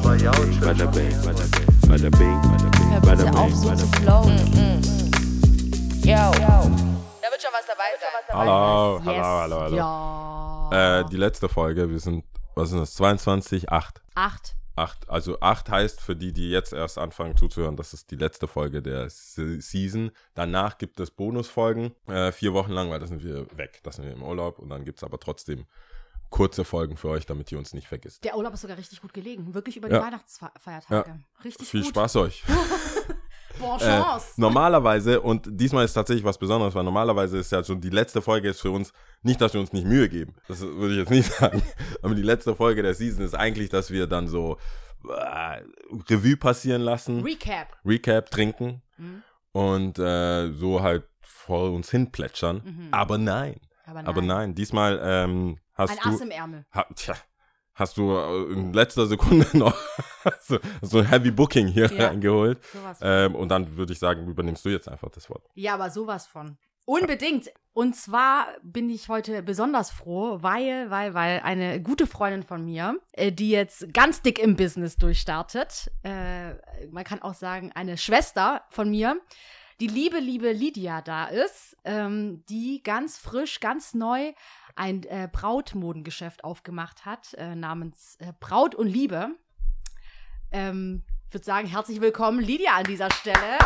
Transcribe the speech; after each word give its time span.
bing, 0.00 0.60
bada 0.60 0.86
bing, 0.90 1.12
bada 1.22 1.40
bing, 1.44 1.70
bada 1.88 2.10
bing, 2.10 2.40
bada 3.02 3.24
bing, 3.24 3.60
bing. 3.62 3.88
flowen. 4.02 4.38
Yo. 6.02 6.32
Da 7.22 7.30
wird 7.30 7.40
schon 7.42 7.52
was 7.52 7.66
dabei 7.66 7.90
sein. 8.00 8.08
Hallo, 8.32 9.00
hallo, 9.04 9.22
hallo, 9.22 9.60
hallo. 9.60 9.76
Ja. 10.72 11.00
Äh, 11.00 11.04
die 11.10 11.16
letzte 11.16 11.48
Folge, 11.48 11.88
wir 11.88 12.00
sind, 12.00 12.24
was 12.54 12.72
ist 12.72 12.80
das, 12.80 12.94
22, 12.94 13.70
8. 13.70 14.02
Acht. 14.14 14.56
8. 14.76 15.08
Also 15.08 15.38
8 15.40 15.70
heißt 15.70 16.00
für 16.00 16.16
die, 16.16 16.32
die 16.32 16.50
jetzt 16.50 16.72
erst 16.72 16.98
anfangen 16.98 17.36
zuzuhören, 17.36 17.76
das 17.76 17.94
ist 17.94 18.10
die 18.10 18.16
letzte 18.16 18.48
Folge 18.48 18.82
der 18.82 19.08
Se- 19.08 19.60
Season. 19.60 20.10
Danach 20.34 20.78
gibt 20.78 20.98
es 20.98 21.12
Bonusfolgen, 21.12 21.94
äh, 22.08 22.32
vier 22.32 22.52
Wochen 22.54 22.72
lang, 22.72 22.90
weil 22.90 22.98
da 22.98 23.06
sind 23.06 23.22
wir 23.22 23.46
weg, 23.56 23.80
da 23.84 23.92
sind 23.92 24.04
wir 24.06 24.12
im 24.12 24.22
Urlaub 24.24 24.58
und 24.58 24.70
dann 24.70 24.84
gibt 24.84 24.98
es 24.98 25.04
aber 25.04 25.20
trotzdem 25.20 25.66
kurze 26.34 26.64
Folgen 26.64 26.96
für 26.96 27.10
euch, 27.10 27.26
damit 27.26 27.52
ihr 27.52 27.58
uns 27.58 27.74
nicht 27.74 27.86
vergisst. 27.86 28.24
Der 28.24 28.36
Urlaub 28.36 28.54
ist 28.54 28.62
sogar 28.62 28.76
richtig 28.76 29.00
gut 29.00 29.14
gelegen. 29.14 29.54
Wirklich 29.54 29.76
über 29.76 29.88
die 29.88 29.94
Ja. 29.94 30.02
Weihnachtsfeiertage. 30.02 31.20
Richtig 31.44 31.68
Viel 31.68 31.82
gut. 31.82 31.90
Spaß 31.90 32.16
euch. 32.16 32.42
Bon 33.60 33.78
Äh, 33.78 33.84
Chance. 33.84 34.32
normalerweise, 34.36 35.20
und 35.20 35.46
diesmal 35.48 35.84
ist 35.84 35.92
tatsächlich 35.92 36.24
was 36.24 36.36
Besonderes, 36.38 36.74
weil 36.74 36.82
normalerweise 36.82 37.38
ist 37.38 37.52
ja 37.52 37.62
schon 37.62 37.80
die 37.80 37.90
letzte 37.90 38.20
Folge 38.20 38.48
ist 38.48 38.60
für 38.60 38.72
uns, 38.72 38.92
nicht, 39.22 39.40
dass 39.40 39.52
wir 39.54 39.60
uns 39.60 39.72
nicht 39.72 39.86
Mühe 39.86 40.08
geben, 40.08 40.34
das 40.48 40.60
würde 40.60 40.94
ich 40.94 40.98
jetzt 40.98 41.10
nicht 41.10 41.32
sagen, 41.38 41.62
aber 42.02 42.16
die 42.16 42.22
letzte 42.22 42.56
Folge 42.56 42.82
der 42.82 42.94
Season 42.94 43.24
ist 43.24 43.34
eigentlich, 43.34 43.68
dass 43.70 43.92
wir 43.92 44.08
dann 44.08 44.26
so 44.26 44.58
äh, 45.08 45.60
Revue 46.10 46.36
passieren 46.36 46.82
lassen, 46.82 47.22
Recap. 47.22 47.76
Recap 47.84 48.28
trinken 48.32 48.82
Mhm. 48.96 49.22
und 49.52 49.98
äh, 50.00 50.50
so 50.52 50.82
halt 50.82 51.04
vor 51.22 51.70
uns 51.70 51.90
hin 51.92 52.10
plätschern. 52.10 52.60
Mhm. 52.64 52.88
Aber 52.90 53.18
nein, 53.18 53.60
Aber 53.86 53.94
nein. 54.02 54.06
aber 54.08 54.22
nein, 54.22 54.54
diesmal 54.56 55.00
ähm, 55.00 55.58
hast 55.74 55.90
Ein 55.90 55.98
du... 56.02 56.08
Ass 56.16 56.20
im 56.20 56.30
Ärmel. 56.30 56.66
Ha, 56.74 56.86
tja, 56.94 57.14
hast 57.74 57.96
du 57.96 58.12
äh, 58.12 58.52
in 58.52 58.72
letzter 58.72 59.06
Sekunde 59.06 59.46
noch 59.56 59.76
so, 60.40 60.58
so 60.82 60.98
ein 60.98 61.06
Heavy 61.06 61.30
Booking 61.30 61.66
hier 61.66 61.92
Ja. 61.92 62.08
reingeholt. 62.08 62.60
Ähm, 63.00 63.34
und 63.34 63.48
dann 63.48 63.76
würde 63.76 63.92
ich 63.92 63.98
sagen, 63.98 64.26
übernimmst 64.28 64.64
du 64.64 64.68
jetzt 64.70 64.88
einfach 64.88 65.10
das 65.10 65.28
Wort. 65.30 65.44
Ja, 65.54 65.74
aber 65.74 65.90
sowas 65.90 66.26
von. 66.26 66.56
Unbedingt. 66.86 67.50
Und 67.72 67.96
zwar 67.96 68.46
bin 68.62 68.90
ich 68.90 69.08
heute 69.08 69.42
besonders 69.42 69.90
froh, 69.90 70.38
weil, 70.42 70.90
weil, 70.90 71.14
weil 71.14 71.40
eine 71.40 71.80
gute 71.80 72.06
Freundin 72.06 72.42
von 72.42 72.64
mir, 72.64 73.00
äh, 73.12 73.32
die 73.32 73.50
jetzt 73.50 73.92
ganz 73.94 74.22
dick 74.22 74.38
im 74.38 74.54
Business 74.54 74.96
durchstartet, 74.96 75.90
äh, 76.02 76.54
man 76.90 77.04
kann 77.04 77.22
auch 77.22 77.34
sagen, 77.34 77.72
eine 77.74 77.96
Schwester 77.96 78.62
von 78.68 78.90
mir, 78.90 79.18
die 79.80 79.88
liebe, 79.88 80.18
liebe 80.18 80.52
Lydia 80.52 81.02
da 81.02 81.26
ist, 81.26 81.76
ähm, 81.84 82.44
die 82.48 82.82
ganz 82.84 83.18
frisch, 83.18 83.58
ganz 83.58 83.94
neu 83.94 84.32
ein 84.76 85.04
äh, 85.04 85.28
Brautmodengeschäft 85.30 86.44
aufgemacht 86.44 87.04
hat, 87.04 87.34
äh, 87.34 87.54
namens 87.54 88.16
äh, 88.20 88.32
Braut 88.40 88.74
und 88.74 88.86
Liebe. 88.88 89.28
Ähm, 90.50 91.02
ich 91.28 91.34
würde 91.34 91.44
sagen, 91.44 91.66
herzlich 91.66 92.00
willkommen, 92.00 92.40
Lydia, 92.40 92.72
an 92.76 92.84
dieser 92.84 93.10
Stelle. 93.10 93.58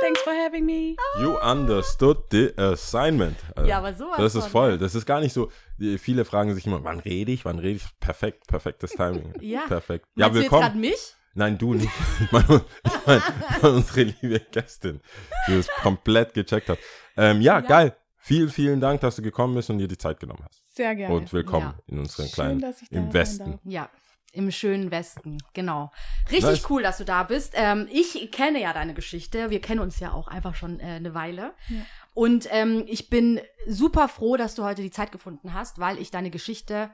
Thanks 0.00 0.20
for 0.22 0.32
having 0.32 0.64
me. 0.64 0.96
You 1.20 1.36
understood 1.40 2.24
the 2.30 2.56
assignment. 2.56 3.36
Also, 3.56 3.68
Ja, 3.68 3.78
aber 3.78 3.94
sowas 3.94 4.16
Das 4.18 4.34
ist 4.34 4.42
von, 4.44 4.50
voll. 4.50 4.70
ne? 4.72 4.78
Das 4.78 4.94
ist 4.94 5.06
gar 5.06 5.20
nicht 5.20 5.32
so. 5.32 5.50
Viele 5.98 6.24
fragen 6.24 6.54
sich 6.54 6.66
immer, 6.66 6.82
wann 6.84 7.00
rede 7.00 7.32
ich, 7.32 7.44
wann 7.44 7.58
rede 7.58 7.76
ich? 7.76 8.00
Perfekt, 8.00 8.46
perfektes 8.46 8.92
Timing. 8.92 9.34
Ja. 9.40 9.62
Perfekt. 9.66 10.06
Ja, 10.14 10.26
Meinst 10.26 10.36
du 10.36 10.42
jetzt 10.42 10.52
willkommen. 10.52 10.62
gerade 10.62 10.78
mich? 10.78 11.14
Nein, 11.34 11.58
du 11.58 11.74
nicht. 11.74 11.90
Ich 12.20 12.32
meine, 12.32 12.64
ich 12.84 13.06
meine 13.06 13.22
unsere 13.74 14.02
liebe 14.04 14.40
Gästin, 14.52 15.00
die 15.46 15.54
es 15.54 15.68
komplett 15.82 16.32
gecheckt 16.34 16.68
hat. 16.68 16.78
Ähm, 17.16 17.40
ja, 17.40 17.54
Ja. 17.54 17.60
geil. 17.60 17.96
Vielen, 18.28 18.50
vielen 18.50 18.78
Dank, 18.78 19.00
dass 19.00 19.16
du 19.16 19.22
gekommen 19.22 19.54
bist 19.54 19.70
und 19.70 19.78
dir 19.78 19.88
die 19.88 19.96
Zeit 19.96 20.20
genommen 20.20 20.44
hast. 20.44 20.76
Sehr 20.76 20.94
gerne. 20.94 21.14
Und 21.14 21.32
willkommen 21.32 21.68
Ja. 21.78 21.82
in 21.86 21.98
unseren 22.00 22.26
Schön, 22.26 22.34
kleinen, 22.34 22.60
dass 22.60 22.82
ich 22.82 22.90
da 22.90 22.96
im 22.98 23.14
Westen. 23.14 23.52
darf. 23.52 23.60
Ja, 23.64 23.88
im 24.32 24.50
schönen 24.50 24.90
Westen, 24.90 25.38
genau. 25.54 25.90
Richtig 26.30 26.42
Nice. 26.42 26.68
cool, 26.70 26.82
dass 26.82 26.98
du 26.98 27.06
da 27.06 27.22
bist. 27.22 27.54
Ähm, 27.56 27.88
ich 27.90 28.30
kenne 28.30 28.60
ja 28.60 28.74
deine 28.74 28.92
Geschichte. 28.92 29.48
Wir 29.48 29.62
kennen 29.62 29.80
uns 29.80 29.98
ja 29.98 30.12
auch 30.12 30.28
einfach 30.28 30.54
schon 30.54 30.78
äh, 30.78 30.82
eine 30.82 31.14
Weile. 31.14 31.54
Ja. 31.68 31.76
Und 32.12 32.46
ähm, 32.50 32.84
ich 32.86 33.08
bin 33.08 33.40
super 33.66 34.08
froh, 34.08 34.36
dass 34.36 34.54
du 34.54 34.62
heute 34.62 34.82
die 34.82 34.90
Zeit 34.90 35.10
gefunden 35.10 35.54
hast, 35.54 35.78
weil 35.78 35.96
ich 35.98 36.10
deine 36.10 36.28
Geschichte 36.28 36.90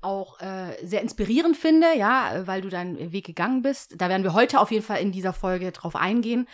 auch 0.00 0.40
äh, 0.40 0.76
sehr 0.84 1.02
inspirierend 1.02 1.56
finde, 1.56 1.96
ja, 1.96 2.48
weil 2.48 2.62
du 2.62 2.68
deinen 2.68 3.12
Weg 3.12 3.26
gegangen 3.26 3.62
bist. 3.62 3.94
Da 4.00 4.08
werden 4.08 4.24
wir 4.24 4.32
heute 4.32 4.58
auf 4.58 4.72
jeden 4.72 4.84
Fall 4.84 4.98
in 5.00 5.12
dieser 5.12 5.32
Folge 5.34 5.70
drauf 5.70 5.94
eingehen. 5.94 6.48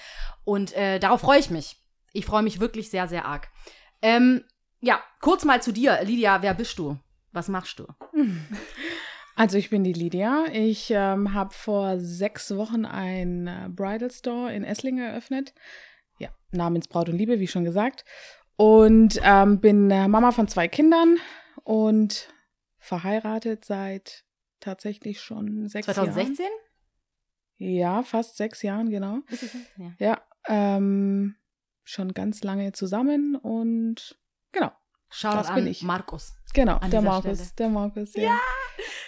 Und 0.44 0.74
äh, 0.76 0.98
darauf 0.98 1.22
freue 1.22 1.38
ich 1.40 1.48
mich. 1.48 1.78
Ich 2.12 2.26
freue 2.26 2.42
mich 2.42 2.60
wirklich 2.60 2.90
sehr, 2.90 3.08
sehr 3.08 3.24
arg. 3.24 3.48
Ähm, 4.02 4.44
ja, 4.80 5.00
kurz 5.20 5.44
mal 5.44 5.62
zu 5.62 5.72
dir. 5.72 5.98
Lydia, 6.02 6.42
wer 6.42 6.54
bist 6.54 6.78
du? 6.78 6.98
Was 7.32 7.48
machst 7.48 7.78
du? 7.78 7.86
Also 9.36 9.56
ich 9.56 9.70
bin 9.70 9.84
die 9.84 9.94
Lydia. 9.94 10.44
Ich 10.52 10.90
ähm, 10.90 11.32
habe 11.32 11.54
vor 11.54 11.98
sechs 11.98 12.54
Wochen 12.56 12.84
ein 12.84 13.46
äh, 13.46 13.68
Bridal 13.70 14.10
Store 14.10 14.52
in 14.52 14.64
Esslingen 14.64 15.02
eröffnet. 15.02 15.54
Ja, 16.18 16.28
namens 16.50 16.88
Braut 16.88 17.08
und 17.08 17.16
Liebe, 17.16 17.40
wie 17.40 17.46
schon 17.46 17.64
gesagt. 17.64 18.04
Und 18.56 19.18
ähm, 19.22 19.60
bin 19.60 19.90
äh, 19.90 20.08
Mama 20.08 20.32
von 20.32 20.46
zwei 20.46 20.68
Kindern 20.68 21.16
und 21.64 22.28
verheiratet 22.78 23.64
seit 23.64 24.24
tatsächlich 24.60 25.22
schon 25.22 25.68
sechs 25.68 25.86
2016? 25.86 26.44
Jahren. 26.44 26.58
Ja, 27.56 28.02
fast 28.02 28.36
sechs 28.36 28.60
Jahren, 28.60 28.90
genau. 28.90 29.20
Ja. 29.78 29.92
Ja, 29.98 30.22
ähm, 30.48 31.36
schon 31.90 32.12
ganz 32.14 32.42
lange 32.42 32.72
zusammen 32.72 33.36
und 33.36 34.18
genau, 34.52 34.72
Shoutout 35.08 35.36
Das 35.38 35.48
an 35.48 35.54
bin 35.56 35.66
ich. 35.66 35.82
Markus. 35.82 36.34
genau, 36.54 36.76
An 36.76 36.90
der 36.90 37.02
Markus, 37.02 37.38
Stelle. 37.38 37.50
der 37.58 37.68
Markus, 37.68 38.14
ja. 38.14 38.38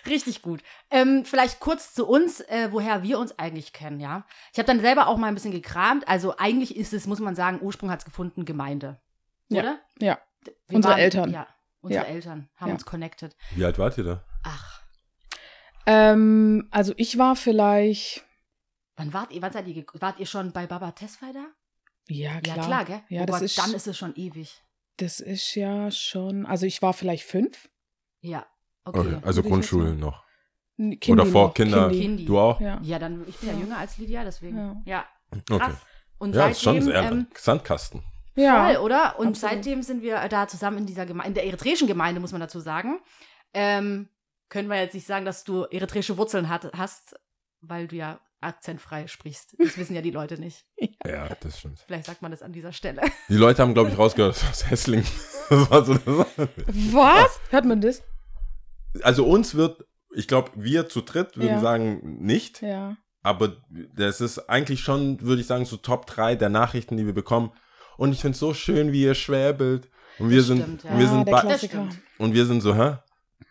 Richtig 0.06 0.42
gut. 0.42 0.62
Ähm, 0.90 1.24
vielleicht 1.24 1.60
kurz 1.60 1.94
zu 1.94 2.06
uns, 2.08 2.40
äh, 2.40 2.68
woher 2.72 3.02
wir 3.04 3.18
uns 3.20 3.38
eigentlich 3.38 3.72
kennen, 3.72 4.00
ja. 4.00 4.26
Ich 4.52 4.58
habe 4.58 4.66
dann 4.66 4.80
selber 4.80 5.06
auch 5.06 5.16
mal 5.16 5.28
ein 5.28 5.34
bisschen 5.34 5.52
gekramt. 5.52 6.06
Also 6.08 6.36
eigentlich 6.38 6.76
ist 6.76 6.92
es, 6.92 7.06
muss 7.06 7.20
man 7.20 7.36
sagen, 7.36 7.60
Ursprung 7.62 7.88
hat 7.90 8.00
es 8.00 8.04
gefunden, 8.04 8.44
Gemeinde. 8.44 9.00
Ja. 9.48 9.60
Oder? 9.62 9.80
Ja. 10.00 10.18
Wir 10.66 10.76
Unsere 10.76 10.96
Eltern. 10.98 11.30
Ja, 11.30 11.46
unsere 11.80 12.04
Ja. 12.04 12.10
Eltern 12.10 12.48
haben 12.56 12.68
Ja. 12.70 12.74
uns 12.74 12.84
connected. 12.84 13.36
Wie 13.54 13.64
alt 13.64 13.78
wart 13.78 13.96
ihr 13.96 14.04
da? 14.04 14.24
Ach, 14.42 14.82
Ähm, 15.86 16.68
also 16.70 16.92
ich 16.96 17.18
war 17.18 17.34
vielleicht, 17.36 18.24
wann 18.96 19.12
wart 19.12 19.30
ihr, 19.32 19.42
wann 19.42 19.52
seid 19.52 19.66
ihr, 19.66 19.84
wart 19.94 20.18
ihr 20.20 20.26
schon 20.26 20.52
bei 20.52 20.66
Baba 20.66 20.92
Tesfai 20.92 21.32
da? 21.32 21.46
Ja 22.08 22.40
klar, 22.40 22.56
Ja, 22.56 22.64
klar, 22.64 22.84
gell? 22.84 23.02
Ja, 23.08 23.22
oh 23.22 23.26
das 23.26 23.36
Gott, 23.36 23.42
ist- 23.44 23.58
dann 23.58 23.74
ist 23.74 23.86
es 23.86 23.96
schon 23.98 24.14
ewig. 24.16 24.62
das 24.96 25.20
ist 25.20 25.54
ja 25.54 25.90
schon, 25.90 26.46
also 26.46 26.66
ich 26.66 26.82
war 26.82 26.92
vielleicht 26.92 27.24
fünf. 27.24 27.68
Ja, 28.20 28.46
okay. 28.84 28.98
Okay, 29.00 29.14
also 29.22 29.38
Würde 29.38 29.40
ich 29.40 29.52
Grundschule 29.52 29.90
jetzt 29.90 29.98
noch. 30.00 30.22
Kindi 30.76 31.10
Oder 31.12 31.26
vor 31.26 31.48
noch, 31.48 31.54
Kinder. 31.54 31.90
Kindi. 31.90 32.24
Du 32.24 32.38
auch? 32.38 32.60
Ja. 32.60 32.80
Ja, 32.82 32.98
dann, 32.98 33.26
ich 33.28 33.36
bin 33.38 33.48
ja, 33.50 33.54
Ja. 33.54 33.60
jünger 33.60 33.78
als 33.78 33.98
Lydia, 33.98 34.24
deswegen. 34.24 34.56
Ja, 34.56 34.82
Ja. 34.84 35.06
krass. 35.48 35.72
Okay. 35.74 35.76
Und 36.18 36.34
Ja, 36.34 36.48
ist 36.48 36.62
schon 36.62 36.74
seitdem, 36.80 36.92
sehr 36.92 37.12
ähm, 37.12 37.26
Sandkasten. 37.36 38.02
Ja, 38.34 38.66
Voll, 38.66 38.76
oder? 38.78 39.18
Und 39.18 39.28
absolut. 39.28 39.36
seitdem 39.36 39.82
sind 39.82 40.02
wir 40.02 40.26
da 40.28 40.48
zusammen 40.48 40.78
in 40.78 40.86
dieser 40.86 41.04
Gemeinde, 41.04 41.28
in 41.28 41.34
der 41.34 41.44
eritreischen 41.46 41.86
Gemeinde, 41.86 42.20
muss 42.20 42.32
man 42.32 42.40
dazu 42.40 42.60
sagen. 42.60 43.00
Ähm, 43.52 44.08
können 44.48 44.68
wir 44.68 44.76
jetzt 44.80 44.94
nicht 44.94 45.06
sagen, 45.06 45.24
dass 45.24 45.44
du 45.44 45.64
eritreische 45.64 46.16
Wurzeln 46.16 46.48
hat, 46.48 46.70
hast, 46.76 47.14
weil 47.60 47.86
du 47.88 47.96
ja 47.96 48.20
akzentfrei 48.42 49.06
sprichst. 49.06 49.54
Das 49.58 49.76
wissen 49.78 49.94
ja 49.94 50.02
die 50.02 50.10
Leute 50.10 50.38
nicht. 50.38 50.64
Ja, 51.06 51.28
das 51.40 51.58
stimmt. 51.60 51.80
Vielleicht 51.86 52.06
sagt 52.06 52.22
man 52.22 52.30
das 52.30 52.42
an 52.42 52.52
dieser 52.52 52.72
Stelle. 52.72 53.02
Die 53.28 53.36
Leute 53.36 53.62
haben, 53.62 53.74
glaube 53.74 53.90
ich, 53.90 53.98
rausgehört, 53.98 54.36
das 54.36 54.48
aus 54.50 54.70
Hessling. 54.70 55.04
Das 55.50 55.70
war 55.70 55.84
so 55.84 55.94
das. 55.94 56.26
Was? 56.92 57.40
Hört 57.50 57.64
man 57.66 57.80
das? 57.80 58.02
Also 59.02 59.26
uns 59.26 59.54
wird, 59.54 59.84
ich 60.14 60.28
glaube, 60.28 60.50
wir 60.54 60.88
zu 60.88 61.00
dritt 61.02 61.36
würden 61.36 61.48
Ja. 61.48 61.60
sagen, 61.60 62.18
nicht. 62.22 62.62
Ja. 62.62 62.96
Aber 63.22 63.56
das 63.94 64.20
ist 64.20 64.38
eigentlich 64.48 64.80
schon, 64.80 65.20
würde 65.20 65.40
ich 65.42 65.46
sagen, 65.46 65.64
so 65.64 65.76
Top 65.76 66.06
3 66.06 66.36
der 66.36 66.48
Nachrichten, 66.48 66.96
die 66.96 67.04
wir 67.06 67.12
bekommen. 67.14 67.52
Und 67.98 68.12
ich 68.12 68.20
finde 68.20 68.32
es 68.34 68.38
so 68.40 68.54
schön, 68.54 68.92
wie 68.92 69.02
ihr 69.02 69.14
schwäbelt. 69.14 69.90
Und 70.18 70.30
wir 70.30 70.38
Das 70.38 70.46
sind, 70.46 70.62
stimmt, 70.62 70.84
ja. 70.84 70.90
und 70.92 70.98
wir 70.98 71.08
sind, 71.08 71.58
stimmt. 71.70 71.98
und 72.18 72.34
wir 72.34 72.46
sind 72.46 72.60
so, 72.62 72.74
hä? 72.74 72.96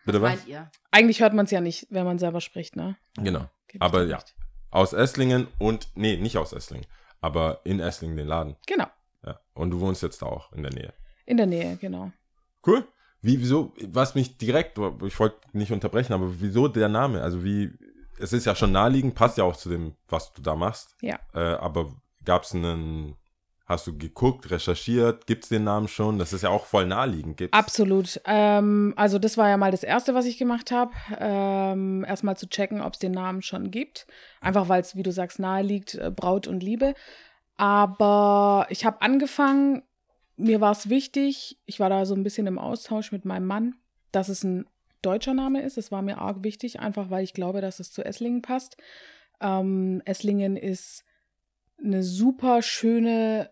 Bitte 0.05 0.21
was? 0.21 0.31
Meint 0.37 0.47
ihr? 0.47 0.69
Eigentlich 0.91 1.21
hört 1.21 1.33
man 1.33 1.45
es 1.45 1.51
ja 1.51 1.61
nicht, 1.61 1.87
wenn 1.89 2.05
man 2.05 2.17
selber 2.19 2.41
spricht, 2.41 2.75
ne? 2.75 2.97
Genau. 3.17 3.47
Ich 3.71 3.81
Aber 3.81 4.03
ja. 4.05 4.17
recht. 4.17 4.35
Aus 4.71 4.93
Esslingen 4.93 5.47
und, 5.59 5.89
nee, 5.95 6.17
nicht 6.17 6.37
aus 6.37 6.53
Esslingen, 6.53 6.87
aber 7.19 7.59
in 7.65 7.79
Esslingen 7.79 8.17
den 8.17 8.27
Laden. 8.27 8.55
Genau, 8.67 8.87
Ja. 9.25 9.39
Und 9.53 9.71
du 9.71 9.79
wohnst 9.79 10.01
jetzt 10.01 10.23
auch 10.23 10.51
in 10.53 10.63
der 10.63 10.73
Nähe. 10.73 10.93
in 11.25 11.37
der 11.37 11.45
Nähe, 11.45 11.77
genau. 11.77 12.11
Cool. 12.65 12.85
Wie, 13.21 13.39
wieso, 13.39 13.73
was 13.83 14.15
mich 14.15 14.37
direkt, 14.37 14.79
ich 15.05 15.19
wollte 15.19 15.37
nicht 15.53 15.71
unterbrechen, 15.71 16.13
aber 16.13 16.41
wieso 16.41 16.67
der 16.67 16.89
Name? 16.89 17.21
Also 17.21 17.43
wie, 17.43 17.71
es 18.17 18.33
ist 18.33 18.45
ja 18.45 18.55
schon 18.55 18.71
naheliegend, 18.71 19.13
passt 19.13 19.37
ja 19.37 19.43
auch 19.43 19.55
zu 19.55 19.69
dem, 19.69 19.95
was 20.07 20.33
du 20.33 20.41
da 20.41 20.55
machst. 20.55 20.95
Ja. 21.01 21.19
Äh, 21.33 21.55
aber 21.55 21.93
gab 22.25 22.43
es 22.43 22.55
einen, 22.55 23.15
hast 23.71 23.87
du 23.87 23.97
geguckt, 23.97 24.51
recherchiert, 24.51 25.25
gibt 25.25 25.43
es 25.43 25.49
den 25.49 25.63
Namen 25.63 25.87
schon? 25.87 26.19
Das 26.19 26.33
ist 26.33 26.43
ja 26.43 26.49
auch 26.49 26.65
voll 26.65 26.85
naheliegend. 26.85 27.37
Gibt's? 27.37 27.57
Absolut. 27.57 28.21
Ähm, 28.25 28.93
also 28.95 29.17
das 29.17 29.37
war 29.37 29.49
ja 29.49 29.57
mal 29.57 29.71
das 29.71 29.83
Erste, 29.83 30.13
was 30.13 30.25
ich 30.25 30.37
gemacht 30.37 30.71
habe. 30.71 30.91
Ähm, 31.19 32.05
Erstmal 32.07 32.37
zu 32.37 32.47
checken, 32.47 32.81
ob 32.81 32.93
es 32.93 32.99
den 32.99 33.13
Namen 33.13 33.41
schon 33.41 33.71
gibt. 33.71 34.05
Einfach 34.41 34.69
weil 34.69 34.81
es, 34.81 34.95
wie 34.95 35.03
du 35.03 35.11
sagst, 35.11 35.39
nahe 35.39 35.63
liegt, 35.63 35.95
äh, 35.95 36.11
Braut 36.15 36.47
und 36.47 36.61
Liebe. 36.61 36.93
Aber 37.57 38.67
ich 38.69 38.85
habe 38.85 39.01
angefangen, 39.01 39.83
mir 40.37 40.61
war 40.61 40.71
es 40.71 40.89
wichtig, 40.89 41.59
ich 41.65 41.79
war 41.79 41.89
da 41.89 42.05
so 42.05 42.15
ein 42.15 42.23
bisschen 42.23 42.47
im 42.47 42.59
Austausch 42.59 43.11
mit 43.11 43.25
meinem 43.25 43.45
Mann, 43.45 43.75
dass 44.11 44.29
es 44.29 44.43
ein 44.43 44.65
deutscher 45.01 45.33
Name 45.33 45.61
ist. 45.61 45.77
Das 45.77 45.91
war 45.91 46.01
mir 46.01 46.17
arg 46.17 46.43
wichtig, 46.43 46.79
einfach 46.79 47.09
weil 47.09 47.23
ich 47.23 47.33
glaube, 47.33 47.61
dass 47.61 47.79
es 47.79 47.91
zu 47.91 48.03
Esslingen 48.03 48.41
passt. 48.41 48.77
Ähm, 49.39 50.01
Esslingen 50.05 50.57
ist 50.57 51.03
eine 51.83 52.03
super 52.03 52.61
schöne, 52.61 53.49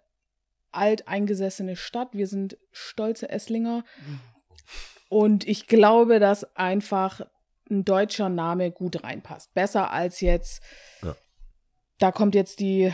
alteingesessene 0.71 1.75
Stadt. 1.75 2.09
Wir 2.13 2.27
sind 2.27 2.57
stolze 2.71 3.29
Esslinger. 3.29 3.83
Und 5.09 5.47
ich 5.47 5.67
glaube, 5.67 6.19
dass 6.19 6.55
einfach 6.55 7.21
ein 7.69 7.85
deutscher 7.85 8.29
Name 8.29 8.71
gut 8.71 9.03
reinpasst. 9.03 9.53
Besser 9.53 9.91
als 9.91 10.21
jetzt, 10.21 10.61
Ja. 11.01 11.15
da 11.99 12.11
kommt 12.11 12.35
jetzt 12.35 12.59
die 12.59 12.91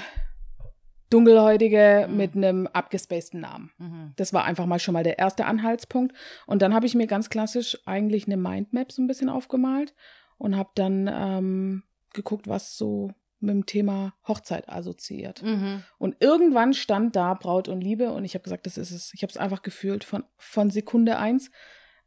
Dunkelhäutige 1.10 2.08
Mhm. 2.10 2.18
mit 2.18 2.36
einem 2.36 2.68
abgespaceden 2.68 3.42
Namen. 3.42 3.72
Mhm. 3.78 4.14
Das 4.16 4.34
war 4.34 4.44
einfach 4.44 4.66
mal 4.66 4.80
schon 4.80 4.94
mal 4.94 5.04
der 5.04 5.20
erste 5.20 5.46
Anhaltspunkt. 5.46 6.16
Und 6.48 6.62
dann 6.62 6.74
habe 6.74 6.86
ich 6.88 6.96
mir 6.96 7.08
ganz 7.08 7.30
klassisch 7.30 7.78
eigentlich 7.86 8.26
eine 8.26 8.38
Mindmap 8.38 8.92
so 8.92 9.02
ein 9.02 9.08
bisschen 9.08 9.30
aufgemalt 9.30 9.94
und 10.38 10.58
habe 10.58 10.72
dann 10.76 11.10
ähm, 11.14 11.84
geguckt, 12.14 12.48
was 12.48 12.76
so 12.76 13.12
mit 13.40 13.52
dem 13.52 13.66
Thema 13.66 14.14
Hochzeit 14.28 14.70
assoziiert. 14.70 15.42
Mhm. 15.44 15.84
Und 15.98 16.16
irgendwann 16.20 16.74
stand 16.74 17.16
da 17.16 17.34
Braut 17.34 17.68
und 17.68 17.82
Liebe 17.82 18.12
und 18.12 18.26
ich 18.26 18.34
habe 18.34 18.44
gesagt, 18.44 18.66
das 18.66 18.78
ist 18.78 18.92
es. 18.92 19.14
Ich 19.14 19.24
habe 19.24 19.32
es 19.32 19.38
einfach 19.38 19.62
gefühlt 19.62 20.04
von, 20.04 20.24
von 20.38 20.70
Sekunde 20.70 21.18
eins. 21.18 21.52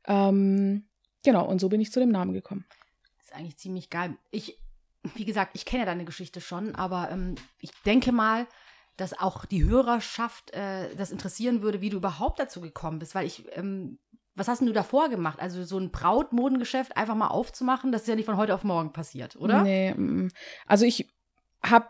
Ähm, 0.07 0.89
genau, 1.25 1.47
und 1.47 1.61
so 1.61 1.69
bin 1.69 1.81
ich 1.81 1.93
zu 1.93 2.01
dem 2.01 2.11
Namen 2.11 2.33
gekommen. 2.33 2.65
ist 3.23 3.35
eigentlich 3.35 3.59
ziemlich 3.59 3.91
geil. 3.91 4.17
Ich, 4.31 4.59
wie 5.15 5.25
gesagt, 5.25 5.53
ich 5.55 5.65
kenne 5.65 5.83
ja 5.83 5.87
deine 5.87 6.05
Geschichte 6.05 6.41
schon, 6.41 6.75
aber 6.75 7.11
ähm, 7.11 7.35
ich 7.61 7.71
denke 7.85 8.13
mal, 8.13 8.47
dass 8.97 9.19
auch 9.19 9.45
die 9.45 9.65
Hörerschaft 9.65 10.51
äh, 10.53 10.95
das 10.97 11.13
interessieren 11.13 11.63
würde, 11.63 11.81
wie 11.81 11.91
du 11.91 11.99
überhaupt 11.99 12.41
dazu 12.41 12.61
gekommen 12.61 12.99
bist, 12.99 13.15
weil 13.15 13.27
ich, 13.27 13.45
ähm, 13.57 13.99
was 14.35 14.49
hast 14.49 14.59
denn 14.59 14.67
du 14.67 14.73
davor 14.73 15.09
gemacht? 15.09 15.41
Also 15.41 15.63
so 15.65 15.79
ein 15.79 15.91
Brautmodengeschäft 15.91 16.97
einfach 16.97 17.15
mal 17.15 17.29
aufzumachen, 17.29 17.93
das 17.93 18.03
ist 18.03 18.09
ja 18.09 18.17
nicht 18.17 18.27
von 18.27 18.37
heute 18.37 18.55
auf 18.55 18.65
morgen 18.65 18.93
passiert, 18.93 19.37
oder? 19.37 19.63
Nee, 19.63 19.95
mm. 19.95 20.31
also 20.67 20.85
ich 20.85 21.09
habe 21.65 21.87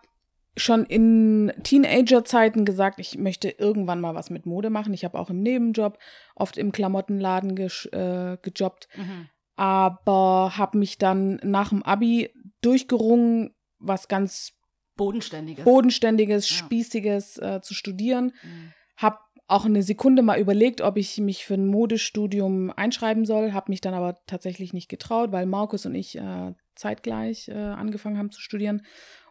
schon 0.56 0.84
in 0.84 1.52
Teenager-Zeiten 1.62 2.64
gesagt, 2.64 2.98
ich 2.98 3.16
möchte 3.16 3.48
irgendwann 3.48 4.00
mal 4.00 4.14
was 4.16 4.28
mit 4.30 4.44
Mode 4.44 4.70
machen. 4.70 4.92
Ich 4.92 5.04
habe 5.04 5.18
auch 5.18 5.30
im 5.30 5.40
Nebenjob 5.40 5.98
oft 6.34 6.58
im 6.58 6.72
Klamottenladen 6.72 7.56
gesch- 7.56 7.92
äh, 7.92 8.36
gejobbt. 8.42 8.88
Mhm. 8.96 9.28
aber 9.56 10.52
habe 10.56 10.78
mich 10.78 10.98
dann 10.98 11.40
nach 11.42 11.70
dem 11.70 11.82
Abi 11.82 12.30
durchgerungen, 12.60 13.54
was 13.80 14.06
ganz 14.06 14.52
Bodenständiges. 14.96 15.64
bodenständiges, 15.64 16.48
Ja. 16.48 16.56
spießiges 16.56 17.38
äh, 17.38 17.60
zu 17.60 17.74
studieren. 17.74 18.32
Mhm. 18.42 18.72
Hab 18.96 19.20
auch 19.48 19.64
eine 19.64 19.82
Sekunde 19.82 20.22
mal 20.22 20.38
überlegt, 20.38 20.80
ob 20.80 20.96
ich 20.96 21.18
mich 21.18 21.44
für 21.44 21.54
ein 21.54 21.66
Modestudium 21.66 22.70
einschreiben 22.70 23.24
soll, 23.24 23.52
habe 23.52 23.70
mich 23.72 23.80
dann 23.80 23.94
aber 23.94 24.16
tatsächlich 24.26 24.72
nicht 24.72 24.88
getraut, 24.88 25.32
weil 25.32 25.46
Markus 25.46 25.86
und 25.86 25.94
ich 25.96 26.16
äh, 26.18 26.52
zeitgleich 26.76 27.48
äh, 27.48 27.54
angefangen 27.54 28.18
haben 28.18 28.30
zu 28.30 28.40
studieren 28.40 28.82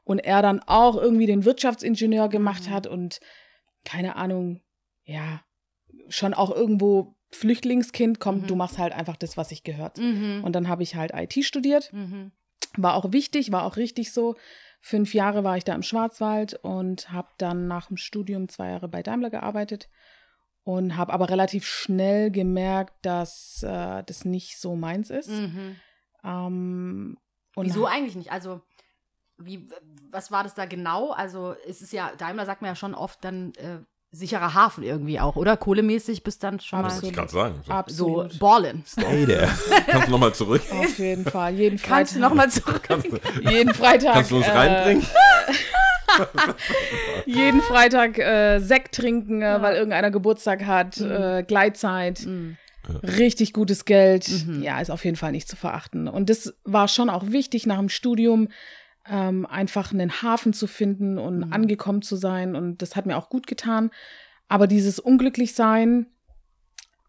und 0.07 0.19
er 0.19 0.42
dann 0.42 0.62
auch 0.65 0.95
irgendwie 0.95 1.25
den 1.25 1.44
Wirtschaftsingenieur 1.44 2.30
gemacht 2.30 2.68
Mhm. 2.68 2.71
hat 2.74 2.88
und 2.88 3.19
keine 3.83 4.15
Ahnung, 4.15 4.62
ja, 5.04 5.42
schon 6.07 6.33
auch 6.33 6.50
irgendwo 6.56 7.15
Flüchtlingskind 7.31 8.19
kommt, 8.21 8.44
Mhm. 8.44 8.48
du 8.48 8.56
machst 8.56 8.77
halt 8.77 8.94
einfach 8.94 9.18
das, 9.18 9.36
was 9.36 9.51
ich 9.51 9.63
gehört. 9.63 9.98
Mhm. 9.98 10.44
Und 10.45 10.54
dann 10.54 10.69
habe 10.69 10.81
ich 10.83 10.95
halt 10.95 11.12
IT 11.13 11.44
studiert. 11.44 11.92
Mhm. 11.92 12.31
War 12.77 12.95
auch 12.95 13.12
wichtig, 13.12 13.51
war 13.51 13.63
auch 13.63 13.75
richtig 13.75 14.13
so. 14.13 14.36
Fünf 14.80 15.13
Jahre 15.13 15.44
war 15.44 15.57
ich 15.57 15.65
da 15.65 15.75
im 15.75 15.83
Schwarzwald 15.83 16.54
und 16.63 17.12
habe 17.12 17.27
dann 17.38 17.68
nach 17.68 17.88
dem 17.88 17.98
Studium 17.98 18.48
zwei 18.48 18.69
Jahre 18.69 18.88
bei 18.88 19.04
Daimler 19.04 19.30
gearbeitet 19.30 19.89
und 20.63 20.95
habe 20.95 21.12
aber 21.12 21.30
relativ 21.30 21.65
schnell 21.65 22.31
gemerkt, 22.31 22.94
dass 23.01 23.62
äh, 23.63 24.04
das 24.04 24.24
nicht 24.24 24.57
so 24.57 24.75
meins 24.77 25.09
ist. 25.09 25.30
Mhm. 25.31 25.75
Ähm, 26.24 27.18
und 27.56 27.65
Wieso 27.65 27.86
eigentlich 27.88 28.15
nicht? 28.15 28.31
Also, 28.31 28.62
wie, 29.38 29.68
was 30.12 30.31
war 30.31 30.44
das 30.44 30.56
da 30.56 30.66
genau? 30.66 31.12
Also, 31.12 31.56
es 31.68 31.81
ist 31.81 31.94
ja, 31.94 32.12
Daimler 32.18 32.45
sagt 32.45 32.62
man 32.62 32.69
ja 32.69 32.75
schon 32.75 32.95
oft 32.95 33.24
dann 33.24 33.54
äh, 33.56 33.80
sicherer 34.12 34.54
Hafen 34.54 34.84
irgendwie 34.84 35.19
auch, 35.19 35.36
oder? 35.36 35.57
Kohlemäßig 35.57 36.24
bis 36.24 36.39
dann 36.39 36.60
schon 36.60 36.81
Das 36.81 36.95
mal 36.95 37.04
wollte 37.04 37.07
ich 37.07 37.13
gerade 37.13 37.31
sagen. 37.31 37.56
So. 37.57 37.63
so 37.68 37.72
Absolut. 37.74 38.39
ballen. 38.39 38.84
Stay 38.88 39.25
there. 39.25 39.50
Kannst 39.88 40.07
du 40.07 40.12
nochmal 40.12 40.34
zurück? 40.34 40.62
Auf 40.72 40.98
jeden 40.98 41.25
Fall. 41.25 41.54
Jeden 41.54 41.80
Kannst 41.81 42.16
du 42.16 42.19
Freitag. 42.19 42.30
nochmal 42.30 42.50
zurück? 42.50 42.81
Kannst, 42.88 43.07
du- 43.12 43.19
jeden 43.50 43.74
Freitag. 43.74 44.13
kannst 44.13 44.31
du 44.31 44.38
uns 44.38 44.48
äh, 44.48 44.51
reinbringen? 44.51 45.06
Jeden 47.25 47.62
Freitag 47.62 48.18
äh, 48.18 48.60
Sekt 48.60 48.95
trinken, 48.95 49.42
äh, 49.42 49.45
Ja. 49.45 49.62
weil 49.62 49.75
irgendeiner 49.75 50.12
Geburtstag 50.12 50.66
hat, 50.66 51.00
Mhm. 51.00 51.12
äh, 51.12 51.44
Gleitzeit. 51.44 52.25
Mhm. 52.25 52.57
richtig 53.04 53.51
gutes 53.51 53.83
Geld. 53.83 54.30
Mhm. 54.30 54.63
Ja, 54.63 54.80
ist 54.80 54.90
auf 54.90 55.04
jeden 55.04 55.18
Fall 55.18 55.33
nicht 55.33 55.50
zu 55.50 55.57
verachten. 55.57 56.07
Und 56.07 56.30
das 56.30 56.54
war 56.63 56.88
schon 56.88 57.10
auch 57.10 57.25
wichtig 57.28 57.66
nach 57.66 57.80
dem 57.80 57.90
Studium, 57.90 58.48
ähm, 59.09 59.45
einfach 59.45 59.94
einen 59.94 60.21
Hafen 60.21 60.54
zu 60.54 60.68
finden 60.68 61.18
und 61.18 61.48
Mhm. 61.48 61.54
angekommen 61.54 62.01
zu 62.01 62.15
sein. 62.15 62.56
Und 62.56 62.81
das 62.81 62.95
hat 62.95 63.06
mir 63.06 63.18
auch 63.18 63.30
gut 63.30 63.48
getan. 63.48 63.92
Aber 64.48 64.68
dieses 64.68 65.00
Unglücklichsein 65.00 66.07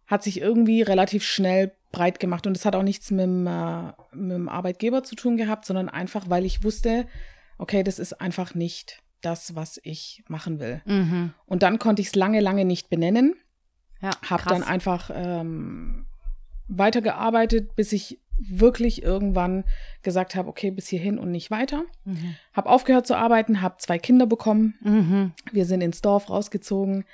hat 0.06 0.22
sich 0.22 0.40
irgendwie 0.40 0.82
relativ 0.82 1.22
schnell 1.24 1.72
breit 1.92 2.20
gemacht. 2.20 2.46
Und 2.46 2.56
das 2.56 2.64
hat 2.64 2.74
auch 2.76 2.82
nichts 2.82 3.10
mit 3.10 3.20
dem, 3.24 3.46
äh, 3.46 3.92
mit 4.12 4.32
dem 4.36 4.48
Arbeitgeber 4.48 5.04
zu 5.04 5.14
tun 5.14 5.36
gehabt, 5.36 5.64
sondern 5.64 5.88
einfach, 5.88 6.28
weil 6.28 6.44
ich 6.44 6.64
wusste, 6.64 7.06
okay, 7.58 7.82
das 7.82 7.98
ist 7.98 8.20
einfach 8.20 8.54
nicht 8.54 9.02
das, 9.20 9.54
was 9.54 9.80
ich 9.82 10.22
machen 10.28 10.60
will. 10.60 10.80
Mhm. 10.84 11.34
Und 11.46 11.62
dann 11.62 11.78
konnte 11.78 12.02
ich 12.02 12.08
es 12.08 12.14
lange, 12.14 12.40
lange 12.40 12.64
nicht 12.64 12.88
benennen 12.88 13.34
Ja, 14.00 14.10
habe 14.28 14.44
dann 14.46 14.62
einfach 14.62 15.10
ähm, 15.12 16.06
weitergearbeitet, 16.68 17.74
bis 17.74 17.92
ich 17.92 18.20
wirklich 18.38 19.02
irgendwann 19.02 19.64
gesagt 20.02 20.34
habe, 20.34 20.48
okay, 20.48 20.70
bis 20.70 20.88
hierhin 20.88 21.18
und 21.18 21.30
nicht 21.30 21.50
weiter. 21.50 21.84
Mhm. 22.04 22.36
Habe 22.52 22.68
aufgehört 22.68 23.06
zu 23.06 23.16
arbeiten, 23.16 23.60
habe 23.62 23.76
zwei 23.78 23.98
Kinder 23.98 24.26
bekommen. 24.26 24.74
Mhm. 24.82 25.32
Wir 25.52 25.64
sind 25.66 25.80
ins 25.80 26.00
Dorf 26.00 26.30
rausgezogen. 26.30 27.04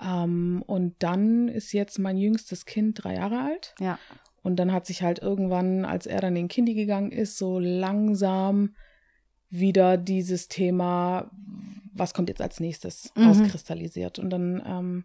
Ähm, 0.00 0.62
und 0.66 0.94
dann 1.00 1.48
ist 1.48 1.72
jetzt 1.72 1.98
mein 1.98 2.16
jüngstes 2.16 2.66
Kind 2.66 3.02
drei 3.02 3.14
Jahre 3.16 3.40
alt. 3.40 3.74
Ja. 3.80 3.98
Und 4.42 4.56
dann 4.56 4.72
hat 4.72 4.86
sich 4.86 5.02
halt 5.02 5.18
irgendwann, 5.18 5.84
als 5.84 6.06
er 6.06 6.20
dann 6.20 6.36
in 6.36 6.48
Kindi 6.48 6.74
gegangen 6.74 7.10
ist, 7.10 7.38
so 7.38 7.58
langsam 7.58 8.74
wieder 9.50 9.96
dieses 9.96 10.48
Thema, 10.48 11.30
was 11.92 12.14
kommt 12.14 12.28
jetzt 12.28 12.42
als 12.42 12.60
nächstes, 12.60 13.12
Mhm. 13.16 13.24
rauskristallisiert. 13.24 14.18
Und 14.18 14.30
dann 14.30 14.62
ähm, 14.64 15.04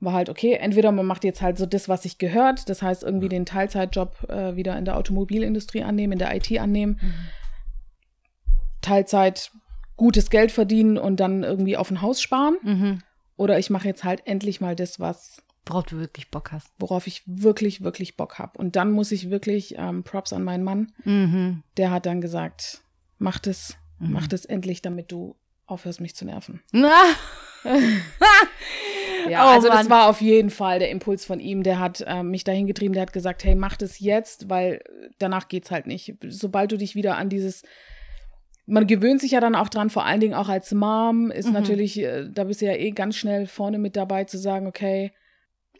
war 0.00 0.12
halt, 0.12 0.28
okay, 0.28 0.54
entweder 0.54 0.92
man 0.92 1.06
macht 1.06 1.24
jetzt 1.24 1.40
halt 1.42 1.56
so 1.58 1.66
das, 1.66 1.88
was 1.88 2.02
sich 2.02 2.18
gehört, 2.18 2.68
das 2.68 2.82
heißt 2.82 3.02
irgendwie 3.02 3.28
den 3.28 3.46
Teilzeitjob 3.46 4.28
äh, 4.28 4.54
wieder 4.56 4.76
in 4.76 4.84
der 4.84 4.96
Automobilindustrie 4.96 5.82
annehmen, 5.82 6.12
in 6.14 6.18
der 6.18 6.34
IT 6.34 6.50
annehmen, 6.58 6.98
Mhm. 7.02 7.14
Teilzeit 8.82 9.50
gutes 9.96 10.28
Geld 10.30 10.52
verdienen 10.52 10.98
und 10.98 11.20
dann 11.20 11.42
irgendwie 11.42 11.76
auf 11.76 11.90
ein 11.90 12.02
Haus 12.02 12.20
sparen. 12.20 12.56
Mhm. 12.62 12.98
Oder 13.36 13.58
ich 13.58 13.70
mache 13.70 13.88
jetzt 13.88 14.04
halt 14.04 14.26
endlich 14.26 14.60
mal 14.60 14.76
das, 14.76 15.00
was 15.00 15.42
Worauf 15.66 15.86
du 15.86 15.98
wirklich 15.98 16.30
Bock 16.30 16.52
hast. 16.52 16.68
worauf 16.78 17.06
ich 17.06 17.22
wirklich, 17.26 17.82
wirklich 17.82 18.16
Bock 18.18 18.38
habe. 18.38 18.58
Und 18.58 18.76
dann 18.76 18.92
muss 18.92 19.10
ich 19.12 19.30
wirklich 19.30 19.76
ähm, 19.78 20.04
Props 20.04 20.34
an 20.34 20.44
meinen 20.44 20.62
Mann. 20.64 20.92
Mhm. 21.04 21.62
Der 21.78 21.90
hat 21.90 22.04
dann 22.06 22.20
gesagt, 22.20 22.82
mach 23.18 23.38
das, 23.38 23.76
Mhm. 23.98 24.12
mach 24.12 24.26
das 24.26 24.44
endlich, 24.44 24.82
damit 24.82 25.10
du 25.12 25.36
aufhörst, 25.66 26.00
mich 26.02 26.14
zu 26.14 26.26
nerven. 26.26 26.60
Ja, 29.28 29.44
Oh, 29.46 29.54
also 29.54 29.68
das 29.68 29.88
Mann. 29.88 29.90
war 29.90 30.08
auf 30.08 30.20
jeden 30.20 30.50
Fall 30.50 30.78
der 30.78 30.90
Impuls 30.90 31.24
von 31.24 31.40
ihm. 31.40 31.62
Der 31.62 31.78
hat 31.78 32.04
ähm, 32.06 32.30
mich 32.30 32.44
dahin 32.44 32.66
getrieben, 32.66 32.94
der 32.94 33.02
hat 33.02 33.12
gesagt, 33.12 33.44
hey, 33.44 33.54
mach 33.54 33.76
das 33.76 34.00
jetzt, 34.00 34.48
weil 34.50 34.82
danach 35.18 35.48
geht's 35.48 35.70
halt 35.70 35.86
nicht. 35.86 36.14
Sobald 36.28 36.72
du 36.72 36.76
dich 36.78 36.94
wieder 36.94 37.16
an 37.16 37.28
dieses 37.28 37.62
man 38.66 38.86
gewöhnt 38.86 39.20
sich 39.20 39.32
ja 39.32 39.40
dann 39.40 39.54
auch 39.56 39.68
dran, 39.68 39.90
vor 39.90 40.06
allen 40.06 40.20
Dingen 40.20 40.32
auch 40.32 40.48
als 40.48 40.72
Mom, 40.72 41.30
ist 41.30 41.48
Mhm. 41.48 41.52
natürlich, 41.52 41.98
äh, 42.00 42.26
da 42.32 42.44
bist 42.44 42.62
du 42.62 42.64
ja 42.66 42.72
eh 42.72 42.92
ganz 42.92 43.14
schnell 43.14 43.46
vorne 43.46 43.76
mit 43.78 43.94
dabei 43.94 44.24
zu 44.24 44.38
sagen, 44.38 44.66
okay, 44.66 45.12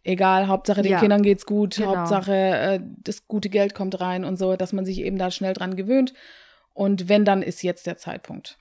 egal, 0.03 0.49
Hauptsache 0.49 0.83
den 0.83 0.93
Ja. 0.93 1.01
Kindern 1.01 1.23
geht's 1.23 1.47
gut, 1.47 1.77
Genau. 1.77 1.97
Hauptsache 1.97 2.35
äh, 2.35 2.81
das 3.03 3.27
gute 3.27 3.49
Geld 3.49 3.75
kommt 3.75 3.99
rein 4.03 4.23
und 4.27 4.37
so, 4.39 4.55
dass 4.57 4.75
man 4.75 4.85
sich 4.85 4.99
eben 5.01 5.17
da 5.17 5.31
schnell 5.31 5.55
dran 5.55 5.77
gewöhnt. 5.77 6.13
Und 6.75 7.09
wenn, 7.09 7.25
dann 7.25 7.41
ist 7.43 7.63
jetzt 7.63 7.87
der 7.87 7.97
Zeitpunkt. 7.97 8.59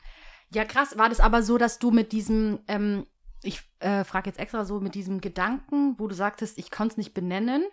Ja, 0.53 0.63
krass. 0.63 0.97
War 0.97 1.09
das 1.09 1.19
aber 1.19 1.43
so, 1.43 1.57
dass 1.57 1.79
du 1.79 1.91
mit 1.91 2.13
diesem, 2.13 2.59
ähm, 2.69 3.05
ich 3.43 3.61
äh, 3.79 4.03
frage 4.03 4.29
jetzt 4.29 4.39
extra 4.39 4.65
so, 4.65 4.79
mit 4.79 4.95
diesem 4.95 5.21
Gedanken, 5.21 5.95
wo 5.99 6.07
du 6.07 6.15
sagtest, 6.15 6.57
ich 6.57 6.71
konnte 6.71 6.93
es 6.93 6.97
nicht 6.97 7.13
benennen, 7.13 7.63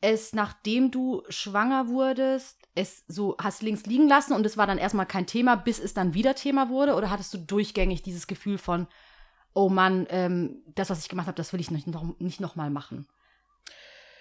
es 0.00 0.32
nachdem 0.32 0.90
du 0.90 1.22
schwanger 1.28 1.88
wurdest, 1.88 2.58
es 2.74 3.04
so 3.06 3.36
hast 3.38 3.62
links 3.62 3.84
liegen 3.86 4.08
lassen 4.08 4.32
und 4.32 4.46
es 4.46 4.56
war 4.56 4.66
dann 4.66 4.78
erstmal 4.78 5.06
kein 5.06 5.26
Thema, 5.26 5.56
bis 5.56 5.78
es 5.78 5.94
dann 5.94 6.14
wieder 6.14 6.34
Thema 6.34 6.68
wurde? 6.68 6.94
Oder 6.94 7.10
hattest 7.10 7.34
du 7.34 7.38
durchgängig 7.38 8.02
dieses 8.02 8.26
Gefühl 8.26 8.56
von, 8.56 8.86
oh 9.52 9.68
Mann, 9.68 10.06
ähm, 10.10 10.62
das, 10.74 10.90
was 10.90 11.00
ich 11.00 11.08
gemacht 11.08 11.26
habe, 11.26 11.36
das 11.36 11.52
will 11.52 11.60
ich 11.60 11.70
nicht 11.70 11.86
noch, 11.86 12.18
nicht 12.18 12.40
noch 12.40 12.56
mal 12.56 12.70
machen? 12.70 13.06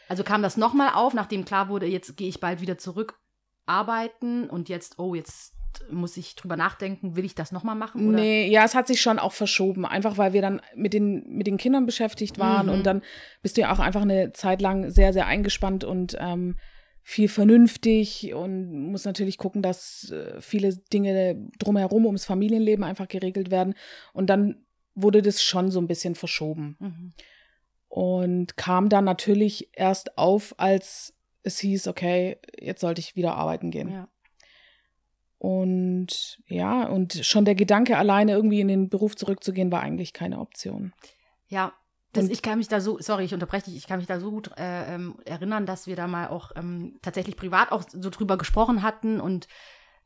Also 0.10 0.24
kam 0.24 0.42
das 0.42 0.58
nochmal 0.58 0.94
auf, 0.94 1.13
nachdem 1.13 1.46
klar 1.46 1.70
wurde, 1.70 1.86
jetzt 1.86 2.18
gehe 2.18 2.28
ich 2.28 2.39
bald 2.39 2.62
wieder 2.62 2.78
zurück 2.78 3.20
arbeiten 3.66 4.50
und 4.50 4.68
jetzt, 4.68 4.98
oh, 4.98 5.13
jetzt 5.13 5.54
muss 5.92 6.18
ich 6.18 6.36
drüber 6.36 6.56
nachdenken, 6.56 7.16
will 7.16 7.26
ich 7.26 7.36
das 7.36 7.52
nochmal 7.52 7.76
machen? 7.76 8.10
Oder? 8.10 8.20
Nee, 8.20 8.48
ja, 8.50 8.64
es 8.66 8.76
hat 8.76 8.88
sich 8.88 9.02
schon 9.02 9.20
auch 9.20 9.34
verschoben, 9.34 9.86
einfach 9.86 10.18
weil 10.18 10.34
wir 10.34 10.42
dann 10.42 10.62
mit 10.76 10.94
den, 10.94 11.24
mit 11.28 11.48
den 11.48 11.58
Kindern 11.58 11.86
beschäftigt 11.86 12.40
waren 12.40 12.68
Mhm. 12.68 12.74
und 12.74 12.84
dann 12.86 13.02
bist 13.42 13.58
du 13.58 13.62
ja 13.62 13.72
auch 13.74 13.80
einfach 13.80 14.02
eine 14.02 14.34
Zeit 14.34 14.62
lang 14.62 14.90
sehr, 14.90 15.14
sehr 15.14 15.28
eingespannt 15.28 15.84
und 15.84 16.16
ähm, 16.20 16.56
viel 17.02 17.30
vernünftig 17.30 18.34
und 18.34 18.92
muss 18.92 19.06
natürlich 19.06 19.38
gucken, 19.38 19.62
dass 19.62 20.12
äh, 20.12 20.40
viele 20.42 20.76
Dinge 20.94 21.48
drumherum 21.58 22.06
ums 22.06 22.26
Familienleben 22.26 22.84
einfach 22.84 23.08
geregelt 23.08 23.50
werden. 23.50 23.74
Und 24.14 24.30
dann 24.30 24.64
wurde 24.94 25.22
das 25.22 25.42
schon 25.42 25.72
so 25.72 25.80
ein 25.80 25.88
bisschen 25.88 26.14
verschoben. 26.14 26.76
Mhm. 26.80 27.14
Und 27.88 28.58
kam 28.58 28.90
dann 28.90 29.06
natürlich 29.06 29.70
erst 29.74 30.18
auf, 30.18 30.54
als 30.58 31.16
es 31.42 31.58
hieß, 31.60 31.88
okay, 31.88 32.38
jetzt 32.60 32.82
sollte 32.82 33.00
ich 33.00 33.16
wieder 33.16 33.36
arbeiten 33.36 33.72
gehen. 33.72 33.90
Ja. 33.90 34.08
Und 35.39 36.41
ja, 36.48 36.86
und 36.86 37.25
schon 37.25 37.46
der 37.46 37.55
Gedanke, 37.55 37.98
alleine 37.98 38.34
irgendwie 38.34 38.60
in 38.60 38.67
den 38.67 38.89
Beruf 38.89 39.15
zurückzugehen, 39.15 39.72
war 39.72 39.81
eigentlich 39.81 40.13
keine 40.13 40.39
Option. 40.39 40.93
Ja, 41.48 41.74
das, 42.12 42.27
ich 42.27 42.41
kann 42.41 42.58
mich 42.58 42.67
da 42.67 42.81
so, 42.81 42.98
sorry, 43.00 43.24
ich 43.24 43.34
unterbreche 43.34 43.65
dich, 43.65 43.77
ich 43.77 43.88
kann 43.88 44.00
mich 44.00 44.08
da 44.08 44.19
so 44.19 44.31
gut 44.31 44.51
äh, 44.58 44.96
ähm, 44.96 45.15
erinnern, 45.25 45.65
dass 45.65 45.88
wir 45.88 45.96
da 45.96 46.08
mal 46.08 46.27
auch 46.27 46.51
ähm, 46.55 46.98
tatsächlich 47.01 47.38
privat 47.38 47.72
auch 47.72 47.84
so 47.88 48.10
drüber 48.10 48.38
gesprochen 48.38 48.84
hatten 48.84 49.22
und 49.22 49.48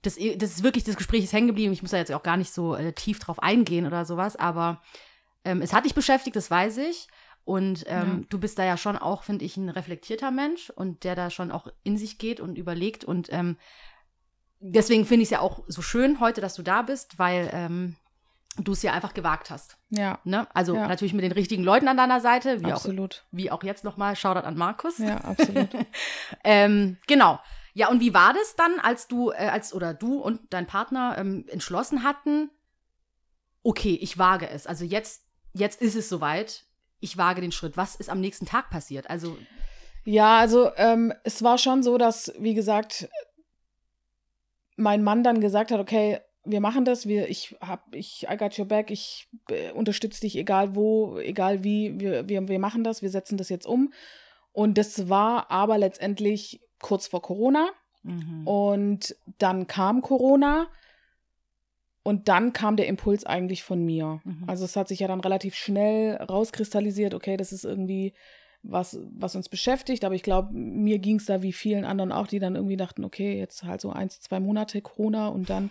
das, 0.03 0.17
das 0.17 0.51
ist 0.51 0.63
wirklich, 0.63 0.83
das 0.83 0.97
Gespräch 0.97 1.23
ist 1.23 1.31
hängen 1.31 1.47
geblieben. 1.47 1.71
Ich 1.71 1.81
muss 1.81 1.91
da 1.91 1.97
jetzt 1.97 2.11
auch 2.11 2.23
gar 2.23 2.35
nicht 2.35 2.53
so 2.53 2.75
äh, 2.75 2.91
tief 2.91 3.19
drauf 3.19 3.41
eingehen 3.41 3.87
oder 3.87 4.03
sowas, 4.03 4.35
aber 4.35 4.81
ähm, 5.45 5.61
es 5.61 5.73
hat 5.73 5.85
dich 5.85 5.95
beschäftigt, 5.95 6.35
das 6.35 6.51
weiß 6.51 6.77
ich. 6.77 7.07
Und 7.45 7.85
ähm, 7.87 8.19
Ja. 8.21 8.25
du 8.29 8.39
bist 8.39 8.59
da 8.59 8.65
ja 8.65 8.77
schon 8.77 8.97
auch, 8.97 9.23
finde 9.23 9.45
ich, 9.45 9.57
ein 9.57 9.69
reflektierter 9.69 10.31
Mensch 10.31 10.69
und 10.69 11.05
der 11.05 11.15
da 11.15 11.29
schon 11.29 11.51
auch 11.51 11.67
in 11.83 11.97
sich 11.97 12.17
geht 12.17 12.39
und 12.39 12.57
überlegt. 12.57 13.03
Und 13.03 13.31
ähm, 13.31 13.57
deswegen 14.63 15.05
finde 15.05 15.23
ich 15.23 15.27
es 15.27 15.31
ja 15.31 15.39
auch 15.39 15.63
so 15.67 15.81
schön 15.81 16.19
heute, 16.19 16.41
dass 16.41 16.55
du 16.55 16.63
da 16.63 16.81
bist, 16.81 17.19
weil 17.19 17.49
ähm, 17.53 17.95
du 18.57 18.71
es 18.71 18.81
ja 18.81 18.93
einfach 18.93 19.13
gewagt 19.13 19.49
hast. 19.49 19.77
Ja, 19.89 20.19
Ne? 20.23 20.47
Also 20.53 20.75
Ja. 20.75 20.87
natürlich 20.87 21.13
mit 21.13 21.23
den 21.23 21.31
richtigen 21.31 21.63
Leuten 21.63 21.87
an 21.87 21.97
deiner 21.97 22.21
Seite, 22.21 22.61
wie, 22.61 22.67
auch, 22.67 22.77
absolut. 22.77 23.25
wie 23.31 23.51
auch 23.51 23.63
jetzt 23.63 23.83
nochmal, 23.83 24.15
Shoutout 24.15 24.45
an 24.45 24.55
Markus. 24.55 24.99
Ja, 24.99 25.17
absolut. 25.17 25.69
ähm, 26.43 26.97
genau. 27.07 27.39
Ja, 27.73 27.89
und 27.89 27.99
wie 27.99 28.13
war 28.13 28.33
das 28.33 28.55
dann, 28.55 28.79
als 28.79 29.07
du, 29.07 29.31
äh, 29.31 29.49
als 29.51 29.73
oder 29.73 29.93
du 29.93 30.19
und 30.19 30.41
dein 30.51 30.67
Partner 30.67 31.15
ähm, 31.17 31.45
entschlossen 31.49 32.03
hatten, 32.03 32.51
okay, 33.63 33.97
ich 33.99 34.17
wage 34.17 34.47
es. 34.49 34.67
Also 34.67 34.85
jetzt, 34.85 35.23
jetzt 35.53 35.81
ist 35.81 35.95
es 35.95 36.07
soweit, 36.07 36.65
ich 36.99 37.17
wage 37.17 37.41
den 37.41 37.51
Schritt. 37.51 37.75
Was 37.75 37.95
ist 37.95 38.09
am 38.09 38.21
nächsten 38.21 38.45
Tag 38.45 38.69
passiert? 38.69 39.09
Also, 39.09 39.37
Ja, 40.05 40.37
also 40.37 40.71
ähm, 40.75 41.13
es 41.23 41.41
war 41.43 41.57
schon 41.57 41.81
so, 41.81 41.97
dass, 41.97 42.31
wie 42.37 42.53
gesagt, 42.53 43.09
mein 44.75 45.03
Mann 45.03 45.23
dann 45.23 45.41
gesagt 45.41 45.71
hat, 45.71 45.79
okay, 45.79 46.19
wir 46.45 46.59
machen 46.59 46.85
das, 46.85 47.07
wir, 47.07 47.29
ich 47.29 47.55
hab, 47.61 47.93
ich, 47.95 48.27
I 48.29 48.37
got 48.37 48.57
your 48.59 48.65
back, 48.65 48.91
ich 48.91 49.27
äh, 49.49 49.71
unterstütze 49.71 50.21
dich, 50.21 50.37
egal 50.37 50.75
wo, 50.75 51.17
egal 51.19 51.63
wie, 51.63 51.99
wir, 51.99 52.27
wir, 52.27 52.47
wir 52.47 52.59
machen 52.59 52.83
das, 52.83 53.01
wir 53.01 53.09
setzen 53.09 53.37
das 53.37 53.49
jetzt 53.49 53.65
um. 53.65 53.93
Und 54.51 54.77
das 54.77 55.09
war 55.09 55.49
aber 55.49 55.77
letztendlich 55.77 56.61
kurz 56.81 57.07
vor 57.07 57.21
Corona. 57.21 57.69
mhm. 58.03 58.45
Und 58.45 59.15
dann 59.37 59.67
kam 59.67 60.01
Corona 60.01 60.67
und 62.03 62.27
dann 62.27 62.51
kam 62.51 62.75
der 62.75 62.87
Impuls 62.87 63.25
eigentlich 63.25 63.63
von 63.63 63.83
mir. 63.83 64.21
Mhm. 64.25 64.43
Also 64.45 64.65
es 64.65 64.75
hat 64.75 64.89
sich 64.89 64.99
ja 64.99 65.07
dann 65.07 65.21
relativ 65.21 65.55
schnell 65.55 66.15
rauskristallisiert, 66.17 67.13
okay, 67.13 67.37
das 67.37 67.53
ist 67.53 67.63
irgendwie 67.63 68.13
was, 68.63 68.97
was 69.11 69.35
uns 69.35 69.49
beschäftigt, 69.49 70.05
aber 70.05 70.15
ich 70.15 70.23
glaube, 70.23 70.53
mir 70.53 70.99
ging 70.99 71.17
es 71.17 71.25
da 71.25 71.41
wie 71.41 71.51
vielen 71.53 71.83
anderen 71.85 72.11
auch, 72.11 72.27
die 72.27 72.39
dann 72.39 72.55
irgendwie 72.55 72.77
dachten, 72.77 73.03
okay, 73.03 73.37
jetzt 73.37 73.63
halt 73.63 73.81
so 73.81 73.91
eins, 73.91 74.21
zwei 74.21 74.39
Monate 74.39 74.81
Corona 74.81 75.27
und 75.27 75.49
dann, 75.49 75.69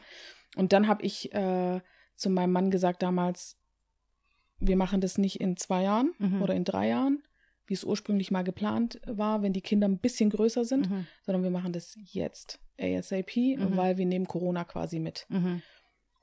und 0.56 0.72
dann 0.72 0.86
habe 0.88 1.02
ich 1.02 1.32
äh, 1.34 1.80
zu 2.16 2.28
meinem 2.30 2.52
Mann 2.52 2.70
gesagt 2.70 3.02
damals, 3.02 3.56
wir 4.60 4.76
machen 4.76 5.00
das 5.00 5.18
nicht 5.18 5.40
in 5.40 5.56
zwei 5.56 5.82
Jahren 5.82 6.12
Mhm. 6.18 6.42
oder 6.42 6.54
in 6.54 6.64
drei 6.64 6.88
Jahren, 6.88 7.22
wie 7.66 7.74
es 7.74 7.82
ursprünglich 7.84 8.30
mal 8.30 8.44
geplant 8.44 9.00
war, 9.06 9.42
wenn 9.42 9.52
die 9.54 9.62
Kinder 9.62 9.88
ein 9.88 9.98
bisschen 9.98 10.30
größer 10.30 10.64
sind, 10.64 10.90
Mhm. 10.90 11.06
sondern 11.24 11.42
wir 11.42 11.50
machen 11.50 11.72
das 11.72 11.96
jetzt 11.96 12.60
ASAP, 12.78 13.36
Mhm. 13.36 13.76
weil 13.76 13.96
wir 13.96 14.06
nehmen 14.06 14.26
Corona 14.28 14.64
quasi 14.64 14.98
mit. 14.98 15.26
Mhm. 15.30 15.62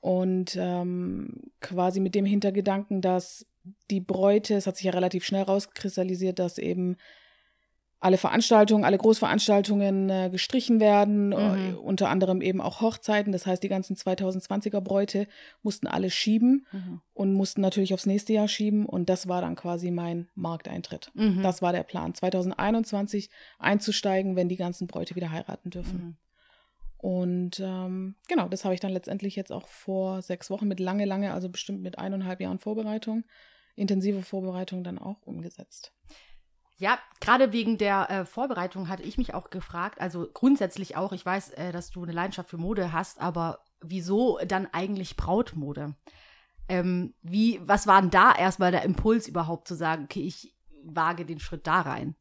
Und 0.00 0.56
ähm, 0.58 1.50
quasi 1.60 2.00
mit 2.00 2.14
dem 2.14 2.24
Hintergedanken, 2.24 3.02
dass 3.02 3.46
die 3.90 4.00
Bräute, 4.00 4.54
es 4.54 4.66
hat 4.66 4.76
sich 4.76 4.86
ja 4.86 4.92
relativ 4.92 5.24
schnell 5.24 5.42
rauskristallisiert, 5.42 6.38
dass 6.38 6.58
eben 6.58 6.96
alle 8.02 8.16
Veranstaltungen, 8.16 8.86
alle 8.86 8.96
Großveranstaltungen 8.96 10.08
äh, 10.08 10.30
gestrichen 10.32 10.80
werden, 10.80 11.28
Mhm. 11.28 11.34
äh, 11.34 11.72
unter 11.74 12.08
anderem 12.08 12.40
eben 12.40 12.62
auch 12.62 12.80
Hochzeiten. 12.80 13.30
Das 13.30 13.44
heißt, 13.44 13.62
die 13.62 13.68
ganzen 13.68 13.94
2020er 13.94 14.80
Bräute 14.80 15.26
mussten 15.62 15.86
alle 15.86 16.08
schieben 16.10 16.66
Mhm. 16.72 17.02
und 17.12 17.34
mussten 17.34 17.60
natürlich 17.60 17.92
aufs 17.92 18.06
nächste 18.06 18.32
Jahr 18.32 18.48
schieben. 18.48 18.86
Und 18.86 19.10
das 19.10 19.28
war 19.28 19.42
dann 19.42 19.54
quasi 19.54 19.90
mein 19.90 20.28
Markteintritt. 20.34 21.10
Mhm. 21.12 21.42
Das 21.42 21.60
war 21.60 21.72
der 21.74 21.82
Plan, 21.82 22.14
2021 22.14 23.28
einzusteigen, 23.58 24.34
wenn 24.34 24.48
die 24.48 24.56
ganzen 24.56 24.86
Bräute 24.86 25.14
wieder 25.14 25.30
heiraten 25.30 25.68
dürfen. 25.68 26.16
Und 27.00 27.60
ähm, 27.60 28.14
genau, 28.28 28.48
das 28.48 28.64
habe 28.64 28.74
ich 28.74 28.80
dann 28.80 28.92
letztendlich 28.92 29.34
jetzt 29.34 29.52
auch 29.52 29.66
vor 29.68 30.20
sechs 30.20 30.50
Wochen 30.50 30.68
mit 30.68 30.80
lange, 30.80 31.06
lange, 31.06 31.32
also 31.32 31.48
bestimmt 31.48 31.80
mit 31.80 31.98
eineinhalb 31.98 32.40
Jahren 32.40 32.58
Vorbereitung, 32.58 33.24
intensive 33.74 34.22
Vorbereitung 34.22 34.84
dann 34.84 34.98
auch 34.98 35.22
umgesetzt. 35.22 35.94
Ja, 36.76 36.98
gerade 37.20 37.54
wegen 37.54 37.78
der 37.78 38.10
äh, 38.10 38.24
Vorbereitung 38.26 38.90
hatte 38.90 39.02
ich 39.02 39.16
mich 39.16 39.32
auch 39.32 39.48
gefragt, 39.48 39.98
also 39.98 40.28
grundsätzlich 40.32 40.96
auch, 40.96 41.12
ich 41.12 41.24
weiß, 41.24 41.50
äh, 41.50 41.72
dass 41.72 41.90
du 41.90 42.02
eine 42.02 42.12
Leidenschaft 42.12 42.50
für 42.50 42.58
Mode 42.58 42.92
hast, 42.92 43.18
aber 43.18 43.64
wieso 43.80 44.38
dann 44.46 44.66
eigentlich 44.66 45.16
Brautmode? 45.16 45.94
Ähm, 46.68 47.14
wie, 47.22 47.60
was 47.62 47.86
war 47.86 48.02
denn 48.02 48.10
da 48.10 48.34
erstmal 48.34 48.72
der 48.72 48.82
Impuls 48.82 49.26
überhaupt 49.26 49.68
zu 49.68 49.74
sagen, 49.74 50.04
okay, 50.04 50.20
ich 50.20 50.54
wage 50.84 51.24
den 51.24 51.40
Schritt 51.40 51.66
da 51.66 51.80
rein? 51.80 52.14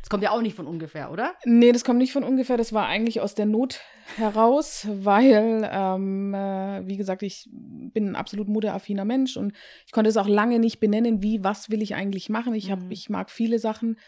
Das 0.00 0.08
kommt 0.08 0.22
ja 0.22 0.30
auch 0.30 0.40
nicht 0.42 0.56
von 0.56 0.66
ungefähr, 0.66 1.10
oder? 1.12 1.34
Nee, 1.44 1.72
das 1.72 1.84
kommt 1.84 1.98
nicht 1.98 2.12
von 2.12 2.24
ungefähr, 2.24 2.56
das 2.56 2.72
war 2.72 2.86
eigentlich 2.86 3.20
aus 3.20 3.34
der 3.34 3.46
Not 3.46 3.80
heraus, 4.16 4.86
weil, 4.90 5.68
ähm, 5.70 6.34
äh, 6.34 6.86
wie 6.86 6.96
gesagt, 6.96 7.22
ich 7.22 7.48
bin 7.52 8.08
ein 8.08 8.16
absolut 8.16 8.48
modeaffiner 8.48 9.04
Mensch 9.04 9.36
und 9.36 9.52
ich 9.86 9.92
konnte 9.92 10.10
es 10.10 10.16
auch 10.16 10.26
lange 10.26 10.58
nicht 10.58 10.80
benennen, 10.80 11.22
wie, 11.22 11.44
was 11.44 11.70
will 11.70 11.82
ich 11.82 11.94
eigentlich 11.94 12.28
machen. 12.28 12.54
Ich, 12.54 12.70
hab, 12.70 12.80
Mhm. 12.80 12.90
ich 12.90 13.10
mag 13.10 13.30
viele 13.30 13.58
Sachen, 13.58 13.98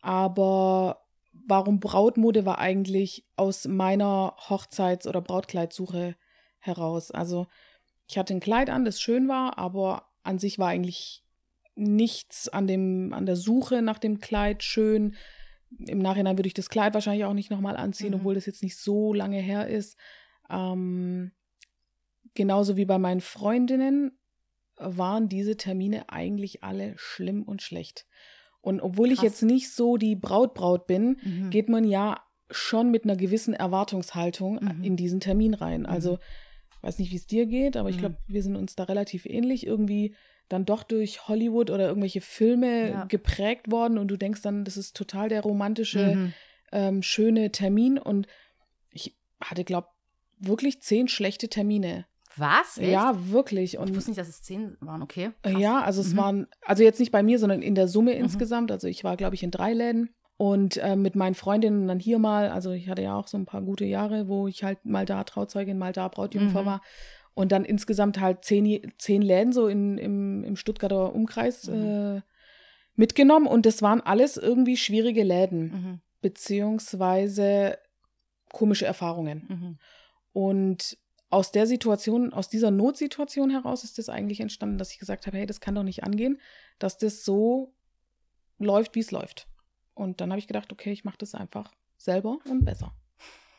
aber 0.00 1.02
warum 1.46 1.80
Brautmode 1.80 2.44
war 2.44 2.58
eigentlich 2.58 3.24
aus 3.36 3.66
meiner 3.66 4.34
Hochzeits- 4.48 5.06
oder 5.06 5.20
Brautkleidsuche 5.20 6.14
heraus. 6.58 7.10
Also 7.10 7.46
ich 8.08 8.18
hatte 8.18 8.34
ein 8.34 8.40
Kleid 8.40 8.70
an, 8.70 8.84
das 8.84 9.00
schön 9.00 9.28
war, 9.28 9.58
aber 9.58 10.08
an 10.22 10.38
sich 10.38 10.58
war 10.58 10.68
eigentlich 10.68 11.24
nichts 11.74 12.48
an, 12.48 12.66
dem, 12.66 13.12
an 13.12 13.26
der 13.26 13.36
Suche 13.36 13.82
nach 13.82 13.98
dem 13.98 14.18
Kleid 14.20 14.62
schön. 14.62 15.14
Im 15.86 15.98
Nachhinein 15.98 16.38
würde 16.38 16.46
ich 16.48 16.54
das 16.54 16.70
Kleid 16.70 16.94
wahrscheinlich 16.94 17.24
auch 17.24 17.34
nicht 17.34 17.50
nochmal 17.50 17.76
anziehen, 17.76 18.10
Mhm. 18.10 18.20
obwohl 18.20 18.34
das 18.34 18.46
jetzt 18.46 18.62
nicht 18.62 18.76
so 18.76 19.12
lange 19.12 19.38
her 19.40 19.68
ist. 19.68 19.96
Ähm, 20.50 21.32
genauso 22.34 22.76
wie 22.76 22.84
bei 22.84 22.98
meinen 22.98 23.20
Freundinnen 23.20 24.12
waren 24.76 25.28
diese 25.28 25.56
Termine 25.56 26.08
eigentlich 26.08 26.62
alle 26.62 26.94
schlimm 26.96 27.42
und 27.42 27.62
schlecht. 27.62 28.06
Und 28.60 28.80
obwohl 28.80 29.08
ich 29.10 29.16
Krass. 29.20 29.24
jetzt 29.24 29.42
nicht 29.42 29.72
so 29.72 29.96
die 29.96 30.16
Brautbraut 30.16 30.86
bin, 30.86 31.18
Mhm. 31.22 31.50
geht 31.50 31.68
man 31.68 31.84
ja 31.84 32.22
schon 32.50 32.90
mit 32.90 33.04
einer 33.04 33.16
gewissen 33.16 33.54
Erwartungshaltung 33.54 34.60
Mhm. 34.62 34.84
in 34.84 34.96
diesen 34.96 35.20
Termin 35.20 35.54
rein. 35.54 35.84
Also, 35.84 36.18
weiß 36.82 36.98
nicht, 36.98 37.10
wie 37.12 37.16
es 37.16 37.26
dir 37.26 37.46
geht, 37.46 37.76
aber 37.76 37.90
ich 37.90 37.96
Mhm. 37.96 38.00
glaube, 38.00 38.18
wir 38.26 38.42
sind 38.42 38.56
uns 38.56 38.74
da 38.76 38.84
relativ 38.84 39.26
ähnlich. 39.26 39.66
Irgendwie 39.66 40.14
dann 40.48 40.64
doch 40.64 40.82
durch 40.82 41.28
Hollywood 41.28 41.70
oder 41.70 41.88
irgendwelche 41.88 42.20
Filme 42.20 42.90
Ja. 42.90 43.04
geprägt 43.04 43.70
worden 43.70 43.98
und 43.98 44.08
du 44.08 44.16
denkst 44.16 44.42
dann, 44.42 44.64
das 44.64 44.76
ist 44.76 44.96
total 44.96 45.28
der 45.28 45.42
romantische, 45.42 46.16
Mhm. 46.16 46.34
ähm, 46.72 47.02
schöne 47.02 47.50
Termin. 47.52 47.98
Und 47.98 48.26
ich 48.90 49.16
hatte, 49.42 49.64
glaube 49.64 49.88
wirklich 50.38 50.80
zehn 50.82 51.08
schlechte 51.08 51.48
Termine. 51.48 52.06
Was? 52.36 52.78
Echt? 52.78 52.88
Ja, 52.92 53.12
wirklich. 53.30 53.74
Ich 53.74 53.78
Und 53.80 53.94
wusste 53.96 54.10
nicht, 54.10 54.20
dass 54.20 54.28
es 54.28 54.42
zehn 54.42 54.76
waren, 54.80 55.02
okay. 55.02 55.32
Krass. 55.42 55.52
Ja, 55.60 55.80
also 55.82 56.00
es 56.00 56.12
Mhm. 56.12 56.16
waren, 56.18 56.46
also 56.62 56.82
jetzt 56.84 57.00
nicht 57.00 57.10
bei 57.10 57.22
mir, 57.22 57.38
sondern 57.38 57.62
in 57.62 57.74
der 57.74 57.88
Summe 57.88 58.14
Mhm. 58.14 58.20
insgesamt. 58.20 58.70
Also 58.70 58.86
ich 58.86 59.02
war, 59.02 59.16
glaube 59.16 59.34
ich, 59.34 59.42
in 59.42 59.50
drei 59.50 59.72
Läden 59.72 60.10
und 60.36 60.76
äh, 60.76 60.94
mit 60.94 61.16
meinen 61.16 61.34
Freundinnen 61.34 61.88
dann 61.88 61.98
hier 61.98 62.18
mal, 62.20 62.50
also 62.50 62.70
ich 62.70 62.88
hatte 62.88 63.02
ja 63.02 63.16
auch 63.16 63.26
so 63.26 63.36
ein 63.36 63.46
paar 63.46 63.62
gute 63.62 63.84
Jahre, 63.84 64.28
wo 64.28 64.46
ich 64.46 64.62
halt 64.62 64.84
mal 64.84 65.04
da 65.04 65.24
Trauzeugin, 65.24 65.78
mal 65.78 65.92
da 65.92 66.06
Brautjungfer 66.06 66.62
Mhm. 66.62 66.66
war. 66.66 66.82
Und 67.38 67.52
dann 67.52 67.64
insgesamt 67.64 68.18
halt 68.18 68.44
zehn, 68.44 68.92
zehn 68.98 69.22
Läden 69.22 69.52
so 69.52 69.68
in, 69.68 69.96
im, 69.96 70.42
im 70.42 70.56
Stuttgarter 70.56 71.14
Umkreis 71.14 71.68
Mhm. 71.68 72.16
äh, 72.16 72.22
mitgenommen. 72.96 73.46
Und 73.46 73.64
das 73.64 73.80
waren 73.80 74.00
alles 74.00 74.36
irgendwie 74.36 74.76
schwierige 74.76 75.22
Läden, 75.22 75.60
Mhm. 75.70 76.00
beziehungsweise 76.20 77.78
komische 78.52 78.86
Erfahrungen. 78.86 79.46
Mhm. 79.48 79.78
Und 80.32 80.98
aus 81.30 81.52
der 81.52 81.68
Situation, 81.68 82.32
aus 82.32 82.48
dieser 82.48 82.72
Notsituation 82.72 83.50
heraus 83.50 83.84
ist 83.84 83.98
das 83.98 84.08
eigentlich 84.08 84.40
entstanden, 84.40 84.78
dass 84.78 84.90
ich 84.90 84.98
gesagt 84.98 85.28
habe, 85.28 85.36
hey, 85.36 85.46
das 85.46 85.60
kann 85.60 85.76
doch 85.76 85.84
nicht 85.84 86.02
angehen, 86.02 86.40
dass 86.80 86.98
das 86.98 87.24
so 87.24 87.72
läuft, 88.58 88.96
wie 88.96 89.00
es 89.00 89.12
läuft. 89.12 89.46
Und 89.94 90.20
dann 90.20 90.30
habe 90.30 90.40
ich 90.40 90.48
gedacht, 90.48 90.72
okay, 90.72 90.90
ich 90.90 91.04
mache 91.04 91.18
das 91.18 91.36
einfach 91.36 91.70
selber 91.98 92.38
und 92.50 92.64
besser. 92.64 92.92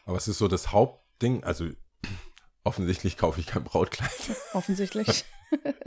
Aber 0.05 0.17
es 0.17 0.27
ist 0.27 0.39
so 0.39 0.49
das 0.49 0.73
Hauptding, 0.73 1.45
also 1.45 1.69
offensichtlich 2.63 3.17
kaufe 3.17 3.39
ich 3.39 3.47
kein 3.47 3.63
Brautkleid. 3.63 4.11
Offensichtlich. 4.53 5.25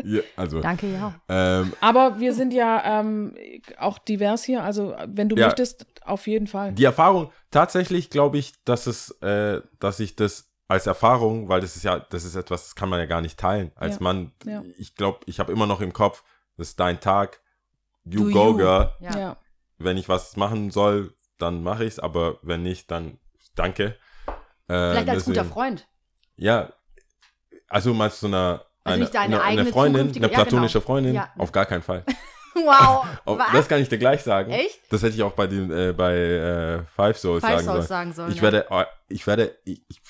Ja, 0.03 0.23
also, 0.35 0.61
Danke, 0.61 0.93
ja. 0.93 1.15
ähm, 1.29 1.73
Aber 1.81 2.19
wir 2.19 2.35
sind 2.35 2.53
ja 2.53 2.99
ähm, 2.99 3.37
auch 3.79 3.99
divers 4.01 4.43
hier. 4.43 4.65
Also 4.65 4.93
wenn 5.07 5.29
du 5.29 5.37
Ja. 5.37 5.47
möchtest, 5.47 5.87
auf 6.05 6.27
jeden 6.27 6.49
Fall. 6.49 6.73
Die 6.73 6.83
Erfahrung, 6.83 7.31
tatsächlich 7.53 8.11
glaube 8.11 8.39
ich, 8.39 8.55
dass 8.65 8.89
es, 8.89 9.13
äh, 9.23 9.61
dass 9.79 10.01
ich 10.01 10.17
das 10.17 10.51
als 10.67 10.89
Erfahrung, 10.89 11.49
weil 11.49 11.61
das 11.61 11.77
ist 11.77 11.85
ja, 11.85 12.01
das 12.01 12.25
ist 12.25 12.35
etwas, 12.35 12.65
das 12.65 12.75
kann 12.75 12.89
man 12.89 12.99
ja 12.99 13.07
gar 13.07 13.21
nicht 13.21 13.39
teilen. 13.39 13.71
Als 13.77 13.95
Ja. 13.99 14.03
Mann, 14.03 14.33
Ja. 14.45 14.65
ich 14.79 14.97
glaube, 14.97 15.21
ich 15.27 15.39
habe 15.39 15.53
immer 15.53 15.69
noch 15.69 15.81
im 15.81 15.93
Kopf, 15.93 16.25
das 16.57 16.71
ist 16.71 16.81
dein 16.81 16.99
Tag, 16.99 17.41
you 18.05 18.25
Do 18.25 18.33
go, 18.33 18.47
you. 18.51 18.57
girl. 18.57 18.91
Ja. 18.99 19.17
ja. 19.17 19.37
Wenn 19.79 19.97
ich 19.97 20.09
was 20.09 20.37
machen 20.37 20.73
soll, 20.73 21.15
dann 21.39 21.63
mache 21.63 21.85
ich's, 21.85 22.01
aber 22.01 22.39
wenn 22.43 22.65
nicht, 22.65 22.91
dann 22.91 23.19
danke. 23.55 23.95
Äh, 24.67 24.91
Vielleicht 24.91 25.09
als 25.09 25.25
guter 25.25 25.35
deswegen- 25.43 25.53
Freund. 25.55 25.87
Ja, 26.37 26.73
also 27.69 27.95
meinst 27.95 28.23
du 28.23 28.27
eine, 28.27 28.37
Also 28.37 28.63
eine, 28.85 28.99
nicht 28.99 29.15
deine 29.15 29.37
eine, 29.37 29.43
eine 29.43 29.61
eigene 29.61 29.73
Freundin, 29.73 30.09
eine 30.09 30.21
ja, 30.21 30.29
platonische 30.29 30.79
genau. 30.79 30.87
Freundin? 30.87 31.15
Ja. 31.15 31.33
Auf 31.39 31.53
gar 31.53 31.67
keinen 31.67 31.83
Fall. 31.83 32.05
Wow. 32.55 33.07
Auf, 33.25 33.39
das 33.51 33.67
kann 33.67 33.81
ich 33.81 33.89
dir 33.89 33.97
gleich 33.97 34.23
sagen. 34.23 34.51
Echt? 34.53 34.81
Das 34.91 35.03
hätte 35.03 35.15
ich 35.15 35.23
auch 35.23 35.33
bei 35.33 35.47
den 35.47 35.71
äh, 35.71 35.95
bei 35.97 36.15
äh, 36.15 36.85
Five 36.85 37.17
Souls 37.17 37.41
Five 37.43 37.51
sagen 37.61 37.65
Souls 37.65 37.77
sollen. 37.77 37.87
sagen 37.87 38.13
sollen. 38.13 38.31
Ich 38.31 38.37
ja. 38.37 38.43
werde, 38.43 38.67
oh, 38.69 38.83
ich 39.09 39.27
werde, 39.27 39.57
ich, 39.65 39.83
ich 39.89 40.01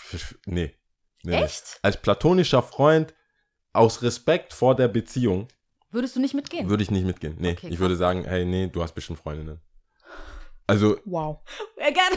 nee, 0.47 0.75
nee. 1.23 1.37
Echt? 1.37 1.79
Als 1.83 1.99
platonischer 1.99 2.61
Freund 2.63 3.15
aus 3.73 4.03
Respekt 4.03 4.53
vor 4.53 4.75
der 4.75 4.89
Beziehung 4.89 5.47
Würdest 5.93 6.17
du 6.17 6.21
nicht 6.21 6.35
mitgehen? 6.35 6.69
würde 6.69 6.83
ich 6.83 6.91
nicht 6.91 7.05
mitgehen. 7.07 7.37
Nee, 7.39 7.53
Okay, 7.53 7.69
ich 7.69 7.79
würde 7.79 7.95
sagen, 7.95 8.25
hey, 8.25 8.45
nee, 8.45 8.67
du 8.67 8.83
hast 8.83 8.93
bestimmt 8.95 9.21
Freundinnen. 9.21 9.61
Also, 10.67 10.99
Wow. 11.05 11.39
Ja, 11.79 11.91
gerne. 11.91 12.17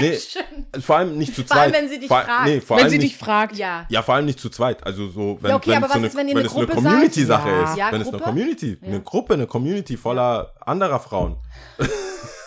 Nee. 0.00 0.80
Vor 0.80 0.96
allem 0.96 1.18
nicht 1.18 1.34
zu 1.34 1.44
Vor 1.44 1.56
allem, 1.56 1.72
zweit. 1.72 1.82
wenn 1.82 1.88
sie 1.88 1.98
dich 2.00 2.08
vor, 2.08 2.20
fragt. 2.22 2.44
Nee, 2.46 2.60
vor 2.60 2.76
Wenn 2.76 2.84
allem 2.84 2.90
sie 2.92 2.98
nicht, 2.98 3.12
dich 3.12 3.18
fragt. 3.18 3.56
Ja. 3.56 3.86
Ja, 3.88 4.02
vor 4.02 4.14
allem 4.14 4.24
nicht 4.26 4.40
zu 4.40 4.48
zweit. 4.50 4.84
Also 4.84 5.08
so, 5.08 5.38
wenn, 5.40 5.50
Ja, 5.50 5.56
okay, 5.56 5.70
wenn 5.70 5.76
aber 5.78 5.86
es 5.86 5.92
so 5.92 5.94
was 5.94 5.96
eine, 5.98 6.06
ist, 6.08 6.16
wenn 6.16 6.26
wenn 6.28 6.36
eine 6.38 6.46
es 6.46 6.54
eine 6.56 6.66
Gruppe 6.66 6.74
Community-Sache 6.82 7.48
seid? 7.50 7.68
ist. 7.70 7.76
Ja, 7.76 7.92
wenn 7.92 8.00
es 8.00 8.08
eine 8.08 8.16
Gruppe? 8.18 8.24
Community, 8.30 8.78
Ja. 8.80 8.88
eine 8.88 9.00
Gruppe, 9.02 9.34
eine 9.34 9.46
Community 9.46 9.96
voller 9.96 10.52
anderer 10.60 11.00
Frauen. 11.00 11.36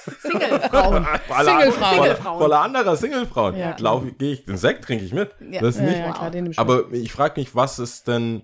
Single-Frauen. 0.22 1.06
Voller, 1.28 1.60
Single-Frauen. 1.72 2.40
voller, 2.40 2.62
anderer 2.62 2.96
Single-Frauen. 2.96 3.58
Ja. 3.58 3.76
Gehe 4.18 4.34
ich, 4.34 4.46
den 4.46 4.58
Sekt 4.58 4.86
trinke 4.86 5.04
ich 5.04 5.14
mit. 5.14 5.32
Ja. 5.52 5.62
Das 5.62 5.76
ist 5.76 5.82
Ja, 5.82 5.88
nicht. 5.88 6.00
ja, 6.00 6.12
klar. 6.14 6.32
Aber 6.58 6.84
ich 6.94 7.12
frage 7.12 7.40
mich, 7.40 7.56
was 7.56 7.78
ist 7.80 8.08
denn, 8.08 8.44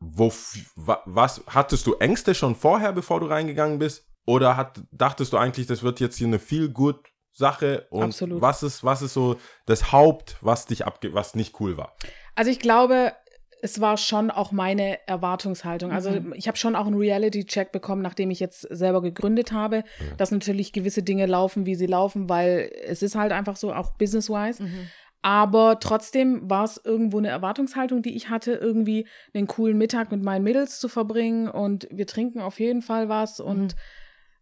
wo, 0.00 0.32
wa, 0.76 1.02
was, 1.04 1.42
hattest 1.48 1.86
du 1.86 1.94
Ängste 1.94 2.34
schon 2.34 2.54
vorher, 2.54 2.92
bevor 2.92 3.20
du 3.20 3.26
reingegangen 3.26 3.78
bist? 3.78 4.06
Oder 4.24 4.56
hat, 4.56 4.80
dachtest 4.92 5.32
du 5.32 5.36
eigentlich, 5.38 5.66
das 5.66 5.82
wird 5.82 6.00
jetzt 6.00 6.16
hier 6.16 6.26
eine 6.26 6.38
viel 6.38 6.68
gut 6.68 7.00
Sache 7.38 7.86
und 7.90 8.02
Absolut. 8.02 8.40
was 8.40 8.62
ist, 8.62 8.84
was 8.84 9.00
ist 9.00 9.14
so 9.14 9.36
das 9.66 9.92
Haupt, 9.92 10.36
was 10.40 10.66
dich 10.66 10.84
abge, 10.86 11.14
was 11.14 11.34
nicht 11.34 11.58
cool 11.60 11.76
war? 11.76 11.94
Also 12.34 12.50
ich 12.50 12.58
glaube, 12.58 13.12
es 13.62 13.80
war 13.80 13.96
schon 13.96 14.30
auch 14.30 14.52
meine 14.52 14.98
Erwartungshaltung. 15.08 15.90
Also 15.90 16.10
Mhm. 16.10 16.32
ich 16.36 16.46
habe 16.48 16.58
schon 16.58 16.76
auch 16.76 16.86
einen 16.86 16.96
Reality-Check 16.96 17.72
bekommen, 17.72 18.02
nachdem 18.02 18.30
ich 18.30 18.40
jetzt 18.40 18.62
selber 18.62 19.02
gegründet 19.02 19.52
habe, 19.52 19.84
dass 20.16 20.30
natürlich 20.30 20.72
gewisse 20.72 21.02
Dinge 21.02 21.26
laufen, 21.26 21.66
wie 21.66 21.74
sie 21.74 21.86
laufen, 21.86 22.28
weil 22.28 22.70
es 22.86 23.02
ist 23.02 23.14
halt 23.16 23.32
einfach 23.32 23.56
so, 23.56 23.72
auch 23.72 23.92
business-wise. 23.92 24.62
Mhm. 24.62 24.88
Aber 25.22 25.80
trotzdem 25.80 26.48
war 26.48 26.62
es 26.64 26.80
irgendwo 26.84 27.18
eine 27.18 27.28
Erwartungshaltung, 27.28 28.02
die 28.02 28.14
ich 28.14 28.30
hatte, 28.30 28.52
irgendwie 28.52 29.08
einen 29.34 29.48
coolen 29.48 29.76
Mittag 29.76 30.12
mit 30.12 30.22
meinen 30.22 30.44
Mädels 30.44 30.78
zu 30.78 30.88
verbringen 30.88 31.48
und 31.48 31.88
wir 31.90 32.06
trinken 32.06 32.40
auf 32.40 32.60
jeden 32.60 32.82
Fall 32.82 33.08
was 33.08 33.40
und 33.40 33.74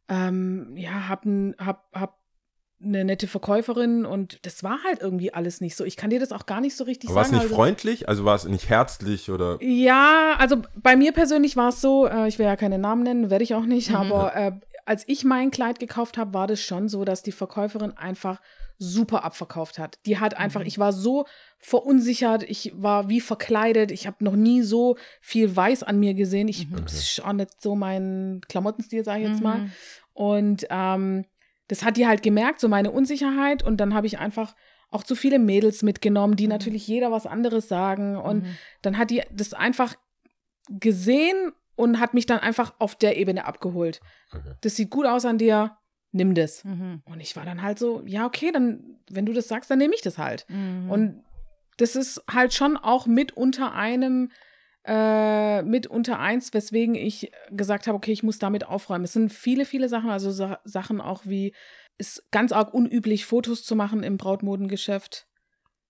ähm, 0.09 0.75
ja, 0.77 1.09
hab, 1.09 1.25
hab, 1.59 1.89
hab 1.95 2.16
eine 2.83 3.05
nette 3.05 3.27
Verkäuferin 3.27 4.05
und 4.05 4.45
das 4.45 4.63
war 4.63 4.79
halt 4.85 5.01
irgendwie 5.01 5.33
alles 5.33 5.61
nicht 5.61 5.77
so. 5.77 5.85
Ich 5.85 5.97
kann 5.97 6.11
dir 6.11 6.21
das 6.21 6.31
auch 6.33 6.45
gar 6.47 6.61
nicht 6.61 6.77
so 6.77 6.85
richtig 6.85 7.11
War 7.11 7.23
es 7.23 7.29
sagen. 7.29 7.37
nicht 7.37 7.45
also, 7.45 7.55
freundlich? 7.55 8.09
Also 8.09 8.25
war 8.25 8.35
es 8.35 8.45
nicht 8.45 8.69
herzlich 8.69 9.31
oder? 9.31 9.59
ja, 9.63 10.35
also 10.39 10.57
bei 10.75 10.95
mir 10.97 11.13
persönlich 11.13 11.57
war 11.57 11.71
es 11.71 11.81
so, 11.81 12.07
äh, 12.07 12.29
ich 12.29 12.39
will 12.39 12.47
ja 12.47 12.57
keine 12.57 12.79
Namen 12.79 13.03
nennen, 13.03 13.31
werde 13.31 13.45
ich 13.45 13.55
auch 13.55 13.65
nicht, 13.65 13.91
Mhm. 13.91 13.97
aber 13.97 14.37
äh, 14.37 14.53
als 14.85 15.05
ich 15.09 15.25
mein 15.25 15.51
Kleid 15.51 15.79
gekauft 15.79 16.17
habe, 16.19 16.35
war 16.35 16.47
das 16.47 16.61
schon 16.61 16.89
so, 16.89 17.05
dass 17.05 17.23
die 17.23 17.33
Verkäuferin 17.33 17.97
einfach 17.97 18.41
super 18.79 19.25
abverkauft 19.25 19.79
hat. 19.79 19.99
Die 20.05 20.19
hat 20.21 20.37
einfach, 20.37 20.61
Mhm. 20.61 20.67
ich 20.67 20.79
war 20.79 20.93
so 20.93 21.25
verunsichert, 21.59 22.43
ich 22.43 22.73
war 22.77 23.09
wie 23.09 23.21
verkleidet, 23.23 23.91
ich 23.91 24.07
habe 24.07 24.23
noch 24.23 24.37
nie 24.37 24.61
so 24.63 24.97
viel 25.21 25.57
Weiß 25.57 25.83
an 25.83 25.99
mir 25.99 26.15
gesehen. 26.15 26.47
Ich 26.47 26.69
Mhm. 26.69 26.85
das 26.85 26.93
ist 26.95 27.25
auch 27.25 27.33
nicht 27.33 27.61
so 27.61 27.75
mein 27.75 28.43
Klamottenstil, 28.49 29.03
sage 29.03 29.23
ich 29.25 29.29
jetzt 29.31 29.43
mal. 29.43 29.59
Mhm. 29.61 29.73
Und 30.13 30.67
ähm, 30.71 31.25
das 31.69 31.85
hat 31.85 31.97
die 31.97 32.07
halt 32.07 32.23
gemerkt, 32.23 32.61
so 32.61 32.69
meine 32.69 32.91
Unsicherheit. 32.91 33.63
Und 33.63 33.79
dann 33.79 33.95
habe 33.95 34.07
ich 34.07 34.19
einfach 34.19 34.55
auch 34.91 35.03
zu 35.03 35.15
viele 35.17 35.39
Mädels 35.39 35.83
mitgenommen, 35.83 36.37
die 36.37 36.45
Mhm. 36.47 36.51
natürlich 36.53 36.87
jeder 36.87 37.11
was 37.11 37.27
anderes 37.27 37.69
sagen. 37.69 38.17
Und 38.17 38.45
Mhm. 38.45 38.57
dann 38.83 38.99
hat 38.99 39.11
die 39.11 39.23
das 39.33 39.53
einfach 39.53 39.95
gesehen 40.69 41.53
und 41.75 42.01
hat 42.01 42.15
mich 42.15 42.27
dann 42.27 42.39
einfach 42.41 42.75
auf 42.79 42.95
der 42.97 43.17
Ebene 43.17 43.45
abgeholt. 43.45 44.01
Okay. 44.33 44.55
Das 44.63 44.77
sieht 44.77 44.91
gut 44.91 45.07
aus 45.07 45.25
an 45.25 45.39
dir, 45.39 45.77
nimm 46.13 46.35
das. 46.35 46.65
Mhm. 46.65 47.03
Und 47.05 47.21
ich 47.21 47.37
war 47.37 47.45
dann 47.45 47.63
halt 47.63 47.79
so, 47.79 48.03
ja, 48.07 48.27
okay, 48.27 48.51
dann, 48.53 48.99
wenn 49.11 49.27
du 49.27 49.33
das 49.33 49.49
sagst, 49.49 49.71
dann 49.71 49.79
nehme 49.79 49.95
ich 49.95 50.03
das 50.03 50.19
halt. 50.19 50.47
Mhm. 50.49 50.91
Und 50.91 51.25
das 51.77 51.95
ist 51.95 52.23
halt 52.33 52.55
schon 52.55 52.77
auch 52.77 53.07
mit 53.07 53.33
unter 53.37 53.75
einem, 53.75 54.31
äh, 54.87 55.63
mit 55.63 55.89
unter 55.89 56.21
eins, 56.21 56.55
weswegen 56.55 56.95
ich 56.95 57.33
gesagt 57.51 57.87
habe, 57.89 57.97
okay, 57.97 58.13
ich 58.13 58.23
muss 58.23 58.39
damit 58.39 58.65
aufräumen. 58.67 59.05
Es 59.05 59.13
sind 59.13 59.33
viele, 59.33 59.65
viele 59.65 59.89
Sachen, 59.89 60.11
also 60.11 60.31
Sa 60.31 60.61
Sachen 60.65 61.01
auch 61.01 61.23
wie, 61.25 61.55
ist 61.99 62.31
ganz 62.31 62.53
arg 62.53 62.73
unüblich, 62.73 63.25
Fotos 63.27 63.65
zu 63.65 63.75
machen 63.75 64.03
im 64.05 64.17
Brautmodengeschäft. 64.17 65.27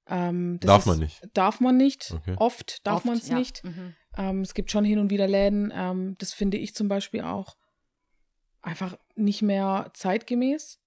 Ähm, 0.09 0.59
das 0.61 0.69
Darf 0.69 0.79
ist, 0.81 0.87
man 0.87 0.99
nicht. 1.01 1.29
Darf 1.35 1.61
man 1.61 1.77
nicht. 1.77 2.13
Okay. 2.15 2.37
Oft 2.39 2.87
darf 2.87 3.05
man 3.05 3.17
es 3.19 3.29
ja. 3.29 3.39
nicht. 3.39 3.65
Mhm. 3.65 3.95
Ähm, 4.17 4.41
es 4.41 4.55
gibt 4.55 4.71
schon 4.71 4.85
hin 4.85 4.99
und 4.99 5.11
wieder 5.11 5.27
Läden, 5.29 5.73
ähm, 5.75 6.15
das 6.19 6.33
finde 6.33 6.57
ich 6.57 6.75
zum 6.75 6.89
Beispiel 6.89 7.21
auch 7.21 7.57
einfach 8.63 8.97
nicht 9.15 9.43
mehr 9.43 9.91
zeitgemäß, 9.93 10.81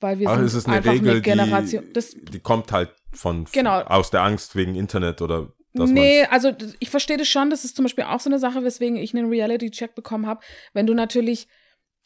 weil 0.00 0.18
wir 0.18 0.28
Aber 0.28 0.38
sind 0.38 0.46
es 0.46 0.54
ist 0.54 0.66
eine 0.66 0.76
einfach 0.78 0.92
Regel, 0.92 1.10
eine 1.10 1.20
Generation. 1.20 1.84
die, 1.88 1.92
das, 1.92 2.14
die 2.14 2.40
kommt 2.40 2.72
halt 2.72 2.94
von 3.12 3.44
Genau. 3.52 3.80
aus 3.82 4.10
der 4.10 4.22
Angst 4.22 4.56
wegen 4.56 4.74
Internet 4.76 5.20
oder 5.20 5.52
nee, 5.74 6.24
also 6.24 6.52
ich 6.78 6.90
verstehe 6.90 7.16
das 7.16 7.28
schon. 7.28 7.50
Das 7.50 7.64
ist 7.64 7.76
zum 7.76 7.84
Beispiel 7.84 8.04
auch 8.04 8.20
so 8.20 8.30
eine 8.30 8.38
Sache, 8.38 8.64
weswegen 8.64 8.96
ich 8.96 9.14
einen 9.14 9.28
Reality-Check 9.28 9.94
bekommen 9.94 10.26
habe. 10.26 10.40
Wenn 10.72 10.86
du 10.86 10.94
natürlich 10.94 11.48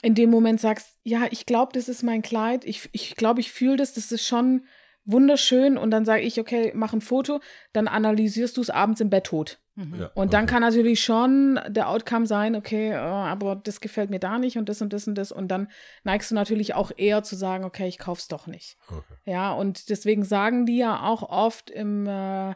in 0.03 0.15
dem 0.15 0.31
Moment 0.31 0.61
sagst, 0.61 0.97
ja, 1.03 1.27
ich 1.31 1.47
glaube, 1.47 1.73
das 1.73 1.89
ist 1.89 2.03
mein 2.03 2.23
Kleid, 2.23 2.65
ich, 2.65 2.89
ich 2.93 3.17
glaube, 3.17 3.41
ich 3.41 3.51
fühle 3.53 3.77
das, 3.77 3.95
das 3.95 4.13
ist 4.13 4.27
schon 4.27 4.65
wunderschön 5.05 5.79
und 5.79 5.91
dann 5.91 6.05
sage 6.05 6.23
ich, 6.23 6.39
okay, 6.39 6.73
mach 6.75 6.93
ein 6.93 7.01
Foto, 7.01 7.41
dann 7.73 7.89
analysierst 7.89 8.57
du 8.57 8.61
es 8.61 8.71
abends 8.71 9.01
im 9.01 9.11
Bett 9.11 9.25
tot. 9.25 9.59
Mhm. 9.75 9.95
Ja, 10.01 10.11
Und 10.15 10.35
dann 10.35 10.45
okay. 10.45 10.53
kann 10.53 10.63
natürlich 10.63 11.01
schon 11.01 11.59
der 11.69 11.89
Outcome 11.89 12.27
sein, 12.27 12.55
okay, 12.55 12.91
äh, 12.91 12.97
aber 12.97 13.57
das 13.57 13.81
gefällt 13.81 14.11
mir 14.11 14.19
da 14.19 14.39
nicht 14.39 14.59
und 14.59 14.69
das 14.69 14.83
und 14.83 14.93
das 14.93 15.09
und 15.09 15.15
das. 15.17 15.33
Und 15.33 15.49
dann 15.49 15.69
neigst 16.05 16.31
du 16.31 16.35
natürlich 16.35 16.75
auch 16.75 16.93
eher 16.97 17.23
zu 17.23 17.37
sagen, 17.37 17.65
okay, 17.65 17.89
ich 17.89 17.99
kauf's 17.99 18.29
doch 18.29 18.47
nicht. 18.47 18.77
Okay. 18.89 19.15
Ja, 19.25 19.53
und 19.53 19.89
deswegen 19.89 20.25
sagen 20.25 20.67
die 20.67 20.77
ja 20.77 21.03
auch 21.05 21.23
oft 21.23 21.71
im, 21.71 22.07
äh, 22.07 22.55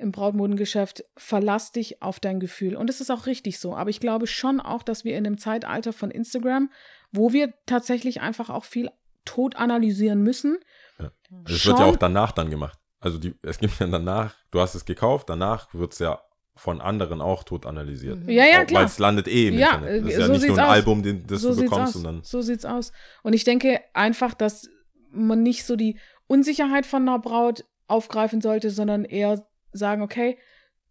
im 0.00 0.12
Brautmodengeschäft, 0.12 1.04
verlass 1.16 1.72
dich 1.72 2.02
auf 2.02 2.20
dein 2.20 2.40
Gefühl. 2.40 2.74
Und 2.76 2.90
es 2.90 3.00
ist 3.00 3.10
auch 3.10 3.26
richtig 3.26 3.58
so. 3.58 3.74
Aber 3.76 3.90
ich 3.90 4.00
glaube 4.00 4.26
schon 4.26 4.60
auch, 4.60 4.82
dass 4.82 5.04
wir 5.04 5.16
in 5.16 5.24
dem 5.24 5.38
Zeitalter 5.38 5.92
von 5.92 6.10
Instagram, 6.10 6.70
wo 7.12 7.32
wir 7.32 7.52
tatsächlich 7.66 8.20
einfach 8.20 8.50
auch 8.50 8.64
viel 8.64 8.90
tot 9.24 9.56
analysieren 9.56 10.22
müssen, 10.22 10.58
Das 10.98 11.64
wird 11.66 11.78
ja 11.78 11.84
auch 11.84 11.96
danach 11.96 12.32
dann 12.32 12.50
gemacht. 12.50 12.78
Also 13.00 13.18
die, 13.18 13.34
es 13.42 13.58
gibt 13.58 13.78
ja 13.80 13.86
danach, 13.86 14.34
du 14.50 14.60
hast 14.60 14.74
es 14.74 14.84
gekauft, 14.84 15.28
danach 15.30 15.72
wird 15.72 15.92
es 15.92 15.98
ja 16.00 16.20
von 16.56 16.80
anderen 16.80 17.20
auch 17.22 17.44
tot 17.44 17.64
analysiert. 17.64 18.18
Mhm. 18.24 18.28
Ja, 18.30 18.44
ja, 18.44 18.58
Weil 18.58 18.66
klar. 18.66 18.84
es 18.84 18.98
landet 18.98 19.28
eh 19.28 19.48
im 19.48 19.58
Ja, 19.58 19.74
Internet. 19.76 20.02
Das 20.04 20.08
ist 20.10 20.16
äh, 20.16 20.20
ja 20.20 20.26
so 20.26 20.32
nicht 20.32 20.40
nur 20.40 20.48
sieht's 20.48 20.58
ein 20.58 20.64
aus. 20.64 20.70
Album, 20.72 21.02
den, 21.02 21.26
das 21.26 21.40
so 21.40 21.48
du 21.48 21.54
sieht's 21.54 21.70
bekommst 21.70 21.90
aus. 21.90 21.96
und 21.96 22.04
dann. 22.04 22.22
So 22.22 22.42
sieht's 22.42 22.64
aus. 22.64 22.92
Und 23.22 23.32
ich 23.32 23.44
denke 23.44 23.80
einfach, 23.94 24.34
dass 24.34 24.68
man 25.12 25.42
nicht 25.42 25.64
so 25.64 25.76
die 25.76 25.98
Unsicherheit 26.26 26.86
von 26.86 27.08
einer 27.08 27.18
Braut 27.18 27.64
aufgreifen 27.86 28.40
sollte, 28.40 28.70
sondern 28.70 29.04
eher 29.04 29.46
sagen, 29.72 30.02
okay, 30.02 30.38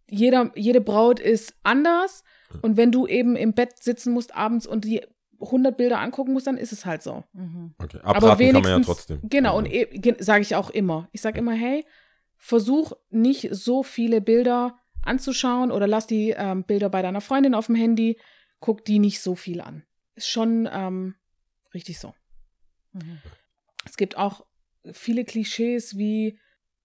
jeder, 0.08 0.50
jede 0.54 0.80
Braut 0.80 1.20
ist 1.20 1.54
anders. 1.62 2.24
Und 2.62 2.76
wenn 2.76 2.90
du 2.90 3.06
eben 3.06 3.36
im 3.36 3.52
Bett 3.52 3.82
sitzen 3.82 4.12
musst 4.12 4.34
abends 4.34 4.66
und 4.66 4.84
die 4.84 5.02
100 5.40 5.76
Bilder 5.76 6.00
angucken 6.00 6.32
musst, 6.32 6.46
dann 6.46 6.56
ist 6.56 6.72
es 6.72 6.84
halt 6.84 7.02
so. 7.02 7.24
Mhm. 7.32 7.74
Okay. 7.78 7.98
Aber 8.02 8.16
Abraten 8.16 8.38
wenigstens, 8.40 8.62
kann 8.62 8.72
man 8.72 8.80
ja 8.80 8.86
trotzdem. 8.86 9.20
Genau, 9.22 9.56
und 9.56 9.66
e 9.66 10.14
sage 10.18 10.42
ich 10.42 10.54
auch 10.54 10.70
immer. 10.70 11.08
Ich 11.12 11.20
sage 11.20 11.38
immer, 11.38 11.52
hey, 11.52 11.86
versuch 12.36 12.92
nicht 13.10 13.48
so 13.52 13.82
viele 13.82 14.20
Bilder 14.20 14.78
anzuschauen 15.02 15.70
oder 15.70 15.86
lass 15.86 16.06
die 16.06 16.34
ähm, 16.36 16.64
Bilder 16.64 16.90
bei 16.90 17.02
deiner 17.02 17.20
Freundin 17.20 17.54
auf 17.54 17.66
dem 17.66 17.74
Handy, 17.74 18.18
guck 18.58 18.84
die 18.84 18.98
nicht 18.98 19.20
so 19.20 19.34
viel 19.34 19.60
an. 19.60 19.84
Ist 20.14 20.28
schon 20.28 20.68
ähm, 20.70 21.14
richtig 21.72 21.98
so. 21.98 22.14
Mhm. 22.92 23.18
Es 23.86 23.96
gibt 23.96 24.18
auch 24.18 24.44
viele 24.92 25.24
Klischees 25.24 25.96
wie, 25.96 26.38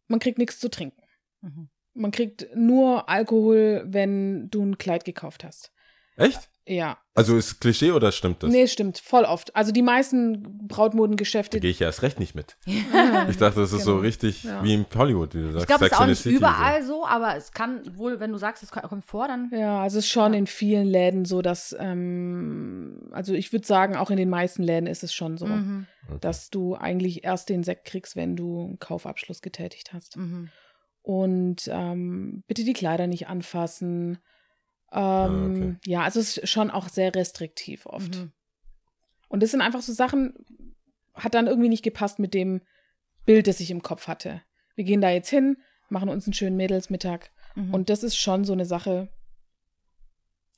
man 0.08 0.20
kriegt 0.20 0.38
nichts 0.38 0.60
zu 0.60 0.70
trinken. 0.70 1.02
Mhm. 1.42 1.70
Man 1.96 2.12
kriegt 2.12 2.48
nur 2.56 3.10
Alkohol, 3.10 3.84
wenn 3.88 4.50
du 4.50 4.64
ein 4.64 4.78
Kleid 4.78 5.06
gekauft 5.06 5.44
hast. 5.44 5.72
Echt? 6.18 6.50
Ja. 6.68 6.98
Also 7.14 7.38
ist 7.38 7.62
Klischee 7.62 7.92
oder 7.92 8.12
stimmt 8.12 8.42
das? 8.42 8.50
Nee, 8.52 8.66
stimmt, 8.68 8.98
voll 8.98 9.24
oft. 9.24 9.56
Also 9.56 9.72
die 9.72 9.84
meisten 9.84 10.44
Da 10.44 10.50
Brautmodengeschäfte. 10.76 11.60
gehe 11.60 11.70
ich 11.70 11.80
ja 11.80 11.88
erst 11.88 12.02
recht 12.02 12.20
nicht 12.20 12.34
mit. 12.36 12.58
Ich 13.30 13.38
dachte, 13.38 13.60
das 13.60 13.72
ist 13.72 13.84
so 13.84 13.92
Genau. 13.92 14.02
richtig 14.02 14.44
Ja. 14.44 14.64
wie 14.64 14.74
in 14.74 14.86
Hollywood, 14.96 15.36
wie 15.36 15.42
du 15.42 15.52
sagst. 15.52 15.64
Ich 15.64 15.68
glaube, 15.68 15.86
es 15.86 15.92
ist 15.92 15.98
auch 16.00 16.06
nicht 16.08 16.22
City, 16.24 16.36
überall 16.38 16.84
so, 16.84 17.06
aber 17.06 17.36
es 17.36 17.52
kann 17.52 17.82
wohl, 17.98 18.20
wenn 18.20 18.32
du 18.32 18.38
sagst, 18.38 18.64
es 18.64 18.72
kommt 18.72 19.06
vor, 19.06 19.28
dann. 19.28 19.52
Ja, 19.54 19.82
also 19.82 20.00
es 20.00 20.06
ist 20.06 20.12
schon 20.12 20.34
Ja. 20.34 20.40
in 20.40 20.48
vielen 20.48 20.88
Läden 20.88 21.26
so, 21.26 21.42
dass, 21.44 21.76
ähm, 21.78 23.10
also 23.12 23.34
ich 23.34 23.52
würde 23.54 23.68
sagen, 23.68 23.96
auch 23.96 24.10
in 24.10 24.18
den 24.18 24.30
meisten 24.30 24.64
Läden 24.64 24.88
ist 24.88 25.04
es 25.04 25.14
schon 25.14 25.38
so, 25.38 25.46
Mhm. 25.46 25.86
Okay. 26.08 26.18
dass 26.22 26.50
du 26.50 26.76
eigentlich 26.76 27.24
erst 27.24 27.50
den 27.50 27.64
Sekt 27.64 27.86
kriegst, 27.86 28.16
wenn 28.16 28.36
du 28.36 28.62
einen 28.66 28.80
Kaufabschluss 28.80 29.42
getätigt 29.42 29.94
hast. 29.94 30.18
Mhm. 30.18 30.50
Und 31.06 31.70
ähm, 31.72 32.44
bitte 32.48 32.64
die 32.64 32.74
Kleider 32.74 33.06
nicht 33.06 33.28
anfassen. 33.28 34.18
Ähm, 34.92 35.00
Ah, 35.00 35.28
okay. 35.28 35.76
Ja, 35.86 36.02
also 36.02 36.20
es 36.20 36.40
ist 36.40 36.50
schon 36.50 36.72
auch 36.72 36.90
sehr 36.90 37.14
restriktiv 37.14 37.86
oft. 37.86 38.16
Mhm. 38.16 38.32
Und 39.28 39.44
das 39.44 39.52
sind 39.52 39.62
einfach 39.62 39.84
so 39.84 39.94
Sachen, 39.94 40.34
hat 41.14 41.36
dann 41.36 41.46
irgendwie 41.46 41.70
nicht 41.70 41.84
gepasst 41.84 42.18
mit 42.18 42.34
dem 42.34 42.62
Bild, 43.24 43.46
das 43.46 43.60
ich 43.60 43.70
im 43.70 43.84
Kopf 43.84 44.08
hatte. 44.08 44.42
Wir 44.74 44.84
gehen 44.84 45.00
da 45.00 45.12
jetzt 45.12 45.30
hin, 45.30 45.58
machen 45.90 46.10
uns 46.10 46.26
einen 46.26 46.34
schönen 46.34 46.58
Mädelsmittag. 46.58 47.30
Mhm. 47.54 47.72
Und 47.72 47.92
das 47.92 48.02
ist 48.02 48.18
schon 48.18 48.44
so 48.44 48.54
eine 48.54 48.66
Sache, 48.66 49.10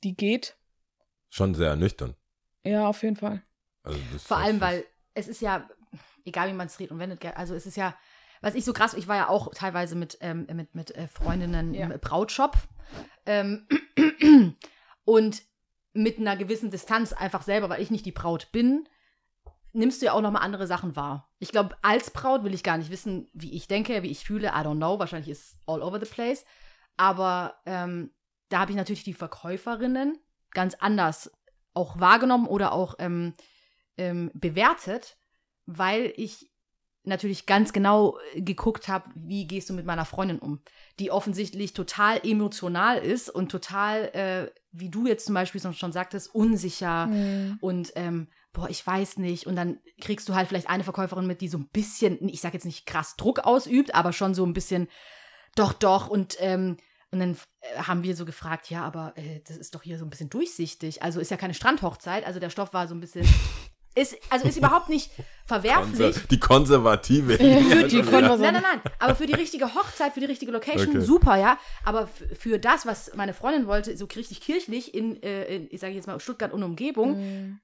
die 0.02 0.16
geht. 0.16 0.56
Schon 1.28 1.54
sehr 1.54 1.76
nüchtern. 1.76 2.14
Ja, 2.64 2.88
auf 2.88 3.02
jeden 3.02 3.16
Fall. 3.16 3.42
Also 3.82 3.98
Vor 4.18 4.38
allem, 4.38 4.62
weil 4.62 4.86
es 5.12 5.28
ist 5.28 5.42
ja, 5.42 5.68
egal 6.24 6.48
wie 6.48 6.54
man 6.54 6.68
es 6.68 6.76
dreht 6.78 6.90
und 6.90 7.00
wendet, 7.00 7.22
also 7.36 7.54
es 7.54 7.66
ist 7.66 7.76
ja, 7.76 7.94
was 8.40 8.54
ich 8.54 8.64
so 8.64 8.72
krass, 8.72 8.94
ich 8.94 9.08
war 9.08 9.16
ja 9.16 9.28
auch 9.28 9.52
teilweise 9.54 9.94
mit, 9.96 10.18
ähm, 10.20 10.46
mit, 10.52 10.74
mit 10.74 10.90
äh, 10.96 11.08
Freundinnen 11.08 11.74
Ja. 11.74 11.86
im 11.86 12.00
Brautshop 12.00 12.56
ähm, 13.26 13.66
und 15.04 15.42
mit 15.92 16.18
einer 16.18 16.36
gewissen 16.36 16.70
Distanz 16.70 17.12
einfach 17.12 17.42
selber, 17.42 17.68
weil 17.68 17.82
ich 17.82 17.90
nicht 17.90 18.06
die 18.06 18.12
Braut 18.12 18.52
bin, 18.52 18.88
nimmst 19.72 20.00
du 20.00 20.06
ja 20.06 20.12
auch 20.12 20.20
nochmal 20.20 20.42
andere 20.42 20.66
Sachen 20.66 20.96
wahr. 20.96 21.30
Ich 21.38 21.50
glaube, 21.50 21.76
als 21.82 22.10
Braut 22.10 22.44
will 22.44 22.54
ich 22.54 22.62
gar 22.62 22.78
nicht 22.78 22.90
wissen, 22.90 23.28
wie 23.32 23.54
ich 23.54 23.68
denke, 23.68 24.02
wie 24.02 24.10
ich 24.10 24.24
fühle, 24.24 24.48
I 24.48 24.60
don't 24.62 24.76
know, 24.76 24.98
wahrscheinlich 24.98 25.30
ist 25.30 25.56
all 25.66 25.82
over 25.82 25.98
the 26.00 26.10
place, 26.10 26.44
aber 26.96 27.54
ähm, 27.66 28.12
da 28.48 28.60
habe 28.60 28.70
ich 28.70 28.76
natürlich 28.76 29.04
die 29.04 29.14
Verkäuferinnen 29.14 30.18
ganz 30.52 30.74
anders 30.74 31.30
auch 31.74 32.00
wahrgenommen 32.00 32.46
oder 32.46 32.72
auch 32.72 32.94
ähm, 32.98 33.34
ähm, 33.96 34.30
bewertet, 34.34 35.16
weil 35.66 36.12
ich 36.16 36.47
natürlich 37.08 37.46
ganz 37.46 37.72
genau 37.72 38.18
äh, 38.34 38.42
geguckt 38.42 38.88
habe, 38.88 39.10
wie 39.14 39.46
gehst 39.46 39.68
du 39.70 39.74
mit 39.74 39.86
meiner 39.86 40.04
Freundin 40.04 40.38
um, 40.38 40.60
die 40.98 41.10
offensichtlich 41.10 41.72
total 41.72 42.20
emotional 42.24 42.98
ist 42.98 43.30
und 43.30 43.50
total, 43.50 44.04
äh, 44.14 44.50
wie 44.72 44.90
du 44.90 45.06
jetzt 45.06 45.26
zum 45.26 45.34
Beispiel 45.34 45.60
schon 45.72 45.92
sagtest, 45.92 46.34
unsicher 46.34 47.06
Mhm. 47.06 47.58
und 47.60 47.92
ähm, 47.96 48.28
boah, 48.52 48.68
ich 48.68 48.84
weiß 48.86 49.18
nicht. 49.18 49.46
Und 49.46 49.56
dann 49.56 49.78
kriegst 50.00 50.28
du 50.28 50.34
halt 50.34 50.48
vielleicht 50.48 50.68
eine 50.68 50.84
Verkäuferin 50.84 51.26
mit, 51.26 51.40
die 51.40 51.48
so 51.48 51.58
ein 51.58 51.68
bisschen, 51.68 52.28
ich 52.28 52.40
sag 52.40 52.54
jetzt 52.54 52.66
nicht 52.66 52.86
krass 52.86 53.16
Druck 53.16 53.40
ausübt, 53.40 53.94
aber 53.94 54.12
schon 54.12 54.34
so 54.34 54.44
ein 54.44 54.52
bisschen, 54.52 54.88
doch, 55.54 55.72
doch. 55.72 56.08
Und, 56.08 56.36
ähm, 56.40 56.76
und 57.10 57.20
dann 57.20 57.36
äh, 57.60 57.78
haben 57.82 58.02
wir 58.02 58.16
so 58.16 58.24
gefragt, 58.24 58.68
ja, 58.70 58.84
aber 58.84 59.12
äh, 59.16 59.40
das 59.46 59.56
ist 59.56 59.74
doch 59.74 59.82
hier 59.82 59.98
so 59.98 60.04
ein 60.04 60.10
bisschen 60.10 60.30
durchsichtig. 60.30 61.02
Also 61.02 61.20
ist 61.20 61.30
ja 61.30 61.36
keine 61.36 61.54
Strandhochzeit, 61.54 62.26
also 62.26 62.40
der 62.40 62.50
Stoff 62.50 62.72
war 62.72 62.88
so 62.88 62.94
ein 62.94 63.00
bisschen. 63.00 63.26
Ist, 63.98 64.16
also 64.30 64.46
ist 64.46 64.56
überhaupt 64.56 64.88
nicht 64.88 65.10
verwerflich. 65.44 66.14
Konser 66.14 66.28
die 66.30 66.38
konservative. 66.40 67.32
Ja, 67.42 67.82
die 67.86 67.96
ja. 67.98 68.02
Nein, 68.04 68.38
nein, 68.38 68.62
nein. 68.62 68.80
Aber 68.98 69.14
für 69.16 69.26
die 69.26 69.34
richtige 69.34 69.74
Hochzeit, 69.74 70.12
für 70.14 70.20
die 70.20 70.26
richtige 70.26 70.52
Location, 70.52 70.88
Okay. 70.90 71.00
super, 71.00 71.36
ja. 71.36 71.58
Aber 71.84 72.06
für 72.06 72.58
das, 72.58 72.86
was 72.86 73.12
meine 73.16 73.34
Freundin 73.34 73.66
wollte, 73.66 73.96
so 73.96 74.04
richtig 74.04 74.40
kirchlich 74.40 74.94
in, 74.94 75.20
äh, 75.22 75.46
in 75.56 75.68
ich 75.70 75.80
sage 75.80 75.94
jetzt 75.94 76.06
mal, 76.06 76.20
Stuttgart 76.20 76.52
und 76.52 76.62
Umgebung, 76.62 77.18
Mhm. 77.18 77.60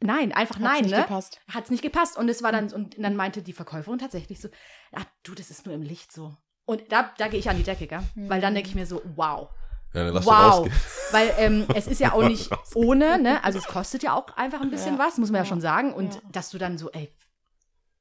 nein, 0.00 0.32
einfach 0.32 0.56
Hat's 0.56 0.64
nein, 0.64 0.82
nicht 0.82 0.94
ne? 0.94 1.02
gepasst. 1.02 1.40
Hat 1.48 1.64
es 1.64 1.70
nicht 1.70 1.82
gepasst. 1.82 2.16
Und 2.16 2.28
es 2.28 2.42
war 2.42 2.52
dann, 2.52 2.72
und 2.72 2.94
dann 2.98 3.16
meinte 3.16 3.42
die 3.42 3.52
Verkäuferin 3.52 3.98
tatsächlich 3.98 4.40
so, 4.40 4.48
ah, 4.92 5.02
du, 5.24 5.34
das 5.34 5.50
ist 5.50 5.66
nur 5.66 5.74
im 5.74 5.82
Licht 5.82 6.12
so. 6.12 6.36
Und 6.64 6.92
da, 6.92 7.10
da 7.18 7.26
gehe 7.28 7.40
ich 7.40 7.50
an 7.50 7.56
die 7.56 7.64
Decke, 7.64 7.88
gell? 7.88 8.02
Weil 8.14 8.40
dann 8.40 8.54
denke 8.54 8.68
ich 8.68 8.76
mir 8.76 8.86
so, 8.86 9.02
wow. 9.16 9.48
Ja, 9.94 10.04
dann 10.04 10.14
lass 10.14 10.26
Wow. 10.26 10.32
rausgehen. 10.32 10.74
Weil 11.10 11.34
ähm, 11.38 11.66
es 11.74 11.86
ist 11.86 12.00
ja 12.00 12.12
auch 12.14 12.22
nicht 12.26 12.50
ohne, 12.74 13.18
ne? 13.20 13.42
Also 13.44 13.58
es 13.58 13.66
kostet 13.66 14.02
ja 14.02 14.14
auch 14.14 14.26
einfach 14.36 14.60
ein 14.60 14.70
bisschen 14.70 14.94
Ja. 14.96 15.04
was, 15.06 15.18
muss 15.18 15.30
man 15.30 15.38
ja, 15.40 15.42
Ja. 15.44 15.48
schon 15.48 15.60
sagen. 15.60 15.92
Und 15.92 16.14
Ja. 16.14 16.20
dass 16.32 16.50
du 16.50 16.58
dann 16.58 16.78
so, 16.78 16.90
ey, 16.92 17.12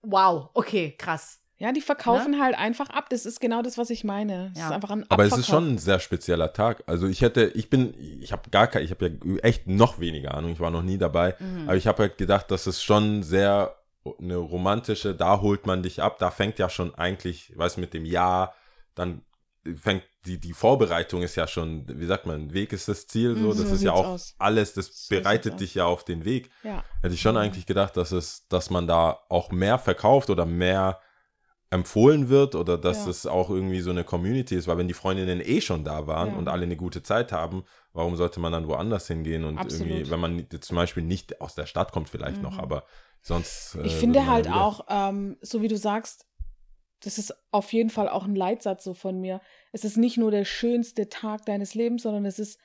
wow, 0.02 0.50
okay, 0.54 0.96
krass. 0.98 1.40
Ja, 1.58 1.72
die 1.72 1.82
verkaufen 1.82 2.42
halt 2.42 2.58
einfach 2.58 2.90
ab. 2.90 3.10
Das 3.12 3.28
ist 3.28 3.40
genau 3.40 3.62
das, 3.62 3.78
was 3.78 3.92
ich 3.92 4.04
meine. 4.04 4.50
Es 4.56 4.60
Ja. 4.62 4.68
ist 4.68 4.72
einfach 4.74 4.90
ein 4.90 5.06
Aber 5.10 5.24
es 5.26 5.32
Abverkauf. 5.32 5.40
ist 5.40 5.48
schon 5.48 5.74
ein 5.74 5.78
sehr 5.78 6.00
spezieller 6.00 6.54
Tag. 6.54 6.84
Also 6.88 7.06
ich 7.08 7.22
hätte, 7.22 7.46
ich 7.54 7.70
bin, 7.70 7.94
ich 8.00 8.32
habe 8.32 8.50
gar 8.50 8.66
kein, 8.66 8.84
ich 8.84 8.90
habe 8.90 9.08
ja 9.08 9.36
echt 9.44 9.68
noch 9.68 10.00
weniger 10.00 10.34
Ahnung. 10.34 10.54
Ich 10.54 10.60
war 10.60 10.72
noch 10.72 10.82
nie 10.82 10.98
dabei. 10.98 11.36
Mhm. 11.38 11.66
Aber 11.68 11.76
ich 11.76 11.86
habe 11.86 12.00
halt 12.02 12.18
gedacht, 12.18 12.50
das 12.50 12.66
ist 12.66 12.82
schon 12.82 13.22
sehr 13.22 13.76
eine 14.18 14.38
romantische, 14.38 15.14
da 15.14 15.40
holt 15.42 15.68
man 15.68 15.84
dich 15.84 16.02
ab. 16.02 16.18
Da 16.18 16.32
fängt 16.32 16.58
ja 16.58 16.68
schon 16.68 16.96
eigentlich, 16.96 17.54
weiß 17.56 17.78
mit 17.78 17.94
dem 17.94 18.06
Ja, 18.06 18.54
dann 18.96 19.22
fängt 19.80 20.02
die, 20.26 20.40
die 20.40 20.54
Vorbereitung 20.54 21.24
ist 21.24 21.36
ja 21.36 21.48
schon, 21.48 21.86
wie 21.88 22.06
sagt 22.06 22.26
man, 22.26 22.54
Weg 22.54 22.74
ist 22.74 22.88
das 22.88 23.08
Ziel. 23.08 23.36
So, 23.36 23.48
Mhm, 23.54 23.58
das 23.58 23.70
so 23.70 23.76
ist 23.76 23.84
ja 23.84 23.94
auch 23.94 24.06
aus. 24.08 24.36
alles, 24.38 24.74
das 24.74 25.08
So 25.08 25.16
bereitet 25.16 25.60
dich 25.60 25.74
ja 25.76 25.86
auf 25.86 26.04
den 26.06 26.26
Weg. 26.26 26.52
Ja. 26.64 26.84
Hätte 27.02 27.14
ich 27.16 27.22
schon 27.22 27.34
Mhm. 27.36 27.42
eigentlich 27.42 27.66
gedacht, 27.66 27.98
dass 27.98 28.12
es, 28.12 28.48
dass 28.48 28.70
man 28.70 28.86
da 28.88 29.20
auch 29.30 29.52
mehr 29.52 29.80
verkauft 29.80 30.30
oder 30.30 30.46
mehr 30.46 31.00
empfohlen 31.70 32.28
wird 32.28 32.54
oder 32.56 32.78
dass 32.78 33.06
Ja. 33.06 33.12
es 33.12 33.26
auch 33.26 33.50
irgendwie 33.50 33.80
so 33.80 33.92
eine 33.92 34.04
Community 34.04 34.56
ist, 34.56 34.68
weil 34.68 34.78
wenn 34.78 34.90
die 34.90 34.94
Freundinnen 34.94 35.40
eh 35.42 35.62
schon 35.62 35.86
da 35.86 36.06
waren 36.06 36.32
Ja. 36.32 36.36
und 36.38 36.50
alle 36.50 36.64
eine 36.64 36.76
gute 36.76 37.02
Zeit 37.02 37.32
haben, 37.32 37.64
warum 37.94 38.18
sollte 38.18 38.42
man 38.42 38.52
dann 38.52 38.68
woanders 38.68 39.08
hingehen 39.08 39.46
und 39.46 39.58
Absolut. 39.58 39.88
irgendwie, 39.88 40.12
wenn 40.12 40.20
man 40.20 40.48
zum 40.60 40.76
Beispiel 40.76 41.04
nicht 41.04 41.40
aus 41.40 41.56
der 41.56 41.66
Stadt 41.66 41.94
kommt 41.94 42.10
vielleicht 42.10 42.42
noch, 42.42 42.56
Mhm. 42.58 42.60
aber 42.64 42.84
sonst. 43.22 43.76
äh, 43.76 43.84
Ich 43.88 43.96
finde 43.96 44.28
halt 44.28 44.50
auch, 44.52 44.86
ähm, 44.90 45.38
so 45.42 45.62
wie 45.62 45.70
du 45.70 45.78
sagst, 45.78 46.26
das 47.02 47.18
ist 47.18 47.34
auf 47.52 47.74
jeden 47.74 47.90
Fall 47.90 48.08
auch 48.10 48.26
ein 48.26 48.36
Leitsatz 48.36 48.84
so 48.84 48.94
von 48.94 49.20
mir. 49.20 49.42
Es 49.72 49.84
ist 49.84 49.98
nicht 49.98 50.18
nur 50.18 50.32
der 50.32 50.46
schönste 50.46 51.10
Tag 51.10 51.46
deines 51.46 51.74
Lebens, 51.76 52.04
sondern 52.04 52.26
es 52.26 52.40
ist, 52.40 52.60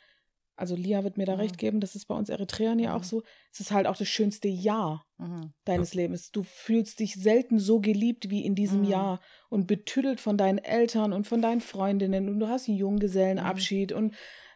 also 0.56 0.74
Lia 0.76 1.04
wird 1.04 1.16
mir 1.16 1.26
da 1.26 1.34
Mhm. 1.34 1.40
recht 1.40 1.58
geben, 1.58 1.80
das 1.80 1.94
ist 1.96 2.06
bei 2.06 2.14
uns 2.14 2.28
Eritreern 2.28 2.78
ja 2.78 2.94
auch 2.94 3.00
Mhm. 3.00 3.04
so, 3.04 3.22
es 3.52 3.60
ist 3.60 3.72
halt 3.72 3.86
auch 3.86 3.96
das 3.96 4.08
schönste 4.08 4.48
Jahr 4.48 5.06
Mhm. 5.18 5.52
deines 5.64 5.94
Lebens. 5.94 6.30
Du 6.30 6.42
fühlst 6.42 7.00
dich 7.00 7.14
selten 7.14 7.58
so 7.58 7.80
geliebt 7.80 8.30
wie 8.30 8.44
in 8.44 8.54
diesem 8.54 8.82
Mhm. 8.82 8.88
Jahr 8.88 9.20
und 9.48 9.66
betüdelt 9.66 10.20
von 10.20 10.36
deinen 10.36 10.58
Eltern 10.58 11.12
und 11.12 11.26
von 11.26 11.42
deinen 11.42 11.60
Freundinnen 11.60 12.28
und 12.28 12.38
du 12.38 12.48
hast 12.48 12.68
einen 12.68 12.76
Mhm. 12.76 12.80
Junggesellenabschied 12.80 13.92
und 13.92 14.14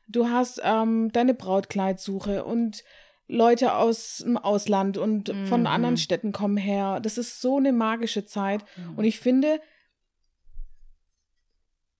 du 0.08 0.28
hast 0.28 0.60
ähm, 0.62 1.10
deine 1.12 1.34
Brautkleidsuche 1.34 2.44
und 2.44 2.84
Leute 3.30 3.74
aus 3.74 4.18
dem 4.18 4.36
Ausland 4.36 4.98
und 4.98 5.28
von 5.48 5.60
Mhm. 5.60 5.66
anderen 5.66 5.96
Städten 5.96 6.32
kommen 6.32 6.56
her. 6.56 7.00
Das 7.00 7.16
ist 7.18 7.40
so 7.40 7.56
eine 7.58 7.72
magische 7.72 8.24
Zeit 8.24 8.64
Mhm. 8.76 8.98
und 8.98 9.04
ich 9.04 9.20
finde, 9.20 9.60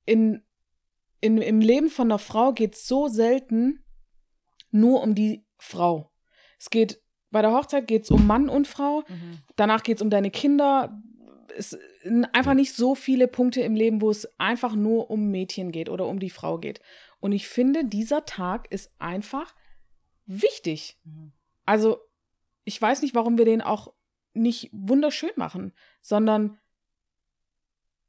in, 0.05 0.43
in, 1.21 1.39
im 1.39 1.61
Leben 1.61 1.89
von 1.91 2.09
einer 2.11 2.19
Frau 2.19 2.53
geht 2.53 2.75
es 2.75 2.87
so 2.87 3.09
selten 3.09 3.85
nur 4.71 5.03
um 5.03 5.15
die 5.15 5.45
Frau. 5.59 6.11
Es 6.59 6.71
geht, 6.71 7.01
bei 7.31 7.43
der 7.43 7.53
Hochzeit 7.53 7.87
geht 7.87 8.05
es 8.05 8.11
um 8.11 8.27
Mann 8.27 8.49
und 8.49 8.67
Frau, 8.67 9.03
Mhm. 9.09 9.39
danach 9.57 9.83
geht 9.83 9.97
es 9.99 10.03
um 10.03 10.11
deine 10.11 10.31
Kinder. 10.31 11.01
Es 11.57 11.77
sind 12.03 12.25
einfach 12.35 12.55
nicht 12.55 12.75
so 12.75 12.95
viele 12.95 13.29
Punkte 13.29 13.61
im 13.61 13.75
Leben, 13.75 14.01
wo 14.01 14.11
es 14.11 14.29
einfach 14.39 14.75
nur 14.75 15.11
um 15.11 15.31
Mädchen 15.31 15.73
geht 15.73 15.89
oder 15.89 16.07
um 16.07 16.19
die 16.21 16.31
Frau 16.31 16.59
geht. 16.59 16.81
Und 17.21 17.33
ich 17.33 17.49
finde, 17.49 17.85
dieser 17.85 18.25
Tag 18.25 18.71
ist 18.73 18.93
einfach 18.99 19.55
wichtig. 20.31 20.99
Mhm. 21.05 21.33
Also, 21.65 22.01
ich 22.65 22.81
weiß 22.81 23.03
nicht, 23.03 23.15
warum 23.15 23.39
wir 23.39 23.45
den 23.45 23.63
auch 23.63 23.93
nicht 24.33 24.71
wunderschön 24.73 25.33
machen, 25.37 25.73
sondern 26.01 26.59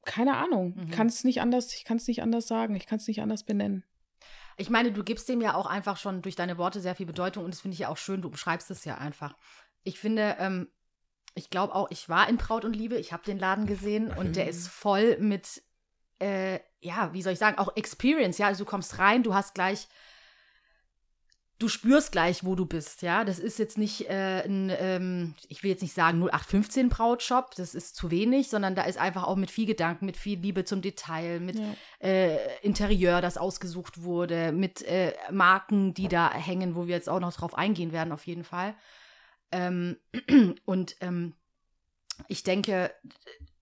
keine 0.03 0.37
Ahnung. 0.37 0.75
Mhm. 0.75 0.83
Ich 0.83 0.91
kann 0.91 1.07
es 1.07 1.23
nicht 1.23 1.41
anders, 1.41 1.73
ich 1.73 1.83
kann 1.83 1.97
es 1.97 2.07
nicht 2.07 2.21
anders 2.21 2.47
sagen, 2.47 2.75
ich 2.75 2.85
kann 2.85 2.97
es 2.97 3.07
nicht 3.07 3.21
anders 3.21 3.43
benennen. 3.43 3.83
Ich 4.57 4.69
meine, 4.69 4.91
du 4.91 5.03
gibst 5.03 5.29
dem 5.29 5.41
ja 5.41 5.55
auch 5.55 5.65
einfach 5.65 5.97
schon 5.97 6.21
durch 6.21 6.35
deine 6.35 6.57
Worte 6.57 6.81
sehr 6.81 6.95
viel 6.95 7.05
Bedeutung 7.05 7.45
und 7.45 7.53
das 7.53 7.61
finde 7.61 7.73
ich 7.73 7.79
ja 7.79 7.89
auch 7.89 7.97
schön, 7.97 8.21
du 8.21 8.29
beschreibst 8.29 8.69
es 8.71 8.85
ja 8.85 8.97
einfach. 8.97 9.35
Ich 9.83 9.99
finde, 9.99 10.35
ähm, 10.39 10.67
ich 11.33 11.49
glaube 11.49 11.73
auch, 11.73 11.89
ich 11.89 12.09
war 12.09 12.27
in 12.29 12.37
Braut 12.37 12.65
und 12.65 12.75
Liebe, 12.75 12.97
ich 12.97 13.13
habe 13.13 13.23
den 13.23 13.39
Laden 13.39 13.65
gesehen 13.65 14.11
und 14.11 14.35
der 14.35 14.47
ist 14.47 14.67
voll 14.67 15.17
mit, 15.17 15.63
äh, 16.19 16.59
ja, 16.81 17.13
wie 17.13 17.21
soll 17.21 17.33
ich 17.33 17.39
sagen, 17.39 17.57
auch 17.57 17.75
Experience, 17.75 18.37
ja, 18.37 18.47
also 18.47 18.65
du 18.65 18.69
kommst 18.69 18.99
rein, 18.99 19.23
du 19.23 19.33
hast 19.33 19.55
gleich, 19.55 19.87
du 21.61 21.67
spürst 21.67 22.11
gleich, 22.11 22.43
wo 22.43 22.55
du 22.55 22.65
bist, 22.65 23.03
ja, 23.03 23.23
das 23.23 23.37
ist 23.37 23.59
jetzt 23.59 23.77
nicht 23.77 24.09
äh, 24.09 24.43
ein, 24.43 24.71
ähm, 24.79 25.35
ich 25.47 25.61
will 25.61 25.69
jetzt 25.69 25.81
nicht 25.81 25.93
sagen 25.93 26.19
0815 26.19 26.89
Brautshop, 26.89 27.53
das 27.55 27.75
ist 27.75 27.95
zu 27.95 28.09
wenig, 28.09 28.49
sondern 28.49 28.73
da 28.73 28.83
ist 28.83 28.97
einfach 28.97 29.23
auch 29.23 29.35
mit 29.35 29.51
viel 29.51 29.67
Gedanken, 29.67 30.05
mit 30.05 30.17
viel 30.17 30.39
Liebe 30.39 30.65
zum 30.65 30.81
Detail, 30.81 31.39
mit 31.39 31.59
Ja. 31.59 31.75
äh, 31.99 32.57
Interieur, 32.61 33.21
das 33.21 33.37
ausgesucht 33.37 34.01
wurde, 34.01 34.51
mit 34.51 34.81
äh, 34.81 35.13
Marken, 35.31 35.93
die 35.93 36.07
da 36.07 36.33
hängen, 36.33 36.75
wo 36.75 36.87
wir 36.87 36.95
jetzt 36.95 37.09
auch 37.09 37.19
noch 37.19 37.33
drauf 37.33 37.53
eingehen 37.55 37.91
werden, 37.91 38.11
auf 38.11 38.25
jeden 38.25 38.43
Fall. 38.43 38.75
Ähm, 39.51 39.97
und 40.65 40.95
ähm, 41.01 41.33
ich 42.27 42.41
denke, 42.43 42.91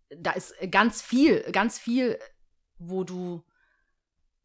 da 0.09 0.31
ist 0.31 0.53
ganz 0.71 1.01
viel, 1.01 1.41
ganz 1.51 1.77
viel, 1.77 2.17
wo 2.77 3.03
du, 3.03 3.43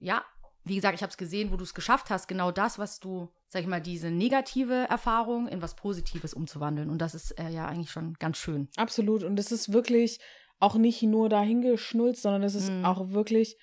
ja, 0.00 0.24
wie 0.64 0.77
gesagt, 0.77 0.94
ich 0.94 1.03
habe 1.03 1.11
es 1.11 1.16
gesehen, 1.18 1.53
wo 1.53 1.57
du 1.57 1.64
es 1.64 1.74
geschafft 1.74 2.09
hast, 2.11 2.27
genau 2.27 2.50
das, 2.50 2.79
was 2.79 2.98
du, 3.00 3.29
sag 3.48 3.62
ich 3.62 3.68
mal, 3.68 3.81
diese 3.83 4.11
negative 4.11 4.87
Erfahrung 4.88 5.46
in 5.48 5.61
was 5.61 5.77
Positives 5.77 6.33
umzuwandeln. 6.35 6.88
Und 6.90 6.98
das 6.98 7.14
ist 7.14 7.33
äh, 7.38 7.50
ja 7.50 7.66
eigentlich 7.66 7.90
schon 7.90 8.14
ganz 8.14 8.38
schön. 8.38 8.68
Absolut. 8.77 9.22
Und 9.24 9.38
es 9.38 9.53
ist 9.53 9.72
wirklich 9.72 10.20
auch 10.61 10.77
nicht 10.77 11.03
nur 11.03 11.29
dahingeschnulzt, 11.29 12.22
sondern 12.22 12.42
es 12.42 12.55
ist 12.55 12.70
Mhm. 12.70 12.85
auch 12.85 13.11
wirklich, 13.11 13.59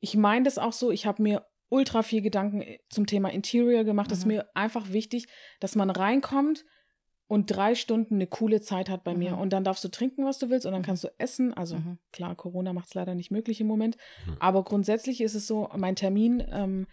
ich 0.00 0.16
meine 0.16 0.44
das 0.44 0.58
auch 0.58 0.72
so, 0.72 0.90
ich 0.90 1.06
habe 1.06 1.22
mir 1.22 1.46
ultra 1.68 2.02
viel 2.02 2.20
Gedanken 2.22 2.62
äh, 2.62 2.78
zum 2.90 3.06
Thema 3.06 3.30
Interior 3.30 3.84
gemacht. 3.84 4.10
Es 4.10 4.18
ist 4.18 4.24
Mhm. 4.24 4.32
mir 4.32 4.46
einfach 4.54 4.90
wichtig, 4.92 5.26
dass 5.60 5.76
man 5.76 5.90
reinkommt 5.90 6.64
und 7.26 7.46
drei 7.46 7.74
Stunden 7.74 8.16
eine 8.16 8.26
coole 8.26 8.60
Zeit 8.60 8.90
hat 8.90 9.02
bei 9.04 9.14
mir. 9.14 9.32
Mhm. 9.32 9.38
Und 9.38 9.52
dann 9.52 9.64
darfst 9.64 9.82
du 9.84 9.88
trinken, 9.88 10.24
was 10.24 10.38
du 10.38 10.50
willst, 10.50 10.66
und 10.66 10.72
dann 10.72 10.82
kannst 10.82 11.04
du 11.04 11.08
essen. 11.18 11.54
Also 11.54 11.76
Mhm. 11.76 11.98
klar, 12.12 12.34
Corona 12.34 12.72
macht 12.72 12.88
es 12.88 12.94
leider 12.94 13.14
nicht 13.14 13.30
möglich 13.30 13.60
im 13.60 13.66
Moment. 13.66 13.96
Mhm. 14.26 14.36
Aber 14.40 14.62
grundsätzlich 14.64 15.20
ist 15.20 15.34
es 15.34 15.46
so, 15.46 15.68
mein 15.76 15.96
Termin 15.96 16.44
ähm, 16.50 16.86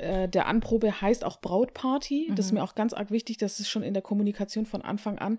äh, 0.00 0.28
der 0.28 0.46
Anprobe 0.46 1.00
heißt 1.02 1.24
auch 1.24 1.40
Brautparty. 1.40 2.32
Das 2.34 2.46
ist 2.46 2.52
Mhm. 2.52 2.58
mir 2.58 2.64
auch 2.64 2.74
ganz 2.74 2.92
arg 2.92 3.10
wichtig, 3.10 3.36
das 3.38 3.60
ist 3.60 3.68
schon 3.68 3.82
in 3.82 3.92
der 3.94 4.02
Kommunikation 4.02 4.64
von 4.64 4.82
Anfang 4.82 5.18
an. 5.18 5.38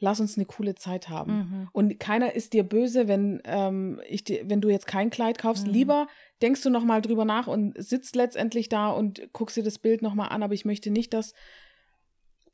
Lass 0.00 0.20
uns 0.20 0.36
eine 0.36 0.46
coole 0.46 0.76
Zeit 0.76 1.08
haben. 1.08 1.32
Mhm. 1.32 1.68
Und 1.72 1.98
keiner 1.98 2.32
ist 2.36 2.52
dir 2.52 2.62
böse, 2.62 3.08
wenn, 3.08 3.40
ähm, 3.44 4.00
ich 4.08 4.22
dir, 4.22 4.48
wenn 4.48 4.60
du 4.60 4.68
jetzt 4.68 4.86
kein 4.86 5.10
Kleid 5.10 5.38
kaufst. 5.38 5.66
Mhm. 5.66 5.72
Lieber 5.72 6.06
denkst 6.40 6.62
du 6.62 6.70
nochmal 6.70 7.02
drüber 7.02 7.24
nach 7.24 7.48
und 7.48 7.74
sitzt 7.82 8.14
letztendlich 8.14 8.68
da 8.68 8.90
und 8.90 9.32
guckst 9.32 9.56
dir 9.56 9.64
das 9.64 9.80
Bild 9.80 10.00
nochmal 10.02 10.28
an. 10.28 10.44
Aber 10.44 10.54
ich 10.54 10.64
möchte 10.64 10.90
nicht, 10.90 11.12
dass 11.12 11.34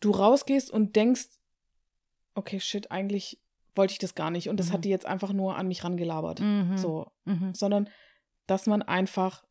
du 0.01 0.11
rausgehst 0.11 0.71
und 0.71 0.97
denkst, 0.97 1.27
okay, 2.35 2.61
shit, 2.61 2.91
eigentlich 2.91 3.41
wollte 3.77 3.93
ich 3.93 3.99
das 3.99 4.15
gar 4.15 4.31
nicht. 4.31 4.49
Und 4.49 4.59
das 4.59 4.69
Mhm. 4.69 4.73
hat 4.73 4.85
die 4.85 4.89
jetzt 4.91 5.07
einfach 5.07 5.33
nur 5.33 5.57
an 5.57 5.69
mich 5.69 5.85
rangelabert. 5.85 6.41
Mhm. 6.41 6.77
So, 6.77 7.11
Mhm. 7.25 7.55
sondern 7.55 7.89
dass 8.47 8.67
man 8.67 8.83
einfach, 8.83 9.45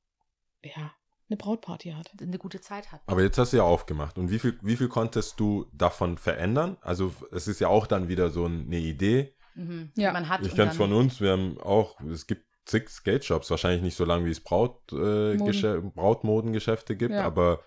ja, 0.64 0.92
eine 1.30 1.38
Brautparty 1.38 1.92
hat. 1.92 2.12
Eine 2.22 2.38
gute 2.38 2.62
Zeit 2.62 2.92
hat. 2.92 3.02
Aber 3.08 3.22
jetzt 3.24 3.38
hast 3.38 3.54
du 3.54 3.58
ja 3.58 3.64
aufgemacht. 3.64 4.18
Und 4.18 4.30
wie 4.30 4.40
viel, 4.40 4.60
wie 4.62 4.76
viel 4.76 4.88
konntest 4.90 5.40
du 5.40 5.66
davon 5.74 6.18
verändern? 6.18 6.78
Also 6.82 7.14
es 7.32 7.48
ist 7.48 7.60
ja 7.60 7.70
auch 7.70 7.88
dann 7.88 8.08
wieder 8.08 8.30
so 8.30 8.46
eine 8.46 8.78
Idee. 8.78 9.34
Mhm. 9.56 9.92
Ja. 9.96 10.12
Man 10.14 10.30
hat 10.30 10.46
Ich 10.46 10.54
kenne 10.54 10.72
es 10.72 10.78
von 10.78 10.94
uns, 10.94 11.22
wir 11.22 11.32
haben 11.32 11.60
auch, 11.62 12.00
es 12.02 12.28
gibt 12.28 12.46
zig 12.66 12.88
Skate-Shops, 12.90 13.50
wahrscheinlich 13.50 13.82
nicht 13.82 13.96
so 13.96 14.06
lange, 14.06 14.26
wie 14.26 14.32
es 14.32 14.42
Braut, 14.42 14.92
äh, 14.94 15.36
Brautmodengeschäfte 15.96 16.96
gibt, 16.96 17.14
Ja. 17.14 17.24
aber 17.26 17.62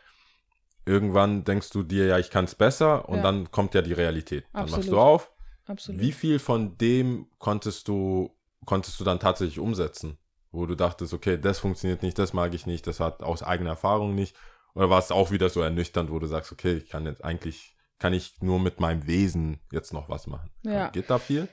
irgendwann 0.87 1.45
denkst 1.45 1.71
du 1.71 1.83
dir, 1.83 2.07
ja, 2.07 2.19
ich 2.19 2.31
kann 2.31 2.45
es 2.47 2.55
besser 2.55 3.09
und 3.09 3.19
Ja. 3.19 3.23
dann 3.25 3.51
kommt 3.51 3.75
ja 3.75 3.83
die 3.83 3.93
Realität. 3.93 4.45
Dann 4.53 4.63
machst 4.63 4.75
Absolut. 4.77 4.97
du 4.97 5.01
auf. 5.01 5.33
Absolut. 5.67 6.01
Wie 6.01 6.13
viel 6.13 6.39
von 6.39 6.79
dem 6.79 7.27
konntest 7.39 7.89
du, 7.89 8.31
konntest 8.65 8.99
du 9.01 9.05
dann 9.05 9.19
tatsächlich 9.19 9.59
umsetzen? 9.59 10.17
Wo 10.53 10.65
du 10.65 10.75
dachtest, 10.77 11.13
okay, 11.13 11.39
das 11.39 11.59
funktioniert 11.59 12.03
nicht, 12.03 12.19
das 12.19 12.33
mag 12.33 12.55
ich 12.55 12.67
nicht, 12.67 12.87
das 12.87 13.01
hat 13.01 13.23
aus 13.23 13.43
eigener 13.43 13.71
Erfahrung 13.71 14.15
nicht. 14.15 14.37
Oder 14.75 14.89
war 14.89 14.99
es 15.01 15.11
auch 15.11 15.31
wieder 15.31 15.49
so 15.51 15.61
ernüchternd, 15.61 16.11
wo 16.11 16.19
du 16.19 16.27
sagst, 16.27 16.53
okay, 16.53 16.75
ich 16.77 16.89
kann 16.89 17.05
jetzt 17.05 17.25
eigentlich, 17.25 17.77
kann 17.99 18.15
ich 18.15 18.41
nur 18.41 18.61
mit 18.61 18.79
meinem 18.79 19.07
Wesen 19.07 19.59
jetzt 19.73 19.93
noch 19.93 20.09
was 20.09 20.27
machen? 20.27 20.51
Ja. 20.63 20.89
Geht 20.91 21.11
da 21.11 21.19
viel? 21.19 21.49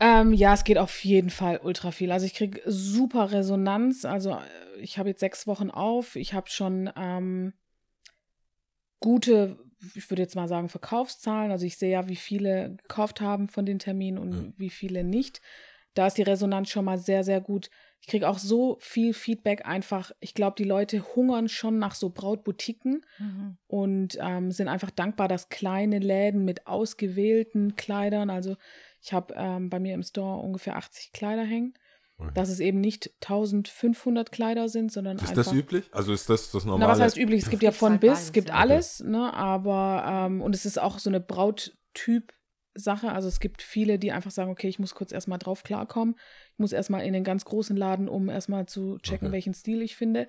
Ähm, 0.00 0.32
ja, 0.32 0.54
es 0.54 0.64
geht 0.64 0.78
auf 0.78 1.04
jeden 1.04 1.30
Fall 1.30 1.60
ultra 1.62 1.92
viel. 1.92 2.10
Also 2.10 2.26
ich 2.26 2.34
kriege 2.34 2.60
super 2.66 3.30
Resonanz. 3.30 4.04
Also 4.04 4.30
äh, 4.32 4.80
ich 4.80 4.98
habe 4.98 5.10
jetzt 5.10 5.20
sechs 5.20 5.46
Wochen 5.46 5.70
auf. 5.70 6.16
Ich 6.16 6.34
habe 6.34 6.50
schon 6.50 6.90
ähm, 6.96 7.52
gute, 9.02 9.58
ich 9.94 10.10
würde 10.10 10.22
jetzt 10.22 10.36
mal 10.36 10.48
sagen, 10.48 10.68
Verkaufszahlen. 10.68 11.50
Also 11.50 11.66
ich 11.66 11.76
sehe 11.76 11.90
ja, 11.92 12.08
wie 12.08 12.16
viele 12.16 12.76
gekauft 12.76 13.20
haben 13.20 13.48
von 13.48 13.66
den 13.66 13.78
Terminen 13.78 14.18
und 14.18 14.30
Mhm. 14.30 14.54
wie 14.56 14.70
viele 14.70 15.04
nicht. 15.04 15.40
Da 15.94 16.06
ist 16.06 16.16
die 16.16 16.22
Resonanz 16.22 16.70
schon 16.70 16.86
mal 16.86 16.98
sehr, 16.98 17.22
sehr 17.24 17.40
gut. 17.40 17.68
Ich 18.00 18.06
kriege 18.08 18.28
auch 18.28 18.38
so 18.38 18.78
viel 18.80 19.12
Feedback 19.14 19.66
einfach. 19.66 20.12
Ich 20.20 20.34
glaube, 20.34 20.54
die 20.56 20.64
Leute 20.64 21.14
hungern 21.14 21.48
schon 21.48 21.78
nach 21.78 21.94
so 21.94 22.10
Brautboutiquen 22.10 23.04
Mhm. 23.18 23.58
und 23.66 24.18
ähm, 24.20 24.50
sind 24.50 24.68
einfach 24.68 24.90
dankbar, 24.90 25.28
dass 25.28 25.50
kleine 25.50 25.98
Läden 25.98 26.44
mit 26.44 26.66
ausgewählten 26.66 27.76
Kleidern, 27.76 28.30
also 28.30 28.56
ich 29.02 29.12
habe 29.12 29.34
ähm, 29.36 29.68
bei 29.68 29.80
mir 29.80 29.94
im 29.94 30.02
Store 30.02 30.40
ungefähr 30.40 30.76
80 30.76 31.12
Kleider 31.12 31.44
hängen. 31.44 31.74
Dass 32.34 32.48
es 32.48 32.60
eben 32.60 32.80
nicht 32.80 33.10
1500 33.22 34.30
Kleider 34.32 34.68
sind, 34.68 34.92
sondern 34.92 35.16
Ist 35.16 35.22
einfach. 35.30 35.34
das 35.36 35.52
üblich? 35.52 35.84
Also 35.92 36.12
ist 36.12 36.28
das 36.30 36.50
das 36.50 36.64
Na, 36.64 36.72
normale? 36.72 36.92
was 36.92 37.00
heißt 37.00 37.16
üblich? 37.16 37.42
Es 37.44 37.50
gibt 37.50 37.62
ja 37.62 37.72
von 37.72 37.92
halt 37.92 38.00
bis, 38.00 38.20
es 38.24 38.32
gibt 38.32 38.50
alles, 38.52 39.00
ne? 39.00 39.32
Aber 39.34 40.04
ähm, 40.06 40.40
und 40.42 40.54
es 40.54 40.64
ist 40.66 40.80
auch 40.80 40.98
so 40.98 41.10
eine 41.10 41.20
Brauttyp-Sache. 41.20 43.12
Also 43.12 43.28
es 43.28 43.40
gibt 43.40 43.62
viele, 43.62 43.98
die 43.98 44.12
einfach 44.12 44.30
sagen, 44.30 44.50
okay, 44.50 44.68
ich 44.68 44.78
muss 44.78 44.94
kurz 44.94 45.12
erstmal 45.12 45.38
drauf 45.38 45.62
klarkommen. 45.62 46.16
Ich 46.52 46.58
muss 46.58 46.72
erstmal 46.72 47.04
in 47.04 47.12
den 47.12 47.24
ganz 47.24 47.44
großen 47.44 47.76
Laden, 47.76 48.08
um 48.08 48.28
erstmal 48.28 48.66
zu 48.66 48.98
checken, 48.98 49.28
Okay. 49.28 49.32
welchen 49.32 49.54
Stil 49.54 49.82
ich 49.82 49.96
finde. 49.96 50.28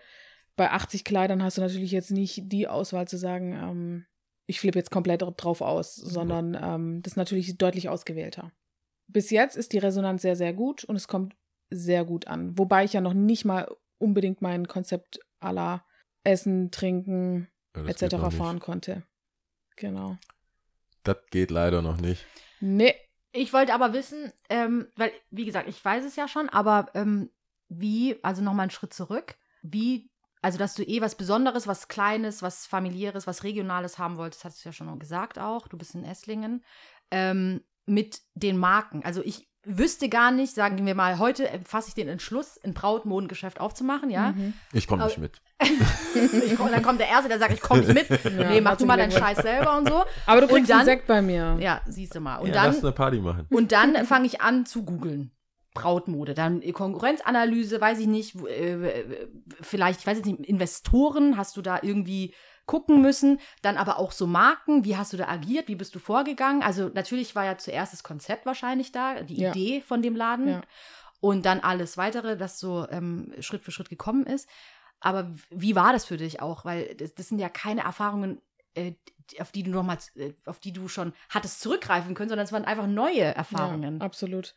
Bei 0.55 0.71
80 0.71 1.03
Kleidern 1.03 1.41
hast 1.43 1.57
du 1.57 1.61
natürlich 1.61 1.91
jetzt 1.91 2.11
nicht 2.11 2.51
die 2.51 2.67
Auswahl 2.67 3.07
zu 3.07 3.17
sagen, 3.17 3.53
ähm, 3.53 4.05
ich 4.45 4.59
flippe 4.59 4.77
jetzt 4.77 4.91
komplett 4.91 5.21
drauf 5.21 5.61
aus, 5.61 5.95
sondern 5.95 6.57
ähm, 6.61 7.01
das 7.01 7.13
ist 7.13 7.17
natürlich 7.17 7.57
deutlich 7.57 7.89
ausgewählter. 7.89 8.51
Bis 9.07 9.29
jetzt 9.31 9.55
ist 9.57 9.73
die 9.73 9.77
Resonanz 9.79 10.21
sehr, 10.21 10.35
sehr 10.35 10.53
gut 10.53 10.83
und 10.83 10.95
es 10.95 11.07
kommt 11.07 11.33
sehr 11.69 12.05
gut 12.05 12.27
an. 12.27 12.57
Wobei 12.57 12.83
ich 12.83 12.93
ja 12.93 13.01
noch 13.01 13.13
nicht 13.13 13.45
mal 13.45 13.67
unbedingt 13.97 14.41
mein 14.41 14.67
Konzept 14.67 15.19
aller 15.39 15.85
Essen, 16.23 16.71
Trinken 16.71 17.47
Ja, 17.75 17.85
etc. 17.85 18.15
fahren 18.35 18.59
konnte. 18.59 19.03
Genau. 19.75 20.17
Das 21.03 21.17
geht 21.31 21.51
leider 21.51 21.81
noch 21.81 21.97
nicht. 21.97 22.25
Nee. 22.59 22.95
Ich 23.35 23.51
wollte 23.51 23.73
aber 23.73 23.93
wissen, 23.93 24.31
ähm, 24.47 24.87
weil, 24.95 25.11
wie 25.31 25.45
gesagt, 25.45 25.67
ich 25.67 25.83
weiß 25.83 26.05
es 26.05 26.15
ja 26.15 26.27
schon, 26.27 26.49
aber 26.49 26.91
ähm, 26.93 27.31
wie, 27.67 28.15
also 28.21 28.43
nochmal 28.43 28.65
einen 28.65 28.71
Schritt 28.71 28.93
zurück, 28.93 29.37
wie, 29.63 30.11
also 30.43 30.59
dass 30.59 30.75
du 30.75 30.83
eh 30.83 31.01
was 31.01 31.15
Besonderes, 31.15 31.65
was 31.65 31.87
Kleines, 31.87 32.43
was 32.43 32.67
Familiäres, 32.67 33.25
was 33.25 33.43
Regionales 33.43 33.97
haben 33.97 34.17
wolltest, 34.17 34.45
hast 34.45 34.63
du 34.63 34.69
ja 34.69 34.73
schon 34.73 34.99
gesagt 34.99 35.39
auch, 35.39 35.67
du 35.67 35.79
bist 35.79 35.95
in 35.95 36.03
Esslingen, 36.03 36.63
ähm, 37.09 37.63
mit 37.87 38.21
den 38.35 38.57
Marken. 38.57 39.03
Also 39.03 39.23
ich 39.23 39.49
wüsste 39.65 40.09
gar 40.09 40.31
nicht, 40.31 40.53
sagen 40.53 40.85
wir 40.85 40.95
mal, 40.95 41.19
heute 41.19 41.47
fasse 41.65 41.89
ich 41.89 41.93
den 41.95 42.07
Entschluss, 42.07 42.59
ein 42.63 42.73
Brautmodengeschäft 42.73 43.59
aufzumachen, 43.61 44.09
ja. 44.09 44.31
Mhm. 44.33 44.53
Ich 44.73 44.87
komme 44.87 45.05
nicht 45.05 45.17
mit. 45.17 45.41
Ich 46.45 46.55
komm, 46.57 46.69
dann 46.71 46.83
kommt 46.83 46.99
der 46.99 47.07
Erste, 47.07 47.29
der 47.29 47.39
sagt, 47.39 47.53
ich 47.53 47.61
komme 47.61 47.81
nicht 47.81 48.09
mit. 48.09 48.23
Ja, 48.39 48.49
nee, 48.49 48.61
mach 48.61 48.77
du 48.77 48.85
mal 48.85 48.97
deinen. 48.97 49.11
Scheiß 49.11 49.37
selber 49.37 49.77
und 49.77 49.87
so. 49.87 50.03
Aber 50.25 50.41
du 50.41 50.47
Und 50.47 50.53
kriegst 50.53 50.69
dann- 50.69 50.79
einen 50.79 50.85
Sekt 50.85 51.07
bei 51.07 51.21
mir. 51.21 51.57
Ja, 51.59 51.81
siehst 51.87 52.13
du 52.15 52.19
mal. 52.19 52.37
Und 52.37 52.47
ja, 52.49 52.53
dann 52.53 52.65
lass 52.73 52.83
eine 52.83 52.91
Party 52.91 53.17
machen. 53.19 53.47
und 53.49 53.71
dann 53.71 54.05
fange 54.05 54.25
ich 54.27 54.41
an 54.41 54.65
zu 54.65 54.83
googeln. 54.83 55.31
Brautmode, 55.73 56.35
dann 56.35 56.61
Konkurrenzanalyse, 56.71 57.81
weiß 57.81 57.97
ich 57.99 58.05
nicht, 58.07 58.35
äh, 58.45 59.05
vielleicht, 59.61 60.01
ich 60.01 60.07
weiß 60.07 60.17
jetzt 60.17 60.27
nicht, 60.27 60.41
Investoren, 60.41 61.35
hast 61.37 61.57
du 61.57 61.61
da 61.63 61.79
irgendwie 61.81 62.35
gucken 62.65 63.01
müssen, 63.01 63.39
dann 63.61 63.77
aber 63.77 63.99
auch 63.99 64.11
so 64.11 64.25
Marken, 64.25 64.85
wie 64.85 64.95
hast 64.95 65.13
du 65.13 65.17
da 65.17 65.27
agiert, 65.27 65.67
wie 65.67 65.75
bist 65.75 65.93
du 65.95 65.99
vorgegangen? 65.99 66.63
Also 66.63 66.89
natürlich 66.93 67.35
war 67.35 67.45
ja 67.45 67.57
zuerst 67.57 67.93
das 67.93 68.03
Konzept 68.03 68.45
wahrscheinlich 68.45 68.91
da, 68.91 69.21
die 69.21 69.41
Ja. 69.41 69.51
Idee 69.51 69.81
von 69.81 70.01
dem 70.01 70.15
Laden 70.15 70.47
Ja. 70.47 70.61
und 71.19 71.45
dann 71.45 71.59
alles 71.59 71.97
weitere, 71.97 72.37
das 72.37 72.59
so 72.59 72.87
ähm, 72.89 73.33
Schritt 73.39 73.63
für 73.63 73.71
Schritt 73.71 73.89
gekommen 73.89 74.25
ist. 74.25 74.47
Aber 75.01 75.33
wie 75.49 75.75
war 75.75 75.91
das 75.91 76.05
für 76.05 76.15
dich 76.17 76.41
auch? 76.41 76.63
Weil 76.63 76.95
das, 76.95 77.13
das 77.13 77.27
sind 77.27 77.39
ja 77.39 77.49
keine 77.49 77.81
Erfahrungen, 77.81 78.41
äh, 78.75 78.93
auf 79.39 79.51
die 79.51 79.63
du 79.63 79.71
noch 79.71 79.83
mal, 79.83 79.97
äh, 80.15 80.33
auf 80.45 80.59
die 80.59 80.71
du 80.71 80.87
schon 80.87 81.13
hattest 81.29 81.59
zurückgreifen 81.59 82.15
können, 82.15 82.29
sondern 82.29 82.45
es 82.45 82.53
waren 82.53 82.65
einfach 82.65 82.87
neue 82.87 83.23
Erfahrungen. 83.23 83.99
Ja, 83.99 84.05
absolut. 84.05 84.55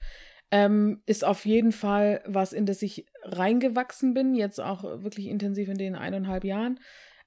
Ähm, 0.53 1.03
ist 1.07 1.25
auf 1.25 1.45
jeden 1.45 1.73
Fall 1.73 2.23
was, 2.25 2.53
in 2.53 2.67
das 2.67 2.81
ich 2.83 3.07
reingewachsen 3.25 4.15
bin, 4.15 4.37
jetzt 4.37 4.61
auch 4.61 4.85
wirklich 4.85 5.27
intensiv 5.27 5.69
in 5.69 5.79
den 5.79 5.97
eineinhalb 5.97 6.45
Jahren. 6.45 6.79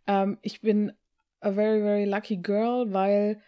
Ähm, 0.10 0.38
ich 0.42 0.62
bin 0.62 0.92
a 1.40 1.52
very, 1.52 1.82
very 1.82 2.06
lucky 2.06 2.38
girl, 2.38 2.92
weil 2.92 3.42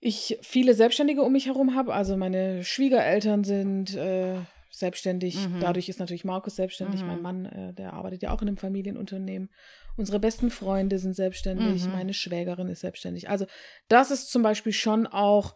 ich 0.00 0.38
viele 0.42 0.74
Selbstständige 0.74 1.22
um 1.22 1.32
mich 1.32 1.46
herum 1.46 1.76
habe. 1.76 1.94
Also 1.94 2.16
meine 2.16 2.64
Schwiegereltern 2.64 3.44
sind 3.44 3.94
äh, 3.94 4.38
selbstständig. 4.70 5.48
Mhm. 5.48 5.60
Dadurch 5.60 5.88
ist 5.88 6.00
natürlich 6.00 6.24
Markus 6.24 6.56
selbstständig. 6.56 7.02
Mhm. 7.02 7.06
Mein 7.06 7.22
Mann, 7.22 7.46
äh, 7.46 7.74
der 7.74 7.92
arbeitet 7.92 8.22
ja 8.22 8.32
auch 8.32 8.42
in 8.42 8.48
einem 8.48 8.56
Familienunternehmen. 8.56 9.50
Unsere 9.96 10.18
besten 10.18 10.50
Freunde 10.50 10.98
sind 10.98 11.14
selbstständig. 11.14 11.84
Mhm. 11.86 11.92
Meine 11.92 12.14
Schwägerin 12.14 12.68
ist 12.68 12.80
selbstständig. 12.80 13.28
Also 13.28 13.46
das 13.88 14.10
ist 14.10 14.32
zum 14.32 14.42
Beispiel 14.42 14.72
schon 14.72 15.06
auch 15.06 15.54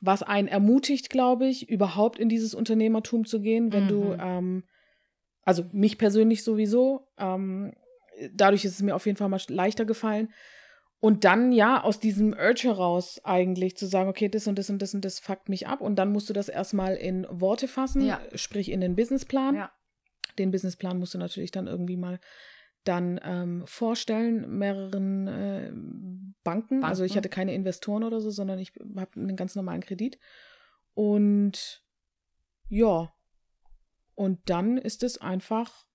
was 0.00 0.22
einen 0.22 0.48
ermutigt, 0.48 1.08
glaube 1.08 1.46
ich, 1.46 1.68
überhaupt 1.68 2.18
in 2.18 2.28
dieses 2.28 2.54
Unternehmertum 2.54 3.24
zu 3.24 3.40
gehen, 3.40 3.72
wenn 3.72 3.88
du, 3.88 4.12
Mhm. 4.12 4.20
ähm, 4.20 4.64
also 5.42 5.64
mich 5.72 5.96
persönlich 5.98 6.44
sowieso, 6.44 7.08
ähm, 7.18 7.72
dadurch 8.32 8.64
ist 8.64 8.74
es 8.74 8.82
mir 8.82 8.94
auf 8.94 9.06
jeden 9.06 9.16
Fall 9.16 9.28
mal 9.28 9.40
leichter 9.48 9.84
gefallen. 9.84 10.32
Und 11.00 11.24
dann, 11.24 11.52
ja, 11.52 11.82
aus 11.84 12.00
diesem 12.00 12.32
Urge 12.32 12.64
heraus 12.64 13.20
eigentlich 13.22 13.76
zu 13.76 13.86
sagen, 13.86 14.08
okay, 14.08 14.28
das 14.28 14.48
und 14.48 14.58
das 14.58 14.68
und 14.68 14.82
das 14.82 14.94
und 14.94 15.04
das 15.04 15.20
fuckt 15.20 15.48
mich 15.48 15.68
ab. 15.68 15.80
Und 15.80 15.94
dann 15.96 16.10
musst 16.10 16.28
du 16.28 16.32
das 16.32 16.48
erstmal 16.48 16.96
in 16.96 17.24
Worte 17.30 17.68
fassen, 17.68 18.04
Ja. 18.04 18.20
sprich 18.34 18.68
in 18.70 18.80
den 18.80 18.96
Businessplan. 18.96 19.54
Ja. 19.54 19.72
Den 20.38 20.50
Businessplan 20.50 20.98
musst 20.98 21.14
du 21.14 21.18
natürlich 21.18 21.52
dann 21.52 21.68
irgendwie 21.68 21.96
mal 21.96 22.18
dann 22.84 23.20
ähm, 23.22 23.62
vorstellen, 23.66 24.58
mehreren 24.58 25.28
äh, 25.28 25.72
Banken. 26.42 26.82
Also 26.82 27.04
ich 27.04 27.10
Banken. 27.12 27.16
hatte 27.18 27.28
keine 27.28 27.54
Investoren 27.54 28.02
oder 28.02 28.20
so, 28.20 28.30
sondern 28.30 28.58
ich 28.58 28.72
habe 28.96 29.20
einen 29.20 29.36
ganz 29.36 29.54
normalen 29.54 29.82
Kredit. 29.82 30.18
Und 30.94 31.84
ja, 32.68 33.12
und 34.14 34.40
dann 34.50 34.78
ist 34.78 35.04
es 35.04 35.18
einfach 35.18 35.86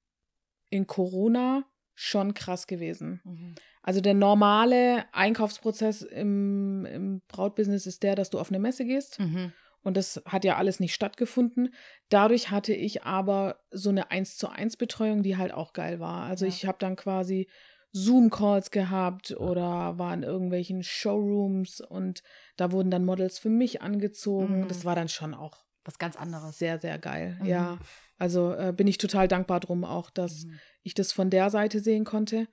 in 0.70 0.88
Corona 0.88 1.66
schon 1.96 2.34
krass 2.34 2.68
gewesen. 2.68 3.22
Mhm. 3.24 3.56
Also 3.82 4.02
der 4.02 4.14
normale 4.14 5.06
Einkaufsprozess 5.14 6.02
im, 6.02 6.86
im 6.86 7.22
Brautbusiness 7.28 7.86
ist 7.86 8.04
der, 8.04 8.16
dass 8.16 8.30
du 8.30 8.40
auf 8.40 8.50
eine 8.50 8.60
Messe 8.60 8.86
gehst. 8.86 9.20
Mhm. 9.20 9.52
Und 9.82 9.98
das 9.98 10.22
hat 10.26 10.46
ja 10.46 10.56
alles 10.56 10.80
nicht 10.80 10.94
stattgefunden. 10.94 11.74
Dadurch 12.10 12.50
hatte 12.52 12.74
ich 12.74 13.04
aber 13.04 13.60
so 13.72 13.90
eine 13.90 14.12
1 14.12 14.38
zu 14.38 14.48
1 14.48 14.78
Betreuung, 14.78 15.24
die 15.24 15.36
halt 15.36 15.52
auch 15.54 15.74
geil 15.74 16.00
war. 16.00 16.24
Also 16.24 16.46
Ja. 16.46 16.50
ich 16.50 16.66
habe 16.66 16.78
dann 16.80 16.96
quasi 16.96 17.50
Zoom-Calls 17.92 18.72
gehabt 18.72 19.32
oder 19.38 19.98
war 20.00 20.14
in 20.14 20.24
irgendwelchen 20.24 20.82
Showrooms 20.84 21.80
und 21.82 22.24
da 22.58 22.72
wurden 22.72 22.90
dann 22.90 23.06
Models 23.06 23.38
für 23.40 23.50
mich 23.50 23.82
angezogen. 23.82 24.62
Mhm. 24.62 24.68
Das 24.68 24.84
war 24.86 24.96
dann 24.96 25.10
schon 25.10 25.34
auch 25.34 25.66
Was 25.84 26.00
ganz 26.00 26.16
anderes. 26.16 26.58
sehr, 26.58 26.80
sehr 26.80 26.98
geil. 26.98 27.38
Mhm. 27.42 27.46
Ja, 27.46 27.78
also 28.24 28.54
äh, 28.54 28.72
bin 28.72 28.88
ich 28.88 28.98
total 28.98 29.28
dankbar 29.28 29.60
drum 29.60 29.84
auch, 29.84 30.10
dass 30.10 30.46
Mhm. 30.46 30.60
ich 30.84 30.94
das 30.94 31.12
von 31.12 31.30
der 31.30 31.50
Seite 31.50 31.82
sehen 31.82 32.06
konnte. 32.06 32.48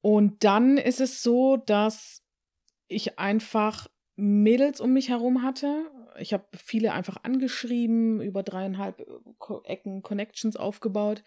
Und 0.00 0.42
dann 0.42 0.78
ist 0.78 1.02
es 1.02 1.22
so, 1.22 1.58
dass 1.58 2.22
ich 2.86 3.18
einfach 3.18 3.88
Mädels 4.16 4.80
um 4.80 4.94
mich 4.94 5.10
herum 5.10 5.42
hatte. 5.42 5.90
Ich 6.18 6.32
habe 6.32 6.46
viele 6.56 6.94
einfach 6.94 7.18
angeschrieben, 7.24 8.22
über 8.22 8.42
dreieinhalb 8.42 9.00
äh, 9.00 9.54
Ecken 9.64 10.00
Connections 10.00 10.56
aufgebaut 10.56 11.22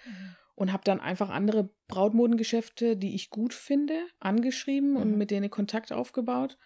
und 0.56 0.74
habe 0.74 0.84
dann 0.84 1.00
einfach 1.00 1.30
andere 1.30 1.70
Brautmodengeschäfte, 1.88 2.98
die 2.98 3.14
ich 3.14 3.30
gut 3.30 3.54
finde, 3.54 4.02
angeschrieben 4.20 4.98
und 4.98 5.12
Mhm. 5.12 5.18
mit 5.20 5.30
denen 5.30 5.52
Kontakt 5.52 5.94
aufgebaut 5.94 6.58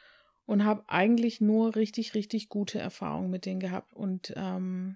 und 0.46 0.64
habe 0.64 0.86
eigentlich 0.88 1.42
nur 1.42 1.76
richtig, 1.76 2.14
richtig 2.14 2.48
gute 2.48 2.80
Erfahrungen 2.80 3.30
mit 3.30 3.46
denen 3.46 3.60
gehabt. 3.60 3.94
Und 3.94 4.34
ähm, 4.38 4.96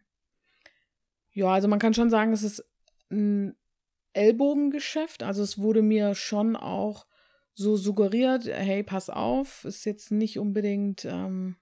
ja, 1.39 1.47
also 1.47 1.67
man 1.67 1.79
kann 1.79 1.93
schon 1.93 2.09
sagen, 2.09 2.33
es 2.33 2.43
ist 2.43 2.63
ein 3.11 3.55
Ellbogengeschäft. 4.13 5.23
Also 5.23 5.41
es 5.43 5.57
wurde 5.57 5.81
mir 5.81 6.15
schon 6.15 6.55
auch 6.55 7.05
so 7.53 7.75
suggeriert, 7.75 8.45
hey, 8.45 8.83
pass 8.83 9.09
auf, 9.09 9.65
ist 9.65 9.85
jetzt 9.85 10.11
nicht 10.11 10.39
unbedingt 10.39 11.05
ähm, 11.05 11.55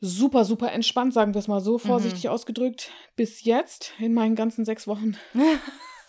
super, 0.00 0.44
super 0.44 0.72
entspannt, 0.72 1.14
sagen 1.14 1.34
wir 1.34 1.38
es 1.38 1.48
mal 1.48 1.60
so 1.60 1.78
vorsichtig 1.78 2.28
ausgedrückt. 2.28 2.90
Bis 3.16 3.44
jetzt, 3.44 3.92
in 3.98 4.14
meinen 4.14 4.34
ganzen 4.34 4.64
sechs 4.64 4.86
Wochen, 4.86 5.16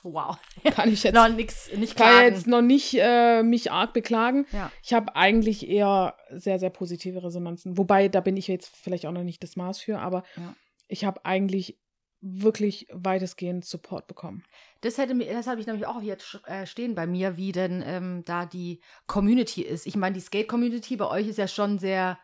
Wow. 0.06 0.36
kann 0.75 0.91
ich 0.91 1.03
jetzt, 1.03 1.15
Noch 1.15 1.29
nix, 1.29 1.71
nicht 1.77 1.95
kann 1.95 2.10
klagen. 2.10 2.36
jetzt 2.36 2.45
noch 2.45 2.62
nicht 2.62 2.93
äh, 2.99 3.41
mich 3.41 3.71
arg 3.71 3.93
beklagen. 3.93 4.45
ja. 4.51 4.69
Ich 4.84 4.93
habe 4.93 5.15
eigentlich 5.15 5.69
eher 5.69 6.17
sehr, 6.29 6.60
sehr 6.60 6.71
positive 6.71 7.23
Resonanzen. 7.23 7.77
Wobei, 7.77 8.10
da 8.10 8.19
bin 8.19 8.36
ich 8.36 8.49
jetzt 8.49 8.75
vielleicht 8.75 9.06
auch 9.06 9.13
noch 9.13 9.23
nicht 9.23 9.41
das 9.43 9.56
Maß 9.56 9.79
für, 9.79 9.99
aber 9.99 10.23
Ja. 10.36 10.53
ich 10.89 11.06
habe 11.06 11.23
eigentlich 11.25 11.79
wirklich 12.25 12.88
weitestgehend 12.91 13.65
Support 13.65 14.07
bekommen. 14.07 14.43
Das 14.81 14.97
hätte 14.97 15.13
mir, 15.13 15.31
das 15.33 15.45
habe 15.47 15.59
ich 15.59 15.67
nämlich 15.67 15.86
auch 15.86 15.99
hier 15.99 16.17
sch- 16.17 16.45
äh, 16.47 16.65
stehen 16.65 16.95
bei 16.95 17.05
mir, 17.05 17.36
wie 17.36 17.51
denn 17.51 17.83
ähm, 17.86 18.23
da 18.25 18.45
die 18.45 18.79
Community 19.07 19.62
ist. 19.62 19.86
Ich 19.86 19.97
meine, 19.97 20.13
die 20.15 20.21
Skate-Community 20.21 20.95
bei 20.95 21.07
euch 21.07 21.27
ist 21.27 21.38
ja 21.38 21.49
schon 21.49 21.79
sehr 21.79 22.17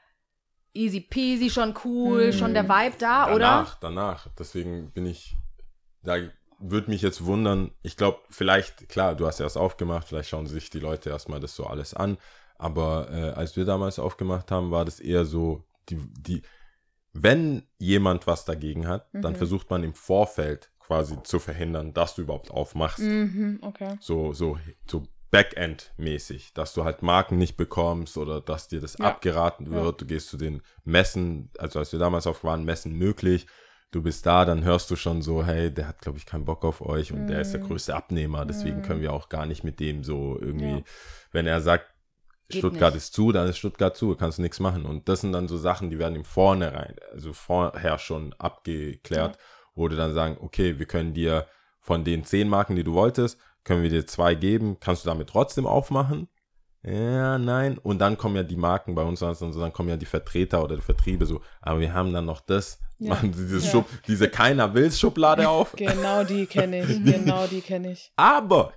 easy 0.74 1.02
peasy, 1.02 1.50
schon 1.50 1.76
cool, 1.84 2.28
Mhm. 2.28 2.34
schon 2.34 2.54
der 2.54 2.70
Vibe 2.70 2.96
da, 2.98 3.26
danach, 3.26 3.36
oder? 3.36 3.78
danach. 3.82 4.28
Deswegen 4.38 4.92
bin 4.92 5.06
ich, 5.06 5.36
da 6.04 6.16
würde 6.60 6.90
mich 6.90 7.02
jetzt 7.02 7.26
wundern, 7.26 7.72
ich 7.82 7.98
glaube, 7.98 8.20
vielleicht, 8.30 8.88
klar, 8.88 9.16
du 9.16 9.28
hast 9.28 9.40
erst 9.40 9.58
aufgemacht, 9.58 10.08
vielleicht 10.08 10.30
schauen 10.30 10.48
sich 10.48 10.70
die 10.70 10.80
Leute 10.80 11.10
erstmal 11.10 11.40
das 11.40 11.56
so 11.56 11.66
alles 11.66 11.94
an, 11.94 12.18
aber 12.58 13.10
äh, 13.12 13.30
als 13.32 13.56
wir 13.58 13.66
damals 13.66 14.00
aufgemacht 14.00 14.52
haben, 14.52 14.72
war 14.72 14.86
das 14.86 15.00
eher 15.00 15.26
so, 15.26 15.66
die, 15.90 15.98
die, 16.20 16.42
wenn 17.22 17.68
jemand 17.78 18.28
was 18.28 18.46
dagegen 18.46 18.88
hat, 18.88 19.08
dann 19.14 19.34
Mhm. 19.34 19.38
versucht 19.38 19.70
man 19.70 19.84
im 19.84 19.94
Vorfeld 19.94 20.72
quasi 20.80 21.22
zu 21.24 21.40
verhindern, 21.40 21.94
dass 21.94 22.16
du 22.16 22.24
überhaupt 22.24 22.50
aufmachst. 22.52 23.00
Mhm, 23.00 23.60
okay. 23.62 23.98
So, 24.00 24.34
so, 24.34 24.58
so 24.90 25.04
Backend-mäßig, 25.32 26.54
dass 26.54 26.74
du 26.74 26.84
halt 26.84 27.04
Marken 27.04 27.38
nicht 27.38 27.56
bekommst 27.58 28.18
oder 28.18 28.42
dass 28.42 28.68
dir 28.68 28.82
das 28.82 28.98
Ja. 28.98 29.06
abgeraten 29.06 29.68
Ja. 29.68 29.74
wird. 29.74 30.02
Du 30.02 30.06
gehst 30.06 30.30
zu 30.30 30.38
den 30.38 30.62
Messen, 30.84 31.52
also 31.58 31.80
als 31.80 31.92
wir 31.92 32.00
damals 32.00 32.26
auf 32.28 32.44
waren, 32.44 32.66
Messen 32.66 32.94
möglich. 32.94 33.46
Du 33.92 34.02
bist 34.04 34.26
da, 34.26 34.46
dann 34.46 34.64
hörst 34.64 34.90
du 34.92 34.96
schon 34.96 35.22
so, 35.22 35.44
hey, 35.44 35.72
der 35.74 35.88
hat, 35.88 36.00
glaube 36.02 36.18
ich, 36.20 36.26
keinen 36.26 36.46
Bock 36.46 36.64
auf 36.64 36.82
euch 36.82 37.12
und 37.12 37.28
der 37.28 37.42
ist 37.42 37.54
der 37.54 37.60
Mhm. 37.62 37.66
größte 37.68 37.96
Abnehmer, 37.96 38.46
deswegen 38.46 38.78
Mhm. 38.78 38.82
können 38.84 39.02
wir 39.02 39.14
auch 39.14 39.30
gar 39.30 39.46
nicht 39.48 39.64
mit 39.64 39.80
dem 39.80 40.04
so 40.04 40.38
irgendwie, 40.40 40.78
Ja. 40.78 40.84
wenn 41.32 41.48
er 41.48 41.62
sagt, 41.62 41.88
Geht 42.50 42.60
Stuttgart 42.60 42.94
nicht. 42.94 43.04
ist 43.04 43.14
zu, 43.14 43.32
dann 43.32 43.48
ist 43.48 43.58
Stuttgart 43.58 43.96
zu, 43.96 44.16
kannst 44.16 44.38
du 44.40 44.42
nichts 44.42 44.60
machen. 44.60 44.86
Und 44.86 45.08
das 45.08 45.22
sind 45.22 45.32
dann 45.34 45.48
so 45.48 45.58
Sachen, 45.58 45.90
die 45.90 46.00
werden 46.00 46.16
im 46.16 46.26
Vornherein, 46.26 46.96
also 47.14 47.32
vorher 47.34 47.98
schon 48.00 48.34
abgeklärt, 48.40 49.38
wo 49.76 49.88
du 49.88 49.96
dann 49.96 50.14
sagen, 50.14 50.38
okay, 50.42 50.80
wir 50.80 50.86
können 50.86 51.14
dir 51.14 51.46
von 51.80 52.04
den 52.04 52.24
zehn 52.26 52.50
Marken, 52.50 52.76
die 52.76 52.84
du 52.84 52.94
wolltest, 52.94 53.38
können 53.64 53.84
wir 53.84 53.90
dir 53.90 54.06
zwei 54.08 54.36
geben, 54.36 54.78
kannst 54.80 55.06
du 55.06 55.10
damit 55.10 55.30
trotzdem 55.30 55.66
aufmachen? 55.68 56.28
Ja, 56.82 57.38
nein. 57.38 57.78
Und 57.78 58.00
dann 58.00 58.18
kommen 58.18 58.36
ja 58.38 58.44
die 58.44 58.56
Marken 58.56 58.96
bei 58.96 59.04
uns, 59.04 59.22
also 59.22 59.52
dann 59.60 59.74
kommen 59.74 59.90
ja 59.90 59.98
die 59.98 60.06
Vertreter 60.06 60.64
oder 60.64 60.76
die 60.78 60.82
Vertriebe 60.82 61.26
so, 61.26 61.42
aber 61.62 61.80
wir 61.82 61.94
haben 61.94 62.14
dann 62.14 62.26
noch 62.26 62.42
das, 62.42 62.80
Ja. 63.00 63.10
machen 63.14 63.32
dieses 63.32 63.66
Ja. 63.66 63.72
Schub, 63.72 63.86
diese 64.08 64.30
keiner 64.30 64.74
will's 64.74 65.00
Schublade 65.00 65.48
auf. 65.56 65.74
Genau 65.76 66.24
die 66.24 66.46
kenne 66.46 66.82
ich. 66.84 67.04
genau 67.04 67.48
die 67.48 67.62
kenne 67.62 67.92
ich. 67.92 68.12
Aber 68.16 68.74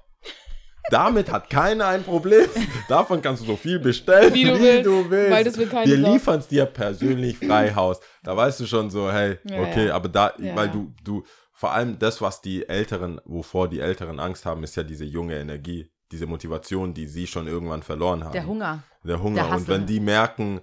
damit 0.90 1.30
hat 1.30 1.48
keiner 1.50 1.86
ein 1.86 2.02
Problem. 2.02 2.46
Davon 2.88 3.22
kannst 3.22 3.42
du 3.42 3.46
so 3.46 3.56
viel 3.56 3.78
bestellen, 3.78 4.34
Wie 4.34 4.44
du 4.44 5.10
willst, 5.10 5.30
weil 5.30 5.44
das 5.44 5.56
will 5.56 5.66
keiner 5.66 5.86
Wir 5.86 5.96
liefern 5.96 6.40
es 6.40 6.48
dir 6.48 6.66
persönlich 6.66 7.38
frei 7.38 7.72
Haus. 7.74 8.00
Da 8.22 8.36
weißt 8.36 8.60
du 8.60 8.66
schon 8.66 8.90
so, 8.90 9.10
hey, 9.10 9.38
Ja, 9.44 9.60
okay, 9.60 9.86
ja. 9.88 9.94
aber 9.94 10.08
da, 10.08 10.32
Ja, 10.38 10.54
weil 10.56 10.68
du, 10.68 10.92
du, 11.04 11.24
vor 11.52 11.72
allem 11.72 11.98
das, 11.98 12.20
was 12.20 12.40
die 12.40 12.68
Älteren, 12.68 13.20
wovor 13.24 13.68
die 13.68 13.80
Älteren 13.80 14.18
Angst 14.18 14.44
haben, 14.44 14.64
ist 14.64 14.76
ja 14.76 14.82
diese 14.82 15.04
junge 15.04 15.38
Energie, 15.38 15.90
diese 16.10 16.26
Motivation, 16.26 16.92
die 16.92 17.06
sie 17.06 17.26
schon 17.26 17.46
irgendwann 17.46 17.82
verloren 17.82 18.24
haben. 18.24 18.32
Der 18.32 18.46
Hunger. 18.46 18.82
Der 19.04 19.22
Hunger. 19.22 19.44
der 19.44 19.56
und 19.56 19.68
wenn 19.68 19.86
die 19.86 20.00
merken, 20.00 20.60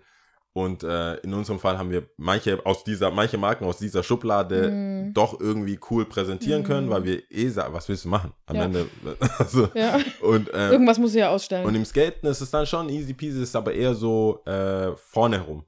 und 0.64 0.84
äh, 0.84 1.16
in 1.18 1.34
unserem 1.34 1.60
Fall 1.60 1.78
haben 1.78 1.92
wir 1.92 2.04
manche 2.18 2.66
aus 2.66 2.84
dieser, 2.84 3.12
manche 3.12 3.38
Marken 3.38 3.66
aus 3.66 3.78
dieser 3.78 4.04
Schublade 4.04 4.72
Mhm. 4.72 5.14
doch 5.14 5.40
irgendwie 5.40 5.80
cool 5.90 6.06
präsentieren 6.06 6.64
können, 6.64 6.90
weil 6.90 7.04
wir 7.06 7.32
eh 7.32 7.48
sagen, 7.50 7.74
was 7.74 7.88
willst 7.90 8.06
du 8.06 8.10
machen? 8.10 8.34
Am 8.46 8.56
Ja. 8.58 8.66
Ende. 8.66 8.88
Also, 9.40 9.70
Ja. 9.74 9.98
und, 10.22 10.54
äh, 10.54 10.72
Irgendwas 10.72 10.98
muss 11.00 11.12
ich 11.14 11.20
ja 11.20 11.30
ausstellen. 11.30 11.66
und 11.66 11.76
im 11.76 11.86
Skaten 11.86 12.28
ist 12.28 12.42
es 12.42 12.52
dann 12.52 12.66
schon 12.66 12.90
easy 12.90 13.14
peasy, 13.14 13.42
ist 13.42 13.56
aber 13.56 13.74
eher 13.74 13.96
so 13.96 14.42
äh, 14.46 14.96
vorne 14.98 15.38
herum. 15.38 15.64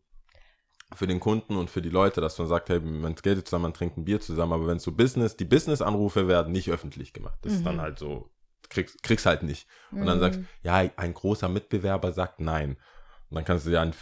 Für 0.94 1.08
den 1.08 1.22
Kunden 1.22 1.56
und 1.56 1.70
für 1.70 1.82
die 1.82 1.90
Leute, 1.90 2.20
dass 2.20 2.38
man 2.38 2.48
sagt, 2.50 2.68
hey, 2.70 2.82
man 2.82 3.16
skatet 3.16 3.48
zusammen, 3.48 3.64
man 3.64 3.74
trinkt 3.74 3.98
ein 3.98 4.04
Bier 4.04 4.20
zusammen, 4.20 4.52
aber 4.52 4.68
wenn 4.68 4.76
es 4.78 4.84
so 4.84 4.92
Business, 4.92 5.38
die 5.38 5.46
Business-Anrufe 5.46 6.28
werden 6.28 6.52
nicht 6.52 6.70
öffentlich 6.70 7.14
gemacht. 7.14 7.40
Das 7.44 7.54
ist 7.54 7.66
dann 7.66 7.78
Mhm. 7.78 7.82
halt 7.82 7.98
so, 8.00 8.30
kriegst, 8.70 9.02
kriegst 9.02 9.26
halt 9.26 9.44
nicht. 9.44 9.68
Und 9.92 10.06
dann 10.06 10.18
Mhm. 10.18 10.22
sagst 10.22 10.40
ja, 10.64 10.84
ein 10.98 11.14
großer 11.14 11.48
Mitbewerber 11.48 12.12
sagt 12.12 12.42
nein. 12.42 12.72
Und 13.30 13.36
dann 13.36 13.46
kannst 13.46 13.66
du 13.66 13.70
ja 13.72 13.82
an 13.82 13.94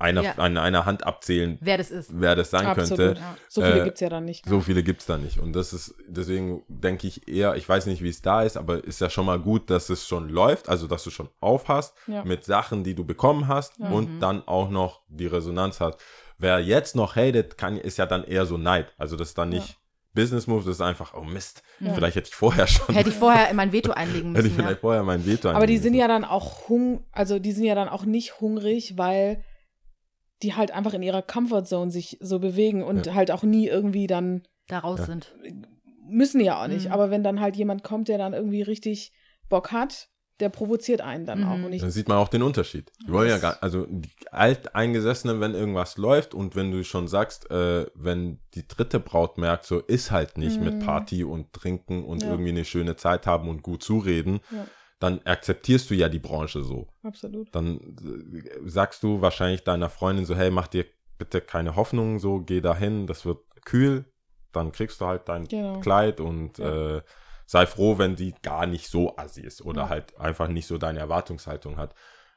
einer, 0.00 0.22
Ja. 0.22 0.32
an 0.36 0.58
einer 0.58 0.84
Hand 0.84 1.06
abzählen, 1.06 1.58
Wer 1.60 1.78
das 1.78 1.90
ist. 1.90 2.10
wer 2.12 2.36
das 2.36 2.50
sein 2.50 2.66
Absolut. 2.66 2.98
könnte. 2.98 3.20
Ja. 3.20 3.36
So 3.48 3.62
viele 3.62 3.80
Äh, 3.80 3.84
gibt 3.84 3.94
es 3.96 4.00
ja 4.00 4.08
dann 4.08 4.24
nicht. 4.24 4.46
So 4.48 4.60
viele 4.60 4.82
gibt's 4.82 5.06
da 5.06 5.16
nicht. 5.16 5.38
Und 5.38 5.54
das 5.54 5.72
ist, 5.72 5.94
deswegen 6.06 6.62
denke 6.68 7.06
ich 7.06 7.26
eher, 7.28 7.56
ich 7.56 7.68
weiß 7.68 7.86
nicht, 7.86 8.02
wie 8.02 8.08
es 8.10 8.22
da 8.22 8.42
ist, 8.42 8.56
aber 8.56 8.84
ist 8.84 9.00
ja 9.00 9.08
schon 9.10 9.26
mal 9.26 9.38
gut, 9.40 9.70
dass 9.70 9.88
es 9.90 10.06
schon 10.06 10.28
läuft, 10.28 10.68
also 10.68 10.86
dass 10.86 11.02
du 11.04 11.10
schon 11.10 11.28
aufhast 11.40 11.94
Ja. 12.06 12.24
mit 12.24 12.44
Sachen, 12.44 12.84
die 12.84 12.94
du 12.94 13.04
bekommen 13.04 13.48
hast 13.48 13.78
Ja. 13.78 13.88
und 13.90 14.16
Mhm. 14.16 14.20
dann 14.20 14.46
auch 14.46 14.70
noch 14.70 15.00
die 15.08 15.26
Resonanz 15.26 15.80
hat. 15.80 15.96
Wer 16.38 16.60
jetzt 16.60 16.96
noch 16.96 17.16
hatet, 17.16 17.58
kann, 17.58 17.76
ist 17.76 17.98
ja 17.98 18.06
dann 18.06 18.24
eher 18.24 18.46
so 18.46 18.56
Neid. 18.58 18.94
Also 18.98 19.16
das 19.16 19.28
ist 19.28 19.38
dann 19.38 19.50
nicht 19.50 19.76
Business 20.12 20.48
Move, 20.48 20.64
das 20.64 20.74
ist 20.76 20.80
einfach, 20.80 21.14
oh 21.14 21.22
Mist, 21.22 21.62
Ja. 21.78 21.92
vielleicht 21.94 22.16
hätte 22.16 22.28
ich 22.30 22.34
vorher 22.34 22.66
schon, 22.66 22.92
Hätte 22.96 23.10
ich 23.10 23.14
vorher 23.26 23.48
in 23.48 23.54
mein 23.54 23.70
Veto 23.72 23.92
einlegen 23.92 24.34
hätte 24.34 24.48
ich 24.48 24.52
müssen. 24.54 24.58
ja. 24.58 24.66
vielleicht 24.66 24.80
vorher 24.80 25.04
mein 25.04 25.24
Veto 25.24 25.50
Aber 25.50 25.58
die 25.58 25.62
einlegen 25.74 25.82
sind 25.82 25.92
müssen. 25.92 26.00
ja 26.00 26.08
dann 26.08 26.24
auch 26.24 26.68
hung, 26.68 27.04
also 27.12 27.38
die 27.38 27.52
sind 27.52 27.62
ja 27.62 27.76
dann 27.76 27.88
auch 27.88 28.04
nicht 28.04 28.40
hungrig, 28.40 28.98
weil 28.98 29.44
die 30.42 30.54
halt 30.54 30.70
einfach 30.70 30.94
in 30.94 31.02
ihrer 31.02 31.22
Comfortzone 31.22 31.90
sich 31.90 32.16
so 32.20 32.38
bewegen 32.38 32.82
und 32.82 33.06
Ja. 33.06 33.14
halt 33.14 33.30
auch 33.30 33.42
nie 33.42 33.66
irgendwie 33.68 34.06
dann 34.06 34.42
Da 34.68 34.78
raus 34.78 35.00
Ja. 35.00 35.06
sind. 35.06 35.34
müssen 36.08 36.38
die 36.40 36.46
ja 36.46 36.60
auch 36.62 36.66
nicht. 36.68 36.86
Mhm. 36.86 36.92
Aber 36.92 37.10
wenn 37.10 37.22
dann 37.22 37.40
halt 37.40 37.54
jemand 37.56 37.84
kommt, 37.84 38.08
der 38.08 38.18
dann 38.18 38.32
irgendwie 38.32 38.62
richtig 38.62 39.12
Bock 39.48 39.70
hat, 39.70 40.08
der 40.40 40.48
provoziert 40.48 41.00
einen 41.02 41.24
dann 41.26 41.40
Mhm. 41.40 41.46
auch. 41.46 41.54
Und 41.66 41.72
ich, 41.72 41.82
Dann 41.82 41.90
sieht 41.90 42.08
man 42.08 42.16
auch 42.18 42.28
den 42.28 42.42
Unterschied. 42.42 42.90
Die 43.06 43.12
wollen 43.12 43.28
ja 43.28 43.38
gar, 43.38 43.58
also 43.62 43.86
die 43.88 44.08
Alteingesessenen, 44.32 45.40
wenn 45.40 45.54
irgendwas 45.54 45.96
läuft 45.96 46.34
und 46.34 46.56
wenn 46.56 46.70
du 46.70 46.82
schon 46.84 47.08
sagst, 47.08 47.50
äh, 47.50 47.86
wenn 47.94 48.40
die 48.54 48.66
dritte 48.66 49.00
Braut 49.00 49.38
merkt, 49.38 49.66
so 49.66 49.78
ist 49.80 50.10
halt 50.10 50.38
nicht 50.38 50.58
Mhm. 50.58 50.64
mit 50.64 50.80
Party 50.80 51.24
und 51.24 51.52
Trinken 51.52 52.04
und 52.04 52.22
Ja. 52.22 52.30
irgendwie 52.30 52.50
eine 52.50 52.64
schöne 52.64 52.96
Zeit 52.96 53.26
haben 53.26 53.48
und 53.48 53.62
gut 53.62 53.82
zureden, 53.82 54.40
Ja. 54.50 54.66
Dann 55.00 55.20
akzeptierst 55.24 55.90
du 55.90 55.94
ja 55.94 56.08
die 56.08 56.18
Branche 56.20 56.62
so. 56.62 56.86
absolut. 57.02 57.52
Dann 57.54 57.80
äh, 57.80 58.68
sagst 58.68 59.02
du 59.02 59.20
wahrscheinlich 59.20 59.64
deiner 59.64 59.90
Freundin 59.90 60.24
so, 60.26 60.36
hey, 60.36 60.50
mach 60.52 60.68
dir 60.68 60.84
bitte 61.18 61.40
keine 61.40 61.74
Hoffnung, 61.74 62.18
so 62.20 62.40
geh 62.40 62.60
dahin, 62.60 63.06
das 63.06 63.26
wird 63.26 63.38
kühl, 63.64 64.04
dann 64.52 64.72
kriegst 64.72 65.00
du 65.00 65.06
halt 65.06 65.28
dein 65.28 65.48
Genau. 65.48 65.80
Kleid 65.80 66.20
und 66.20 66.58
Ja. 66.58 66.96
äh, 66.98 67.02
sei 67.46 67.66
froh, 67.66 67.98
wenn 67.98 68.16
sie 68.16 68.34
gar 68.42 68.66
nicht 68.66 68.88
so 68.88 69.16
assi 69.16 69.40
ist 69.40 69.62
oder 69.62 69.82
Ja. 69.82 69.88
halt 69.88 70.16
einfach 70.18 70.48
nicht 70.48 70.66
so 70.66 70.78
deine 70.78 71.00
Erwartungshaltung 71.00 71.76
hat. 71.76 71.94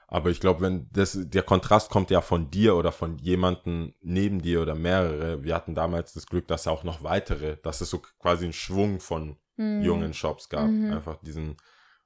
Aber 0.08 0.30
ich 0.30 0.40
glaube, 0.40 0.62
wenn 0.62 0.90
das, 0.92 1.18
der 1.22 1.44
Kontrast 1.44 1.90
kommt 1.90 2.12
ja 2.12 2.22
von 2.22 2.52
dir 2.52 2.76
oder 2.76 2.92
von 2.92 3.18
jemanden 3.18 3.96
neben 4.02 4.42
dir 4.42 4.62
oder 4.62 4.76
mehrere. 4.76 5.44
Wir 5.44 5.56
hatten 5.56 5.76
damals 5.76 6.14
das 6.14 6.28
Glück, 6.28 6.48
dass 6.48 6.68
auch 6.68 6.84
noch 6.84 7.04
weitere, 7.04 7.58
dass 7.64 7.82
es 7.82 7.90
so 7.90 8.00
quasi 8.20 8.46
ein 8.46 8.54
Schwung 8.54 9.00
von 9.00 9.38
Mhm. 9.58 9.82
jungen 9.84 10.14
Shops 10.14 10.50
gab. 10.50 10.70
Mhm. 10.70 10.92
Einfach 10.92 11.18
diesen. 11.22 11.58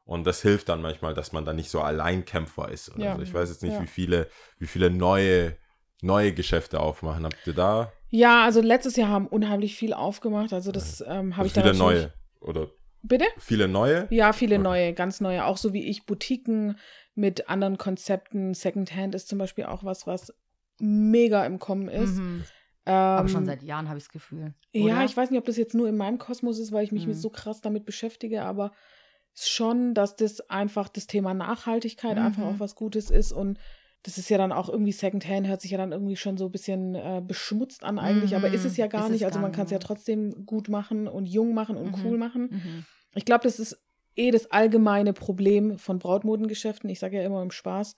Und 0.08 0.26
das 0.26 0.41
hilft 0.41 0.70
dann 0.70 0.82
manchmal, 0.82 1.14
dass 1.14 1.34
man 1.34 1.43
da 1.45 1.51
nicht 1.53 1.70
so 1.70 1.82
Alleinkämpfer 1.82 2.70
ist. 2.72 2.95
Oder 2.95 3.03
Ja. 3.03 3.16
so. 3.18 3.22
Ich 3.22 3.34
weiß 3.34 3.49
jetzt 3.49 3.62
nicht, 3.62 3.74
Ja. 3.74 3.82
wie 3.84 3.88
viele, 3.88 4.28
wie 4.58 4.66
viele 4.66 4.89
neue, 4.89 5.58
neue 6.01 6.34
Geschäfte 6.34 6.80
aufmachen. 6.80 7.26
Habt 7.26 7.45
ihr 7.45 7.53
da 7.53 7.91
Ja, 8.10 8.45
also 8.45 8.62
letztes 8.62 8.95
Jahr 8.95 9.10
haben 9.10 9.28
unheimlich 9.28 9.76
viel 9.76 9.93
aufgemacht. 9.93 10.53
Also 10.53 10.72
das 10.72 11.01
ähm, 11.01 11.36
habe 11.36 11.41
also 11.41 11.47
ich 11.47 11.53
dann 11.53 11.64
viele 11.66 11.78
neue? 11.78 12.14
Oder 12.39 12.70
Bitte? 13.03 13.26
viele 13.38 13.68
neue? 13.68 14.08
Ja, 14.10 14.32
viele 14.32 14.55
Okay. 14.55 14.64
neue, 14.64 14.93
ganz 14.93 15.20
neue. 15.20 15.45
Auch 15.45 15.58
so 15.58 15.74
wie 15.74 15.84
ich 15.86 16.05
Boutiquen 16.05 16.78
mit 17.14 17.49
anderen 17.49 17.78
Konzepten. 17.78 18.53
Secondhand 18.53 19.14
ist 19.14 19.28
zum 19.28 19.38
Beispiel 19.39 19.66
auch 19.66 19.84
was, 19.84 20.08
was 20.08 20.34
mega 20.80 21.45
im 21.45 21.60
Kommen 21.60 21.89
ist. 21.89 22.18
Mhm. 22.20 22.43
Ähm, 22.86 22.93
Aber 22.93 23.28
schon 23.28 23.45
seit 23.45 23.62
Jahren 23.64 23.89
habe 23.89 23.97
ich 23.97 24.05
das 24.05 24.12
Gefühl. 24.14 24.53
Ja, 24.74 24.86
oder? 24.95 25.03
ich 25.05 25.18
weiß 25.18 25.32
nicht, 25.32 25.39
ob 25.39 25.45
das 25.45 25.58
jetzt 25.58 25.76
nur 25.76 25.89
in 25.89 25.97
meinem 25.97 26.18
Kosmos 26.18 26.60
ist, 26.60 26.72
weil 26.72 26.86
ich 26.86 26.93
mich 26.93 27.03
Mhm. 27.03 27.10
mit 27.10 27.18
so 27.18 27.30
krass 27.30 27.60
damit 27.60 27.86
beschäftige, 27.86 28.43
aber 28.43 28.72
schon, 29.40 29.94
dass 29.94 30.16
das 30.16 30.42
einfach 30.50 30.88
das 30.90 31.08
Thema 31.08 31.34
Nachhaltigkeit 31.34 32.18
Mhm. 32.18 32.24
einfach 32.26 32.44
auch 32.44 32.60
was 32.60 32.76
Gutes 32.76 33.10
ist 33.12 33.32
und 33.32 33.60
das 34.04 34.18
ist 34.18 34.30
ja 34.30 34.38
dann 34.38 34.52
auch 34.54 34.70
irgendwie 34.70 34.92
Secondhand, 34.94 35.48
hört 35.48 35.60
sich 35.62 35.72
ja 35.72 35.78
dann 35.78 35.92
irgendwie 35.92 36.16
schon 36.16 36.38
so 36.38 36.46
ein 36.46 36.52
bisschen 36.52 36.96
äh, 36.96 37.22
beschmutzt 37.26 37.84
an 37.84 38.00
eigentlich, 38.00 38.36
aber 38.36 38.52
ist 38.54 38.64
es 38.64 38.78
ja 38.78 38.86
Mhm. 38.86 38.90
gar 38.90 39.06
Ist 39.06 39.12
nicht. 39.12 39.26
Also 39.26 39.38
gar 39.40 39.42
man 39.42 39.52
kann 39.52 39.66
es 39.66 39.72
ja 39.72 39.80
trotzdem 39.80 40.46
gut 40.46 40.70
machen 40.70 41.08
und 41.08 41.26
jung 41.26 41.54
machen 41.54 41.76
und 41.76 41.88
Mhm. 41.98 42.06
cool 42.06 42.18
machen. 42.18 42.42
Mhm. 42.52 42.86
Ich 43.16 43.26
glaube, 43.26 43.44
das 43.44 43.60
ist 43.60 43.76
eh 44.16 44.32
das 44.32 44.50
allgemeine 44.52 45.14
Problem 45.14 45.78
von 45.78 46.00
Brautmodengeschäften. 46.00 46.90
Ich 46.90 47.00
sage 47.00 47.18
ja 47.18 47.24
immer 47.24 47.42
im 47.44 47.52
Spaß, 47.52 47.96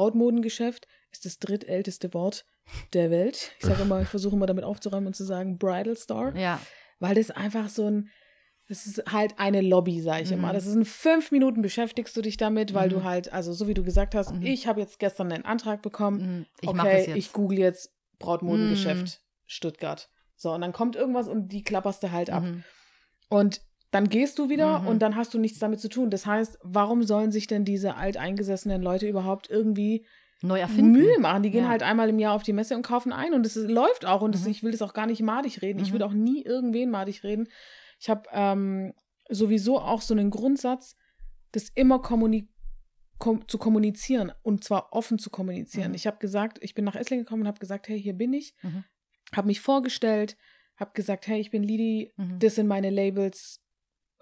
Brautmodengeschäft 0.00 0.86
ist 1.12 1.26
das 1.26 1.38
drittälteste 1.38 2.14
Wort 2.14 2.46
der 2.94 3.10
Welt. 3.10 3.52
Ich 3.58 3.66
sage 3.66 3.82
immer, 3.82 4.00
ich 4.00 4.08
versuche 4.08 4.36
immer 4.36 4.46
damit 4.46 4.64
aufzuräumen 4.64 5.08
und 5.08 5.14
zu 5.16 5.24
sagen 5.24 5.58
Bridal 5.58 5.96
Store, 5.96 6.32
Ja. 6.38 6.58
weil 7.00 7.16
das 7.16 7.30
einfach 7.30 7.68
so 7.68 7.86
ein, 7.86 8.08
das 8.70 8.86
ist 8.86 9.02
halt 9.12 9.34
eine 9.38 9.60
Lobby, 9.60 10.00
sage 10.00 10.22
ich 10.22 10.28
Mhm. 10.30 10.38
immer. 10.38 10.52
Das 10.52 10.64
ist 10.64 10.76
in 10.76 10.84
fünf 10.84 11.30
Minuten 11.32 11.60
beschäftigst 11.60 12.16
du 12.16 12.22
dich 12.22 12.36
damit, 12.36 12.72
weil 12.72 12.86
Mhm. 12.88 12.92
du 12.92 13.04
halt, 13.04 13.32
also 13.32 13.52
so 13.52 13.66
wie 13.68 13.74
du 13.74 13.82
gesagt 13.82 14.14
hast, 14.14 14.32
Mhm. 14.32 14.42
ich 14.46 14.66
habe 14.68 14.80
jetzt 14.80 14.98
gestern 15.00 15.30
einen 15.32 15.44
Antrag 15.44 15.82
bekommen, 15.82 16.18
Mhm. 16.38 16.46
Ich 16.62 16.70
das 16.70 16.78
okay, 16.80 17.04
jetzt. 17.08 17.16
ich 17.16 17.32
google 17.32 17.58
jetzt 17.58 17.90
Brautmodengeschäft 18.20 19.02
Mhm. 19.02 19.10
Stuttgart. 19.46 20.08
So, 20.36 20.52
und 20.52 20.60
dann 20.60 20.72
kommt 20.72 20.94
irgendwas 20.96 21.28
und 21.28 21.48
die 21.48 21.62
klapperst 21.64 22.02
du 22.04 22.12
halt 22.12 22.30
ab. 22.30 22.44
Mhm. 22.44 22.62
Und 23.28 23.60
dann 23.90 24.08
gehst 24.08 24.38
du 24.38 24.48
wieder 24.48 24.86
und 24.86 25.00
dann 25.02 25.16
hast 25.16 25.34
du 25.34 25.38
nichts 25.40 25.58
damit 25.58 25.80
zu 25.80 25.88
tun. 25.88 26.10
Das 26.10 26.24
heißt, 26.24 26.58
warum 26.62 27.02
sollen 27.02 27.32
sich 27.32 27.48
denn 27.48 27.64
diese 27.64 27.96
alteingesessenen 27.96 28.80
Leute 28.80 29.08
überhaupt 29.08 29.50
irgendwie 29.50 30.06
Neu 30.42 30.60
erfinden. 30.60 30.92
Mühe 30.92 31.18
machen? 31.18 31.42
Die 31.42 31.50
gehen 31.50 31.64
Ja. 31.64 31.70
halt 31.70 31.82
einmal 31.82 32.08
im 32.08 32.18
Jahr 32.20 32.34
auf 32.34 32.44
die 32.44 32.52
Messe 32.52 32.76
und 32.76 32.82
kaufen 32.82 33.12
ein 33.12 33.34
und 33.34 33.44
es 33.44 33.56
läuft 33.56 34.06
auch. 34.06 34.22
Und 34.22 34.34
das, 34.34 34.44
Mhm. 34.44 34.50
ich 34.52 34.62
will 34.62 34.70
das 34.70 34.80
auch 34.80 34.94
gar 34.94 35.06
nicht 35.06 35.20
madig 35.22 35.60
reden. 35.60 35.80
Ich 35.80 35.88
Mhm. 35.88 35.92
würde 35.94 36.06
auch 36.06 36.12
nie 36.12 36.42
irgendwen 36.44 36.88
madig 36.90 37.24
reden. 37.24 37.48
Ich 38.00 38.08
habe 38.10 38.28
ähm, 38.32 38.94
sowieso 39.28 39.78
auch 39.78 40.00
so 40.02 40.14
einen 40.14 40.30
Grundsatz, 40.30 40.96
das 41.52 41.68
immer 41.74 42.00
kommuni 42.00 42.48
kom 43.18 43.46
zu 43.46 43.58
kommunizieren 43.58 44.32
und 44.42 44.64
zwar 44.64 44.94
offen 44.94 45.18
zu 45.18 45.28
kommunizieren. 45.28 45.90
Mhm. 45.90 45.94
Ich 45.94 46.06
habe 46.06 46.16
gesagt, 46.18 46.58
ich 46.62 46.74
bin 46.74 46.86
nach 46.86 46.96
Esslingen 46.96 47.26
gekommen 47.26 47.42
und 47.42 47.48
habe 47.48 47.58
gesagt, 47.60 47.86
hey, 47.88 48.00
hier 48.00 48.14
bin 48.14 48.32
ich. 48.32 48.54
Mhm. 48.62 48.84
Habe 49.36 49.48
mich 49.48 49.60
vorgestellt, 49.60 50.38
habe 50.76 50.92
gesagt, 50.94 51.26
hey, 51.26 51.38
ich 51.38 51.50
bin 51.50 51.62
Lidi, 51.62 52.12
Mhm. 52.16 52.38
das 52.38 52.54
sind 52.54 52.66
meine 52.66 52.88
Labels, 52.88 53.60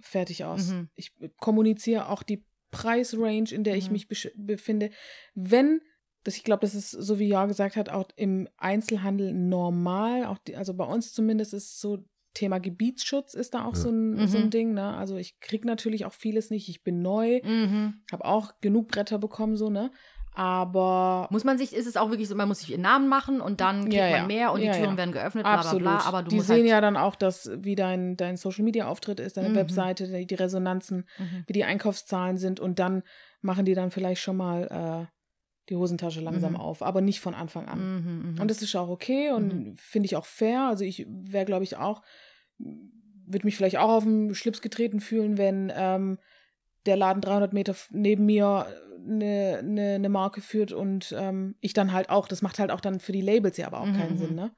fertig 0.01 0.45
aus. 0.45 0.69
Mhm. 0.71 0.89
Ich 0.97 1.13
kommuniziere 1.37 2.09
auch 2.09 2.25
die 2.25 2.45
Preisrange, 2.73 3.53
in 3.53 3.63
der 3.63 3.77
ich 3.77 3.87
Mhm. 3.87 3.93
mich 3.93 4.09
befinde. 4.35 4.91
Wenn, 5.35 5.81
das, 6.25 6.37
ich 6.37 6.43
glaube, 6.45 6.63
das 6.63 6.75
ist, 6.75 6.91
so 6.91 7.19
wie 7.21 7.29
Ja 7.29 7.47
gesagt 7.47 7.77
hat, 7.77 7.89
auch 7.89 8.09
im 8.17 8.49
Einzelhandel 8.57 9.33
normal, 9.33 10.27
auch 10.27 10.39
die, 10.39 10.57
also 10.57 10.75
bei 10.75 10.85
uns 10.85 11.13
zumindest 11.13 11.55
ist 11.55 11.65
es 11.67 11.81
so, 11.81 12.05
Thema 12.35 12.59
Gebietsschutz 12.61 13.35
ist 13.35 13.55
da 13.55 13.65
auch 13.65 13.75
Ja. 13.75 13.81
so, 13.81 13.91
ein, 13.91 14.27
so 14.29 14.39
Mhm. 14.39 14.45
ein 14.45 14.51
Ding. 14.51 14.75
Ne? 14.75 14.95
Also 14.97 15.17
ich 15.17 15.41
kriege 15.41 15.67
natürlich 15.67 16.05
auch 16.05 16.13
vieles 16.13 16.51
nicht. 16.51 16.69
Ich 16.69 16.83
bin 16.85 17.01
neu, 17.03 17.41
Mhm. 17.43 18.03
habe 18.13 18.25
auch 18.25 18.53
genug 18.61 18.89
Bretter 18.89 19.19
bekommen, 19.19 19.57
so, 19.57 19.71
ne? 19.71 19.91
Aber 20.35 21.27
Muss 21.33 21.43
man 21.43 21.59
sich, 21.59 21.75
ist 21.75 21.87
es 21.89 21.97
auch 21.97 22.11
wirklich 22.11 22.29
so, 22.29 22.37
man 22.37 22.47
muss 22.47 22.61
sich 22.61 22.71
ihren 22.71 22.83
Namen 22.83 23.09
machen 23.09 23.41
und 23.41 23.61
dann 23.61 23.81
kriegt 23.83 23.95
Ja, 23.95 24.03
man 24.11 24.13
ja. 24.21 24.27
mehr 24.27 24.53
und 24.53 24.61
Ja, 24.63 24.71
die 24.73 24.79
Türen 24.79 24.93
ja. 24.93 24.97
werden 24.97 25.11
geöffnet, 25.13 25.43
bla 25.43 25.55
Absolut. 25.57 25.83
bla 25.83 25.97
bla. 25.97 26.07
Aber 26.07 26.23
du 26.23 26.29
die 26.31 26.37
musst 26.37 26.47
sehen 26.47 26.59
halt, 26.59 26.67
ja 26.69 26.81
dann 26.81 26.97
auch, 26.97 27.17
dass 27.17 27.51
wie 27.59 27.75
dein, 27.75 28.17
dein 28.17 28.37
Social 28.37 28.63
Media 28.65 28.87
Auftritt 28.87 29.19
ist, 29.19 29.37
deine 29.37 29.49
Mhm. 29.49 29.57
Webseite, 29.57 30.07
die, 30.07 30.27
die 30.27 30.35
Resonanzen, 30.37 31.09
Mhm. 31.19 31.45
wie 31.49 31.53
die 31.55 31.65
Einkaufszahlen 31.65 32.37
sind 32.39 32.61
und 32.61 32.79
dann 32.79 33.03
machen 33.41 33.65
die 33.65 33.75
dann 33.75 33.91
vielleicht 33.91 34.23
schon 34.23 34.37
mal 34.37 35.09
äh, 35.11 35.13
die 35.69 35.77
Hosentasche 35.77 36.21
langsam 36.21 36.53
Mhm. 36.53 36.61
auf, 36.61 36.83
aber 36.83 37.01
nicht 37.01 37.21
von 37.21 37.35
Anfang 37.35 37.67
an. 37.69 37.81
Mhm, 37.81 38.33
mhm. 38.33 38.41
Und 38.41 38.51
das 38.51 38.63
ist 38.63 38.75
auch 38.77 38.89
okay 38.89 39.31
und 39.31 39.49
Mhm. 39.49 39.77
finde 39.77 40.07
ich 40.07 40.17
auch 40.17 40.27
fair. 40.27 40.63
Also 40.63 40.85
ich 40.85 41.07
wäre, 41.09 41.45
glaube 41.45 41.65
ich, 41.65 41.77
auch, 41.77 42.03
würde 42.59 43.47
mich 43.47 43.57
vielleicht 43.57 43.77
auch 43.77 43.91
auf 43.91 44.05
den 44.05 44.35
Schlips 44.35 44.63
getreten 44.63 45.01
fühlen, 45.01 45.37
wenn 45.39 45.73
ähm, 45.75 46.19
der 46.87 46.97
Laden 46.97 47.21
300 47.21 47.53
Meter 47.53 47.75
neben 47.91 48.25
mir 48.27 48.67
eine, 49.07 49.59
eine, 49.59 49.95
eine 49.95 50.09
Marke 50.09 50.41
führt 50.41 50.73
und 50.73 51.15
ähm, 51.17 51.55
ich 51.61 51.73
dann 51.73 51.93
halt 51.93 52.11
auch, 52.11 52.29
das 52.29 52.43
macht 52.43 52.59
halt 52.59 52.71
auch 52.71 52.81
dann 52.81 53.01
für 53.01 53.13
die 53.13 53.21
Labels 53.21 53.57
ja 53.57 53.67
aber 53.67 53.81
auch 53.81 53.87
Mhm, 53.87 53.93
keinen. 53.93 54.17
Sinn, 54.17 54.35
ne? 54.35 54.53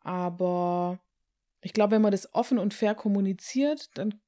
Aber 0.00 1.00
ich 1.60 1.72
glaube, 1.72 1.92
wenn 1.92 2.02
man 2.02 2.12
das 2.12 2.32
offen 2.34 2.58
und 2.58 2.74
fair 2.74 2.94
kommuniziert, 2.94 3.90
dann 3.98 4.20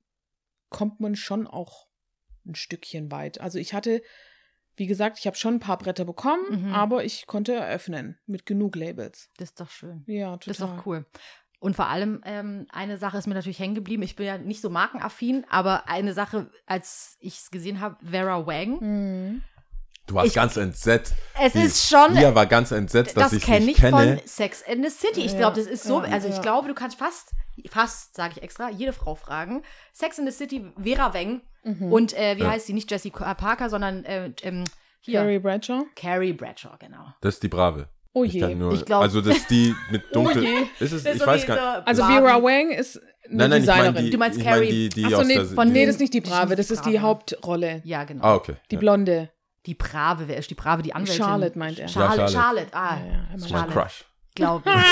kommt 0.68 1.00
man 1.00 1.14
schon 1.14 1.46
auch 1.46 1.86
ein 2.46 2.54
Stückchen 2.54 3.10
weit. 3.10 3.40
Also 3.40 3.58
ich 3.58 3.72
hatte, 3.74 4.02
wie 4.80 4.86
gesagt, 4.86 5.18
ich 5.18 5.26
habe 5.26 5.36
schon 5.36 5.54
ein 5.56 5.60
paar 5.60 5.76
Bretter 5.76 6.06
bekommen, 6.06 6.42
Mhm. 6.68 6.72
aber 6.74 7.04
ich 7.04 7.26
konnte 7.26 7.52
eröffnen 7.52 8.18
mit 8.26 8.46
genug 8.46 8.74
Labels. 8.76 9.28
Das 9.36 9.50
ist 9.50 9.60
doch 9.60 9.68
schön. 9.70 10.02
Ja, 10.06 10.32
total. 10.38 10.38
Das 10.46 10.46
ist 10.58 10.60
doch 10.62 10.86
cool. 10.86 11.04
Und 11.58 11.76
vor 11.76 11.88
allem, 11.88 12.22
ähm, 12.24 12.66
eine 12.70 12.96
Sache 12.96 13.18
ist 13.18 13.26
mir 13.26 13.34
natürlich 13.34 13.58
hängen 13.58 13.74
geblieben. 13.74 14.02
Ich 14.02 14.16
bin 14.16 14.24
ja 14.24 14.38
nicht 14.38 14.62
so 14.62 14.70
markenaffin, 14.70 15.44
aber 15.50 15.86
eine 15.90 16.14
Sache, 16.14 16.50
als 16.64 17.18
ich 17.20 17.36
es 17.38 17.50
gesehen 17.50 17.80
habe, 17.80 17.98
Vera 18.02 18.46
Wang. 18.46 18.78
Mhm. 18.80 19.42
Du 20.10 20.16
warst 20.16 20.28
Ich- 20.28 20.34
ganz 20.34 20.56
entsetzt. 20.56 21.14
Es 21.40 21.52
Die- 21.52 21.60
ist 21.62 21.88
schon, 21.88 22.14
Lia 22.14 22.34
war 22.34 22.46
ganz 22.46 22.72
entsetzt, 22.72 23.16
dass 23.16 23.30
das 23.30 23.32
ich 23.34 23.44
kenne 23.44 23.66
nicht 23.66 23.76
ich 23.76 23.82
kenne. 23.84 24.16
von 24.18 24.26
Sex 24.26 24.62
and 24.68 24.84
the 24.84 24.90
City. 24.90 25.20
Ich 25.20 25.32
Ja, 25.32 25.38
glaube, 25.38 25.56
das 25.56 25.66
ist 25.66 25.84
so, 25.84 26.02
ja, 26.02 26.10
also 26.10 26.28
ich 26.28 26.34
ja. 26.36 26.42
glaube, 26.42 26.66
du 26.68 26.74
kannst 26.74 26.98
fast, 26.98 27.30
fast, 27.70 28.16
sage 28.16 28.34
ich 28.36 28.42
extra, 28.42 28.70
jede 28.70 28.92
Frau 28.92 29.14
fragen. 29.14 29.62
Sex 29.92 30.18
and 30.18 30.28
the 30.28 30.36
City, 30.36 30.64
Vera 30.82 31.14
Wang 31.14 31.42
Mhm. 31.62 31.92
und 31.92 32.12
äh, 32.18 32.36
wie 32.36 32.42
Ja. 32.42 32.50
heißt 32.50 32.66
sie? 32.66 32.72
Nicht 32.72 32.90
Jessie 32.90 33.10
Parker, 33.10 33.70
sondern 33.70 34.04
äh, 34.04 34.32
ähm, 34.42 34.64
hier, 35.00 35.20
Carrie 35.20 35.38
Bradshaw. 35.38 35.84
Carrie 35.94 36.32
Bradshaw, 36.32 36.72
genau. 36.78 37.06
Das 37.20 37.34
ist 37.34 37.42
die 37.44 37.48
Brave. 37.48 37.88
Oh 38.12 38.24
Ich 38.24 38.32
je. 38.32 38.40
kann 38.40 38.58
nur, 38.58 38.72
Ich 38.72 38.84
glaub- 38.84 39.02
also 39.02 39.20
das 39.20 39.36
ist 39.36 39.50
die 39.50 39.74
mit 39.92 40.02
dunkel. 40.12 40.42
Oh 40.42 40.44
je. 40.44 40.54
Ist 40.84 40.92
es, 40.92 41.04
Das 41.04 41.12
ist 41.12 41.14
ich 41.14 41.20
so 41.20 41.26
weiß 41.28 41.46
gar 41.46 41.54
nicht. 41.54 41.96
so 41.96 42.02
Also. 42.02 42.02
Vera 42.04 42.42
Wang 42.42 42.70
ist 42.72 42.96
eine 42.96 43.36
Nein, 43.36 43.50
nein, 43.50 43.60
ich 43.62 43.66
meine 43.68 43.78
Designerin. 43.82 44.04
die, 44.06 44.10
Du 44.10 44.18
meinst 44.18 44.38
ich 44.38 44.44
mein 44.44 44.54
Carrie. 44.54 44.68
die, 44.68 44.88
die 44.88 45.04
Achso, 45.04 45.22
nee, 45.22 45.44
von, 45.44 45.68
nee, 45.70 45.86
das 45.86 45.94
ist 45.94 46.00
nicht 46.00 46.14
die 46.14 46.20
Brave, 46.20 46.56
das 46.56 46.70
ist 46.72 46.84
die. 46.84 46.98
Hauptrolle. 46.98 47.80
Ja, 47.84 48.02
genau. 48.02 48.24
Ah, 48.24 48.34
okay. 48.34 48.56
Die 48.72 48.74
ja. 48.74 48.80
Blonde. 48.80 49.30
Die 49.66 49.74
Brave, 49.74 50.26
wer 50.28 50.36
ist 50.38 50.50
die 50.50 50.54
Brave? 50.54 50.82
Die 50.82 50.94
Anwältin. 50.94 51.22
Charlotte 51.24 51.58
meint 51.58 51.78
er. 51.78 51.88
Charlotte, 51.88 52.20
Ja, 52.22 52.28
Charlotte. 52.28 52.68
Charlotte. 52.72 52.74
Ah, 52.74 52.96
Ja, 52.98 53.12
ja, 53.12 53.18
Das 53.32 53.42
ist 53.42 53.50
mein 53.50 53.60
Charlotte. 53.60 53.80
Crush. 53.80 54.04
glaube 54.34 54.70
ich. 54.70 54.74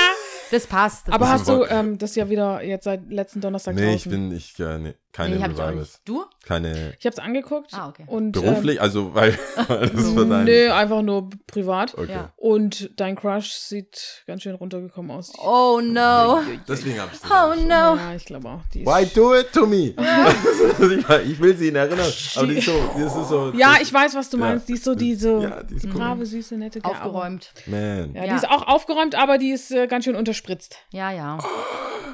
Das 0.51 0.67
passt. 0.67 1.07
Das 1.09 1.15
Aber 1.15 1.29
hast 1.29 1.47
du 1.47 1.63
ähm, 1.67 1.99
das 1.99 2.15
ja 2.15 2.31
wieder 2.31 2.63
jetzt 2.65 2.85
seit 2.85 3.11
letzten 3.11 3.43
Donnerstag 3.43 3.75
Nee, 3.75 3.97
ich 3.97 4.05
draußen? 4.05 4.11
bin, 4.31 4.33
ich, 4.35 4.59
äh, 4.59 4.79
nee, 4.79 4.95
keine 5.13 5.37
nee, 5.37 5.45
Revivals. 5.45 6.01
Du? 6.05 6.25
Keine 6.45 6.95
Ich 6.99 7.07
habe 7.07 7.15
es 7.15 7.19
angeguckt. 7.19 7.73
Ah, 7.73 7.89
okay. 7.89 8.05
Und, 8.07 8.33
beruflich, 8.33 8.81
also, 8.81 9.15
weil, 9.15 9.37
weil 9.67 9.89
das 9.89 10.13
für 10.13 10.21
Ähm, 10.23 10.31
dein. 10.31 10.45
nö, 10.45 10.71
einfach 10.73 11.03
nur 11.03 11.31
privat. 11.47 11.97
Okay. 11.97 12.13
Ja. 12.13 12.33
Und 12.37 12.91
dein 13.01 13.17
Crush 13.17 13.51
sieht 13.53 14.23
ganz 14.27 14.43
schön 14.43 14.55
runtergekommen 14.55 15.11
aus. 15.11 15.33
Oh 15.39 15.81
no. 15.83 16.41
Deswegen 16.69 17.01
habe 17.01 17.11
ich 17.13 17.21
Oh 17.25 17.55
no. 17.67 17.97
Ja, 17.97 18.15
ich 18.15 18.25
glaube 18.27 18.49
auch. 18.49 18.61
Why 18.75 19.07
do 19.07 19.35
it 19.35 19.53
to 19.53 19.67
me? 19.67 19.95
ich 21.27 21.41
will 21.41 21.57
sie 21.57 21.69
ihn 21.69 21.77
erinnern, 21.77 22.07
aber 22.37 22.47
die 22.47 22.59
ist 22.59 22.67
so, 22.67 22.73
die 22.97 23.03
ist 23.03 23.29
so. 23.29 23.53
ja, 23.57 23.73
das- 23.75 23.83
ich 23.83 23.93
weiß, 23.93 24.15
was 24.15 24.31
du 24.31 24.39
Ja. 24.39 24.45
meinst. 24.45 24.69
Die 24.69 24.75
ist 24.75 24.85
so 24.85 24.95
diese 24.95 25.41
Ja, 25.41 25.63
die 25.63 25.75
ist 25.77 25.85
cool. 25.87 25.93
brave, 25.93 26.27
süße, 26.27 26.57
nette 26.57 26.81
Gell, 26.81 26.91
Aufgeräumt. 26.91 27.53
Man. 27.67 28.15
Ja, 28.15 28.25
Ja. 28.25 28.31
die 28.31 28.37
ist 28.37 28.49
auch 28.49 28.67
aufgeräumt, 28.69 29.15
aber 29.15 29.39
die 29.39 29.51
ist 29.51 29.71
äh, 29.71 29.87
ganz 29.87 30.05
schön 30.05 30.17
unterspritzt. 30.17 30.77
Ja, 30.93 31.11
ja. 31.11 31.39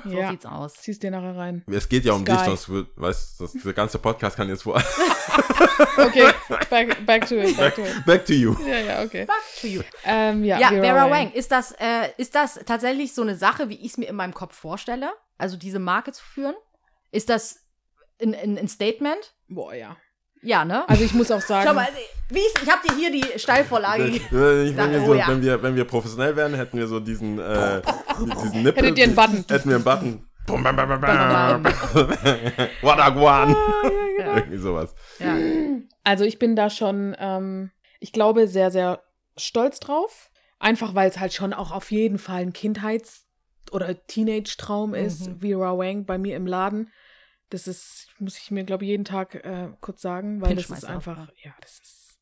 So 0.05 0.11
ja. 0.11 0.31
sieht's 0.31 0.45
aus. 0.47 0.75
Ziehst 0.75 1.03
dir 1.03 1.11
nachher 1.11 1.37
rein. 1.37 1.65
Es 1.71 1.89
geht 1.89 2.05
ja 2.05 2.13
um 2.13 2.23
Sky. 2.27 2.33
dich, 2.33 2.41
sonst 2.61 2.69
weißt 2.97 3.41
du, 3.41 3.49
der 3.65 3.73
ganze 3.73 3.99
Podcast 3.99 4.37
kann 4.37 4.49
jetzt 4.49 4.65
wo. 4.67 4.77
Okay, 5.97 6.29
back, 6.71 7.07
back 7.07 7.29
to 7.29 7.37
it, 7.37 7.57
back 7.57 7.75
to 7.75 7.83
it. 7.83 8.05
Back 8.07 8.27
to 8.27 8.33
you. 8.33 8.55
Ja, 8.67 8.79
ja, 8.79 9.03
okay. 9.03 9.25
Back 9.25 9.43
to 9.61 9.67
you. 9.67 9.83
Ähm, 10.05 10.45
ja, 10.45 10.59
Ja, 10.59 10.69
Vera, 10.71 11.11
Wang. 11.11 11.33
Ist 11.33 11.51
das, 11.51 11.73
äh, 11.73 12.11
ist 12.17 12.35
das 12.35 12.61
tatsächlich 12.67 13.13
so 13.15 13.23
eine 13.23 13.37
Sache, 13.37 13.69
wie 13.69 13.75
ich 13.75 13.93
es 13.93 13.99
mir 13.99 14.09
in 14.09 14.17
meinem 14.17 14.35
Kopf 14.35 14.55
vorstelle? 14.55 15.13
Also 15.39 15.57
diese 15.57 15.79
Marke 15.79 16.13
zu 16.13 16.25
führen? 16.25 16.55
Ist 17.11 17.29
das 17.29 17.61
ein, 18.21 18.35
ein, 18.35 18.59
ein 18.59 18.69
Statement? 18.69 19.35
Boah, 19.49 19.75
ja. 19.75 19.97
Ja, 20.43 20.65
ne? 20.65 20.87
Also 20.89 21.03
ich 21.05 21.15
muss 21.15 21.31
auch 21.31 21.41
sagen, 21.41 21.67
Schau 21.67 21.75
mal, 21.75 21.89
wie 22.29 22.39
ist, 22.39 22.63
ich 22.63 22.71
habe 22.71 22.87
dir 22.87 22.95
hier 22.95 23.11
die 23.11 23.39
Steilvorlage 23.39 24.05
gegeben. 24.05 24.27
Wenn, 24.31 24.93
wir 24.93 25.03
Oh 25.03 25.07
so, 25.07 25.15
ja. 25.15 25.27
wenn, 25.29 25.43
wir, 25.43 25.63
wenn 25.63 25.75
wir 25.75 25.85
professionell 25.87 26.37
wären, 26.37 26.55
hätten 26.55 26.77
wir 26.77 26.87
so 26.87 27.01
diesen, 27.01 27.39
äh, 27.39 27.81
diesen 28.43 28.63
Nippel. 28.63 28.85
Hättet 28.85 28.99
ihr 28.99 29.05
einen 29.05 29.15
Button. 29.15 29.45
Hätten 29.49 29.69
wir 29.71 29.77
einen 29.77 29.85
Button. 29.85 30.29
Bum, 30.47 30.63
bam, 30.63 30.77
bam, 30.77 30.89
bam, 30.89 31.01
bam. 31.01 31.65
What 32.83 32.99
a 32.99 33.11
guan. 33.11 33.57
Ja. 34.19 34.37
Irgendwie 34.37 34.59
sowas. 34.59 34.95
Ja. 35.19 35.37
also 36.03 36.25
ich 36.25 36.39
bin 36.39 36.55
da 36.55 36.69
schon, 36.69 37.17
ähm, 37.19 37.71
ich 38.01 38.13
glaube, 38.13 38.47
sehr, 38.47 38.71
sehr 38.71 39.03
stolz 39.37 39.81
drauf. 39.81 40.31
Einfach 40.59 40.95
weil 40.95 41.09
es 41.09 41.19
halt 41.19 41.33
schon 41.33 41.53
auch 41.53 41.73
auf 41.73 41.91
jeden 41.91 42.19
Fall 42.19 42.43
ein 42.43 42.53
Kindheits- 42.53 43.27
oder 43.71 44.07
Teenage-Traum 44.07 44.95
ist. 44.95 45.29
Mhm. 45.29 45.41
Vera 45.41 45.77
Wang 45.77 46.05
bei 46.05 46.19
mir 46.19 46.37
im 46.37 46.47
Laden. 46.47 46.91
Das 47.51 47.67
ist, 47.67 48.09
muss 48.19 48.39
ich 48.39 48.51
mir, 48.51 48.65
glaube 48.65 48.85
ich, 48.85 48.89
jeden 48.89 49.05
Tag 49.05 49.35
äh, 49.35 49.69
kurz 49.81 50.03
sagen, 50.03 50.41
weil 50.41 50.55
das 50.55 50.71
ist 50.71 50.85
einfach, 50.85 51.29
ja. 51.29 51.51
ja, 51.51 51.55
das 51.61 51.79
ist, 51.81 52.19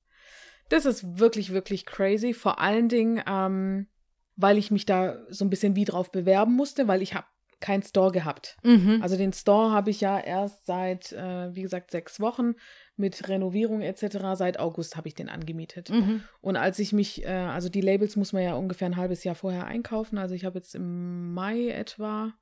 das 0.68 0.86
ist 0.86 1.18
wirklich, 1.18 1.52
wirklich 1.52 1.86
crazy. 1.86 2.34
Vor 2.34 2.58
allen 2.58 2.88
Dingen, 2.88 3.22
ähm, 3.26 3.88
weil 4.36 4.58
ich 4.58 4.70
mich 4.70 4.86
da 4.86 5.18
so 5.28 5.44
ein 5.44 5.50
bisschen 5.50 5.76
wie 5.76 5.84
drauf 5.84 6.10
bewerben 6.10 6.54
musste, 6.54 6.88
weil 6.88 7.02
ich 7.02 7.14
habe 7.14 7.26
keinen 7.62 7.82
Store 7.82 8.12
gehabt. 8.12 8.58
Mhm. 8.62 9.00
Also 9.00 9.16
den 9.16 9.32
Store 9.32 9.70
habe 9.70 9.90
ich 9.90 10.02
ja 10.02 10.18
erst 10.18 10.66
seit, 10.66 11.12
äh, 11.12 11.54
wie 11.54 11.62
gesagt, 11.62 11.90
sechs 11.90 12.20
Wochen 12.20 12.54
mit 12.96 13.28
Renovierung 13.28 13.80
etc. 13.80 14.18
Seit 14.34 14.58
August 14.58 14.96
habe 14.96 15.08
ich 15.08 15.14
den 15.14 15.30
angemietet. 15.30 15.88
Mhm. 15.88 16.22
Und 16.42 16.56
als 16.56 16.78
ich 16.78 16.92
mich, 16.92 17.24
äh, 17.24 17.28
also 17.28 17.70
die 17.70 17.80
Labels 17.80 18.16
muss 18.16 18.34
man 18.34 18.42
ja 18.42 18.54
ungefähr 18.54 18.88
ein 18.88 18.96
halbes 18.96 19.24
Jahr 19.24 19.34
vorher 19.34 19.66
einkaufen. 19.66 20.18
Also 20.18 20.34
ich 20.34 20.44
habe 20.44 20.58
jetzt 20.58 20.74
im 20.74 21.32
Mai 21.32 21.68
etwa, 21.68 22.34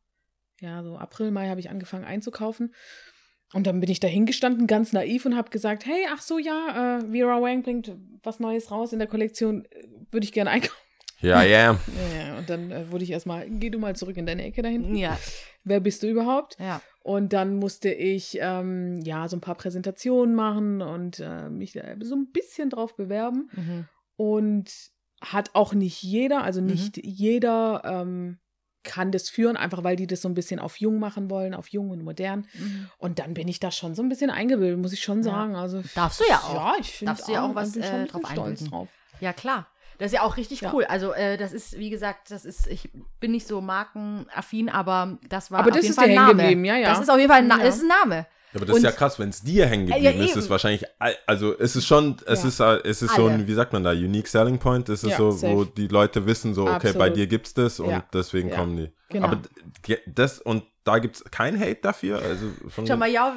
ja, 0.61 0.83
so 0.83 0.97
April, 0.97 1.31
Mai 1.31 1.49
habe 1.49 1.61
ich 1.61 1.71
angefangen 1.71 2.05
einzukaufen. 2.05 2.75
Und 3.53 3.67
dann 3.67 3.81
bin 3.81 3.91
ich 3.91 4.01
da 4.01 4.09
hingestanden, 4.09 4.67
ganz 4.67 4.93
naiv 4.93 5.27
und 5.27 5.37
habe 5.37 5.51
gesagt, 5.51 5.85
hey, 5.85 6.07
ach 6.13 6.23
so, 6.23 6.39
ja, 6.39 6.99
äh, 6.99 7.11
Vera 7.11 7.43
Wang 7.43 7.63
bringt 7.63 7.97
was 8.23 8.39
Neues 8.39 8.71
raus 8.71 8.93
in 8.93 9.01
der 9.01 9.09
Kollektion, 9.09 9.65
äh, 9.65 9.89
würde 10.11 10.25
ich 10.25 10.33
gerne 10.33 10.51
einkaufen. 10.51 10.90
Ja, 11.21 11.43
ja. 11.43 11.73
Ja, 11.73 11.79
ja, 12.27 12.39
und 12.39 12.49
dann 12.51 12.71
äh, 12.71 12.91
wurde 12.91 13.05
ich 13.05 13.11
erstmal, 13.11 13.49
geh 13.49 13.71
du 13.71 13.79
mal 13.79 13.95
zurück 13.97 14.17
in 14.17 14.27
deine 14.27 14.45
Ecke 14.45 14.63
da 14.63 14.69
hinten. 14.69 14.95
Ja, 14.97 15.19
Wer 15.65 15.81
bist 15.81 16.03
du 16.03 16.09
überhaupt? 16.09 16.57
ja. 16.59 16.81
Und 17.03 17.33
dann 17.33 17.57
musste 17.57 17.91
ich 17.91 18.37
ähm, 18.43 19.01
ja 19.03 19.27
so 19.27 19.35
ein 19.37 19.41
paar 19.41 19.55
Präsentationen 19.55 20.35
machen 20.35 20.83
und 20.83 21.19
äh, 21.19 21.49
mich 21.49 21.73
da 21.73 21.83
so 22.03 22.15
ein 22.15 22.31
bisschen 22.31 22.69
drauf 22.69 22.95
bewerben. 22.95 23.49
Mhm. 23.55 23.89
Und 24.17 24.71
hat 25.23 25.51
auch 25.55 25.73
nicht 25.75 26.03
jeder, 26.03 26.43
also 26.45 26.61
Mhm. 26.61 26.67
nicht 26.67 26.97
jeder 27.03 27.83
ähm, 27.85 28.39
kann 28.83 29.13
das 29.13 29.29
führen, 29.29 29.57
einfach 29.57 29.83
weil 29.85 29.97
die 29.97 30.07
das 30.07 30.23
so 30.23 30.29
ein 30.29 30.35
bisschen 30.35 30.59
auf 30.61 30.77
jung 30.79 30.99
machen 30.99 31.31
wollen, 31.31 31.55
auf 31.55 31.69
jung 31.69 31.91
und 31.91 32.03
modern. 32.03 32.47
Mhm. 32.55 32.89
Und 32.99 33.19
dann 33.19 33.35
bin 33.35 33.49
ich 33.49 33.61
da 33.61 33.71
schon 33.71 33.95
so 33.95 34.03
ein 34.03 34.09
bisschen 34.09 34.31
eingebildet, 34.31 34.79
muss 34.79 34.93
ich 34.93 35.03
schon 35.03 35.19
Ja. 35.19 35.25
sagen. 35.25 35.57
Also 35.57 35.83
Darfst 35.95 36.21
du 36.21 36.25
ja 36.29 36.39
auch. 36.39 36.55
Ja, 36.55 36.75
ich 36.81 36.91
finde 36.93 37.13
Darfst 37.13 37.29
du 37.29 37.33
ja 37.33 37.47
auch 37.47 37.55
was, 37.55 37.77
äh, 37.77 38.07
drauf 38.07 38.23
stolz 38.31 38.65
drauf. 38.65 38.89
Ja, 39.21 39.33
klar. 39.35 39.69
Das 40.01 40.07
ist 40.07 40.15
ja 40.15 40.23
auch 40.23 40.37
richtig 40.37 40.63
Ja. 40.63 40.73
cool. 40.73 40.85
Also, 40.85 41.13
äh, 41.13 41.37
das 41.37 41.53
ist, 41.53 41.79
wie 41.79 41.91
gesagt, 41.91 42.31
das 42.33 42.45
ist, 42.45 42.67
ich 42.67 42.89
bin 43.21 43.31
nicht 43.31 43.47
so 43.47 43.61
markenaffin, 43.61 44.69
aber 44.69 45.19
das 45.29 45.51
war 45.53 45.61
Aber 45.61 45.69
auf 45.69 45.75
das 45.77 45.83
jeden 45.85 45.91
ist 45.93 45.97
Fall 45.97 46.05
ein 46.07 46.11
hängen 46.11 46.27
Name. 46.27 46.43
geblieben, 46.43 46.65
ja, 46.65 46.77
ja. 46.77 46.89
Das 46.89 47.01
ist 47.01 47.09
auf 47.11 47.19
jeden 47.19 47.29
Fall 47.31 47.39
ein, 47.43 47.47
Na 47.47 47.59
Ja. 47.59 47.65
das 47.65 47.77
ist 47.77 47.83
ein 47.83 47.89
Name. 47.89 48.17
Ja, 48.53 48.57
aber 48.57 48.67
das 48.67 48.77
ist 48.79 48.83
Und- 48.83 48.91
ja 48.91 48.91
krass, 48.93 49.19
wenn 49.21 49.29
es 49.29 49.43
dir 49.43 49.67
hängen 49.67 49.87
Ja, 49.87 49.95
geblieben 49.97 50.25
ist, 50.25 50.31
eben. 50.33 50.39
ist 50.41 50.51
wahrscheinlich, 50.51 50.85
also 51.27 51.57
es 51.57 51.77
ist 51.77 51.87
schon, 51.87 52.17
es 52.27 52.43
Ja. 52.43 52.49
ist, 52.49 52.61
äh, 52.61 52.89
es 52.89 53.03
ist 53.03 53.15
so 53.15 53.27
ein, 53.29 53.47
wie 53.47 53.55
sagt 53.55 53.73
man 53.73 53.85
da, 53.85 53.91
unique 53.91 54.27
selling 54.27 54.59
point, 54.59 54.89
es 54.89 55.05
ist 55.05 55.11
Ja, 55.11 55.17
so, 55.19 55.31
safe. 55.31 55.55
wo 55.55 55.65
die 55.65 55.87
Leute 55.87 56.27
wissen 56.27 56.53
so, 56.55 56.63
okay, 56.63 56.79
bei 56.95 57.07
Absolut. 57.07 57.17
dir 57.17 57.27
gibt's 57.29 57.55
das 57.55 57.79
und 57.79 57.91
Ja. 57.91 58.05
deswegen 58.13 58.49
Ja. 58.49 58.57
kommen 58.57 58.77
die. 58.77 58.91
Genau. 59.11 59.27
Aber 59.29 59.39
das, 60.07 60.41
und 60.41 60.65
da 60.83 60.99
gibt's 60.99 61.23
kein 61.31 61.61
Hate 61.61 61.79
dafür, 61.83 62.21
also 62.23 62.47
von, 62.71 62.87
Schau 62.87 62.97
mal, 62.97 63.09
ja, 63.11 63.37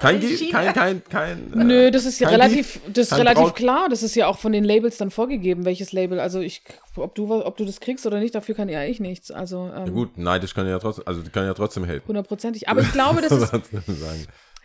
kein, 0.00 0.20
kein, 0.20 0.72
kein, 0.74 1.04
kein, 1.04 1.52
äh, 1.52 1.64
Nö, 1.64 1.90
das 1.90 2.04
ist 2.04 2.20
ja 2.20 2.28
relativ, 2.28 2.80
Beef, 2.80 2.92
das 2.92 3.06
ist 3.12 3.18
relativ 3.18 3.42
Braut- 3.44 3.54
klar. 3.56 3.88
Das 3.88 4.02
ist 4.02 4.14
ja 4.14 4.26
auch 4.28 4.38
von 4.38 4.52
den 4.52 4.64
Labels 4.64 4.96
dann 4.96 5.10
vorgegeben, 5.10 5.64
welches 5.64 5.92
Label. 5.92 6.20
Also 6.20 6.40
ich, 6.40 6.62
ob 6.96 7.14
du, 7.14 7.32
ob 7.44 7.56
du 7.56 7.64
das 7.64 7.80
kriegst 7.80 8.06
oder 8.06 8.18
nicht, 8.20 8.34
dafür 8.34 8.54
kann 8.54 8.68
ja 8.68 8.84
ich 8.84 9.00
nichts. 9.00 9.30
Also 9.30 9.66
Ja 9.68 9.84
ähm, 9.86 9.92
gut, 9.94 10.16
neidisch 10.18 10.54
können 10.54 10.68
ja 10.70 10.78
trotzdem, 10.78 11.04
also 11.06 11.22
die 11.22 11.30
können 11.30 11.46
ja 11.46 11.54
trotzdem 11.54 11.84
haten. 11.86 12.06
hundertprozentig. 12.06 12.68
Aber 12.68 12.80
ich 12.80 12.92
glaube, 12.92 13.20
das 13.28 13.32
ist, 13.32 13.52
das 13.52 13.62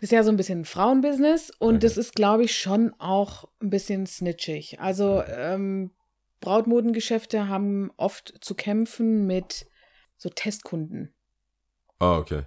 ist 0.00 0.12
ja 0.12 0.22
so 0.22 0.30
ein 0.30 0.36
bisschen 0.36 0.64
Frauenbusiness 0.64 1.50
und 1.58 1.76
Okay. 1.76 1.78
das 1.80 1.96
ist, 1.96 2.14
glaube 2.14 2.44
ich, 2.44 2.56
schon 2.56 2.94
auch 2.98 3.48
ein 3.60 3.70
bisschen 3.70 4.06
snitchig. 4.06 4.78
Also 4.80 5.22
ähm, 5.26 5.90
Brautmodengeschäfte 6.40 7.48
haben 7.48 7.90
oft 7.96 8.34
zu 8.40 8.54
kämpfen 8.54 9.26
mit 9.26 9.66
so 10.16 10.28
Testkunden. 10.28 11.12
Oh, 12.00 12.16
okay. 12.20 12.42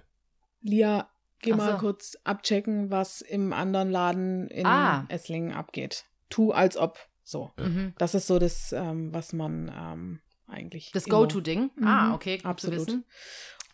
Lia, 0.62 1.08
geh 1.42 1.52
Ach 1.52 1.56
mal 1.58 1.72
so. 1.72 1.78
kurz 1.78 2.16
abchecken, 2.24 2.90
was 2.90 3.20
im 3.20 3.52
anderen 3.52 3.90
Laden 3.90 4.48
in 4.48 4.66
Ah. 4.66 5.04
Esslingen 5.08 5.52
abgeht. 5.52 6.04
Tu 6.30 6.52
als 6.52 6.76
ob. 6.76 6.98
So. 7.24 7.52
Mhm. 7.58 7.94
Das 7.98 8.14
ist 8.14 8.26
so 8.26 8.38
das, 8.38 8.72
ähm, 8.72 9.12
was 9.12 9.32
man 9.32 9.70
ähm, 9.76 10.20
eigentlich. 10.46 10.90
Das 10.92 11.04
Go-To-Ding. 11.04 11.70
Mhm. 11.76 11.86
Ah, 11.86 12.14
okay, 12.14 12.38
gut 12.38 12.46
Absolut. 12.46 12.80
zu 12.80 12.86
wissen. 12.86 13.04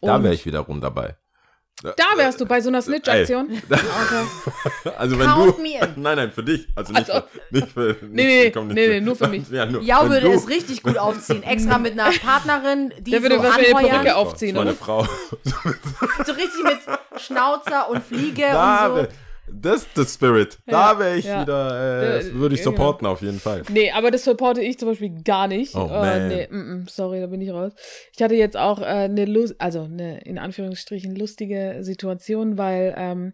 Da 0.00 0.22
wäre 0.22 0.34
ich 0.34 0.44
wiederum 0.46 0.80
dabei. 0.80 1.16
Da 1.82 2.04
wärst 2.16 2.40
du 2.40 2.46
bei 2.46 2.60
so 2.60 2.68
einer 2.70 2.82
Snitch-Aktion. 2.82 3.48
Okay. 3.70 4.90
Also 4.98 5.18
wenn 5.18 5.26
Count 5.26 5.58
du. 5.58 5.62
me 5.62 5.74
in. 5.80 5.88
Nein, 6.02 6.16
nein, 6.16 6.32
für 6.32 6.42
dich. 6.42 6.66
Also 6.74 6.92
nicht 6.92 7.10
Also- 7.10 7.26
für. 7.28 7.54
Nicht 7.56 7.72
für 7.72 7.86
nicht, 7.88 8.02
nee, 8.02 8.44
nicht 8.44 8.54
nee, 8.56 8.84
für- 8.86 8.90
nee, 8.94 9.00
nur 9.00 9.16
für 9.16 9.28
mich. 9.28 9.48
Ja, 9.50 9.66
nur, 9.66 9.82
Ja, 9.82 10.02
würde 10.08 10.22
du- 10.26 10.32
es 10.32 10.48
richtig 10.48 10.82
gut 10.82 10.98
aufziehen. 10.98 11.42
Extra 11.42 11.78
mit 11.78 11.92
einer 11.92 12.10
Partnerin, 12.18 12.92
die 12.98 13.10
Der 13.12 13.22
würde 13.22 13.36
so 13.36 13.42
wahrscheinlich 13.44 13.68
eine 13.74 13.78
anheuern. 13.78 14.02
Perücke 14.02 14.16
aufziehen, 14.16 14.56
Meine 14.56 14.70
oder? 14.70 14.78
Frau. 14.78 15.06
So 16.26 16.32
richtig 16.32 16.62
mit 16.64 16.78
Schnauzer 17.20 17.88
und 17.90 18.02
Fliege 18.02 18.42
Da 18.42 18.86
und 18.88 19.00
so. 19.02 19.06
Das 19.52 19.82
ist 19.82 19.96
der 19.96 20.04
Spirit. 20.04 20.58
Ja, 20.66 20.92
da 20.94 20.98
wäre 20.98 21.16
ich 21.16 21.24
ja. 21.24 21.42
wieder, 21.42 22.02
äh, 22.02 22.12
das 22.18 22.26
Äh, 22.28 22.34
würde 22.34 22.54
ich 22.54 22.60
ja. 22.60 22.64
supporten 22.64 23.06
auf 23.06 23.22
jeden 23.22 23.40
Fall. 23.40 23.62
Nee, 23.70 23.90
aber 23.92 24.10
das 24.10 24.24
supporte 24.24 24.60
ich 24.60 24.78
zum 24.78 24.88
Beispiel 24.88 25.22
gar 25.22 25.48
nicht. 25.48 25.74
Oh, 25.74 25.86
Äh, 25.86 25.90
man. 26.18 26.28
nee, 26.28 26.48
mm, 26.50 26.56
mm, 26.82 26.86
sorry, 26.88 27.20
da 27.20 27.26
bin 27.26 27.40
ich 27.40 27.50
raus. 27.50 27.72
Ich 28.14 28.22
hatte 28.22 28.34
jetzt 28.34 28.56
auch 28.56 28.80
äh, 28.80 28.84
eine, 28.84 29.24
Lust, 29.24 29.54
also 29.58 29.82
eine 29.82 30.20
in 30.22 30.38
Anführungsstrichen 30.38 31.14
lustige 31.16 31.78
Situation, 31.80 32.58
weil 32.58 32.94
ähm, 32.96 33.32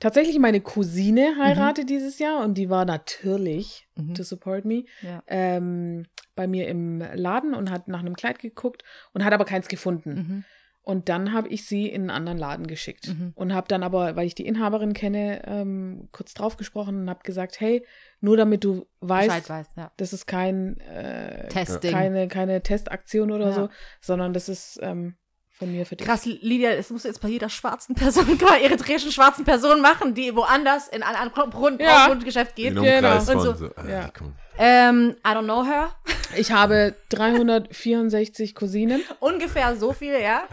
tatsächlich 0.00 0.38
meine 0.38 0.60
Cousine 0.60 1.36
heiratet 1.40 1.88
dieses 1.90 2.18
Jahr 2.18 2.44
und 2.44 2.54
die 2.54 2.70
war 2.70 2.84
natürlich 2.84 3.86
Mhm. 3.96 4.14
to 4.14 4.22
support 4.22 4.64
me 4.64 4.84
Ja. 5.02 5.22
ähm, 5.26 6.06
bei 6.34 6.46
mir 6.46 6.66
im 6.68 7.02
Laden 7.14 7.54
und 7.54 7.70
hat 7.70 7.88
nach 7.88 8.00
einem 8.00 8.16
Kleid 8.16 8.38
geguckt 8.38 8.82
und 9.12 9.22
hat 9.24 9.34
aber 9.34 9.44
keins 9.44 9.68
gefunden. 9.68 10.14
Mhm. 10.14 10.44
Und 10.84 11.08
dann 11.08 11.32
habe 11.32 11.46
ich 11.48 11.64
sie 11.64 11.86
in 11.86 12.02
einen 12.02 12.10
anderen 12.10 12.38
Laden 12.38 12.66
geschickt 12.66 13.06
Mhm. 13.08 13.32
und 13.36 13.54
habe 13.54 13.68
dann 13.68 13.84
aber, 13.84 14.16
weil 14.16 14.26
ich 14.26 14.34
die 14.34 14.44
Inhaberin 14.46 14.94
kenne, 14.94 15.42
ähm, 15.46 16.08
kurz 16.10 16.34
drauf 16.34 16.56
gesprochen 16.56 17.02
und 17.02 17.08
habe 17.10 17.20
gesagt, 17.22 17.60
hey, 17.60 17.86
nur 18.20 18.36
damit 18.36 18.64
du 18.64 18.86
weißt, 19.00 19.48
weiß, 19.48 19.66
ja. 19.76 19.92
das 19.96 20.12
ist 20.12 20.26
kein 20.26 20.80
äh, 20.80 21.46
Testing. 21.48 21.92
keine 21.92 22.26
keine 22.26 22.62
Testaktion 22.62 23.30
oder 23.30 23.46
Ja. 23.46 23.52
so, 23.52 23.68
sondern 24.00 24.32
das 24.32 24.48
ist 24.48 24.80
ähm, 24.82 25.14
von 25.52 25.70
mir 25.70 25.86
für 25.86 25.94
dich. 25.94 26.04
Krass, 26.04 26.24
Lydia, 26.26 26.74
das 26.74 26.90
musst 26.90 27.04
du 27.04 27.08
jetzt 27.08 27.20
bei 27.20 27.28
jeder 27.28 27.48
schwarzen 27.48 27.94
Person, 27.94 28.26
gerade 28.38 28.60
eritreischen 28.62 29.12
schwarzen 29.12 29.44
Person 29.44 29.80
machen, 29.82 30.14
die 30.14 30.34
woanders 30.34 30.88
in 30.88 31.04
ein 31.04 31.14
anderes 31.14 31.50
Grund, 31.52 31.80
Ja. 31.80 32.08
Grundgeschäft 32.08 32.56
geht. 32.56 32.74
Genau. 32.74 33.14
Und 33.18 33.20
so. 33.24 33.54
so- 33.54 33.66
äh, 33.66 33.88
Ja. 33.88 34.10
komm. 34.16 34.34
Ähm, 34.58 35.14
I 35.24 35.30
don't 35.30 35.44
know 35.44 35.64
her. 35.64 35.90
Ich 36.36 36.50
habe 36.52 36.94
364 37.10 38.54
Cousinen. 38.54 39.02
Ungefähr 39.20 39.76
so 39.76 39.92
viel, 39.92 40.18
ja. 40.20 40.48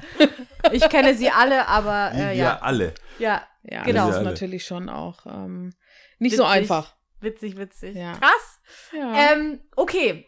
Ich 0.71 0.87
kenne 0.89 1.15
sie 1.15 1.29
alle, 1.29 1.67
aber 1.67 2.11
äh, 2.13 2.17
wir 2.17 2.33
ja. 2.33 2.59
alle. 2.59 2.93
Ja, 3.17 3.47
Ja, 3.63 3.83
Genau. 3.83 4.07
das 4.07 4.17
ist 4.17 4.23
natürlich 4.23 4.65
schon 4.65 4.89
auch 4.89 5.25
ähm, 5.25 5.73
nicht 6.19 6.35
so 6.35 6.43
Witzig. 6.43 6.55
einfach. 6.57 6.95
witzig, 7.21 7.57
witzig. 7.57 7.95
Ja. 7.95 8.13
Krass. 8.13 8.59
Ja. 8.93 9.31
Ähm, 9.33 9.61
okay, 9.75 10.25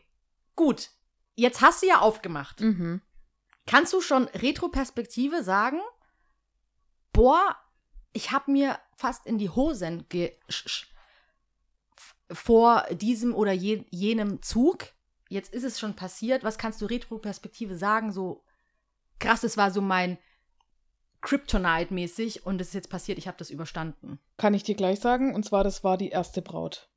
gut. 0.56 0.90
Jetzt 1.36 1.62
hast 1.62 1.82
du 1.84 1.88
ja 1.88 2.00
aufgemacht. 2.00 2.60
mhm. 2.62 3.02
Kannst 3.68 3.94
du 3.94 4.02
schon 4.02 4.26
Retroperspektive 4.26 5.44
sagen? 5.44 5.80
Boah, 7.14 7.56
ich 8.12 8.32
habe 8.32 8.52
mir 8.52 8.80
fast 8.98 9.26
in 9.26 9.38
die 9.38 9.50
Hosen 9.50 10.06
ge 10.10 10.36
sch- 10.50 10.68
sch- 10.68 10.86
f- 11.96 12.16
vor 12.38 12.86
diesem 12.92 13.34
oder 13.36 13.52
je 13.52 13.86
jenem 13.92 14.42
Zug. 14.42 14.86
Jetzt 15.32 15.54
ist 15.54 15.64
es 15.64 15.80
schon 15.80 15.96
passiert. 15.96 16.44
Was 16.44 16.58
kannst 16.58 16.82
du 16.82 16.86
Retroperspektive 16.86 17.78
sagen? 17.78 18.12
So 18.12 18.44
krass, 19.18 19.40
das 19.42 19.56
war 19.56 19.72
so 19.72 19.80
mein 19.80 20.18
Kryptonite-mäßig 21.22 22.44
und 22.46 22.60
es 22.60 22.70
ist 22.70 22.74
jetzt 22.74 22.90
passiert. 22.90 23.18
Ich 23.18 23.28
habe 23.28 23.38
das 23.38 23.50
überstanden. 23.50 24.20
Kann 24.38 24.54
ich 24.54 24.64
dir 24.64 24.76
gleich 24.76 25.00
sagen. 25.00 25.34
Und 25.34 25.46
zwar, 25.46 25.64
das 25.64 25.86
war 25.86 25.98
die 25.98 26.10
erste 26.10 26.42
Braut. 26.42 26.90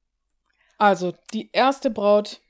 Also, 0.78 1.14
die 1.32 1.51
erste 1.53 1.91
Braut. 1.91 2.41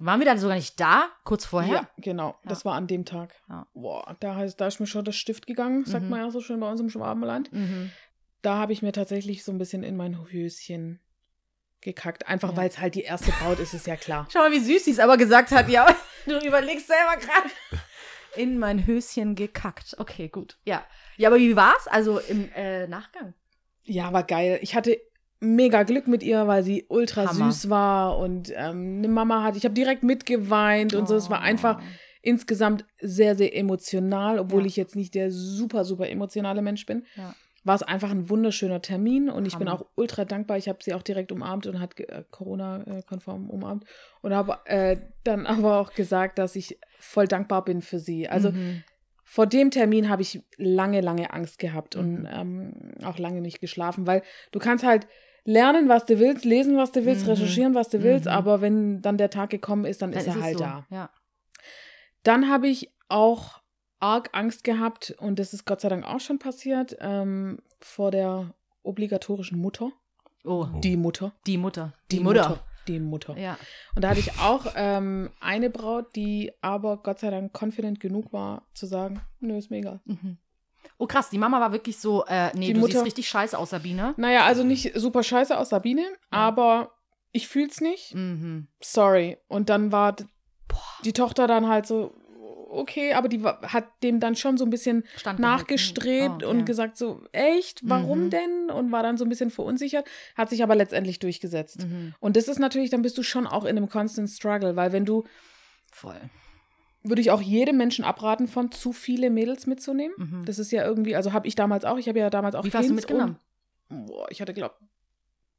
Waren 0.00 0.20
wir 0.20 0.26
dann 0.26 0.38
sogar 0.38 0.56
nicht 0.56 0.78
da? 0.80 1.08
Kurz 1.24 1.46
vorher? 1.46 1.74
Ja, 1.74 1.90
genau. 1.98 2.30
Ja. 2.42 2.48
Das 2.48 2.64
war 2.64 2.74
an 2.74 2.88
dem 2.88 3.04
Tag. 3.04 3.34
Ja. 3.48 3.68
Boah, 3.74 4.16
da, 4.20 4.34
heißt, 4.34 4.60
da 4.60 4.66
ist 4.66 4.80
mir 4.80 4.86
schon 4.86 5.04
das 5.04 5.16
Stift 5.16 5.46
gegangen, 5.46 5.84
sagt 5.84 6.04
Mhm. 6.04 6.10
man 6.10 6.20
ja 6.20 6.30
so 6.30 6.40
schön 6.40 6.58
bei 6.60 6.70
uns 6.70 6.80
im 6.80 6.90
Schwabenland. 6.90 7.52
Mhm. 7.52 7.90
Da 8.42 8.56
habe 8.56 8.72
ich 8.72 8.82
mir 8.82 8.92
tatsächlich 8.92 9.44
so 9.44 9.52
ein 9.52 9.58
bisschen 9.58 9.82
in 9.84 9.96
mein 9.96 10.28
Höschen 10.30 11.00
gekackt. 11.80 12.26
Einfach 12.28 12.50
Ja. 12.52 12.56
weil 12.56 12.68
es 12.68 12.78
halt 12.78 12.94
die 12.94 13.02
erste 13.02 13.30
Braut 13.32 13.58
ist, 13.58 13.74
ist 13.74 13.86
ja 13.86 13.96
klar. 13.96 14.26
Schau 14.32 14.40
mal, 14.40 14.52
wie 14.52 14.58
süß 14.60 14.84
sie 14.84 14.90
es 14.92 14.98
aber 14.98 15.16
gesagt 15.16 15.50
hat. 15.52 15.68
Ja, 15.68 15.86
du 16.26 16.38
überlegst 16.38 16.86
selber 16.86 17.16
gerade. 17.16 17.50
In 18.36 18.58
mein 18.58 18.86
Höschen 18.86 19.34
gekackt. 19.34 19.94
Okay, 19.98 20.28
gut. 20.28 20.58
Ja. 20.64 20.84
Ja, 21.16 21.28
aber 21.28 21.38
wie 21.38 21.56
war's? 21.56 21.88
Also 21.88 22.18
im 22.18 22.50
äh, 22.54 22.86
Nachgang. 22.86 23.34
Ja, 23.84 24.12
war 24.12 24.22
geil. 24.22 24.58
Ich 24.62 24.74
hatte 24.76 24.98
mega 25.40 25.82
Glück 25.84 26.06
mit 26.08 26.22
ihr, 26.22 26.46
weil 26.46 26.62
sie 26.62 26.84
ultra 26.88 27.26
Hammer. 27.28 27.50
süß 27.50 27.70
war 27.70 28.18
und 28.18 28.50
ähm, 28.54 28.98
eine 28.98 29.08
Mama 29.08 29.42
hatte. 29.42 29.56
Ich 29.58 29.64
habe 29.64 29.74
direkt 29.74 30.02
mitgeweint 30.02 30.94
und 30.94 31.08
so. 31.08 31.16
Es 31.16 31.30
war 31.30 31.38
Oh. 31.40 31.42
einfach 31.44 31.80
insgesamt 32.22 32.84
sehr, 33.00 33.34
sehr 33.36 33.56
emotional, 33.56 34.38
obwohl 34.38 34.62
Ja. 34.62 34.66
ich 34.66 34.76
jetzt 34.76 34.94
nicht 34.96 35.14
der 35.14 35.30
super, 35.30 35.84
super 35.84 36.08
emotionale 36.08 36.60
Mensch 36.62 36.84
bin. 36.86 37.06
Ja. 37.16 37.34
War 37.64 37.74
es 37.74 37.82
einfach 37.82 38.10
ein 38.10 38.30
wunderschöner 38.30 38.80
Termin 38.80 39.28
und 39.28 39.44
ich 39.46 39.58
bin 39.58 39.68
Hammer. 39.68 39.80
auch 39.80 39.86
ultra 39.96 40.24
dankbar. 40.24 40.56
Ich 40.58 40.68
habe 40.68 40.78
sie 40.82 40.94
auch 40.94 41.02
direkt 41.02 41.32
umarmt 41.32 41.66
und 41.66 41.80
hat 41.80 41.98
äh, 42.00 42.24
Corona-konform 42.30 43.50
umarmt 43.50 43.84
und 44.22 44.32
habe 44.34 44.58
äh, 44.66 44.96
dann 45.24 45.46
aber 45.46 45.78
auch 45.80 45.92
gesagt, 45.94 46.38
dass 46.38 46.56
ich 46.56 46.78
voll 46.98 47.26
dankbar 47.26 47.64
bin 47.64 47.82
für 47.82 47.98
sie. 47.98 48.28
Also 48.28 48.52
Mhm. 48.52 48.84
vor 49.24 49.46
dem 49.46 49.70
Termin 49.70 50.08
habe 50.08 50.22
ich 50.22 50.40
lange, 50.56 51.00
lange 51.00 51.32
Angst 51.32 51.58
gehabt 51.58 51.96
und 51.96 52.20
Mhm. 52.20 52.28
ähm, 52.30 52.72
auch 53.04 53.18
lange 53.18 53.40
nicht 53.40 53.60
geschlafen, 53.60 54.06
weil 54.06 54.22
du 54.52 54.58
kannst 54.58 54.84
halt 54.84 55.06
lernen, 55.44 55.88
was 55.88 56.04
du 56.06 56.18
willst, 56.18 56.44
lesen, 56.44 56.76
was 56.76 56.92
du 56.92 57.04
willst, 57.04 57.24
Mhm. 57.24 57.30
recherchieren, 57.32 57.74
was 57.74 57.88
du 57.88 58.02
willst, 58.02 58.26
Mhm. 58.26 58.32
aber 58.32 58.60
wenn 58.60 59.02
dann 59.02 59.18
der 59.18 59.30
Tag 59.30 59.50
gekommen 59.50 59.84
ist, 59.84 60.00
dann, 60.02 60.12
Dann 60.12 60.20
ist 60.20 60.26
er 60.28 60.36
es 60.36 60.42
halt 60.42 60.58
so. 60.58 60.64
da. 60.64 60.86
Ja. 60.90 61.10
Dann 62.22 62.48
habe 62.48 62.68
ich 62.68 62.92
auch 63.08 63.60
arg 64.00 64.30
Angst 64.32 64.64
gehabt 64.64 65.14
und 65.18 65.38
das 65.38 65.52
ist 65.52 65.64
Gott 65.66 65.80
sei 65.80 65.88
Dank 65.88 66.04
auch 66.04 66.20
schon 66.20 66.38
passiert 66.38 66.96
ähm, 67.00 67.58
vor 67.80 68.10
der 68.10 68.54
obligatorischen 68.82 69.58
Mutter. 69.58 69.90
Oh, 70.44 70.66
Die 70.82 70.96
Mutter. 70.96 71.32
die 71.46 71.58
Mutter. 71.58 71.92
Die, 72.10 72.20
Mutter. 72.20 72.64
Die 72.86 73.00
Mutter. 73.00 73.36
Ja. 73.36 73.58
Und 73.94 74.02
da 74.02 74.10
hatte 74.10 74.20
ich 74.20 74.38
auch 74.38 74.66
ähm, 74.76 75.30
eine 75.40 75.68
Braut, 75.68 76.14
die 76.16 76.52
aber 76.62 76.98
Gott 76.98 77.18
sei 77.18 77.30
Dank 77.30 77.52
confident 77.60 78.00
genug 78.00 78.32
war, 78.32 78.62
zu 78.72 78.86
sagen, 78.86 79.20
nö, 79.40 79.58
ist 79.58 79.70
mir 79.70 79.78
egal. 79.78 80.00
Mhm. 80.06 80.38
Oh 80.96 81.06
krass, 81.06 81.28
die 81.30 81.38
Mama 81.38 81.60
war 81.60 81.72
wirklich 81.72 81.98
so, 81.98 82.24
äh, 82.26 82.50
nee, 82.56 82.68
Die 82.68 82.72
du 82.72 82.80
Mutter- 82.80 82.92
siehst 82.94 83.04
richtig 83.06 83.28
scheiße 83.28 83.58
aus, 83.58 83.70
Sabine. 83.70 84.14
Naja, 84.16 84.44
also 84.44 84.64
nicht 84.64 84.92
super 84.98 85.22
scheiße 85.22 85.56
aus 85.58 85.68
Sabine, 85.68 86.04
aber 86.30 86.92
ich 87.30 87.46
fühl's 87.46 87.80
nicht. 87.80 88.14
Mhm. 88.14 88.68
Sorry. 88.80 89.36
Und 89.48 89.68
dann 89.68 89.92
war 89.92 90.14
d- 90.14 90.24
die 91.04 91.12
Tochter 91.12 91.46
dann 91.46 91.68
halt 91.68 91.86
so, 91.86 92.14
okay, 92.68 93.12
aber 93.14 93.28
die 93.28 93.42
hat 93.42 93.86
dem 94.02 94.20
dann 94.20 94.36
schon 94.36 94.56
so 94.58 94.64
ein 94.64 94.70
bisschen 94.70 95.04
Standgehalten. 95.16 95.42
nachgestrebt 95.42 96.28
Oh, 96.30 96.34
okay. 96.36 96.46
und 96.46 96.64
gesagt 96.66 96.96
so, 96.96 97.22
echt, 97.32 97.80
warum 97.88 98.26
Mhm. 98.26 98.30
denn? 98.30 98.70
Und 98.70 98.92
war 98.92 99.02
dann 99.02 99.16
so 99.16 99.24
ein 99.24 99.28
bisschen 99.28 99.50
verunsichert, 99.50 100.06
hat 100.36 100.50
sich 100.50 100.62
aber 100.62 100.74
letztendlich 100.74 101.18
durchgesetzt. 101.18 101.84
Mhm. 101.86 102.14
Und 102.20 102.36
das 102.36 102.48
ist 102.48 102.58
natürlich, 102.58 102.90
dann 102.90 103.02
bist 103.02 103.16
du 103.18 103.22
schon 103.22 103.46
auch 103.46 103.64
in 103.64 103.76
einem 103.76 103.88
constant 103.88 104.28
struggle, 104.30 104.76
weil 104.76 104.92
wenn 104.92 105.04
du, 105.04 105.24
Voll. 105.90 106.20
würde 107.02 107.20
ich 107.22 107.30
auch 107.30 107.40
jedem 107.40 107.76
Menschen 107.76 108.04
abraten, 108.04 108.48
von 108.48 108.70
zu 108.70 108.92
viele 108.92 109.30
Mädels 109.30 109.66
mitzunehmen. 109.66 110.14
Mhm. 110.18 110.44
Das 110.44 110.58
ist 110.58 110.70
ja 110.70 110.84
irgendwie, 110.84 111.16
also 111.16 111.32
habe 111.32 111.46
ich 111.48 111.54
damals 111.54 111.84
auch, 111.84 111.96
ich 111.98 112.08
habe 112.08 112.18
ja 112.18 112.30
damals 112.30 112.54
auch 112.54 112.64
Wie 112.64 112.70
viel 112.70 112.80
hast 112.80 112.90
du 112.90 112.94
mitgenommen? 112.94 113.38
Und, 113.88 114.06
boah, 114.06 114.26
ich 114.30 114.40
hatte, 114.40 114.52
glaube 114.54 114.74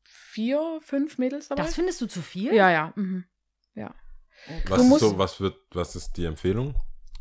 vier, 0.03 0.80
fünf 0.82 1.18
Mädels 1.18 1.47
dabei. 1.47 1.64
Das 1.64 1.76
findest 1.76 2.01
du 2.01 2.05
zu 2.05 2.22
viel? 2.22 2.53
ja, 2.53 2.70
ja. 2.72 2.93
Mhm. 2.95 3.26
Oh, 4.47 4.62
krass. 4.64 4.89
Was 4.89 4.99
so, 4.99 5.18
was 5.18 5.41
wird, 5.41 5.57
was 5.72 5.95
ist 5.97 6.14
die 6.14 6.24
Empfehlung? 6.24 6.74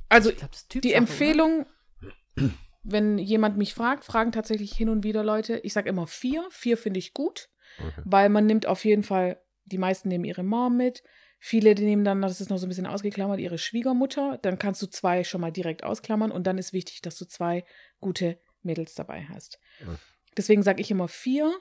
Also 0.08 0.30
Ich 0.30 0.36
glaub, 0.36 0.50
die 0.52 0.80
Typsache, 0.80 0.94
Empfehlung, 0.94 1.66
wenn 2.82 3.18
jemand 3.18 3.56
mich 3.58 3.74
fragt, 3.74 4.04
fragen 4.04 4.32
tatsächlich 4.32 4.72
hin 4.72 4.88
und 4.88 5.04
wieder 5.04 5.22
Leute. 5.24 5.58
Ich 5.58 5.72
sage 5.72 5.88
immer 5.88 6.06
vier. 6.06 6.46
Vier 6.50 6.76
finde 6.76 6.98
ich 6.98 7.14
gut, 7.14 7.48
Okay. 7.78 8.02
weil 8.04 8.28
man 8.28 8.46
nimmt 8.46 8.66
auf 8.66 8.84
jeden 8.84 9.02
Fall, 9.02 9.40
die 9.66 9.78
meisten 9.78 10.08
nehmen 10.08 10.24
ihre 10.24 10.42
Mom 10.42 10.76
mit. 10.76 11.02
Viele 11.40 11.74
die 11.76 11.84
nehmen 11.84 12.02
dann, 12.04 12.20
das 12.22 12.40
ist 12.40 12.50
noch 12.50 12.56
so 12.58 12.66
ein 12.66 12.70
bisschen 12.70 12.86
ausgeklammert, 12.86 13.38
ihre 13.38 13.58
Schwiegermutter. 13.58 14.38
Dann 14.42 14.58
kannst 14.58 14.82
du 14.82 14.86
zwei 14.86 15.22
schon 15.22 15.40
mal 15.40 15.52
direkt 15.52 15.84
ausklammern 15.84 16.32
und 16.32 16.46
dann 16.48 16.58
ist 16.58 16.72
wichtig, 16.72 17.00
dass 17.02 17.16
du 17.16 17.26
zwei 17.26 17.64
gute 18.00 18.38
Mädels 18.62 18.94
dabei 18.94 19.26
hast. 19.28 19.60
Okay. 19.80 19.96
Deswegen 20.36 20.62
sage 20.62 20.80
ich 20.80 20.90
immer 20.90 21.06
vier 21.08 21.52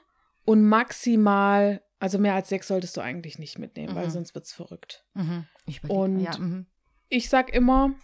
und 0.44 0.64
maximal, 0.64 1.82
also 2.00 2.18
mehr 2.18 2.34
als 2.34 2.48
sechs 2.48 2.66
solltest 2.68 2.96
du 2.96 3.00
eigentlich 3.02 3.38
nicht 3.38 3.58
mitnehmen, 3.58 3.94
weil 3.94 4.06
Mhm. 4.06 4.10
sonst 4.10 4.34
wird's 4.34 4.52
verrückt. 4.52 5.04
Mhm. 5.14 5.46
Ich. 5.66 5.84
Und- 5.84 6.20
ja, 6.20 6.36
mhm. 6.38 6.66
Ich 7.08 7.28
sag 7.28 7.52
immer, 7.54 7.94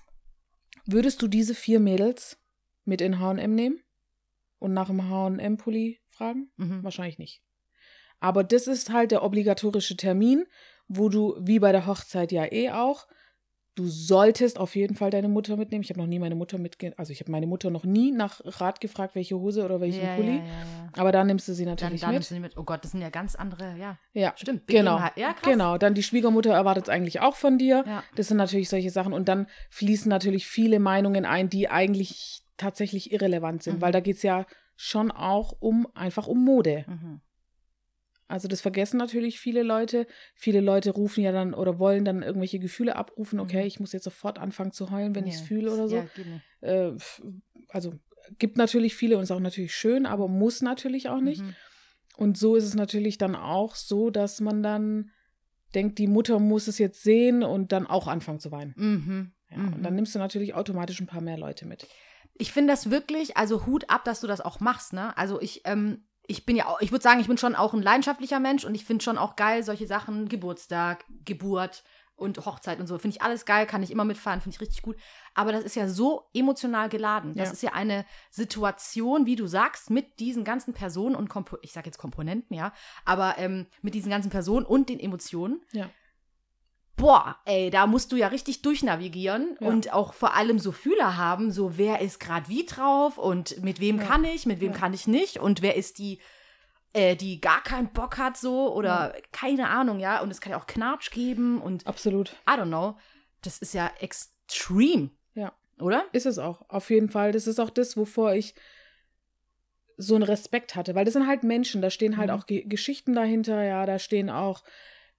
würdest 0.87 1.23
du 1.23 1.29
diese 1.29 1.55
vier 1.55 1.81
Mädels 1.81 2.39
mit 2.85 3.01
in 3.01 3.19
H&M 3.19 3.55
nehmen 3.55 3.81
und 4.59 4.73
nach 4.73 4.89
dem 4.89 5.09
H&M-Pulli 5.09 6.01
fragen? 6.09 6.51
Mhm. 6.57 6.83
Wahrscheinlich 6.83 7.19
nicht. 7.19 7.43
Aber 8.21 8.45
das 8.45 8.67
ist 8.67 8.91
halt 8.91 9.11
der 9.11 9.23
obligatorische 9.23 9.97
Termin, 9.97 10.47
wo 10.89 11.09
du, 11.09 11.37
wie 11.41 11.59
bei 11.59 11.73
der 11.73 11.87
Hochzeit 11.87 12.33
ja 12.33 12.51
eh 12.51 12.71
auch, 12.71 13.07
du 13.75 13.89
solltest 13.89 14.59
auf 14.59 14.77
jeden 14.77 14.95
Fall 14.95 15.11
deine 15.11 15.29
Mutter 15.29 15.57
mitnehmen. 15.57 15.83
Ich 15.83 15.91
habe 15.91 15.99
noch 16.01 16.07
nie 16.07 16.19
meine 16.19 16.35
Mutter 16.35 16.59
mitge... 16.59 16.95
Also 16.97 17.13
ich 17.13 17.21
habe 17.21 17.31
meine 17.33 17.47
Mutter 17.47 17.71
noch 17.71 17.85
nie 17.85 18.13
nach 18.13 18.41
Rat 18.45 18.81
gefragt, 18.81 19.15
welche 19.15 19.37
Hose 19.37 19.65
oder 19.65 19.81
welchen 19.81 20.05
ja, 20.05 20.15
Pulli. 20.15 20.37
Ja, 20.37 20.45
ja. 20.45 20.89
Aber 20.97 21.11
da 21.11 21.25
nimmst 21.25 21.49
du 21.49 21.55
sie 21.55 21.65
Dann, 21.65 21.75
natürlich 21.75 22.01
dann 22.01 22.11
mit. 22.11 22.15
nimmst 22.17 22.31
du 22.31 22.35
die 22.35 22.41
mit. 22.41 22.57
Oh 22.57 22.63
Gott, 22.63 22.85
das 22.85 22.93
sind 22.93 23.01
ja 23.01 23.11
ganz 23.11 23.35
andere, 23.35 23.77
ja. 23.77 23.99
Ja, 24.13 24.33
Stimmt. 24.37 24.67
genau. 24.69 25.01
Genau, 25.43 25.77
dann 25.79 25.95
die 25.95 26.03
Schwiegermutter 26.03 26.53
erwartet 26.53 26.85
es 26.85 26.89
eigentlich 26.89 27.21
auch 27.21 27.35
von 27.37 27.59
dir. 27.59 27.85
Ja. 27.87 28.05
Das 28.15 28.29
sind 28.29 28.37
natürlich 28.37 28.69
solche 28.69 28.91
Sachen. 28.91 29.13
Und 29.13 29.29
dann 29.29 29.47
fließen 29.71 30.09
natürlich 30.09 30.47
viele 30.47 30.79
Meinungen 30.79 31.25
ein, 31.25 31.49
die 31.49 31.69
eigentlich 31.69 32.43
tatsächlich 32.57 33.13
irrelevant 33.13 33.65
sind, 33.65 33.77
Mhm. 33.79 33.81
weil 33.83 33.93
da 33.93 34.01
geht 34.01 34.17
es 34.17 34.23
ja 34.23 34.47
schon 34.77 35.11
auch 35.11 35.53
um 35.59 35.89
einfach 35.95 36.27
um 36.29 36.45
Mode. 36.45 36.85
Mhm. 36.87 37.21
Also 38.27 38.49
das 38.49 38.61
vergessen 38.63 38.97
natürlich 38.97 39.39
viele 39.39 39.63
Leute. 39.63 40.07
Viele 40.35 40.61
Leute 40.61 40.91
rufen 40.93 41.23
ja 41.23 41.31
dann 41.33 41.53
oder 41.55 41.79
wollen 41.79 42.05
dann 42.05 42.23
irgendwelche 42.23 42.59
Gefühle 42.59 42.97
abrufen. 42.97 43.39
Okay, 43.39 43.61
Mhm. 43.63 43.67
ich 43.67 43.81
muss 43.81 43.93
jetzt 43.93 44.05
sofort 44.05 44.39
anfangen 44.39 44.73
zu 44.73 44.91
heulen, 44.91 45.15
wenn 45.15 45.27
ich 45.27 45.35
es 45.35 45.41
Ja. 45.41 45.47
fühle 45.47 45.73
oder 45.73 45.89
so. 45.89 45.97
Ja. 46.63 46.89
Äh, 46.91 46.97
also 47.69 47.95
gibt 48.39 48.57
natürlich 48.57 48.95
viele 48.97 49.17
und 49.19 49.25
ist 49.25 49.31
auch 49.31 49.41
natürlich 49.41 49.75
schön, 49.75 50.07
aber 50.07 50.29
muss 50.29 50.63
natürlich 50.63 51.09
auch 51.11 51.21
nicht. 51.21 51.43
Mhm. 51.43 51.55
Und 52.17 52.39
so 52.39 52.57
ist 52.57 52.65
es 52.65 52.75
natürlich 52.75 53.19
dann 53.19 53.35
auch 53.37 53.75
so, 53.75 54.09
dass 54.11 54.41
man 54.41 54.63
dann 54.63 55.11
denkt, 55.75 55.99
die 55.99 56.07
Mutter 56.07 56.39
muss 56.39 56.69
es 56.69 56.79
jetzt 56.79 57.03
sehen 57.03 57.43
und 57.43 57.73
dann 57.73 57.87
auch 57.87 58.07
anfangen 58.07 58.39
zu 58.41 58.51
weinen. 58.53 58.73
Mhm. 58.77 59.33
Ja, 59.51 59.59
Mhm. 59.59 59.73
Und 59.75 59.83
dann 59.83 59.95
nimmst 59.97 60.15
du 60.15 60.19
natürlich 60.19 60.55
automatisch 60.55 61.01
ein 61.01 61.07
paar 61.07 61.21
mehr 61.21 61.37
Leute 61.37 61.67
mit. 61.67 61.87
Ich 62.37 62.53
finde 62.53 62.73
das 62.73 62.91
wirklich, 62.91 63.37
also 63.37 63.67
Hut 63.67 63.91
ab, 63.91 64.05
dass 64.05 64.21
du 64.21 64.27
das 64.27 64.41
auch 64.41 64.61
machst, 64.61 64.93
ne? 64.93 65.17
Also 65.19 65.41
ich, 65.41 65.61
ähm, 65.67 66.07
ich 66.27 66.47
bin 66.47 66.57
ja 66.57 66.67
auch, 66.69 66.81
ich 66.81 66.91
würde 66.91 67.03
sagen, 67.03 67.21
ich 67.21 67.27
bin 67.29 67.39
schon 67.39 67.55
auch 67.55 67.75
ein 67.75 67.83
leidenschaftlicher 67.83 68.41
Mensch 68.41 68.65
und 68.65 68.75
ich 68.75 68.85
finde 68.85 69.05
schon 69.05 69.19
auch 69.19 69.37
geil, 69.37 69.63
solche 69.63 69.87
Sachen, 69.87 70.29
Geburtstag, 70.29 71.05
Geburt 71.25 71.85
und 72.17 72.39
Hochzeit 72.47 72.79
und 72.79 72.87
so. 72.87 72.97
Finde 72.99 73.17
ich 73.17 73.23
alles 73.23 73.45
geil, 73.45 73.67
kann 73.67 73.83
ich 73.83 73.91
immer 73.91 74.05
mitfahren, 74.05 74.41
finde 74.41 74.55
ich 74.55 74.61
richtig 74.61 74.83
gut. 74.83 74.97
Aber 75.35 75.53
das 75.53 75.65
ist 75.65 75.75
ja 75.75 75.89
so 75.89 76.29
emotional 76.33 76.89
geladen. 76.89 77.35
Das 77.35 77.49
Ja. 77.49 77.53
ist 77.53 77.63
ja 77.63 77.73
eine 77.73 78.05
Situation, 78.31 79.27
wie 79.27 79.37
du 79.37 79.47
sagst, 79.47 79.91
mit 79.91 80.21
diesen 80.21 80.45
ganzen 80.45 80.75
Personen 80.75 81.17
und 81.17 81.29
Kompo 81.29 81.59
ich 81.63 81.73
sage 81.73 81.87
jetzt 81.87 81.99
Komponenten, 81.99 82.57
ja, 82.57 82.73
aber 83.05 83.35
ähm, 83.39 83.67
mit 83.83 83.95
diesen 83.95 84.11
ganzen 84.11 84.31
Personen 84.31 84.65
und 84.65 84.89
den 84.89 85.01
Emotionen. 85.01 85.61
Ja. 85.73 85.91
Boah, 86.97 87.37
ey, 87.45 87.71
da 87.71 87.87
musst 87.89 88.13
du 88.13 88.17
ja 88.17 88.29
richtig 88.29 88.63
durchnavigieren 88.63 89.57
Ja. 89.61 89.67
und 89.69 89.93
auch 89.93 90.15
vor 90.15 90.35
allem 90.35 90.59
so 90.61 90.71
Fühler 90.71 91.17
haben, 91.17 91.51
so 91.51 91.77
wer 91.77 92.01
ist 92.01 92.21
gerade 92.21 92.49
wie 92.49 92.65
drauf 92.65 93.19
und 93.19 93.63
mit 93.63 93.81
wem 93.81 93.99
Ja. 93.99 94.05
kann 94.05 94.25
ich, 94.25 94.47
mit 94.47 94.61
wem 94.61 94.73
Ja. 94.73 94.79
kann 94.79 94.95
ich 94.95 95.07
nicht 95.09 95.39
und 95.39 95.61
wer 95.61 95.75
ist 95.77 95.99
die, 95.99 96.21
äh, 96.93 97.17
die 97.17 97.41
gar 97.41 97.63
keinen 97.65 97.93
Bock 97.93 98.17
hat 98.19 98.37
so 98.37 98.73
oder 98.73 99.13
keine 99.33 99.69
Ahnung, 99.71 99.99
ja, 99.99 100.21
und 100.21 100.31
es 100.31 100.41
kann 100.41 100.53
ja 100.53 100.59
auch 100.61 100.67
Knatsch 100.69 101.11
geben 101.11 101.61
und 101.61 101.87
Absolut. 101.87 102.37
I 102.49 102.53
don't 102.53 102.67
know. 102.69 102.97
Das 103.43 103.59
ist 103.59 103.75
ja 103.75 103.91
extrem. 103.99 105.11
Ja. 105.35 105.53
Oder? 105.81 106.05
Ist 106.13 106.27
es 106.27 106.39
auch, 106.39 106.63
auf 106.71 106.91
jeden 106.91 107.11
Fall. 107.11 107.33
Das 107.33 107.49
ist 107.49 107.59
auch 107.59 107.71
das, 107.71 107.97
wovor 107.97 108.35
ich 108.35 108.55
so 109.97 110.15
einen 110.15 110.23
Respekt 110.25 110.75
hatte, 110.77 110.95
weil 110.95 111.05
das 111.05 111.15
sind 111.15 111.27
halt 111.27 111.43
Menschen, 111.45 111.83
da 111.83 111.91
stehen 111.91 112.17
halt 112.17 112.31
Mhm. 112.31 112.37
auch 112.37 112.47
Ge 112.47 112.65
Geschichten 112.65 113.15
dahinter, 113.15 113.63
ja, 113.63 113.85
da 113.87 113.99
stehen 113.99 114.31
auch, 114.31 114.63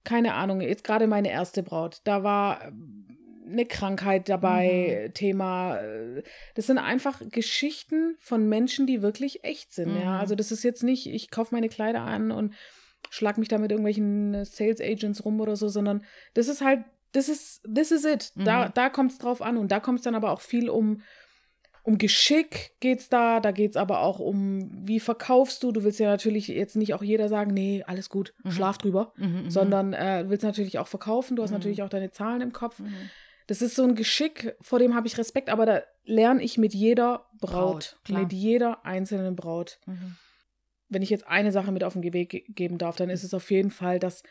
keine 0.06 0.32
Ahnung, 0.34 0.62
jetzt 0.62 0.84
gerade 0.84 1.06
meine 1.06 1.30
erste 1.30 1.62
Braut, 1.62 2.00
da 2.04 2.22
war 2.22 2.64
ähm, 2.64 3.02
eine 3.46 3.66
Krankheit 3.66 4.28
dabei, 4.28 5.10
Thema, 5.14 5.76
äh, 5.78 6.22
das 6.54 6.66
sind 6.66 6.78
einfach 6.78 7.20
Geschichten 7.30 8.16
von 8.18 8.48
Menschen, 8.48 8.86
die 8.86 9.02
wirklich 9.02 9.44
echt 9.44 9.72
sind, 9.74 9.90
Mhm. 9.94 10.00
ja, 10.00 10.18
also 10.18 10.34
das 10.34 10.50
ist 10.50 10.62
jetzt 10.64 10.82
nicht, 10.82 11.06
ich 11.06 11.30
kaufe 11.30 11.54
meine 11.54 11.68
Kleider 11.68 12.00
an 12.00 12.30
und 12.32 12.54
schlag 13.10 13.38
mich 13.38 13.48
da 13.48 13.58
mit 13.58 13.70
irgendwelchen 13.70 14.34
äh, 14.34 14.44
Sales 14.44 14.80
Agents 14.80 15.24
rum 15.24 15.40
oder 15.40 15.54
so, 15.56 15.68
sondern 15.68 16.02
das 16.34 16.48
ist 16.48 16.60
halt, 16.62 16.80
das 17.12 17.28
ist, 17.28 17.62
this 17.72 17.92
is 17.92 18.04
it. 18.04 18.32
Da, 18.34 18.66
Mhm. 18.66 18.72
da 18.74 18.88
kommt 18.90 19.12
es 19.12 19.18
drauf 19.18 19.40
an 19.42 19.56
und 19.56 19.70
da 19.70 19.80
kommt 19.80 19.98
es 20.00 20.04
dann 20.04 20.14
aber 20.16 20.32
auch 20.32 20.40
viel 20.40 20.68
um, 20.68 21.02
um 21.86 21.98
Geschick 21.98 22.72
geht's 22.80 23.08
da, 23.08 23.38
da 23.38 23.52
geht's 23.52 23.76
aber 23.76 24.00
auch 24.00 24.18
um, 24.18 24.68
wie 24.86 24.98
verkaufst 24.98 25.62
du. 25.62 25.70
Du 25.70 25.84
willst 25.84 26.00
ja 26.00 26.08
natürlich 26.08 26.48
jetzt 26.48 26.74
nicht 26.74 26.94
auch 26.94 27.02
jeder 27.02 27.28
sagen, 27.28 27.54
nee, 27.54 27.84
alles 27.86 28.08
gut, 28.10 28.34
Mhm. 28.42 28.50
schlaf 28.50 28.76
drüber, 28.78 29.12
Mhm, 29.16 29.42
mhm. 29.44 29.50
sondern 29.50 29.92
äh, 29.92 30.24
du 30.24 30.30
willst 30.30 30.42
natürlich 30.44 30.78
auch 30.80 30.88
verkaufen, 30.88 31.36
du 31.36 31.42
hast 31.42 31.50
Mhm. 31.52 31.56
natürlich 31.58 31.82
auch 31.82 31.88
deine 31.88 32.10
Zahlen 32.10 32.40
im 32.40 32.52
Kopf. 32.52 32.80
Mhm. 32.80 32.92
Das 33.46 33.62
ist 33.62 33.76
so 33.76 33.84
ein 33.84 33.94
Geschick, 33.94 34.56
vor 34.60 34.80
dem 34.80 34.96
habe 34.96 35.06
ich 35.06 35.16
Respekt, 35.16 35.48
aber 35.48 35.64
da 35.64 35.82
lerne 36.04 36.42
ich 36.42 36.58
mit 36.58 36.74
jeder 36.74 37.26
Braut, 37.40 37.96
Braut, 38.04 38.18
mit 38.22 38.32
jeder 38.32 38.84
einzelnen 38.84 39.36
Braut. 39.36 39.78
Mhm. 39.86 40.16
Wenn 40.88 41.02
ich 41.02 41.10
jetzt 41.10 41.26
eine 41.28 41.52
Sache 41.52 41.70
mit 41.70 41.84
auf 41.84 41.92
den 41.92 42.02
Weg 42.12 42.30
ge 42.30 42.42
geben 42.48 42.78
darf, 42.78 42.96
dann 42.96 43.10
ist 43.10 43.22
es 43.22 43.32
auf 43.32 43.48
jeden 43.52 43.70
Fall, 43.70 44.00
dass 44.00 44.24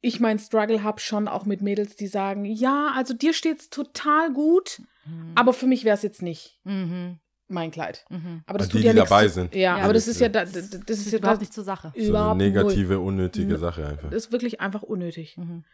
ich 0.00 0.20
mein 0.20 0.38
Struggle 0.38 0.84
habe 0.84 1.00
schon 1.00 1.26
auch 1.26 1.44
mit 1.44 1.60
Mädels, 1.60 1.96
die 1.96 2.06
sagen, 2.06 2.44
ja, 2.44 2.92
also 2.94 3.14
dir 3.14 3.32
steht's 3.32 3.68
total 3.68 4.32
gut, 4.32 4.80
Mhm. 5.08 5.32
aber 5.34 5.52
für 5.52 5.66
mich 5.66 5.84
wäre 5.84 5.94
es 5.96 6.02
jetzt 6.02 6.22
nicht 6.22 6.58
Mhm. 6.64 7.18
mein 7.48 7.70
Kleid. 7.70 8.04
Mhm. 8.10 8.42
Aber 8.46 8.58
das 8.58 8.66
Also 8.68 8.72
tut 8.78 8.82
die, 8.82 8.86
ja 8.86 8.92
die 8.92 8.98
nichts 8.98 9.10
dabei 9.10 9.26
zu- 9.28 9.34
sind. 9.34 9.54
Ja, 9.54 9.78
Ja, 9.78 9.84
aber 9.84 9.92
das 9.92 10.06
ist 10.08 10.20
ja, 10.20 10.26
ist- 10.26 10.34
da, 10.34 10.44
das, 10.44 10.52
Das, 10.52 10.70
das 10.70 10.98
ist 10.98 11.06
ist 11.06 11.12
ja 11.12 11.18
überhaupt 11.18 11.40
nicht 11.40 11.52
zur 11.52 11.64
Sache. 11.64 11.92
So 11.94 12.00
eine 12.00 12.08
überhaupt 12.08 12.38
null. 12.38 12.46
negative, 12.48 13.00
unnötige 13.00 13.48
Null. 13.52 13.58
Sache 13.58 13.86
einfach. 13.86 14.10
Das 14.10 14.26
ist 14.26 14.32
wirklich 14.32 14.60
einfach 14.60 14.82
unnötig. 14.82 15.36
Mhm. 15.36 15.64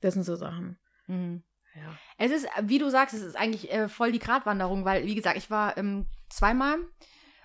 Das 0.00 0.14
sind 0.14 0.24
so 0.24 0.36
Sachen. 0.36 0.76
Mhm. 1.06 1.42
Ja. 1.74 1.98
Es 2.18 2.30
ist, 2.30 2.46
wie 2.62 2.78
du 2.78 2.88
sagst, 2.90 3.14
es 3.14 3.22
ist 3.22 3.36
eigentlich 3.36 3.72
äh, 3.72 3.88
voll 3.88 4.12
die 4.12 4.18
Gratwanderung, 4.20 4.84
weil, 4.84 5.04
wie 5.06 5.14
gesagt, 5.14 5.36
ich 5.36 5.50
war 5.50 5.76
ähm, 5.76 6.06
zweimal 6.28 6.76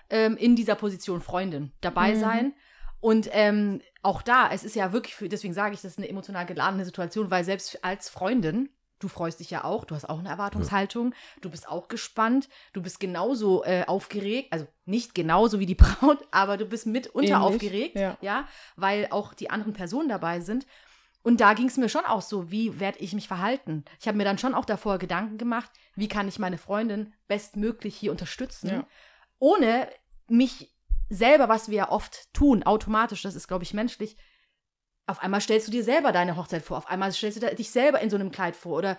ähm, 0.08 0.36
in 0.36 0.56
dieser 0.56 0.74
Position 0.76 1.20
Freundin 1.20 1.72
dabei 1.80 2.14
Mhm. 2.14 2.20
sein. 2.20 2.52
Und 3.00 3.28
ähm, 3.32 3.80
auch 4.02 4.20
da, 4.22 4.50
es 4.52 4.62
ist 4.62 4.76
ja 4.76 4.92
wirklich, 4.92 5.14
für, 5.14 5.28
deswegen 5.28 5.54
sage 5.54 5.74
ich, 5.74 5.80
das 5.80 5.92
ist 5.92 5.98
eine 5.98 6.08
emotional 6.08 6.44
geladene 6.46 6.84
Situation, 6.84 7.30
weil 7.30 7.44
selbst 7.44 7.82
als 7.82 8.08
Freundin 8.10 8.68
Du 9.00 9.08
freust 9.08 9.40
dich 9.40 9.50
ja 9.50 9.64
auch, 9.64 9.84
du 9.84 9.94
hast 9.94 10.08
auch 10.08 10.18
eine 10.20 10.28
Erwartungshaltung, 10.28 11.14
du 11.40 11.50
bist 11.50 11.68
auch 11.68 11.88
gespannt, 11.88 12.48
du 12.72 12.82
bist 12.82 13.00
genauso 13.00 13.64
äh, 13.64 13.84
aufgeregt, 13.86 14.52
also 14.52 14.66
nicht 14.84 15.14
genauso 15.14 15.58
wie 15.58 15.66
die 15.66 15.74
Braut, 15.76 16.18
aber 16.30 16.56
du 16.56 16.66
bist 16.66 16.86
mitunter 16.86 17.34
Ähnlich, 17.34 17.54
aufgeregt, 17.54 17.96
ja. 17.96 18.16
ja, 18.20 18.46
weil 18.76 19.08
auch 19.10 19.34
die 19.34 19.50
anderen 19.50 19.72
Personen 19.72 20.08
dabei 20.08 20.40
sind. 20.40 20.66
Und 21.22 21.40
da 21.40 21.52
ging 21.54 21.66
es 21.68 21.76
mir 21.76 21.88
schon 21.88 22.04
auch 22.06 22.22
so, 22.22 22.50
wie 22.50 22.78
werde 22.80 22.98
ich 22.98 23.12
mich 23.12 23.28
verhalten? 23.28 23.84
Ich 24.00 24.06
habe 24.06 24.16
mir 24.16 24.24
dann 24.24 24.38
schon 24.38 24.54
auch 24.54 24.64
davor 24.64 24.98
Gedanken 24.98 25.36
gemacht, 25.36 25.70
wie 25.94 26.08
kann 26.08 26.28
ich 26.28 26.38
meine 26.38 26.56
Freundin 26.58 27.12
bestmöglich 27.26 27.96
hier 27.96 28.10
unterstützen, 28.10 28.68
Ja. 28.70 28.86
ohne 29.38 29.88
mich 30.28 30.74
selber, 31.08 31.48
was 31.48 31.68
wir 31.68 31.76
ja 31.76 31.90
oft 31.90 32.32
tun, 32.32 32.62
automatisch, 32.62 33.22
das 33.22 33.34
ist, 33.34 33.48
glaube 33.48 33.64
ich, 33.64 33.74
menschlich, 33.74 34.16
auf 35.10 35.22
einmal 35.22 35.40
stellst 35.40 35.66
du 35.68 35.72
dir 35.72 35.84
selber 35.84 36.12
deine 36.12 36.36
Hochzeit 36.36 36.62
vor, 36.62 36.78
auf 36.78 36.88
einmal 36.88 37.12
stellst 37.12 37.42
du 37.42 37.54
dich 37.54 37.70
selber 37.70 38.00
in 38.00 38.10
so 38.10 38.16
einem 38.16 38.30
Kleid 38.30 38.56
vor 38.56 38.76
oder 38.78 38.96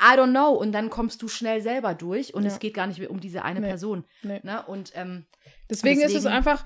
I 0.00 0.16
don't 0.16 0.30
know 0.30 0.48
und 0.50 0.72
dann 0.72 0.88
kommst 0.88 1.20
du 1.22 1.28
schnell 1.28 1.60
selber 1.60 1.94
durch 1.94 2.32
und 2.34 2.42
Ja. 2.44 2.48
es 2.48 2.58
geht 2.58 2.72
gar 2.74 2.86
nicht 2.86 2.98
mehr 3.00 3.10
um 3.10 3.20
diese 3.20 3.42
eine 3.44 3.60
Nee. 3.60 3.66
Person. 3.68 4.04
Nee. 4.22 4.40
Ne? 4.42 4.64
Und 4.66 4.92
ähm, 4.94 5.26
Deswegen, 5.68 6.00
ist 6.00 6.06
es 6.08 6.12
Deswegen- 6.14 6.34
einfach 6.34 6.64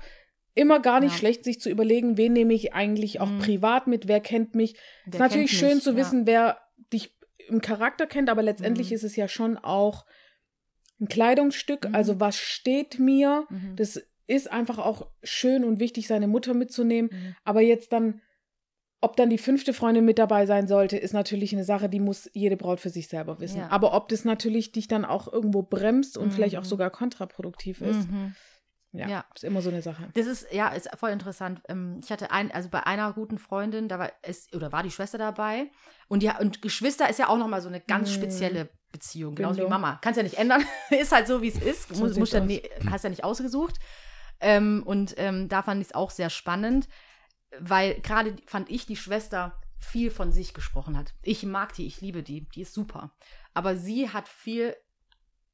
immer 0.53 0.79
gar 0.79 1.01
nicht 1.01 1.11
Ja. 1.13 1.17
schlecht, 1.17 1.43
sich 1.43 1.59
zu 1.59 1.69
überlegen, 1.69 2.17
wen 2.17 2.31
nehme 2.31 2.53
ich 2.53 2.73
eigentlich 2.73 3.19
auch 3.19 3.29
Mhm. 3.29 3.39
privat 3.39 3.87
mit, 3.87 4.07
wer 4.07 4.21
kennt 4.21 4.55
mich. 4.55 4.75
wer 5.05 5.13
ist 5.15 5.19
natürlich 5.19 5.49
kennt 5.51 5.59
schön 5.59 5.73
mich? 5.75 5.83
zu 5.83 5.91
Ja. 5.91 5.97
wissen, 5.97 6.25
wer 6.27 6.59
dich 6.93 7.13
im 7.49 7.59
Charakter 7.61 8.07
kennt, 8.07 8.29
aber 8.29 8.41
letztendlich 8.41 8.89
Mhm. 8.91 8.95
ist 8.95 9.03
es 9.03 9.15
ja 9.17 9.27
schon 9.27 9.57
auch 9.57 10.05
ein 11.01 11.09
Kleidungsstück. 11.09 11.89
Mhm. 11.89 11.95
Also 11.95 12.19
was 12.21 12.37
steht 12.37 12.99
mir? 12.99 13.45
Mhm. 13.49 13.75
Das 13.75 14.01
ist 14.27 14.49
einfach 14.51 14.77
auch 14.79 15.07
schön 15.23 15.63
und 15.65 15.79
wichtig, 15.81 16.07
seine 16.07 16.27
Mutter 16.27 16.53
mitzunehmen. 16.53 17.11
Mhm. 17.11 17.35
Aber 17.43 17.59
jetzt 17.61 17.91
dann, 17.91 18.21
ob 19.05 19.15
dann 19.15 19.29
die 19.29 19.37
fünfte 19.37 19.73
Freundin 19.73 20.03
mit 20.03 20.19
dabei 20.19 20.45
sein 20.45 20.67
sollte, 20.67 20.97
ist 20.97 21.13
natürlich 21.13 21.53
eine 21.53 21.63
Sache, 21.63 21.87
die 21.87 21.99
muss 22.01 22.29
jede 22.33 22.57
Braut 22.57 22.79
für 22.81 22.89
sich 22.89 23.07
selber 23.07 23.39
wissen. 23.39 23.59
Ja. 23.59 23.69
Aber 23.69 23.93
ob 23.93 24.09
das 24.09 24.25
natürlich 24.25 24.71
dich 24.73 24.87
dann 24.87 25.05
auch 25.05 25.31
irgendwo 25.31 25.61
bremst 25.63 26.17
und 26.17 26.33
vielleicht 26.33 26.57
auch 26.57 26.63
Mhm. 26.63 26.65
sogar 26.75 26.89
kontraproduktiv 26.89 27.81
ist, 27.81 28.09
Mhm. 28.09 28.35
ja, 28.91 29.07
Ja. 29.07 29.25
ist 29.33 29.43
immer 29.43 29.61
so 29.61 29.69
eine 29.69 29.81
Sache. 29.81 30.09
Das 30.15 30.25
ist, 30.25 30.47
ja, 30.51 30.67
ist 30.69 30.89
voll 30.97 31.11
interessant. 31.11 31.61
Ähm, 31.69 32.01
Ich 32.03 32.11
hatte 32.11 32.31
ein, 32.31 32.51
also 32.51 32.67
bei 32.69 32.85
einer 32.85 33.13
guten 33.13 33.37
Freundin, 33.39 33.87
da 33.87 33.99
war 33.99 34.11
es, 34.21 34.47
oder 34.53 34.71
war 34.71 34.83
die 34.83 34.91
Schwester 34.91 35.17
dabei. 35.17 35.69
Und 36.09 36.21
die 36.23 36.31
und 36.39 36.61
Geschwister 36.61 37.09
ist 37.09 37.19
ja 37.19 37.29
auch 37.29 37.37
nochmal 37.37 37.61
so 37.61 37.69
eine 37.69 37.79
ganz 37.81 38.09
Mm. 38.09 38.13
spezielle 38.13 38.69
Beziehung, 38.91 39.35
genauso 39.35 39.57
wie 39.57 39.61
Genau. 39.61 39.69
Mama. 39.69 39.99
Kannst 40.01 40.17
ja 40.17 40.23
nicht 40.23 40.37
ändern. 40.37 40.63
ist 40.89 41.11
halt 41.11 41.27
so, 41.27 41.41
wie 41.41 41.49
es 41.49 41.57
ist. 41.61 41.89
So 41.89 42.03
Muss, 42.03 42.17
muss 42.17 42.31
ja, 42.31 42.45
hast 42.89 43.03
ja 43.03 43.09
nicht 43.09 43.23
ausgesucht. 43.23 43.75
Ähm, 44.41 44.83
und 44.85 45.13
ähm, 45.17 45.47
da 45.49 45.61
fand 45.63 45.81
ich 45.81 45.87
es 45.89 45.95
auch 45.95 46.09
sehr 46.11 46.29
spannend, 46.29 46.87
weil 47.59 47.99
gerade 48.01 48.35
fand 48.45 48.69
ich 48.69 48.85
die 48.85 48.95
Schwester 48.95 49.59
viel 49.79 50.11
von 50.11 50.31
sich 50.31 50.53
gesprochen 50.53 50.97
hat. 50.97 51.13
Ich 51.21 51.43
mag 51.43 51.73
die, 51.73 51.85
ich 51.85 52.01
liebe 52.01 52.23
die, 52.23 52.47
die 52.49 52.61
ist 52.61 52.73
super. 52.73 53.15
Aber 53.53 53.75
sie 53.75 54.09
hat 54.09 54.27
viel, 54.27 54.75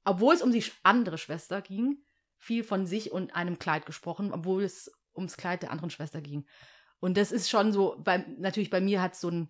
obwohl 0.05 0.33
es 0.33 0.41
um 0.41 0.51
die 0.51 0.63
andere 0.83 1.17
Schwester 1.17 1.61
ging, 1.61 1.97
viel 2.37 2.63
von 2.63 2.85
sich 2.85 3.11
und 3.11 3.35
einem 3.35 3.59
Kleid 3.59 3.85
gesprochen, 3.85 4.31
obwohl 4.33 4.63
es 4.63 4.91
ums 5.15 5.37
Kleid 5.37 5.63
der 5.63 5.71
anderen 5.71 5.89
Schwester 5.89 6.21
ging. 6.21 6.45
Und 6.99 7.17
das 7.17 7.31
ist 7.31 7.49
schon 7.49 7.73
so, 7.73 7.97
bei, 7.99 8.23
natürlich 8.37 8.69
bei 8.69 8.79
mir 8.79 9.01
hat 9.01 9.15
so 9.15 9.29
ein, 9.29 9.49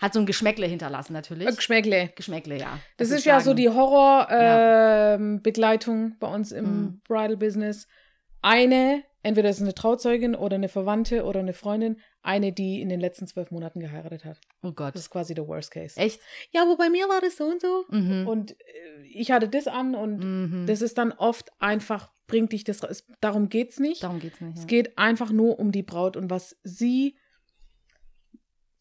hat 0.00 0.14
so 0.14 0.20
ein 0.20 0.26
Geschmäckle 0.26 0.66
hinterlassen, 0.66 1.12
natürlich. 1.12 1.46
Äh, 1.46 1.54
Geschmäckle. 1.54 2.12
Geschmäckle, 2.16 2.58
ja. 2.58 2.80
Das 2.96 3.10
ist 3.10 3.24
ja 3.24 3.40
so 3.40 3.54
die 3.54 3.68
Horror-Begleitung 3.68 6.18
bei 6.18 6.26
uns 6.26 6.50
im 6.50 6.64
Mhm. 6.64 7.00
Bridal-Business. 7.06 7.86
Eine, 8.42 9.04
entweder 9.22 9.48
ist 9.48 9.56
es 9.56 9.62
eine 9.62 9.74
Trauzeugin 9.74 10.34
oder 10.34 10.56
eine 10.56 10.68
Verwandte 10.68 11.24
oder 11.24 11.40
eine 11.40 11.52
Freundin, 11.52 11.98
eine, 12.22 12.52
die 12.52 12.80
in 12.82 12.88
den 12.88 13.00
letzten 13.00 13.26
zwölf 13.26 13.50
Monaten 13.50 13.80
geheiratet 13.80 14.24
hat. 14.24 14.40
Oh 14.62 14.72
Gott. 14.72 14.94
Das 14.94 15.02
ist 15.02 15.10
quasi 15.10 15.34
der 15.34 15.46
Worst 15.46 15.70
Case. 15.70 15.98
Echt? 15.98 16.20
Ja, 16.50 16.62
aber 16.62 16.76
bei 16.76 16.90
mir 16.90 17.08
war 17.08 17.20
das 17.20 17.36
so 17.36 17.44
und 17.44 17.60
so. 17.60 17.84
Mhm. 17.88 18.26
Und 18.26 18.52
äh, 18.52 18.54
ich 19.14 19.30
hatte 19.30 19.48
das 19.48 19.66
an 19.68 19.94
und 19.94 20.18
mhm. 20.18 20.66
das 20.66 20.82
ist 20.82 20.98
dann 20.98 21.12
oft 21.12 21.50
einfach, 21.60 22.10
bringt 22.26 22.52
dich 22.52 22.64
das, 22.64 22.82
es, 22.82 23.06
darum 23.20 23.48
geht's 23.48 23.78
nicht. 23.78 24.02
Darum 24.02 24.18
geht's 24.20 24.40
nicht. 24.40 24.56
Es 24.56 24.62
Ja. 24.62 24.66
geht 24.66 24.98
einfach 24.98 25.30
nur 25.30 25.58
um 25.58 25.70
die 25.72 25.82
Braut 25.84 26.16
und 26.16 26.28
was 26.30 26.58
sie. 26.64 27.16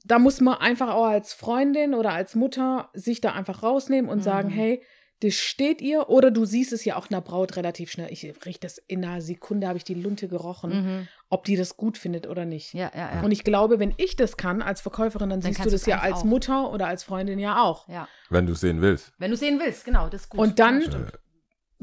Da 0.04 0.18
muss 0.18 0.42
man 0.42 0.56
einfach 0.56 0.90
auch 0.96 1.06
als 1.06 1.34
Freundin 1.34 1.94
oder 1.94 2.12
als 2.14 2.34
Mutter 2.34 2.90
sich 2.94 3.22
da 3.22 3.34
einfach 3.34 3.62
rausnehmen 3.62 4.10
und 4.10 4.18
Mhm. 4.20 4.24
sagen, 4.24 4.50
hey, 4.50 4.82
das 5.22 5.36
steht 5.36 5.82
ihr. 5.82 6.10
Oder 6.10 6.32
du 6.32 6.46
siehst 6.46 6.74
es 6.74 6.84
ja 6.84 6.96
auch 6.98 7.10
einer 7.10 7.22
Braut 7.22 7.56
relativ 7.56 7.92
schnell. 7.92 8.12
Ich 8.12 8.24
riech 8.46 8.60
das 8.60 8.78
in 8.78 9.04
einer 9.06 9.22
Sekunde, 9.22 9.68
habe 9.68 9.78
ich 9.78 9.84
die 9.84 9.94
Lunte 9.94 10.28
gerochen, 10.28 10.72
Mhm. 11.02 11.08
ob 11.30 11.46
die 11.46 11.56
das 11.56 11.78
gut 11.78 11.98
findet 11.98 12.28
oder 12.28 12.44
nicht. 12.46 12.74
Ja, 12.74 12.92
ja, 12.94 13.16
ja. 13.16 13.22
Und 13.24 13.32
ich 13.32 13.44
glaube, 13.44 13.80
wenn 13.80 13.94
ich 13.98 14.16
das 14.16 14.36
kann 14.38 14.62
als 14.62 14.82
Verkäuferin, 14.82 15.30
dann, 15.30 15.40
Dann 15.42 15.54
siehst 15.54 15.66
du 15.66 15.70
das 15.72 15.86
ja 15.86 16.00
als 16.00 16.18
auch. 16.20 16.24
Mutter 16.26 16.72
oder 16.72 16.88
als 16.88 17.04
Freundin 17.04 17.40
ja 17.40 17.62
auch. 17.64 17.88
ja. 17.88 18.08
Wenn 18.30 18.46
du 18.46 18.54
sehen 18.56 18.82
willst. 18.82 19.14
Wenn 19.18 19.32
du 19.32 19.38
sehen 19.38 19.60
willst, 19.60 19.86
genau, 19.86 20.10
das 20.10 20.22
ist 20.24 20.30
gut. 20.30 20.40
Und 20.40 20.60
dann- 20.60 20.82
Ja. 20.82 21.08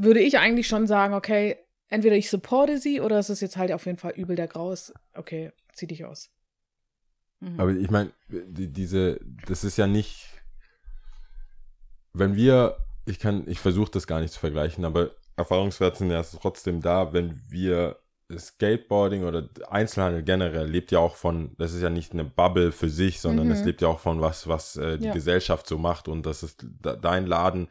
Würde 0.00 0.20
ich 0.20 0.38
eigentlich 0.38 0.68
schon 0.68 0.86
sagen, 0.86 1.12
okay, 1.14 1.56
entweder 1.88 2.14
ich 2.14 2.30
supporte 2.30 2.78
sie 2.78 3.00
oder 3.00 3.18
es 3.18 3.30
ist 3.30 3.40
jetzt 3.40 3.56
halt 3.56 3.72
auf 3.72 3.84
jeden 3.86 3.98
Fall 3.98 4.12
übel 4.12 4.36
der 4.36 4.46
Graus. 4.46 4.92
Okay, 5.14 5.50
zieh 5.72 5.88
dich 5.88 6.04
aus. 6.04 6.30
Mhm. 7.40 7.58
Aber 7.58 7.70
ich 7.72 7.90
meine, 7.90 8.12
die, 8.28 8.68
diese, 8.72 9.18
das 9.48 9.64
ist 9.64 9.76
ja 9.76 9.86
nicht, 9.88 10.28
wenn 12.12 12.36
wir, 12.36 12.76
ich 13.08 13.18
kann, 13.18 13.44
ich 13.48 13.58
versuche 13.60 13.90
das 13.90 14.06
gar 14.06 14.20
nicht 14.20 14.32
zu 14.32 14.40
vergleichen, 14.40 14.84
aber 14.84 15.10
Erfahrungswerte 15.36 15.98
sind 15.98 16.10
ja 16.10 16.22
trotzdem 16.22 16.80
da, 16.80 17.12
wenn 17.12 17.40
wir 17.48 17.98
Skateboarding 18.36 19.24
oder 19.24 19.48
Einzelhandel 19.70 20.22
generell 20.22 20.66
lebt 20.66 20.90
ja 20.92 20.98
auch 20.98 21.16
von, 21.16 21.54
das 21.56 21.72
ist 21.72 21.80
ja 21.80 21.88
nicht 21.90 22.12
eine 22.12 22.24
Bubble 22.24 22.72
für 22.72 22.90
sich, 22.90 23.20
sondern 23.20 23.46
Mhm. 23.46 23.52
es 23.52 23.64
lebt 23.64 23.80
ja 23.80 23.88
auch 23.88 24.00
von 24.00 24.20
was, 24.20 24.46
was 24.48 24.76
äh, 24.76 24.98
die 24.98 25.06
Ja. 25.06 25.12
Gesellschaft 25.14 25.66
so 25.66 25.78
macht 25.78 26.08
und 26.08 26.26
das 26.26 26.42
ist 26.42 26.66
dein 26.82 27.26
Laden 27.26 27.68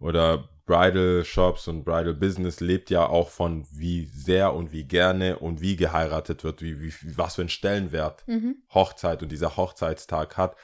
oder 0.00 0.48
Bridal 0.66 1.24
Shops 1.24 1.68
und 1.68 1.84
Bridal 1.84 2.14
Business 2.14 2.60
lebt 2.60 2.90
ja 2.90 3.06
auch 3.06 3.28
von 3.28 3.66
wie 3.72 4.06
sehr 4.06 4.54
und 4.54 4.72
wie 4.72 4.84
gerne 4.84 5.38
und 5.38 5.60
wie 5.60 5.76
geheiratet 5.76 6.42
wird, 6.44 6.62
wie, 6.62 6.80
wie 6.80 6.92
was 7.16 7.36
für 7.36 7.42
einen 7.42 7.48
Stellenwert 7.48 8.24
Mhm. 8.26 8.56
Hochzeit 8.72 9.22
und 9.22 9.30
dieser 9.30 9.56
Hochzeitstag 9.56 10.36
hat. 10.36 10.56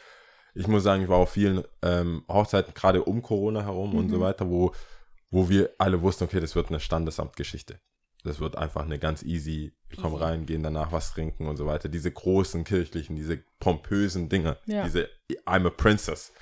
Ich 0.56 0.66
muss 0.68 0.82
sagen, 0.82 1.02
ich 1.02 1.08
war 1.08 1.18
auf 1.18 1.30
vielen 1.30 1.62
ähm, 1.82 2.24
Hochzeiten, 2.28 2.72
gerade 2.74 3.02
um 3.04 3.22
Corona 3.22 3.62
herum 3.62 3.94
und 3.94 4.08
so 4.08 4.16
Mhm. 4.16 4.20
weiter, 4.20 4.48
wo, 4.48 4.72
wo 5.30 5.48
wir 5.48 5.70
alle 5.78 6.00
wussten, 6.02 6.24
okay, 6.24 6.40
das 6.40 6.54
wird 6.54 6.68
eine 6.68 6.80
Standesamtgeschichte. 6.80 7.78
Das 8.24 8.40
wird 8.40 8.56
einfach 8.56 8.82
eine 8.84 8.98
ganz 8.98 9.22
easy, 9.22 9.72
wir 9.88 9.98
kommen 10.02 10.16
rein, 10.16 10.46
gehen 10.46 10.62
danach 10.62 10.90
was 10.90 11.12
trinken 11.12 11.46
und 11.46 11.56
so 11.56 11.66
weiter. 11.66 11.88
Diese 11.88 12.10
großen 12.10 12.64
kirchlichen, 12.64 13.14
diese 13.16 13.38
pompösen 13.60 14.28
Dinge, 14.28 14.56
Ja. 14.66 14.82
diese 14.84 15.08
I'm 15.44 15.66
a 15.66 15.70
Princess. 15.70 16.32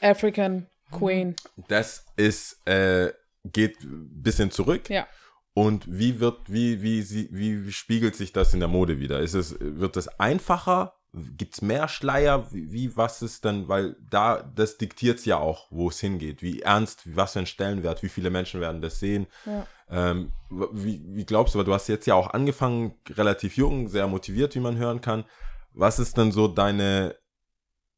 African 0.00 0.66
Queen. 0.90 1.36
Das 1.68 2.06
ist, 2.16 2.66
äh, 2.66 3.12
geht 3.44 3.82
ein 3.84 4.22
bisschen 4.22 4.50
zurück. 4.50 4.88
Ja. 4.90 5.06
Und 5.54 5.84
wie 5.88 6.20
wird, 6.20 6.50
wie, 6.52 6.82
wie, 6.82 7.08
wie, 7.32 7.66
wie 7.66 7.72
spiegelt 7.72 8.16
sich 8.16 8.32
das 8.32 8.54
in 8.54 8.60
der 8.60 8.68
Mode 8.68 8.98
wieder? 9.00 9.20
Ist 9.20 9.34
es, 9.34 9.56
wird 9.60 9.96
es 9.96 10.08
einfacher? 10.18 10.94
Gibt 11.14 11.54
es 11.54 11.62
mehr 11.62 11.88
Schleier? 11.88 12.52
Wie, 12.52 12.70
wie, 12.70 12.96
was 12.96 13.22
ist 13.22 13.44
denn, 13.44 13.66
weil 13.66 13.96
da, 14.10 14.42
das 14.54 14.76
diktiert 14.76 15.18
es 15.18 15.24
ja 15.24 15.38
auch, 15.38 15.66
wo 15.70 15.88
es 15.88 16.00
hingeht. 16.00 16.42
Wie 16.42 16.60
ernst, 16.60 17.16
was 17.16 17.32
für 17.32 17.40
ein 17.40 17.46
Stellenwert, 17.46 18.02
wie 18.02 18.10
viele 18.10 18.30
Menschen 18.30 18.60
werden 18.60 18.82
das 18.82 19.00
sehen? 19.00 19.26
Ja. 19.46 19.66
Ähm, 19.90 20.32
wie, 20.50 21.02
wie 21.06 21.24
glaubst 21.24 21.54
du, 21.54 21.58
weil 21.58 21.64
du 21.64 21.72
hast 21.72 21.88
jetzt 21.88 22.06
ja 22.06 22.14
auch 22.14 22.34
angefangen, 22.34 22.94
relativ 23.08 23.56
jung, 23.56 23.88
sehr 23.88 24.06
motiviert, 24.06 24.54
wie 24.54 24.60
man 24.60 24.76
hören 24.76 25.00
kann. 25.00 25.24
Was 25.72 25.98
ist 25.98 26.18
denn 26.18 26.30
so 26.30 26.46
deine, 26.46 27.14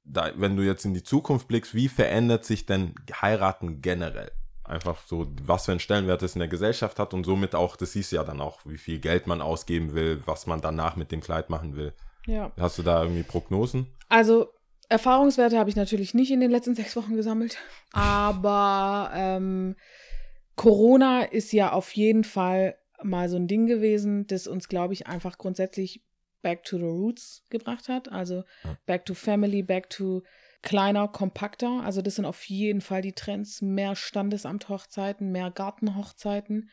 da, 0.05 0.31
wenn 0.37 0.57
du 0.57 0.63
jetzt 0.63 0.85
in 0.85 0.95
die 0.95 1.03
Zukunft 1.03 1.49
blickst, 1.49 1.75
wie 1.75 1.89
verändert 1.89 2.45
sich 2.45 2.65
denn 2.65 2.95
heiraten 3.21 3.83
generell? 3.83 4.31
Einfach 4.63 5.05
so, 5.05 5.27
was 5.43 5.65
für 5.65 5.73
einen 5.73 5.81
Stellenwert 5.81 6.23
es 6.23 6.37
in 6.37 6.39
der 6.39 6.49
Gesellschaft 6.49 7.01
hat 7.01 7.13
und 7.13 7.25
somit 7.25 7.57
auch, 7.57 7.75
das 7.75 7.93
siehst 7.93 8.13
du 8.13 8.17
ja 8.17 8.25
dann 8.25 8.41
auch, 8.41 8.61
wie 8.65 8.79
viel 8.79 9.01
Geld 9.01 9.27
man 9.27 9.43
ausgeben 9.43 9.95
will, 9.95 10.23
was 10.27 10.47
man 10.47 10.61
danach 10.61 10.95
mit 10.95 11.11
dem 11.11 11.21
Kleid 11.21 11.51
machen 11.51 11.75
will. 11.75 11.93
Ja. 12.27 12.53
Hast 12.59 12.79
du 12.79 12.83
da 12.83 13.03
irgendwie 13.03 13.23
Prognosen? 13.23 13.87
Also 14.09 14.49
Erfahrungswerte 14.89 15.59
habe 15.59 15.71
ich 15.71 15.77
natürlich 15.77 16.14
nicht 16.14 16.31
in 16.31 16.41
den 16.41 16.51
letzten 16.51 16.75
sechs 16.75 16.97
Wochen 16.97 17.14
gesammelt, 17.14 17.59
aber 17.93 19.11
ähm, 19.14 19.77
Corona 20.57 21.23
ist 21.23 21.53
ja 21.53 21.73
auf 21.73 21.93
jeden 21.93 22.25
Fall 22.25 22.77
mal 23.03 23.29
so 23.29 23.37
ein 23.37 23.47
Ding 23.47 23.66
gewesen, 23.66 24.27
das 24.27 24.47
uns, 24.47 24.68
glaube 24.68 24.93
ich, 24.93 25.07
einfach 25.07 25.39
grundsätzlich 25.39 26.03
back 26.43 26.64
to 26.64 26.77
the 26.79 26.85
roots 26.85 27.45
gebracht 27.51 27.89
hat. 27.89 28.11
Also 28.11 28.45
back 28.87 29.05
to 29.05 29.14
family, 29.14 29.62
back 29.62 29.91
to 29.91 30.23
kleiner, 30.62 31.09
kompakter. 31.09 31.83
Also 31.85 32.03
das 32.03 32.16
sind 32.16 32.25
auf 32.25 32.45
jeden 32.45 32.81
Fall 32.81 33.03
die 33.03 33.12
Trends. 33.12 33.62
Mehr 33.62 33.97
Standesamt-Hochzeiten, 33.97 35.31
mehr 35.31 35.51
Gartenhochzeiten. 35.51 36.71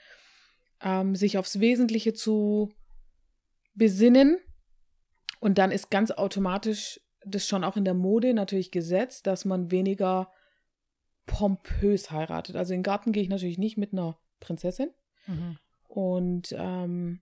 Ähm, 0.81 1.15
sich 1.15 1.37
aufs 1.37 1.59
Wesentliche 1.59 2.13
zu 2.13 2.71
besinnen. 3.73 4.37
Und 5.39 5.57
dann 5.57 5.71
ist 5.71 5.91
ganz 5.91 6.11
automatisch 6.11 6.99
das 7.25 7.47
schon 7.47 7.63
auch 7.63 7.77
in 7.77 7.85
der 7.85 7.93
Mode 7.93 8.33
natürlich 8.33 8.71
gesetzt, 8.71 9.27
dass 9.27 9.45
man 9.45 9.71
weniger 9.71 10.31
pompös 11.25 12.09
heiratet. 12.11 12.55
Also 12.55 12.73
in 12.73 12.79
den 12.79 12.83
Garten 12.83 13.11
gehe 13.11 13.23
ich 13.23 13.29
natürlich 13.29 13.57
nicht 13.57 13.77
mit 13.77 13.93
einer 13.93 14.17
Prinzessin 14.39 14.89
Mhm. 15.27 15.57
und 15.89 16.55
ähm, 16.57 17.21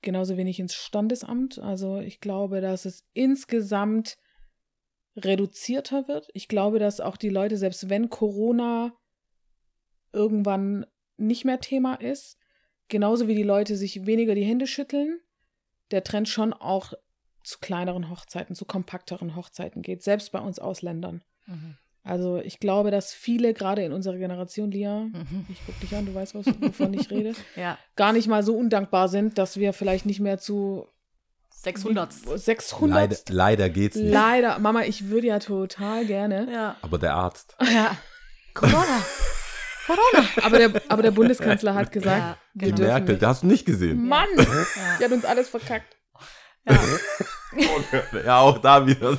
genauso 0.00 0.38
wenig 0.38 0.58
ins 0.58 0.74
Standesamt. 0.74 1.58
Also 1.58 1.98
ich 1.98 2.20
glaube, 2.20 2.62
dass 2.62 2.86
es 2.86 3.04
insgesamt 3.12 4.16
reduzierter 5.16 6.08
wird. 6.08 6.28
Ich 6.32 6.48
glaube, 6.48 6.78
dass 6.78 7.00
auch 7.00 7.18
die 7.18 7.28
Leute, 7.28 7.58
selbst 7.58 7.90
wenn 7.90 8.08
Corona 8.08 8.96
irgendwann 10.12 10.86
nicht 11.18 11.44
mehr 11.44 11.60
Thema 11.60 11.94
ist, 11.94 12.38
genauso 12.88 13.28
wie 13.28 13.34
die 13.34 13.42
Leute 13.42 13.76
sich 13.76 14.06
weniger 14.06 14.34
die 14.34 14.44
Hände 14.44 14.66
schütteln, 14.66 15.20
der 15.92 16.04
Trend 16.04 16.28
schon 16.28 16.52
auch 16.52 16.92
zu 17.44 17.58
kleineren 17.60 18.08
Hochzeiten, 18.08 18.54
zu 18.54 18.64
kompakteren 18.64 19.34
Hochzeiten 19.36 19.82
geht, 19.82 20.02
selbst 20.02 20.32
bei 20.32 20.38
uns 20.38 20.58
Ausländern. 20.58 21.22
Mhm. 21.46 21.76
Also 22.04 22.38
ich 22.38 22.58
glaube, 22.58 22.90
dass 22.90 23.12
viele, 23.12 23.54
gerade 23.54 23.84
in 23.84 23.92
unserer 23.92 24.16
Generation, 24.16 24.70
Lia, 24.70 25.00
Mhm. 25.00 25.46
ich 25.48 25.64
gucke 25.64 25.78
dich 25.80 25.94
an, 25.94 26.06
du 26.06 26.14
weißt, 26.14 26.34
was, 26.34 26.46
wovon 26.60 26.94
ich 26.94 27.10
rede, 27.10 27.32
Ja, 27.56 27.78
gar 27.96 28.12
nicht 28.12 28.26
mal 28.28 28.42
so 28.42 28.56
undankbar 28.56 29.08
sind, 29.08 29.38
dass 29.38 29.56
wir 29.56 29.72
vielleicht 29.72 30.06
nicht 30.06 30.18
mehr 30.20 30.38
zu 30.38 30.88
600. 31.50 32.12
600. 32.12 32.90
Leider, 32.92 33.16
leider 33.28 33.70
geht's 33.70 33.96
nicht. 33.96 34.12
Leider, 34.12 34.58
Mama, 34.58 34.82
ich 34.82 35.10
würde 35.10 35.28
ja 35.28 35.38
total 35.38 36.04
gerne. 36.06 36.48
Ja. 36.52 36.76
Aber 36.82 36.98
der 36.98 37.14
Arzt. 37.14 37.56
Ja. 37.72 37.96
Corona. 38.54 38.84
Corona. 39.86 40.28
Aber 40.42 40.58
der, 40.58 40.70
aber 40.88 41.02
der 41.02 41.10
Bundeskanzler 41.10 41.74
hat 41.74 41.90
gesagt, 41.92 42.18
Ja, 42.18 42.36
wir 42.54 42.60
Die 42.60 42.64
genau. 42.66 42.76
dürfen 42.76 42.90
Merkel, 42.92 43.08
nicht. 43.14 43.22
das 43.22 43.28
hast 43.28 43.42
du 43.42 43.46
nicht 43.46 43.64
gesehen. 43.66 44.06
Mann, 44.08 44.28
Ja. 44.36 44.44
die 45.00 45.04
hat 45.04 45.12
uns 45.12 45.24
alles 45.24 45.48
verkackt. 45.48 45.96
ja, 48.24 48.38
auch 48.40 48.58
da 48.58 48.86
wieder. 48.86 49.16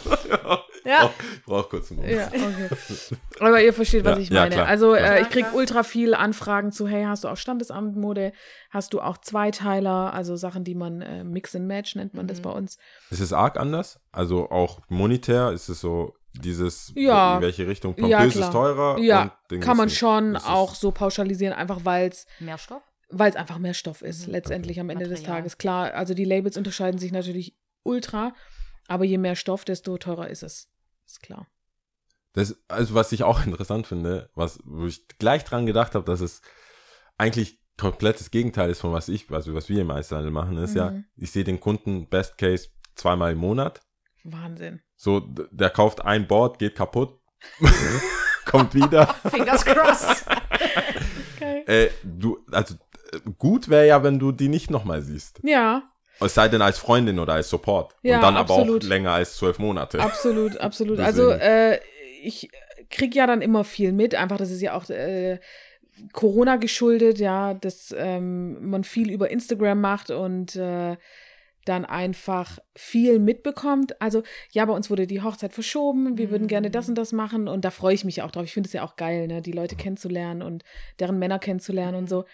Ja. 0.85 1.09
Ich 1.37 1.43
brauch 1.45 1.69
kurz 1.69 1.91
einen 1.91 2.01
Moment. 2.01 2.17
Ja, 2.17 2.27
okay. 2.27 3.15
Aber 3.39 3.61
ihr 3.61 3.73
versteht, 3.73 4.03
was 4.03 4.17
Ja, 4.17 4.21
ich 4.21 4.29
ja, 4.29 4.39
meine. 4.41 4.55
klar, 4.55 4.67
also 4.67 4.93
klar. 4.93 4.99
äh, 5.15 5.15
ich 5.19 5.23
Ja, 5.27 5.31
krieg 5.31 5.43
klar. 5.45 5.55
ultra 5.55 5.83
viel 5.83 6.13
Anfragen 6.13 6.71
zu, 6.71 6.87
hey, 6.87 7.03
hast 7.05 7.23
du 7.23 7.29
auch 7.29 7.37
Standesamtmode? 7.37 8.33
Hast 8.69 8.93
du 8.93 8.99
auch 9.01 9.17
Zweiteiler? 9.17 10.13
Also 10.13 10.35
Sachen, 10.35 10.63
die 10.65 10.75
man 10.75 11.01
äh, 11.01 11.23
Mix 11.23 11.55
and 11.55 11.67
Match 11.67 11.95
nennt 11.95 12.13
man 12.15 12.27
das 12.27 12.39
Mhm. 12.39 12.43
bei 12.43 12.49
uns. 12.51 12.77
Ist 13.11 13.21
es 13.21 13.31
arg 13.33 13.57
anders? 13.57 13.99
Also 14.11 14.49
auch 14.49 14.81
monetär 14.89 15.51
ist 15.51 15.69
es 15.69 15.79
so 15.79 16.15
dieses, 16.33 16.91
Ja. 16.95 17.35
in 17.35 17.41
welche 17.41 17.67
Richtung? 17.67 17.95
Ja, 17.97 18.17
Pompös 18.17 18.33
klar. 18.33 18.47
ist 18.49 18.53
teurer? 18.53 18.97
Ja, 18.99 19.21
und 19.23 19.31
Ding 19.51 19.61
kann 19.61 19.73
ist 19.73 19.77
man 19.77 19.89
schon 19.89 20.35
auch 20.37 20.75
so 20.75 20.91
pauschalisieren, 20.91 21.53
einfach 21.53 21.85
weil 21.85 22.09
es 22.09 22.25
Mehr 22.39 22.57
Stoff? 22.57 22.81
weil 23.09 23.29
es 23.29 23.35
einfach 23.35 23.59
mehr 23.59 23.73
Stoff 23.75 24.01
ist, 24.01 24.25
Mhm. 24.27 24.33
letztendlich 24.33 24.79
am 24.79 24.89
Ende 24.89 25.05
des 25.07 25.19
Material. 25.21 25.37
Tages. 25.41 25.57
Klar, 25.59 25.93
also 25.93 26.13
die 26.15 26.25
Labels 26.25 26.57
unterscheiden 26.57 26.99
sich 26.99 27.11
natürlich 27.11 27.55
ultra, 27.83 28.33
aber 28.87 29.03
je 29.05 29.17
mehr 29.19 29.35
Stoff, 29.35 29.65
desto 29.65 29.97
teurer 29.97 30.29
ist 30.29 30.41
es. 30.43 30.69
Ist 31.05 31.21
klar. 31.21 31.47
Das, 32.33 32.55
also 32.67 32.95
was 32.95 33.11
ich 33.11 33.23
auch 33.23 33.45
interessant 33.45 33.85
finde, 33.85 34.29
was, 34.33 34.59
wo 34.65 34.87
ich 34.87 35.07
gleich 35.19 35.43
dran 35.43 35.65
gedacht 35.67 35.93
habe, 35.93 36.05
dass 36.05 36.21
es 36.21 36.41
eigentlich 37.17 37.59
komplettes 37.77 38.31
Gegenteil 38.31 38.69
ist 38.71 38.81
von 38.81 38.91
was 38.93 39.09
ich, 39.09 39.29
also 39.31 39.53
was 39.53 39.69
wir 39.69 39.81
im 39.81 39.91
Einzelhandel 39.91 40.31
machen, 40.31 40.57
ist 40.57 40.75
ja, 40.75 40.91
Mhm. 40.91 41.05
ich 41.15 41.31
sehe 41.31 41.43
den 41.43 41.59
Kunden 41.59 42.07
Best 42.07 42.37
Case 42.37 42.69
zweimal 42.95 43.33
im 43.33 43.39
Monat. 43.39 43.81
Wahnsinn. 44.23 44.81
So, 44.95 45.19
der 45.51 45.69
kauft 45.69 46.03
ein 46.03 46.27
Board, 46.27 46.59
geht 46.59 46.75
kaputt, 46.75 47.19
kommt 48.45 48.73
wieder. 48.73 49.07
Fingers 49.29 49.65
crossed. 49.65 50.25
Okay. 51.35 51.63
Äh, 51.65 51.89
du, 52.03 52.39
also 52.51 52.75
äh, 53.11 53.19
gut 53.37 53.67
wäre 53.67 53.85
ja, 53.87 54.01
wenn 54.03 54.17
du 54.17 54.31
die 54.31 54.47
nicht 54.47 54.69
nochmal 54.71 55.01
siehst. 55.01 55.41
Ja, 55.43 55.83
Es 56.21 56.35
sei 56.35 56.47
denn 56.47 56.61
als 56.61 56.77
Freundin 56.77 57.19
oder 57.19 57.33
als 57.33 57.49
Support. 57.49 57.95
Ja, 58.01 58.15
Und 58.17 58.21
dann 58.21 58.37
aber 58.37 58.53
absolut. 58.53 58.83
auch 58.83 58.87
länger 58.87 59.11
als 59.11 59.35
zwölf 59.35 59.59
Monate. 59.59 59.99
absolut, 59.99 60.57
absolut. 60.57 60.99
Also 60.99 61.31
äh, 61.31 61.79
ich 62.21 62.49
krieg 62.89 63.13
ja 63.13 63.27
dann 63.27 63.41
immer 63.41 63.65
viel 63.65 63.91
mit, 63.91 64.15
einfach 64.15 64.37
das 64.37 64.51
ist 64.51 64.61
ja 64.61 64.73
auch 64.75 64.89
äh, 64.89 65.39
Corona 66.13 66.55
geschuldet, 66.55 67.19
ja, 67.19 67.55
dass 67.55 67.93
ähm, 67.97 68.69
man 68.69 68.83
viel 68.85 69.11
über 69.11 69.29
Instagram 69.29 69.81
macht 69.81 70.11
und 70.11 70.55
äh, 70.55 70.95
dann 71.65 71.85
einfach 71.85 72.59
viel 72.75 73.19
mitbekommt. 73.19 74.01
Also, 74.01 74.23
ja, 74.51 74.65
bei 74.65 74.73
uns 74.73 74.89
wurde 74.89 75.07
die 75.07 75.21
Hochzeit 75.21 75.53
verschoben, 75.53 76.17
wir 76.17 76.31
würden 76.31 76.47
gerne 76.47 76.69
das 76.69 76.89
und 76.89 76.95
das 76.95 77.11
machen 77.11 77.47
und 77.47 77.65
da 77.65 77.71
freue 77.71 77.93
ich 77.95 78.05
mich 78.05 78.21
auch 78.21 78.31
drauf. 78.31 78.45
Ich 78.45 78.53
finde 78.53 78.67
es 78.67 78.73
ja 78.73 78.83
auch 78.83 78.95
geil, 78.95 79.27
ne, 79.27 79.41
die 79.41 79.51
Leute 79.51 79.75
kennenzulernen 79.75 80.41
und 80.41 80.63
deren 80.99 81.19
Männer 81.19 81.39
kennenzulernen 81.39 81.95
und 81.95 82.09
so. 82.09 82.25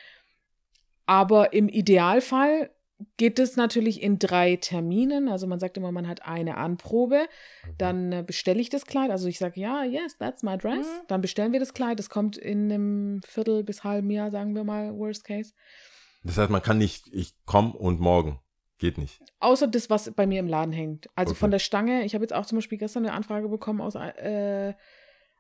Aber 1.06 1.54
im 1.54 1.70
Idealfall 1.70 2.70
geht 3.18 3.40
es 3.40 3.56
natürlich 3.56 4.02
in 4.02 4.20
drei 4.20 4.58
Terminen. 4.58 5.30
Also 5.30 5.48
man 5.48 5.60
sagt 5.60 5.78
immer, 5.78 5.92
man 5.92 6.08
hat 6.08 6.26
eine 6.26 6.58
Anprobe, 6.58 7.28
dann 7.78 8.12
äh, 8.12 8.24
bestelle 8.26 8.60
ich 8.60 8.70
das 8.70 8.86
Kleid. 8.86 9.10
Also 9.10 9.28
ich 9.28 9.40
sage, 9.40 9.60
ja, 9.60 9.84
yes, 9.84 10.18
that's 10.18 10.44
my 10.44 10.58
dress. 10.58 10.86
Mhm. 10.86 11.08
Dann 11.08 11.22
bestellen 11.22 11.54
wir 11.54 11.60
das 11.60 11.74
Kleid. 11.74 12.00
Das 12.00 12.10
kommt 12.10 12.38
in 12.38 12.72
einem 12.72 13.22
Viertel 13.24 13.64
bis 13.64 13.84
halben 13.84 14.10
Jahr, 14.10 14.32
sagen 14.32 14.54
wir 14.54 14.64
mal, 14.64 14.94
worst 14.98 15.24
case. 15.24 15.54
Das 16.24 16.38
heißt, 16.38 16.50
man 16.50 16.62
kann 16.62 16.78
nicht, 16.78 17.08
ich 17.14 17.34
komme 17.46 17.74
und 17.74 18.00
morgen. 18.00 18.40
Geht 18.80 18.98
nicht. 18.98 19.22
Außer 19.40 19.68
das, 19.68 19.90
was 19.90 20.12
bei 20.12 20.26
mir 20.26 20.40
im 20.40 20.48
Laden 20.48 20.72
hängt. 20.74 21.10
Also 21.16 21.32
Okay. 21.32 21.40
von 21.40 21.52
der 21.52 21.60
Stange. 21.60 22.04
Ich 22.06 22.14
habe 22.16 22.24
jetzt 22.24 22.34
auch 22.34 22.46
zum 22.46 22.58
Beispiel 22.58 22.78
gestern 22.78 23.06
eine 23.06 23.14
Anfrage 23.14 23.48
bekommen 23.50 23.82
aus, 23.82 23.96
äh, 23.96 24.74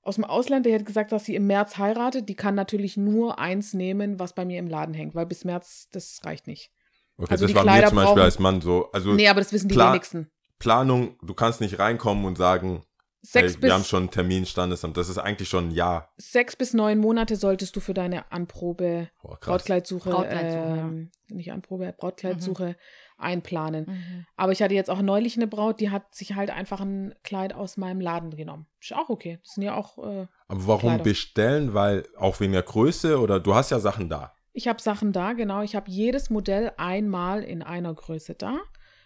aus 0.04 0.16
dem 0.16 0.26
Ausland. 0.26 0.66
Der 0.66 0.76
hat 0.78 0.86
gesagt, 0.86 1.12
dass 1.12 1.26
sie 1.26 1.36
im 1.36 1.48
März 1.48 1.78
heiratet. 1.78 2.28
Die 2.30 2.36
kann 2.36 2.54
natürlich 2.56 2.98
nur 2.98 3.40
eins 3.40 3.74
nehmen, 3.74 4.20
was 4.20 4.34
bei 4.36 4.44
mir 4.46 4.60
im 4.60 4.68
Laden 4.68 4.94
hängt, 4.94 5.16
weil 5.16 5.26
bis 5.26 5.46
März, 5.46 5.88
das 5.92 6.20
reicht 6.26 6.48
nicht. 6.48 6.72
Okay, 7.18 7.32
Also 7.32 7.46
das 7.46 7.52
die 7.52 7.56
war 7.56 7.64
mir 7.64 7.72
Kleider 7.72 7.88
zum 7.88 7.96
Beispiel 7.98 8.14
brauchen- 8.14 8.22
als 8.24 8.40
Mann 8.40 8.62
so. 8.62 8.92
Also 8.92 9.14
nee, 9.14 9.28
aber 9.28 9.40
das 9.42 9.52
wissen 9.54 9.70
die 9.70 9.76
klar, 9.76 9.94
wenigsten. 9.94 10.30
Planung, 10.60 11.16
du 11.22 11.34
kannst 11.34 11.62
nicht 11.62 11.80
reinkommen 11.80 12.26
und 12.26 12.38
sagen, 12.38 12.84
Sechs, 13.22 13.56
hey, 13.56 13.62
wir 13.64 13.74
haben 13.74 13.82
bis, 13.82 13.90
schon 13.90 14.04
einen 14.04 14.12
Termin, 14.12 14.46
Standesamt. 14.46 14.96
Das 14.96 15.10
ist 15.10 15.18
eigentlich 15.18 15.50
schon 15.50 15.70
ein 15.70 15.72
Ja. 15.72 16.08
sechs 16.16 16.56
bis 16.56 16.74
neun 16.74 17.00
Monate 17.00 17.36
solltest 17.36 17.76
du 17.76 17.82
für 17.82 17.94
deine 17.94 18.32
Anprobe, 18.32 19.10
Boah. 19.22 19.38
Brautkleidsuche, 19.42 20.10
Brautkleidsuche, 20.10 20.80
ähm, 20.80 21.12
nicht 21.28 21.52
Anprobe, 21.52 21.94
Brautkleidsuche 21.98 22.78
einplanen. 23.20 23.86
Mhm. 23.88 24.26
Aber 24.36 24.52
ich 24.52 24.62
hatte 24.62 24.74
jetzt 24.74 24.90
auch 24.90 25.02
neulich 25.02 25.36
eine 25.38 25.48
Braut, 25.48 25.80
die 25.80 25.90
hat 25.90 26.16
sich 26.16 26.36
halt 26.36 26.50
einfach 26.50 26.82
ein 26.82 27.14
Kleid 27.24 27.54
aus 27.54 27.78
meinem 27.78 28.02
Laden 28.02 28.32
genommen. 28.36 28.68
Ist 28.82 28.94
auch 28.94 29.10
okay. 29.10 29.40
Das 29.44 29.54
sind 29.56 29.64
ja 29.64 29.76
auch, 29.76 29.98
äh, 29.98 30.28
Aber 30.48 30.68
warum 30.68 30.90
Kleider. 30.90 31.04
bestellen? 31.04 31.74
Weil 31.74 32.06
auch 32.18 32.40
wegen 32.40 32.54
der 32.54 32.64
Größe 32.64 33.20
oder 33.20 33.40
du 33.40 33.54
hast 33.56 33.70
ja 33.72 33.80
Sachen 33.80 34.10
da. 34.10 34.34
ich 34.54 34.68
habe 34.68 34.82
Sachen 34.82 35.12
da, 35.14 35.34
genau. 35.34 35.62
Ich 35.62 35.76
habe 35.76 35.90
jedes 35.90 36.30
Modell 36.30 36.72
einmal 36.78 37.44
in 37.44 37.62
einer 37.64 37.94
Größe 37.94 38.36
da. 38.36 38.58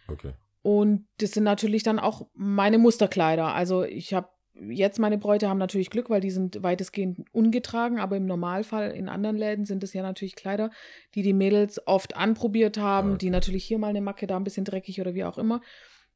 Okay. 0.07 0.32
Und 0.61 1.07
das 1.20 1.32
sind 1.32 1.43
natürlich 1.43 1.84
dann 1.84 1.99
auch 1.99 2.28
meine 2.34 2.78
Musterkleider. 2.78 3.53
Also 3.53 3.84
ich 3.84 4.14
habe 4.14 4.30
jetzt 4.70 4.99
meine 4.99 5.18
Bräute 5.18 5.49
haben 5.49 5.58
natürlich 5.58 5.89
Glück, 5.89 6.10
weil 6.10 6.22
die 6.22 6.32
sind 6.32 6.62
weitestgehend 6.62 7.26
ungetragen, 7.32 7.99
aber 7.99 8.18
im 8.18 8.26
Normalfall 8.26 8.91
in 8.91 9.10
anderen 9.10 9.36
Läden 9.36 9.66
sind 9.66 9.84
es 9.84 9.93
ja 9.93 10.04
natürlich 10.04 10.36
Kleider, 10.36 10.70
die 11.16 11.22
die 11.24 11.34
Mädels 11.34 11.86
oft 11.88 12.16
anprobiert 12.16 12.78
haben, 12.78 13.10
Okay. 13.12 13.18
die 13.20 13.30
natürlich 13.30 13.66
hier 13.66 13.80
mal 13.80 13.88
eine 13.88 14.01
Macke, 14.01 14.28
da 14.28 14.38
ein 14.38 14.43
bisschen 14.43 14.66
dreckig 14.66 15.01
oder 15.01 15.14
wie 15.16 15.24
auch 15.24 15.38
immer. 15.38 15.62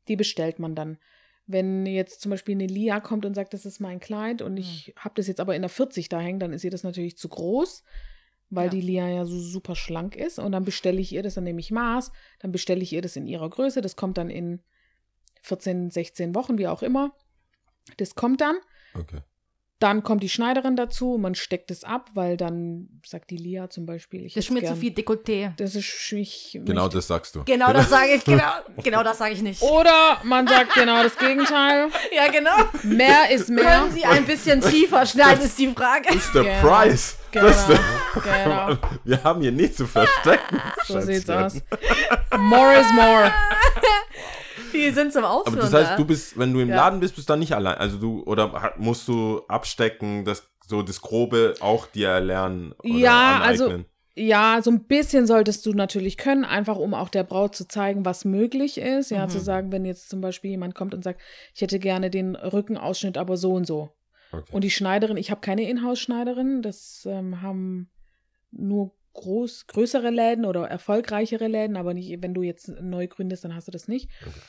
Die 0.08 0.16
bestellt 0.16 0.60
man 0.60 0.76
dann. 0.76 0.98
Wenn 1.48 1.86
jetzt 1.86 2.22
zum 2.22 2.30
Beispiel 2.30 2.56
eine 2.56 2.68
Lia 2.68 3.00
kommt 3.00 3.26
und 3.26 3.34
sagt, 3.34 3.54
das 3.54 3.66
ist 3.66 3.80
mein 3.80 4.00
Kleid 4.00 4.42
und 4.42 4.58
ich 4.58 4.94
habe 4.98 5.16
das 5.16 5.28
jetzt 5.28 5.40
aber 5.40 5.56
in 5.56 5.62
der 5.62 5.70
40 5.70 6.10
da 6.10 6.20
hängen, 6.20 6.40
dann 6.40 6.54
ist 6.54 6.64
ihr 6.64 6.72
das 6.72 6.84
natürlich 6.84 7.18
zu 7.18 7.30
groß, 7.30 7.84
weil 8.50 8.66
Ja. 8.66 8.70
die 8.70 8.82
Lia 8.82 9.08
ja 9.10 9.26
so 9.26 9.40
super 9.40 9.76
schlank 9.76 10.16
ist 10.16 10.40
und 10.40 10.52
dann 10.52 10.64
bestelle 10.66 11.00
ich 11.00 11.12
ihr 11.14 11.24
das, 11.24 11.36
dann 11.36 11.46
nehme 11.46 11.60
ich 11.60 11.72
Maß, 11.72 12.12
dann 12.40 12.52
bestelle 12.52 12.82
ich 12.82 12.94
ihr 12.94 13.02
das 13.02 13.16
in 13.16 13.28
ihrer 13.28 13.50
Größe, 13.50 13.82
das 13.82 13.96
kommt 13.96 14.18
dann 14.18 14.30
in 14.30 14.62
14, 15.42 15.90
16 15.90 16.36
Wochen, 16.36 16.58
wie 16.58 16.68
auch 16.68 16.84
immer. 16.84 17.14
Das 17.98 18.16
kommt 18.16 18.42
dann. 18.42 18.58
Okay. 18.94 19.22
Dann 19.80 20.02
kommt 20.02 20.24
die 20.24 20.30
Schneiderin 20.30 20.76
dazu, 20.76 21.20
man 21.20 21.36
steckt 21.36 21.70
es 21.70 21.84
ab, 21.84 22.10
weil 22.16 22.36
dann 22.36 22.90
sagt 23.06 23.30
die 23.30 23.38
Lia 23.38 23.70
zum 23.70 23.86
Beispiel, 23.86 24.26
ich 24.26 24.34
Das 24.34 24.46
ist 24.46 24.50
mir 24.50 24.62
zu 24.62 24.66
gern- 24.70 24.78
viel 24.78 24.92
Dekolleté. 24.92 25.52
Das 25.58 25.76
ist 25.76 26.12
ich 26.14 26.54
Genau 26.66 26.82
möchte- 26.86 26.98
das 26.98 27.06
sagst 27.08 27.36
du. 27.36 27.44
Genau 27.44 27.72
das 27.74 27.88
sage 27.88 28.16
ich, 28.16 28.24
genau, 28.26 28.42
genau 28.84 29.04
das 29.04 29.20
sage 29.20 29.36
ich 29.36 29.44
nicht. 29.44 29.62
Oder 29.62 30.18
man 30.24 30.48
sagt 30.48 30.74
genau 30.74 31.04
das 31.04 31.16
Gegenteil. 31.16 31.90
Ja, 32.12 32.28
genau. 32.32 32.56
Mehr 32.82 33.30
ist 33.30 33.50
mehr. 33.50 33.64
Können 33.64 33.92
Sie 33.92 34.04
ein 34.04 34.26
bisschen 34.26 34.62
tiefer 34.62 35.06
schneiden, 35.06 35.46
ist 35.46 35.60
die 35.60 35.68
Frage. 35.68 36.06
Das 36.08 36.16
ist 36.16 36.34
der 36.34 36.44
Genau. 36.44 36.62
Preis. 36.68 37.18
Genau, 37.30 37.48
genau. 38.24 38.78
Wir 39.04 39.24
haben 39.24 39.42
hier 39.42 39.52
nichts 39.52 39.78
zu 39.78 39.86
verstecken. 39.86 40.60
So 40.88 41.00
sieht's 41.02 41.30
aus. 41.30 41.54
More 42.36 42.74
is 42.80 42.92
more. 42.94 43.32
Die 44.74 44.92
sind 44.92 45.12
zum 45.14 45.24
Aber 45.24 45.34
Ausführen 45.36 45.60
das 45.60 45.74
heißt, 45.74 46.00
du 46.00 46.06
bist, 46.06 46.38
wenn 46.38 46.54
du 46.54 46.60
im 46.60 46.70
Ja. 46.70 46.76
Laden 46.76 47.00
bist, 47.00 47.16
bist 47.16 47.28
du 47.30 47.34
dann 47.34 47.40
nicht 47.40 47.54
allein. 47.54 47.76
Also 47.78 47.98
du, 47.98 48.24
oder 48.24 48.74
musst 48.78 49.08
du 49.08 49.42
abstecken, 49.48 50.26
das, 50.26 50.50
so 50.68 50.82
das 50.82 51.02
Grobe 51.02 51.56
auch 51.60 51.86
dir 51.88 52.10
erlernen 52.10 52.74
oder 52.80 52.94
Ja, 52.98 53.40
also- 53.42 53.66
aneignen? 53.66 53.86
Ja, 54.20 54.62
so 54.64 54.72
ein 54.72 54.86
bisschen 54.86 55.28
solltest 55.28 55.64
du 55.68 55.74
natürlich 55.74 56.18
können, 56.18 56.44
einfach 56.44 56.78
um 56.78 56.96
auch 56.96 57.10
der 57.10 57.24
Braut 57.24 57.56
zu 57.56 57.68
zeigen, 57.68 58.04
was 58.04 58.26
möglich 58.26 58.80
ist. 58.80 59.12
Ja, 59.12 59.26
Mhm. 59.26 59.30
zu 59.30 59.40
sagen, 59.40 59.72
wenn 59.72 59.86
jetzt 59.86 60.10
zum 60.10 60.22
Beispiel 60.22 60.50
jemand 60.50 60.74
kommt 60.74 60.96
und 60.96 61.04
sagt, 61.04 61.22
ich 61.54 61.62
hätte 61.62 61.78
gerne 61.78 62.10
den 62.10 62.36
Rückenausschnitt, 62.36 63.16
aber 63.16 63.38
so 63.38 63.54
und 63.54 63.68
so. 63.68 63.92
Okay. 64.32 64.52
Und 64.52 64.64
die 64.64 64.72
Schneiderin, 64.72 65.18
ich 65.18 65.30
habe 65.30 65.42
keine 65.42 65.70
Inhouse-Schneiderin, 65.70 66.64
das 66.64 67.08
ähm, 67.08 67.44
haben 67.44 67.92
nur 68.50 68.92
groß, 69.14 69.68
größere 69.68 70.10
Läden 70.10 70.46
oder 70.46 70.68
erfolgreichere 70.68 71.48
Läden, 71.48 71.78
aber 71.78 71.94
nicht, 71.94 72.22
wenn 72.24 72.34
du 72.34 72.42
jetzt 72.42 72.70
neu 72.82 73.08
gründest, 73.08 73.44
dann 73.44 73.54
hast 73.56 73.68
du 73.68 73.72
das 73.72 73.88
nicht. 73.88 74.10
Okay. 74.26 74.40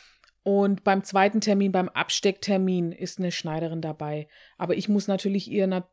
Und 0.43 0.83
beim 0.85 1.05
zweiten 1.05 1.41
Termin, 1.41 1.73
beim 1.73 1.89
Abstecktermin, 1.89 2.93
ist 2.93 3.19
eine 3.19 3.33
Schneiderin 3.33 3.83
dabei. 3.83 4.29
Aber 4.57 4.75
ich 4.77 4.89
muss 4.89 5.09
natürlich 5.09 5.51
ihr 5.51 5.67
na 5.67 5.89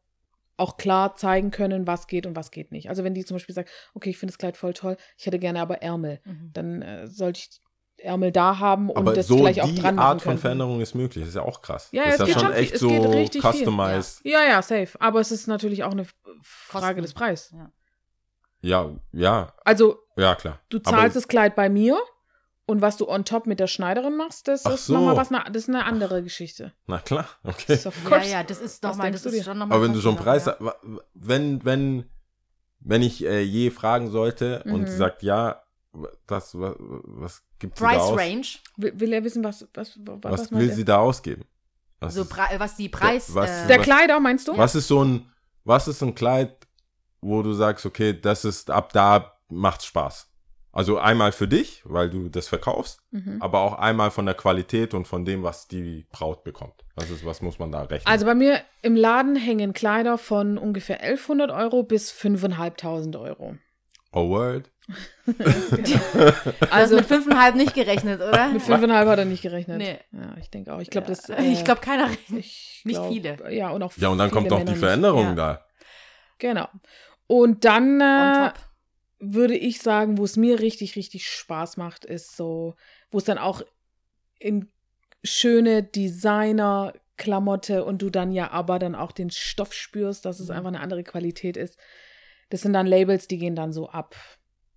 auch 0.58 0.78
klar 0.78 1.16
zeigen 1.16 1.52
können, 1.52 1.86
was 1.86 2.08
geht 2.08 2.26
und 2.26 2.38
was 2.38 2.50
geht 2.52 2.72
nicht. 2.72 2.88
Also 2.88 3.04
wenn 3.04 3.14
die 3.14 3.26
zum 3.26 3.36
Beispiel 3.36 3.54
sagt, 3.54 3.70
okay, 3.94 4.10
ich 4.12 4.18
finde 4.18 4.32
das 4.32 4.38
Kleid 4.38 4.56
voll 4.56 4.74
toll, 4.74 4.96
ich 5.18 5.26
hätte 5.26 5.38
gerne 5.40 5.60
aber 5.60 5.82
Ärmel, 5.82 6.22
Mhm. 6.24 6.50
dann 6.54 6.82
äh, 6.82 7.08
sollte 7.08 7.40
ich 7.42 7.60
Ärmel 7.98 8.32
da 8.32 8.60
haben 8.60 8.90
und 8.90 8.96
Aber 8.98 9.14
das 9.14 9.28
so 9.28 9.36
vielleicht 9.38 9.60
auch 9.62 9.68
die 9.68 9.76
dran 9.76 10.00
Art 10.00 10.16
machen 10.18 10.20
von 10.20 10.30
können. 10.32 10.40
Veränderung 10.40 10.80
ist 10.82 10.96
möglich. 10.96 11.24
Das 11.24 11.30
ist 11.30 11.36
ja 11.36 11.42
auch 11.42 11.62
krass. 11.62 11.90
Ja, 11.92 12.06
das 12.06 12.14
es 12.16 12.20
ist 12.20 12.20
ja 12.20 12.26
geht 12.28 12.34
schon 12.36 12.42
schon 12.44 12.54
viel- 12.54 12.64
echt 12.64 12.74
es 12.76 12.80
so 12.80 12.88
geht 12.90 13.06
richtig 13.10 13.42
viel. 13.42 13.52
customized. 13.52 14.22
Ja, 14.24 14.44
ja, 14.44 14.62
safe. 14.62 14.90
Aber 15.02 15.20
es 15.20 15.32
ist 15.32 15.48
natürlich 15.48 15.84
auch 15.84 15.92
eine 15.92 16.06
Frage 16.42 16.86
Kosten. 16.86 17.02
des 17.02 17.14
Preises. 17.14 17.56
Ja, 18.62 18.96
ja, 19.12 19.54
Also 19.64 19.98
ja, 20.18 20.36
klar. 20.36 20.60
du 20.70 20.78
Aber- 20.78 20.90
zahlst 20.98 21.16
das 21.16 21.28
Kleid 21.28 21.56
bei 21.56 21.70
mir 21.70 22.00
und 22.68 22.82
was 22.82 22.98
du 22.98 23.08
on 23.08 23.26
top 23.26 23.46
mit 23.48 23.60
der 23.60 23.68
Schneiderin 23.68 24.16
machst, 24.18 24.48
das 24.48 24.66
Ach 24.66 24.74
ist 24.74 24.88
so. 24.88 24.94
nochmal 24.94 25.16
was, 25.18 25.30
na- 25.32 25.44
das 25.50 25.64
ist 25.64 25.70
eine 25.70 25.86
andere 25.86 26.24
Geschichte. 26.24 26.74
Na 26.88 27.00
klar, 27.00 27.28
okay. 27.44 27.64
Das 27.68 27.80
ist 27.80 27.88
of 27.88 28.10
Ja, 28.10 28.24
ja, 28.24 28.44
das 28.44 28.60
ist 28.62 28.82
Was 28.84 28.92
doch 28.92 28.98
mal, 28.98 29.04
denkst 29.06 29.24
das 29.24 29.32
du 29.32 29.38
ist 29.38 29.46
schon 29.46 29.58
nochmal. 29.58 29.78
Aber 29.78 29.86
wenn 29.86 29.94
du 29.94 30.00
so 30.00 30.10
einen 30.10 30.18
Preis, 30.18 30.46
ja. 30.46 30.58
wenn, 31.14 31.64
wenn, 31.64 32.10
wenn 32.80 33.02
ich 33.02 33.24
äh, 33.24 33.42
je 33.42 33.70
fragen 33.72 34.10
sollte 34.12 34.64
und 34.64 34.82
Mhm. 34.82 34.88
sie 34.88 34.98
sagt, 34.98 35.24
ja, 35.24 35.62
das, 36.28 36.60
was, 36.60 36.76
was 36.80 37.42
gibt 37.60 37.78
sie 37.78 37.84
da 37.84 37.90
Price 37.90 38.02
aus? 38.02 38.20
Range, 38.20 38.46
Will, 38.78 39.00
will 39.00 39.14
er 39.14 39.24
wissen, 39.24 39.44
was, 39.44 39.68
was, 39.74 39.98
was, 40.04 40.20
Was, 40.24 40.52
will 40.52 40.70
er? 40.70 40.76
sie 40.76 40.86
da 40.86 40.98
ausgeben? 40.98 41.46
Was, 42.00 42.18
also 42.18 42.30
was 42.58 42.76
die 42.76 42.90
Preis. 42.90 43.34
was- 43.34 43.64
äh, 43.64 43.68
Der 43.68 43.80
Kleider, 43.80 44.20
meinst 44.20 44.48
du? 44.48 44.58
was 44.58 44.76
ist 44.76 44.88
so 44.88 45.04
ein, 45.04 45.32
was 45.64 45.88
ist 45.88 46.02
ein 46.04 46.14
Kleid, 46.14 46.68
wo 47.22 47.42
du 47.42 47.54
sagst, 47.54 47.86
okay, 47.86 48.20
das 48.20 48.44
ist, 48.44 48.70
ab 48.70 48.92
da 48.92 49.38
macht's 49.50 49.86
Spaß? 49.86 50.28
Also 50.76 50.98
einmal 51.00 51.32
für 51.32 51.48
dich, 51.48 51.82
weil 51.86 52.10
du 52.10 52.28
das 52.30 52.48
verkaufst, 52.50 53.00
Mhm. 53.12 53.38
aber 53.42 53.62
auch 53.62 53.74
einmal 53.80 54.12
von 54.12 54.26
der 54.26 54.36
Qualität 54.36 54.94
und 54.94 55.08
von 55.08 55.24
dem, 55.26 55.42
was 55.42 55.68
die 55.68 56.06
Braut 56.12 56.44
bekommt. 56.44 56.84
Was 56.96 57.10
ist, 57.10 57.26
was 57.26 57.42
muss 57.42 57.58
man 57.60 57.72
da 57.72 57.82
rechnen? 57.84 58.06
Also 58.12 58.26
bei 58.26 58.36
mir 58.36 58.62
im 58.82 58.96
Laden 58.96 59.36
hängen 59.38 59.72
Kleider 59.74 60.18
von 60.18 60.58
ungefähr 60.58 61.02
1100 61.02 61.50
Euro 61.50 61.84
bis 61.84 62.12
5.500 62.12 63.18
Euro. 63.20 63.56
oh 64.12 64.30
word. 64.30 64.70
also 66.70 66.72
Also 66.72 66.96
mit 66.98 67.06
5,5 67.06 67.56
nicht 67.56 67.74
gerechnet, 67.74 68.22
oder? 68.22 68.48
mit 68.50 68.62
5,5 68.62 69.08
hat 69.08 69.20
er 69.20 69.26
nicht 69.26 69.42
gerechnet. 69.42 69.78
Nee. 69.78 69.98
Ja, 70.12 70.36
ich 70.40 70.50
denke 70.50 70.74
auch. 70.74 70.80
Ich 70.80 70.90
glaube, 70.90 71.08
das. 71.08 71.30
ich 71.30 71.64
glaube, 71.64 71.82
keiner 71.82 72.10
rechnet. 72.10 72.40
ich 72.40 72.82
nicht 72.86 73.02
viele. 73.10 73.38
Ja, 73.54 73.70
und 73.70 73.82
auch 73.84 73.94
Ja, 73.98 74.10
und 74.10 74.18
dann 74.18 74.30
viele 74.30 74.42
kommt 74.50 74.54
auch 74.54 74.64
die. 74.66 74.76
Veränderung 74.78 75.24
Ja. 75.28 75.34
da. 75.36 75.66
Genau. 76.38 76.68
Und 77.28 77.66
dann 77.66 78.02
On 78.02 78.02
äh, 78.02 78.50
top. 78.50 78.60
Würde 79.20 79.56
ich 79.56 79.82
sagen, 79.82 80.18
wo 80.18 80.26
es 80.26 80.38
mir 80.38 80.60
richtig, 80.60 80.96
richtig 80.96 81.28
Spaß 81.28 81.78
macht, 81.78 82.06
ist 82.06 82.36
so, 82.36 82.76
wo 83.12 83.18
es 83.18 83.24
dann 83.24 83.38
auch 83.38 83.62
in 84.40 84.72
schöne 85.24 85.84
Designer-Klamotte 85.84 87.86
und 87.86 88.02
du 88.02 88.10
dann 88.10 88.32
ja 88.32 88.52
aber 88.52 88.80
dann 88.80 88.96
auch 88.96 89.12
den 89.12 89.32
Stoff 89.32 89.74
spürst, 89.74 90.26
dass 90.26 90.40
es 90.40 90.50
Mhm. 90.50 90.56
einfach 90.56 90.68
eine 90.70 90.82
andere 90.82 91.04
Qualität 91.04 91.58
ist. 91.58 91.80
Das 92.50 92.62
sind 92.62 92.74
dann 92.74 92.88
Labels, 92.88 93.28
die 93.28 93.38
gehen 93.38 93.56
dann 93.56 93.74
so 93.74 93.90
ab 93.90 94.16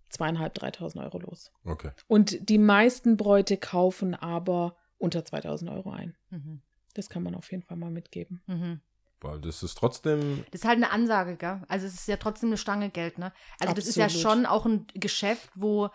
zweieinhalb, 0.09 0.55
dreitausend 0.55 1.05
Euro 1.05 1.19
los. 1.19 1.53
Okay. 1.65 1.91
Und 2.07 2.49
die 2.49 2.59
meisten 2.59 3.17
Bräute 3.17 3.59
kaufen 3.59 4.15
aber 4.15 4.77
unter 4.97 5.25
2000 5.25 5.71
Euro 5.71 5.91
ein. 5.91 6.17
Mhm. 6.31 6.63
Das 6.95 7.11
kann 7.11 7.23
man 7.23 7.35
auf 7.35 7.51
jeden 7.51 7.63
Fall 7.63 7.77
mal 7.77 7.91
mitgeben. 7.91 8.43
Mhm. 8.47 8.81
Weil 9.21 9.41
das 9.41 9.63
ist 9.63 9.77
trotzdem, 9.77 10.45
Das 10.51 10.61
ist 10.61 10.67
halt 10.67 10.77
eine 10.77 10.91
Ansage, 10.91 11.37
gell? 11.37 11.61
Also 11.69 11.87
es 11.87 11.95
ist 11.95 12.09
ja 12.09 12.17
trotzdem 12.17 12.51
eine 12.51 12.57
Stange 12.57 12.91
Geld, 12.91 13.19
ne? 13.19 13.33
Also 13.59 13.75
das 13.75 13.87
ist 13.87 13.97
ja 13.97 14.05
Absolut. 14.05 14.23
schon 14.23 14.47
auch 14.47 14.65
ein 14.65 14.87
Geschäft, 14.95 15.51
wo 15.55 15.91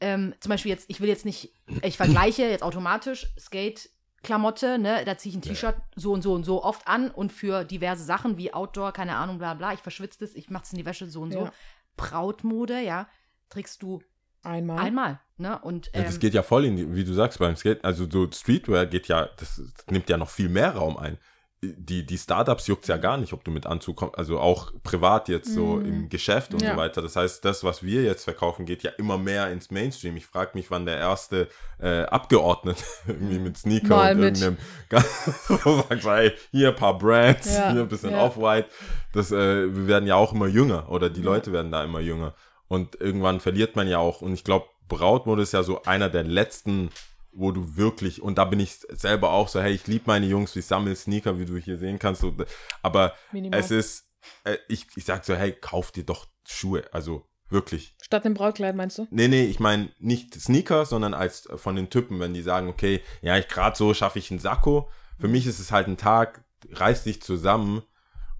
ähm, 0.00 0.34
zum 0.40 0.50
Beispiel 0.50 0.70
jetzt, 0.70 0.86
ich 0.88 1.00
will 1.00 1.08
jetzt 1.08 1.24
nicht, 1.24 1.52
ich 1.82 1.96
vergleiche 1.96 2.42
jetzt 2.42 2.62
automatisch 2.62 3.26
Skate-Klamotte, 3.38 4.78
ne? 4.78 5.04
Da 5.04 5.18
ziehe 5.18 5.30
ich 5.30 5.38
ein 5.38 5.42
T-Shirt 5.42 5.76
so 5.96 6.12
und 6.12 6.22
so 6.22 6.32
und 6.32 6.44
so 6.44 6.62
oft 6.62 6.86
an 6.86 7.10
und 7.10 7.32
für 7.32 7.64
diverse 7.64 8.04
Sachen 8.04 8.38
wie 8.38 8.54
Outdoor, 8.54 8.92
keine 8.92 9.16
Ahnung, 9.16 9.38
bla 9.38 9.54
bla, 9.54 9.72
ich 9.72 9.80
verschwitze 9.80 10.20
das, 10.20 10.34
ich 10.34 10.48
mache 10.48 10.64
es 10.64 10.72
in 10.72 10.78
die 10.78 10.86
Wäsche 10.86 11.10
so 11.10 11.22
und 11.22 11.32
so. 11.32 11.44
Ja. 11.44 11.52
Brautmode, 11.96 12.80
ja, 12.80 13.08
trägst 13.50 13.82
du 13.82 14.00
Einmal. 14.42 14.78
einmal, 14.78 15.20
ne? 15.36 15.58
Und 15.58 15.88
ja, 15.88 16.00
ähm, 16.00 16.04
das 16.06 16.18
geht 16.18 16.34
ja 16.34 16.42
voll 16.42 16.64
in 16.64 16.76
die, 16.76 16.94
wie 16.94 17.04
du 17.04 17.12
sagst, 17.12 17.38
beim 17.38 17.56
Skate, 17.56 17.84
also 17.84 18.08
so 18.08 18.30
Streetwear 18.30 18.86
geht 18.86 19.08
ja, 19.08 19.28
das, 19.36 19.56
das 19.76 19.86
nimmt 19.88 20.08
ja 20.08 20.16
noch 20.16 20.30
viel 20.30 20.48
mehr 20.48 20.74
Raum 20.76 20.96
ein. 20.96 21.18
Die, 21.62 22.06
die 22.06 22.16
Startups 22.16 22.66
juckt 22.68 22.88
ja 22.88 22.96
gar 22.96 23.18
nicht, 23.18 23.34
ob 23.34 23.44
du 23.44 23.50
mit 23.50 23.66
Anzug 23.66 23.96
kommst, 23.96 24.16
also 24.16 24.40
auch 24.40 24.72
privat 24.82 25.28
jetzt 25.28 25.52
so 25.52 25.74
Mhm. 25.76 25.84
im 25.84 26.08
Geschäft 26.08 26.54
und 26.54 26.62
Ja. 26.62 26.70
so 26.72 26.76
weiter. 26.78 27.02
Das 27.02 27.16
heißt, 27.16 27.44
das, 27.44 27.64
was 27.64 27.82
wir 27.82 28.02
jetzt 28.02 28.24
verkaufen, 28.24 28.64
geht 28.64 28.82
ja 28.82 28.90
immer 28.92 29.18
mehr 29.18 29.50
ins 29.50 29.70
Mainstream. 29.70 30.16
Ich 30.16 30.24
frage 30.24 30.52
mich, 30.54 30.70
wann 30.70 30.86
der 30.86 30.96
erste 30.96 31.48
äh, 31.78 32.04
Abgeordnete 32.04 32.82
irgendwie 33.06 33.38
mit 33.40 33.58
Sneaker 33.58 33.88
Mal 33.94 34.14
und 34.14 34.20
mit. 34.20 34.40
irgendeinem 34.40 34.56
sagt, 35.88 36.04
hey, 36.04 36.32
hier 36.50 36.68
ein 36.70 36.76
paar 36.76 36.96
Brands, 36.96 37.54
Ja, 37.54 37.72
hier 37.72 37.82
ein 37.82 37.88
bisschen 37.88 38.12
ja. 38.12 38.22
Off-White. 38.24 38.68
Das, 39.12 39.30
äh, 39.30 39.34
wir 39.74 39.86
werden 39.86 40.06
ja 40.06 40.14
auch 40.16 40.32
immer 40.32 40.46
jünger 40.46 40.90
oder 40.90 41.10
die. 41.10 41.20
Leute 41.20 41.52
werden 41.52 41.70
da 41.70 41.84
immer 41.84 42.00
jünger. 42.00 42.34
Und 42.68 42.98
irgendwann 43.00 43.38
verliert 43.40 43.76
man 43.76 43.86
ja 43.86 43.98
auch. 43.98 44.22
Und 44.22 44.32
ich 44.32 44.44
glaube, 44.44 44.64
Brautmode 44.88 45.42
ist 45.42 45.52
ja 45.52 45.62
so 45.62 45.82
einer 45.82 46.08
der 46.08 46.24
letzten, 46.24 46.88
wo 47.32 47.52
du 47.52 47.76
wirklich, 47.76 48.22
und 48.22 48.38
da 48.38 48.44
bin 48.44 48.60
ich 48.60 48.78
selber 48.90 49.30
auch 49.30 49.48
so, 49.48 49.60
hey, 49.60 49.72
ich 49.72 49.86
liebe 49.86 50.04
meine 50.06 50.26
Jungs, 50.26 50.56
ich 50.56 50.66
sammle 50.66 50.96
Sneaker, 50.96 51.38
wie 51.38 51.46
du 51.46 51.56
hier 51.56 51.78
sehen 51.78 51.98
kannst. 51.98 52.20
So, 52.22 52.34
aber 52.82 53.14
Minimal. 53.32 53.58
es 53.58 53.70
ist, 53.70 54.10
äh, 54.44 54.56
ich, 54.68 54.86
ich 54.96 55.04
sag 55.04 55.24
so, 55.24 55.34
hey, 55.34 55.52
kauf 55.52 55.92
dir 55.92 56.04
doch 56.04 56.26
Schuhe. 56.46 56.84
Also 56.92 57.26
wirklich. 57.48 57.96
Statt 58.02 58.24
dem 58.24 58.34
Brautkleid, 58.34 58.74
meinst 58.74 58.98
du? 58.98 59.06
Nee, 59.10 59.28
nee, 59.28 59.44
ich 59.44 59.60
meine 59.60 59.90
nicht 59.98 60.34
Sneaker, 60.34 60.86
sondern 60.86 61.14
als 61.14 61.46
äh, 61.46 61.56
von 61.56 61.76
den 61.76 61.90
Typen, 61.90 62.20
wenn 62.20 62.34
die 62.34 62.42
sagen, 62.42 62.68
okay, 62.68 63.00
ja, 63.22 63.36
ich 63.36 63.48
gerade 63.48 63.76
so 63.76 63.94
schaffe 63.94 64.18
ich 64.18 64.30
einen 64.30 64.40
Sakko. 64.40 64.90
Für 65.18 65.28
mich 65.28 65.46
ist 65.46 65.60
es 65.60 65.70
halt 65.70 65.86
ein 65.86 65.98
Tag, 65.98 66.44
reiß 66.70 67.04
dich 67.04 67.20
zusammen 67.20 67.82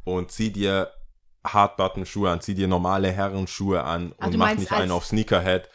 und 0.05 0.33
zieh 0.33 0.51
dir 0.51 0.91
Hardbutton-Schuhe 1.45 2.31
an, 2.31 2.41
zieh 2.41 2.55
dir 2.55 2.69
normale 2.69 3.11
Herrenschuhe 3.11 3.83
an 3.83 4.15
Ah, 4.19 4.27
und 4.27 4.37
mach 4.37 4.55
nicht 4.55 4.73
einen 4.73 4.91
auf 4.91 5.07
Sneakerhead 5.07 5.69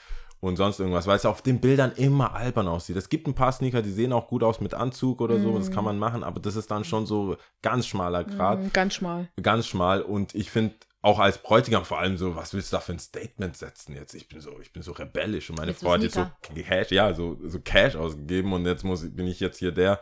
und 0.46 0.58
sonst 0.58 0.80
irgendwas, 0.80 1.08
weil 1.08 1.16
es 1.18 1.26
auf 1.26 1.42
den 1.42 1.60
Bildern 1.60 1.92
immer 1.96 2.34
albern 2.36 2.68
aussieht. 2.68 2.96
Es 2.98 3.10
gibt 3.10 3.28
ein 3.28 3.34
paar 3.36 3.52
Sneaker, 3.52 3.82
die 3.82 3.92
sehen 3.92 4.14
auch 4.14 4.28
gut 4.28 4.44
aus 4.44 4.60
mit 4.62 4.74
Anzug 4.74 5.20
oder 5.22 5.40
so, 5.40 5.58
das 5.58 5.72
kann 5.72 5.84
man 5.84 5.98
machen, 6.00 6.24
aber 6.24 6.40
das 6.40 6.56
ist 6.56 6.70
dann 6.72 6.84
schon 6.84 7.06
so 7.06 7.38
ganz 7.62 7.88
schmaler 7.88 8.24
Grad 8.24 8.60
Mm, 8.60 8.68
ganz 8.74 8.94
schmal. 8.94 9.30
ganz 9.42 9.66
schmal 9.68 10.02
und 10.02 10.36
ich 10.36 10.52
finde 10.52 10.76
auch 11.02 11.20
als 11.20 11.38
Bräutigam 11.38 11.86
vor 11.86 12.00
allem 12.00 12.18
so, 12.18 12.36
was 12.36 12.54
willst 12.54 12.72
du 12.72 12.78
da 12.78 12.82
für 12.82 12.92
ein 12.94 13.00
Statement 13.00 13.56
setzen 13.58 13.94
jetzt? 13.96 14.14
Ich 14.16 14.28
bin 14.28 14.42
so, 14.42 14.60
ich 14.62 14.74
bin 14.74 14.82
so 14.82 14.92
rebellisch 14.92 15.50
und 15.50 15.58
meine 15.58 15.74
so 15.74 15.86
Frau 15.86 15.94
hat 15.94 16.02
jetzt 16.04 16.16
so. 16.16 16.26
Cash, 16.42 16.92
ja, 16.92 17.14
so, 17.14 17.38
so 17.44 17.60
Cash 17.60 17.96
ausgegeben 17.96 18.54
und 18.54 18.66
jetzt 18.66 18.84
muss, 18.84 19.04
ich- 19.04 19.16
bin 19.16 19.28
ich 19.28 19.40
jetzt 19.40 19.60
hier 19.60 19.72
der. 19.72 20.00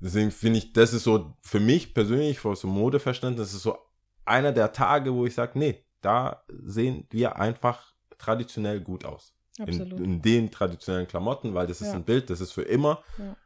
Deswegen 0.00 0.30
finde 0.30 0.58
ich, 0.58 0.72
das 0.72 0.92
ist 0.92 1.04
so 1.04 1.34
für 1.42 1.60
mich 1.60 1.92
persönlich, 1.94 2.38
vor 2.38 2.54
so 2.56 2.68
Modeverständnis, 2.68 3.48
das 3.48 3.54
ist 3.54 3.62
so 3.62 3.78
einer 4.24 4.52
der 4.52 4.72
Tage, 4.72 5.12
wo 5.14 5.26
ich 5.26 5.34
sage, 5.34 5.58
nee, 5.58 5.84
da 6.02 6.44
sehen 6.48 7.06
wir 7.10 7.36
einfach 7.36 7.94
traditionell 8.18 8.80
gut 8.80 9.04
aus. 9.04 9.33
In, 9.58 9.80
in 10.04 10.22
den 10.22 10.50
traditionellen 10.50 11.06
Klamotten, 11.06 11.54
weil 11.54 11.66
das 11.66 11.80
ist 11.80 11.88
Ja. 11.88 11.94
ein 11.94 12.04
Bild, 12.04 12.28
das 12.30 12.40
ist 12.40 12.52
für 12.52 12.62
immer. 12.62 13.02
Ja. 13.18 13.36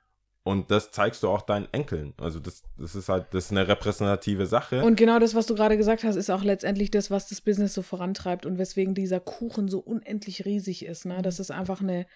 Und 0.44 0.70
das 0.70 0.90
zeigst 0.92 1.22
du 1.22 1.28
auch 1.28 1.42
deinen 1.42 1.68
Enkeln. 1.72 2.14
Also 2.18 2.40
das, 2.40 2.62
das 2.78 2.94
ist 2.94 3.10
halt, 3.10 3.26
das 3.32 3.46
ist 3.46 3.50
eine 3.50 3.68
repräsentative 3.68 4.46
Sache. 4.46 4.82
Und 4.82 4.96
genau 4.96 5.18
das, 5.18 5.34
was 5.34 5.46
du 5.46 5.54
gerade 5.54 5.76
gesagt 5.76 6.04
hast, 6.04 6.16
ist 6.16 6.30
auch 6.30 6.42
letztendlich 6.42 6.90
das, 6.90 7.10
was 7.10 7.28
das 7.28 7.42
Business 7.42 7.74
so 7.74 7.82
vorantreibt 7.82 8.46
und 8.46 8.56
weswegen 8.56 8.94
dieser 8.94 9.20
Kuchen 9.20 9.68
so 9.68 9.78
unendlich 9.80 10.46
riesig 10.46 10.86
ist. 10.86 11.04
Ne? 11.04 11.20
Das 11.20 11.38
ist 11.38 11.50
einfach 11.50 11.82
eine 11.82 12.06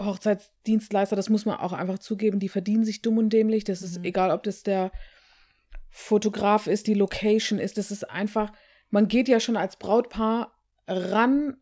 Hochzeitsdienstleister, 0.00 1.16
das 1.16 1.28
muss 1.28 1.44
man 1.44 1.56
auch 1.58 1.72
einfach 1.72 1.98
zugeben, 1.98 2.38
die 2.40 2.48
verdienen 2.48 2.84
sich 2.84 3.02
dumm 3.02 3.18
und 3.18 3.30
dämlich. 3.30 3.64
Das 3.64 3.82
ist 3.82 3.98
Mhm. 3.98 4.04
egal, 4.04 4.30
ob 4.30 4.42
das 4.42 4.62
der 4.62 4.90
Fotograf 5.90 6.66
ist, 6.66 6.86
die 6.86 6.94
Location 6.94 7.58
ist. 7.58 7.76
Das 7.78 7.90
ist 7.90 8.08
einfach, 8.10 8.52
man 8.90 9.08
geht 9.08 9.28
ja 9.28 9.38
schon 9.40 9.56
als 9.56 9.76
Brautpaar 9.76 10.52
ran 10.88 11.56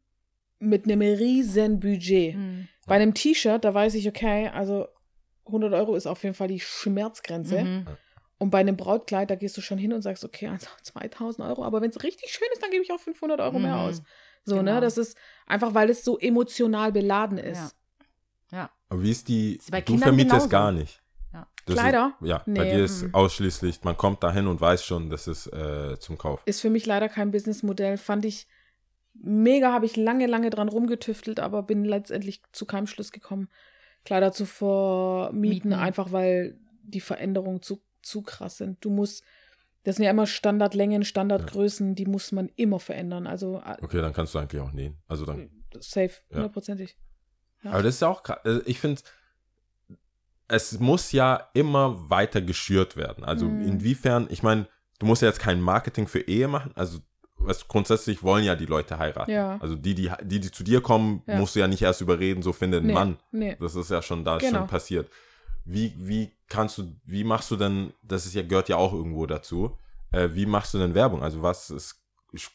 mit 0.60 0.84
einem 0.84 1.00
riesen 1.00 1.80
Budget. 1.80 2.36
Mhm. 2.36 2.68
Bei 2.86 2.94
einem 2.96 3.14
T-Shirt, 3.14 3.64
da 3.64 3.74
weiß 3.74 3.94
ich, 3.94 4.06
okay, 4.08 4.48
also 4.48 4.86
100 5.46 5.72
Euro 5.72 5.96
ist 5.96 6.06
auf 6.06 6.22
jeden 6.22 6.34
Fall 6.34 6.48
die 6.48 6.60
Schmerzgrenze. 6.60 7.62
Mhm. 7.64 7.86
Und 8.38 8.50
bei 8.50 8.58
einem 8.58 8.76
Brautkleid, 8.76 9.30
da 9.30 9.34
gehst 9.34 9.56
du 9.56 9.60
schon 9.60 9.78
hin 9.78 9.92
und 9.92 10.02
sagst, 10.02 10.24
okay, 10.24 10.48
also 10.48 10.66
2000 10.82 11.46
Euro, 11.48 11.64
aber 11.64 11.80
wenn 11.82 11.90
es 11.90 12.02
richtig 12.02 12.30
schön 12.32 12.48
ist, 12.52 12.62
dann 12.62 12.70
gebe 12.70 12.82
ich 12.82 12.92
auch 12.92 13.00
500 13.00 13.40
Euro 13.40 13.58
mehr 13.58 13.74
Mhm. 13.74 13.80
aus. 13.80 14.02
So, 14.44 14.56
Genau. 14.56 14.74
ne? 14.74 14.80
Das 14.80 14.96
ist 14.96 15.16
einfach, 15.46 15.74
weil 15.74 15.90
es 15.90 16.04
so 16.04 16.18
emotional 16.18 16.92
beladen 16.92 17.36
ist. 17.38 17.74
Ja. 18.52 18.70
Aber 18.88 19.02
wie 19.02 19.10
ist 19.10 19.28
die, 19.28 19.56
Ist 19.56 19.70
bei 19.70 19.80
du 19.80 19.86
Kindern 19.92 20.08
vermietest 20.08 20.32
genauso. 20.32 20.48
gar 20.48 20.72
nicht. 20.72 21.00
Ja. 21.32 21.46
Das 21.66 21.74
Kleider? 21.76 22.14
Ist, 22.20 22.26
ja, 22.28 22.38
bei 22.46 22.52
Nee, 22.64 22.72
dir 22.72 22.84
ist 22.84 23.02
mm. 23.04 23.14
ausschließlich, 23.14 23.84
man 23.84 23.96
kommt 23.96 24.22
dahin 24.24 24.46
und 24.46 24.60
weiß 24.60 24.84
schon, 24.84 25.10
das 25.10 25.28
ist 25.28 25.46
äh, 25.48 25.98
zum 26.00 26.18
Kauf. 26.18 26.40
Ist 26.46 26.60
für 26.60 26.70
mich 26.70 26.86
leider 26.86 27.08
kein 27.08 27.30
Businessmodell. 27.30 27.98
Fand 27.98 28.24
ich 28.24 28.48
mega, 29.22 29.72
habe 29.72 29.86
ich 29.86 29.96
lange, 29.96 30.26
lange 30.26 30.50
dran 30.50 30.68
rumgetüftelt, 30.68 31.40
aber 31.40 31.62
bin 31.62 31.84
letztendlich 31.84 32.42
zu 32.52 32.64
keinem 32.66 32.86
Schluss 32.86 33.12
gekommen, 33.12 33.48
Kleider 34.04 34.32
zu 34.32 34.46
vermieten, 34.46 35.40
Mieten. 35.40 35.72
einfach 35.74 36.10
weil 36.12 36.58
die 36.82 37.00
Veränderungen 37.00 37.60
zu, 37.62 37.82
zu 38.02 38.22
krass 38.22 38.56
sind. 38.56 38.82
Du 38.84 38.90
musst, 38.90 39.22
das 39.84 39.96
sind 39.96 40.04
ja 40.06 40.10
immer 40.10 40.26
Standardlängen, 40.26 41.04
Standardgrößen, 41.04 41.94
die 41.94 42.06
muss 42.06 42.32
man 42.32 42.48
immer 42.56 42.80
verändern. 42.80 43.26
Also 43.26 43.58
äh, 43.64 43.76
Okay, 43.82 44.00
dann 44.00 44.12
kannst 44.12 44.34
du 44.34 44.38
eigentlich 44.38 44.62
auch 44.62 44.72
nähen. 44.72 44.96
Also 45.06 45.26
dann. 45.26 45.50
safe, 45.80 46.12
Ja. 46.30 46.36
hundertprozentig. 46.36 46.96
Ja. 47.62 47.72
Aber 47.72 47.82
das 47.82 47.96
ist 47.96 48.00
ja 48.00 48.08
auch 48.08 48.22
krass. 48.22 48.38
Also 48.42 48.62
Ich 48.64 48.80
finde, 48.80 49.02
es 50.48 50.80
muss 50.80 51.12
ja 51.12 51.48
immer 51.54 52.08
weiter 52.10 52.40
geschürt 52.40 52.96
werden. 52.96 53.22
Also 53.24 53.46
Mhm. 53.46 53.62
inwiefern, 53.62 54.26
ich 54.30 54.42
meine, 54.42 54.66
du 54.98 55.06
musst 55.06 55.22
ja 55.22 55.28
jetzt 55.28 55.40
kein 55.40 55.60
Marketing 55.60 56.08
für 56.08 56.20
Ehe 56.20 56.48
machen. 56.48 56.72
Also 56.74 56.98
du, 57.46 57.66
grundsätzlich 57.68 58.22
wollen 58.22 58.44
ja 58.44 58.54
die 58.56 58.66
Leute 58.66 58.98
heiraten. 58.98 59.30
Ja. 59.30 59.58
Also 59.60 59.74
die, 59.76 59.94
die, 59.94 60.10
die, 60.22 60.40
die 60.40 60.50
zu 60.50 60.62
dir 60.64 60.80
kommen, 60.80 61.22
Ja. 61.26 61.36
musst 61.38 61.54
du 61.56 61.60
ja 61.60 61.68
nicht 61.68 61.82
erst 61.82 62.00
überreden, 62.00 62.42
so 62.42 62.52
finde 62.52 62.78
einen 62.78 62.86
Nee, 62.88 62.92
Mann. 62.92 63.16
nee. 63.32 63.56
Das 63.60 63.74
ist 63.74 63.90
ja 63.90 64.02
schon 64.02 64.24
da 64.24 64.38
Genau. 64.38 64.58
schon 64.58 64.66
passiert. 64.66 65.10
Wie, 65.64 65.94
wie 65.98 66.30
kannst 66.48 66.78
du, 66.78 66.92
wie 67.04 67.24
machst 67.24 67.50
du 67.50 67.56
denn, 67.56 67.92
das 68.02 68.26
ist 68.26 68.34
ja, 68.34 68.42
gehört 68.42 68.68
ja 68.68 68.76
auch 68.76 68.92
irgendwo 68.92 69.26
dazu, 69.26 69.76
äh, 70.12 70.28
wie 70.32 70.46
machst 70.46 70.74
du 70.74 70.78
denn 70.78 70.94
Werbung? 70.94 71.22
Also 71.22 71.42
was 71.42 71.70
ist, 71.70 71.96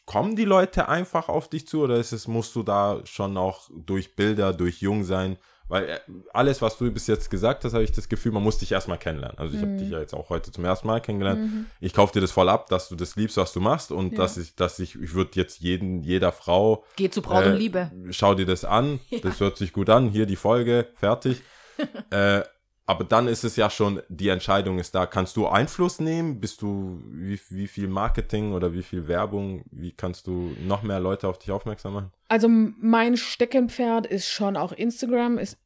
kommen 0.06 0.36
die 0.36 0.44
Leute 0.44 0.88
einfach 0.88 1.28
auf 1.28 1.48
dich 1.48 1.66
zu 1.66 1.82
oder 1.82 1.96
ist 1.96 2.12
es, 2.12 2.26
musst 2.28 2.54
du 2.56 2.62
da 2.62 3.00
schon 3.04 3.36
auch 3.36 3.68
durch 3.74 4.16
Bilder, 4.16 4.52
durch 4.52 4.80
Jung 4.80 5.04
sein? 5.04 5.36
Weil 5.68 5.88
äh, 5.88 5.98
alles, 6.32 6.62
was 6.62 6.78
du 6.78 6.90
bis 6.92 7.06
jetzt 7.08 7.28
gesagt 7.30 7.64
hast, 7.64 7.72
habe 7.72 7.82
ich 7.82 7.90
das 7.92 8.08
Gefühl, 8.08 8.30
man 8.32 8.42
muss 8.42 8.58
dich 8.58 8.70
erstmal 8.72 8.98
kennenlernen. 8.98 9.36
Also 9.38 9.54
ich 9.56 9.62
Mhm. 9.62 9.66
habe 9.66 9.76
dich 9.78 9.88
ja 9.90 9.98
jetzt 9.98 10.14
auch 10.14 10.30
heute 10.30 10.52
zum 10.52 10.64
ersten 10.64 10.86
Mal 10.86 11.00
kennengelernt. 11.00 11.40
Ich 11.80 11.92
kaufe 11.92 12.12
dir 12.12 12.20
das 12.20 12.30
voll 12.30 12.48
ab, 12.48 12.68
dass 12.68 12.88
du 12.88 12.94
das 12.94 13.16
liebst, 13.16 13.36
was 13.36 13.52
du 13.52 13.60
machst 13.60 13.90
und 13.90 14.12
Ja. 14.12 14.18
dass 14.18 14.36
ich, 14.36 14.54
dass 14.54 14.78
ich, 14.78 14.94
ich 14.94 15.14
würde 15.14 15.30
jetzt 15.34 15.60
jeden, 15.60 16.02
jeder 16.02 16.30
Frau 16.32 16.84
Geht 16.94 17.12
zu 17.14 17.22
Braut 17.22 17.44
äh, 17.46 17.50
und 17.50 17.56
Liebe. 17.56 17.90
Schau 18.10 18.34
dir 18.34 18.46
das 18.46 18.64
an, 18.64 19.00
das 19.22 19.40
hört 19.40 19.56
sich 19.56 19.72
gut 19.72 19.90
an, 19.90 20.08
hier 20.08 20.26
die 20.26 20.36
Folge, 20.36 20.86
fertig. 20.94 21.42
äh, 22.10 22.42
aber 22.86 23.04
dann 23.04 23.26
ist 23.26 23.42
es 23.44 23.56
ja 23.56 23.68
schon, 23.68 24.00
die 24.08 24.28
Entscheidung 24.28 24.78
ist 24.78 24.94
da. 24.94 25.06
Kannst 25.06 25.36
du 25.36 25.48
Einfluss 25.48 25.98
nehmen? 26.00 26.38
Bist 26.40 26.62
du, 26.62 27.02
wie, 27.10 27.40
wie 27.50 27.66
viel 27.66 27.88
Marketing 27.88 28.52
oder 28.52 28.72
wie 28.72 28.82
viel 28.84 29.08
Werbung, 29.08 29.64
wie 29.72 29.90
kannst 29.92 30.26
du 30.28 30.54
noch 30.66 30.82
mehr 30.82 31.00
Leute 31.00 31.26
auf 31.28 31.38
dich 31.38 31.50
aufmerksam 31.50 31.94
machen? 31.94 32.12
Also 32.28 32.48
mein 32.48 33.16
Steckenpferd 33.16 34.06
ist 34.06 34.28
schon 34.28 34.56
auch 34.56 34.70
Instagram. 34.72 35.38
Ist, 35.38 35.58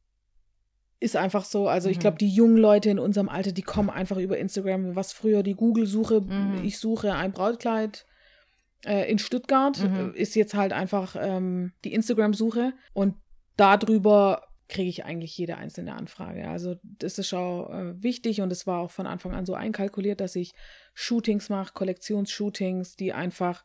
ist 0.99 1.15
einfach 1.15 1.45
so. 1.45 1.67
Also 1.67 1.89
ich 1.89 1.97
Mhm. 1.97 2.01
glaube, 2.01 2.17
die 2.17 2.29
jungen 2.29 2.57
Leute 2.57 2.89
in 2.89 2.97
unserem 2.99 3.29
Alter, 3.29 3.51
die 3.51 3.61
kommen 3.63 3.89
einfach 3.91 4.17
über 4.17 4.37
Instagram. 4.39 4.95
Was 4.95 5.13
früher 5.13 5.43
die 5.43 5.55
Google-Suche, 5.55 6.21
Mhm. 6.21 6.63
ich 6.63 6.79
suche 6.79 7.13
ein 7.13 7.31
Brautkleid 7.31 8.05
äh, 8.85 9.11
in 9.11 9.19
Stuttgart, 9.19 9.79
Mhm. 9.79 10.13
ist 10.15 10.33
jetzt 10.35 10.55
halt 10.55 10.73
einfach 10.73 11.15
ähm, 11.19 11.71
die 11.83 11.93
Instagram-Suche. 11.93 12.73
Und 12.93 13.13
darüber 13.57 14.41
kriege 14.71 14.89
ich 14.89 15.05
eigentlich 15.05 15.37
jede 15.37 15.57
einzelne 15.57 15.93
Anfrage. 15.93 16.47
Also 16.49 16.75
das 16.81 17.19
ist 17.19 17.33
auch 17.33 17.69
äh, 17.69 18.01
wichtig 18.01 18.41
und 18.41 18.51
es 18.51 18.65
war 18.65 18.79
auch 18.79 18.89
von 18.89 19.05
Anfang 19.05 19.33
an 19.35 19.45
so 19.45 19.53
einkalkuliert, 19.53 20.19
dass 20.19 20.35
ich 20.35 20.53
Shootings 20.95 21.49
mache, 21.49 21.73
Kollektionsshootings, 21.73 22.95
die 22.95 23.13
einfach 23.13 23.63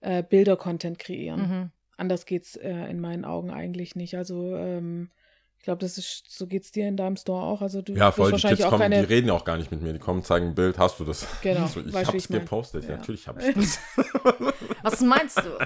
äh, 0.00 0.22
Bilder-Content 0.22 0.98
kreieren. 0.98 1.40
Mhm. 1.40 1.70
Anders 1.96 2.26
geht's 2.26 2.56
äh, 2.56 2.70
in 2.90 3.00
meinen 3.00 3.24
Augen 3.24 3.50
eigentlich 3.50 3.94
nicht. 3.94 4.16
Also 4.16 4.56
ähm, 4.56 5.10
ich 5.58 5.64
glaube, 5.64 5.80
das 5.80 5.98
ist 5.98 6.24
so 6.28 6.46
geht's 6.46 6.70
dir 6.70 6.86
in 6.86 6.96
deinem 6.96 7.16
Store 7.16 7.42
auch. 7.44 7.62
Also 7.62 7.82
du 7.82 7.94
Ja, 7.94 8.12
voll, 8.12 8.26
die 8.26 8.32
wahrscheinlich 8.32 8.60
Kids 8.60 8.66
auch 8.66 8.78
kommen, 8.78 8.90
die 8.90 8.96
keine. 8.96 9.08
reden 9.08 9.26
ja 9.26 9.34
auch 9.34 9.44
gar 9.44 9.56
nicht 9.56 9.70
mit 9.72 9.82
mir. 9.82 9.92
Die 9.92 9.98
kommen, 9.98 10.22
zeigen 10.22 10.46
ein 10.48 10.54
Bild, 10.54 10.78
hast 10.78 11.00
du 11.00 11.04
das? 11.04 11.26
Genau, 11.42 11.66
So, 11.66 11.80
ich 11.80 11.86
ich 11.88 12.30
mein. 12.30 12.40
gepostet, 12.40 12.84
ja. 12.84 12.96
Natürlich 12.96 13.26
hab 13.26 13.38
ich 13.42 13.54
das. 13.54 13.80
Was 14.82 15.00
meinst 15.00 15.38
du? 15.38 15.58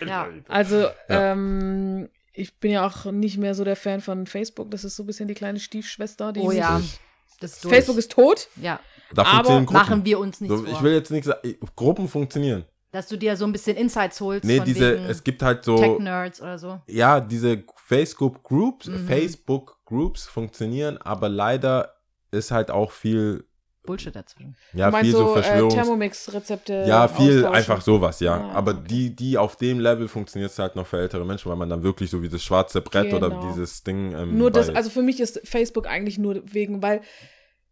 Ja. 0.06 0.28
Also 0.48 0.82
Ja. 1.08 1.32
ähm, 1.32 2.08
ich 2.38 2.58
bin 2.58 2.70
ja 2.70 2.86
auch 2.86 3.04
nicht 3.06 3.38
mehr 3.38 3.54
so 3.54 3.64
der 3.64 3.76
Fan 3.76 4.00
von 4.00 4.26
Facebook. 4.26 4.70
Das 4.70 4.84
ist 4.84 4.96
so 4.96 5.02
ein 5.02 5.06
bisschen 5.06 5.28
die 5.28 5.34
kleine 5.34 5.60
Stiefschwester. 5.60 6.32
Die 6.32 6.40
Oh 6.40 6.50
ja. 6.52 6.78
Ich- 6.78 6.98
Das 7.40 7.52
ist. 7.52 7.68
Facebook 7.68 7.98
ist 7.98 8.10
tot. 8.12 8.48
ja. 8.56 8.80
Da 9.14 9.22
Aber. 9.24 9.60
Machen 9.62 10.04
wir 10.04 10.18
uns 10.18 10.40
nichts 10.40 10.56
so, 10.58 10.64
ich 10.64 10.70
vor. 10.72 10.82
will 10.82 10.92
jetzt 10.92 11.10
nichts 11.10 11.28
sagen. 11.28 11.56
Gruppen 11.76 12.08
funktionieren. 12.08 12.64
Dass 12.90 13.06
du 13.08 13.16
dir 13.16 13.36
so 13.36 13.44
ein 13.44 13.52
bisschen 13.52 13.76
Insights 13.76 14.20
holst. 14.20 14.44
Nee, 14.44 14.56
von 14.58 14.64
diese, 14.66 14.94
wegen 14.94 15.04
es 15.06 15.22
gibt 15.24 15.42
halt 15.42 15.64
so. 15.64 15.76
Tech-Nerds 15.76 16.40
oder 16.42 16.58
so. 16.58 16.80
ja, 16.86 17.20
diese 17.20 17.62
Facebook 17.76 18.42
Groups, 18.42 18.86
Mhm. 18.86 19.06
Facebook 19.06 19.78
Groups 19.84 20.26
funktionieren, 20.26 20.98
aber 20.98 21.28
leider 21.28 21.94
ist 22.30 22.50
halt 22.50 22.70
auch 22.70 22.90
viel, 22.92 23.46
Bullshit 23.84 24.14
dazwischen. 24.14 24.54
ja, 24.74 24.92
viel 24.92 25.12
so, 25.12 25.18
so 25.18 25.30
äh, 25.30 25.42
Verschwörungs... 25.42 25.74
Thermomix-Rezepte. 25.74 26.84
ja, 26.86 27.08
viel 27.08 27.36
austauschen. 27.38 27.54
einfach 27.56 27.80
sowas, 27.80 28.20
ja. 28.20 28.36
Ja, 28.38 28.48
aber 28.50 28.72
okay. 28.72 28.84
die, 28.88 29.16
die 29.16 29.38
auf 29.38 29.56
dem 29.56 29.80
Level 29.80 30.08
funktioniert 30.08 30.50
es 30.50 30.58
halt 30.58 30.76
noch 30.76 30.86
für 30.86 30.98
ältere 30.98 31.24
Menschen, 31.24 31.48
weil 31.48 31.56
man 31.56 31.70
dann 31.70 31.82
wirklich 31.82 32.10
so 32.10 32.20
wie 32.22 32.28
das 32.28 32.42
schwarze 32.42 32.80
Brett 32.82 33.14
oder 33.14 33.30
Genau. 33.30 33.48
dieses 33.48 33.82
Ding. 33.84 34.12
Ähm, 34.12 34.36
Nur 34.36 34.50
das, 34.50 34.68
also 34.68 34.90
für 34.90 35.02
mich 35.02 35.20
ist 35.20 35.40
Facebook 35.44 35.86
eigentlich 35.86 36.18
nur 36.18 36.42
wegen, 36.52 36.82
weil 36.82 37.00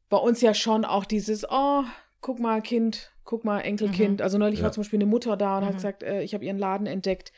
bei 0.09 0.17
uns 0.17 0.41
ja 0.41 0.55
schon 0.55 0.85
auch 0.87 1.05
dieses, 1.05 1.45
oh, 1.51 1.83
guck 2.23 2.39
mal, 2.41 2.63
Kind, 2.63 3.13
guck 3.25 3.45
mal, 3.45 3.61
Enkelkind. 3.61 4.23
Also 4.23 4.39
neulich 4.39 4.61
Ja. 4.61 4.65
war 4.67 4.73
zum 4.73 4.83
Beispiel 4.85 4.99
eine 4.99 5.07
Mutter 5.07 5.37
da 5.37 5.59
und 5.59 5.65
hat 5.65 5.73
Mhm. 5.73 5.77
gesagt, 5.77 6.03
äh, 6.03 6.23
ich 6.23 6.33
habe 6.33 6.45
ihren 6.45 6.59
Laden 6.59 6.87
entdeckt 6.87 7.33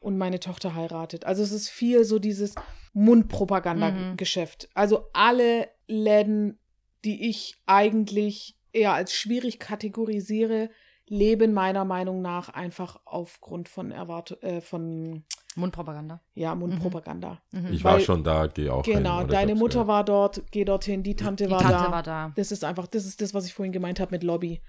und 0.00 0.18
meine 0.18 0.40
Tochter 0.40 0.74
heiratet. 0.74 1.24
Also 1.24 1.42
es 1.42 1.52
ist 1.52 1.68
viel 1.68 2.04
so 2.04 2.18
dieses 2.18 2.54
Mundpropaganda-Geschäft. 2.94 4.68
Also 4.74 5.08
alle 5.12 5.68
Läden, 5.86 6.58
die 7.04 7.28
ich 7.28 7.54
eigentlich 7.66 8.56
eher 8.72 8.92
als 8.92 9.12
schwierig 9.14 9.58
kategorisiere, 9.58 10.70
leben 11.06 11.52
meiner 11.52 11.84
Meinung 11.84 12.22
nach 12.22 12.48
einfach 12.48 12.98
aufgrund 13.04 13.68
von 13.68 13.90
Erwart 13.90 14.42
äh, 14.42 14.60
von 14.60 15.24
Mundpropaganda. 15.54 16.20
ja, 16.34 16.54
Mundpropaganda. 16.54 17.40
Mhm. 17.52 17.72
ich 17.72 17.84
war 17.84 17.94
weil- 17.94 18.00
schon 18.00 18.24
da, 18.24 18.46
gehe 18.48 18.72
auch 18.72 18.84
hin, 18.84 18.94
Genau, 18.98 19.20
ich 19.22 19.28
deine 19.28 19.54
Mutter 19.54 19.74
gehört. 19.84 19.88
war 19.88 20.04
dort, 20.04 20.42
geh 20.50 20.64
dorthin, 20.64 21.02
die 21.02 21.14
Tante, 21.14 21.44
Die 21.46 21.50
war, 21.52 21.60
Tante 21.60 21.84
da. 21.84 21.92
war 21.92 22.02
da. 22.02 22.32
Das 22.36 22.50
ist 22.50 22.64
einfach, 22.64 22.86
das 22.88 23.04
ist 23.04 23.20
das, 23.20 23.34
was 23.34 23.46
ich 23.46 23.54
vorhin 23.54 23.72
gemeint 23.72 24.00
habe 24.00 24.10
mit 24.12 24.24
Lobby. 24.24 24.62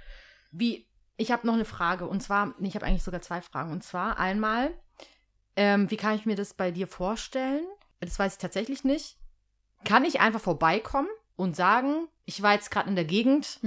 Wie, 0.52 0.88
ich 1.18 1.32
habe 1.32 1.48
noch 1.48 1.54
eine 1.56 1.66
Frage 1.66 2.06
und 2.08 2.22
zwar, 2.22 2.54
ich 2.60 2.76
habe 2.76 2.86
eigentlich 2.86 3.02
sogar 3.04 3.22
zwei 3.22 3.42
Fragen. 3.42 3.72
Und 3.72 3.84
zwar 3.84 4.20
einmal, 4.20 4.72
ähm, 5.56 5.90
wie 5.90 5.98
kann 5.98 6.16
ich 6.16 6.26
mir 6.26 6.36
das 6.36 6.54
bei 6.54 6.70
dir 6.70 6.86
vorstellen? 6.88 7.64
Das 8.02 8.20
weiß 8.20 8.34
ich 8.34 8.40
tatsächlich 8.40 8.84
nicht. 8.84 9.18
Kann 9.86 10.04
ich 10.06 10.20
einfach 10.20 10.42
vorbeikommen 10.42 11.08
und 11.36 11.56
sagen, 11.56 12.08
ich 12.26 12.42
war 12.42 12.54
jetzt 12.54 12.72
gerade 12.72 12.90
in 12.90 12.96
der 12.96 13.06
Gegend, 13.06 13.60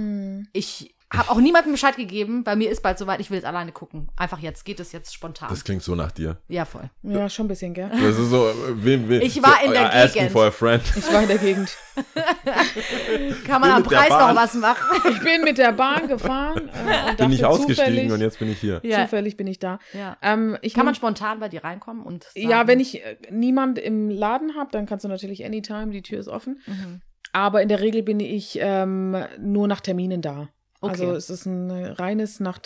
ich 0.53 0.95
habe 1.11 1.31
auch 1.31 1.39
niemandem 1.39 1.71
Bescheid 1.71 1.95
gegeben, 1.95 2.43
bei 2.43 2.55
mir 2.55 2.69
ist 2.69 2.83
bald 2.83 2.99
soweit, 2.99 3.19
ich 3.19 3.31
will 3.31 3.37
jetzt 3.37 3.45
alleine 3.45 3.71
gucken. 3.71 4.09
Einfach 4.15 4.37
jetzt, 4.39 4.63
geht 4.63 4.79
es 4.79 4.91
jetzt 4.91 5.11
spontan. 5.11 5.49
Das 5.49 5.63
klingt 5.63 5.81
so 5.81 5.95
nach 5.95 6.11
dir. 6.11 6.37
ja, 6.47 6.65
voll. 6.65 6.89
Ja, 7.01 7.27
schon 7.29 7.45
ein 7.45 7.49
bisschen, 7.49 7.73
gell? 7.73 7.89
Das 7.89 8.19
ist 8.19 8.29
so, 8.29 8.53
wem, 8.75 9.09
wem, 9.09 9.21
Ich 9.21 9.41
war 9.41 9.57
so, 9.59 9.65
in 9.65 9.71
der 9.71 9.91
asking 9.91 10.13
Gegend. 10.13 10.31
for 10.31 10.45
a 10.45 10.51
friend. 10.51 10.83
Ich 10.95 11.11
war 11.11 11.23
in 11.23 11.27
der 11.27 11.39
Gegend. 11.39 11.75
Kann 13.45 13.59
man 13.59 13.69
bin 13.69 13.71
am 13.71 13.81
mit 13.81 13.91
der 13.91 13.97
Preis 13.97 14.09
noch 14.09 14.35
was 14.35 14.53
machen? 14.53 15.01
Ich 15.11 15.19
bin 15.23 15.41
mit 15.43 15.57
der 15.57 15.71
Bahn 15.71 16.07
gefahren 16.07 16.69
äh, 16.69 17.09
und 17.09 17.17
Bin 17.17 17.31
ich 17.31 17.43
ausgestiegen 17.43 18.11
und 18.11 18.21
jetzt 18.21 18.37
bin 18.37 18.51
ich 18.51 18.59
hier. 18.59 18.79
Ja. 18.83 19.01
zufällig 19.03 19.35
bin 19.35 19.47
ich 19.47 19.57
da. 19.57 19.79
ja. 19.93 20.15
Ähm, 20.21 20.57
ich 20.61 20.75
Kann 20.75 20.85
man 20.85 20.93
spontan 20.93 21.39
bei 21.39 21.49
dir 21.49 21.63
reinkommen 21.63 22.03
und 22.03 22.25
sagen, 22.25 22.49
ja, 22.49 22.67
wenn 22.67 22.79
ich 22.79 23.03
äh, 23.03 23.17
niemand 23.31 23.79
im 23.79 24.11
Laden 24.11 24.55
habe, 24.55 24.69
dann 24.71 24.85
kannst 24.85 25.05
du 25.05 25.09
natürlich 25.09 25.43
anytime, 25.43 25.89
die 25.91 26.03
Tür 26.03 26.19
ist 26.19 26.27
offen. 26.27 26.61
Mhm. 26.67 27.01
Aber 27.33 27.61
in 27.61 27.67
der 27.69 27.79
Regel 27.81 28.03
bin 28.03 28.19
ich 28.19 28.57
ähm, 28.61 29.15
nur 29.39 29.67
nach 29.67 29.81
Terminen 29.81 30.21
da. 30.21 30.49
Okay. 30.81 30.91
Also 30.91 31.11
es 31.13 31.29
ist 31.29 31.45
ein 31.45 31.69
reines 31.71 32.39
nach 32.39 32.57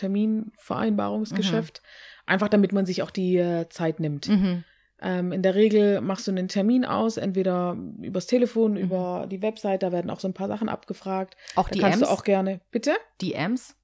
Termin-Vereinbarungsgeschäft. 0.68 1.82
Einfach 2.26 2.48
damit 2.50 2.72
man 2.72 2.86
sich 2.86 3.02
auch 3.04 3.12
die 3.12 3.38
äh, 3.38 3.68
Zeit 3.70 4.00
nimmt. 4.00 4.30
Mhm. 4.30 4.64
Ähm, 5.02 5.32
in 5.34 5.42
der 5.42 5.56
Regel 5.56 6.00
machst 6.00 6.28
du 6.28 6.32
einen 6.32 6.48
Termin 6.48 6.86
aus, 6.86 7.18
entweder 7.18 7.76
übers 8.02 8.26
Telefon, 8.28 8.74
Mhm. 8.74 8.78
über 8.78 9.28
die 9.30 9.42
Website, 9.42 9.84
da 9.84 9.92
werden 9.92 10.10
auch 10.10 10.20
so 10.22 10.28
ein 10.30 10.34
paar 10.34 10.48
Sachen 10.48 10.70
abgefragt. 10.70 11.36
Auch 11.56 11.68
Da 11.68 11.74
die 11.74 11.80
kannst 11.80 12.00
Ms? 12.00 12.08
du 12.08 12.14
auch 12.14 12.24
gerne. 12.24 12.62
Bitte? 12.72 12.92
Die 13.20 13.34
Ms? 13.34 13.76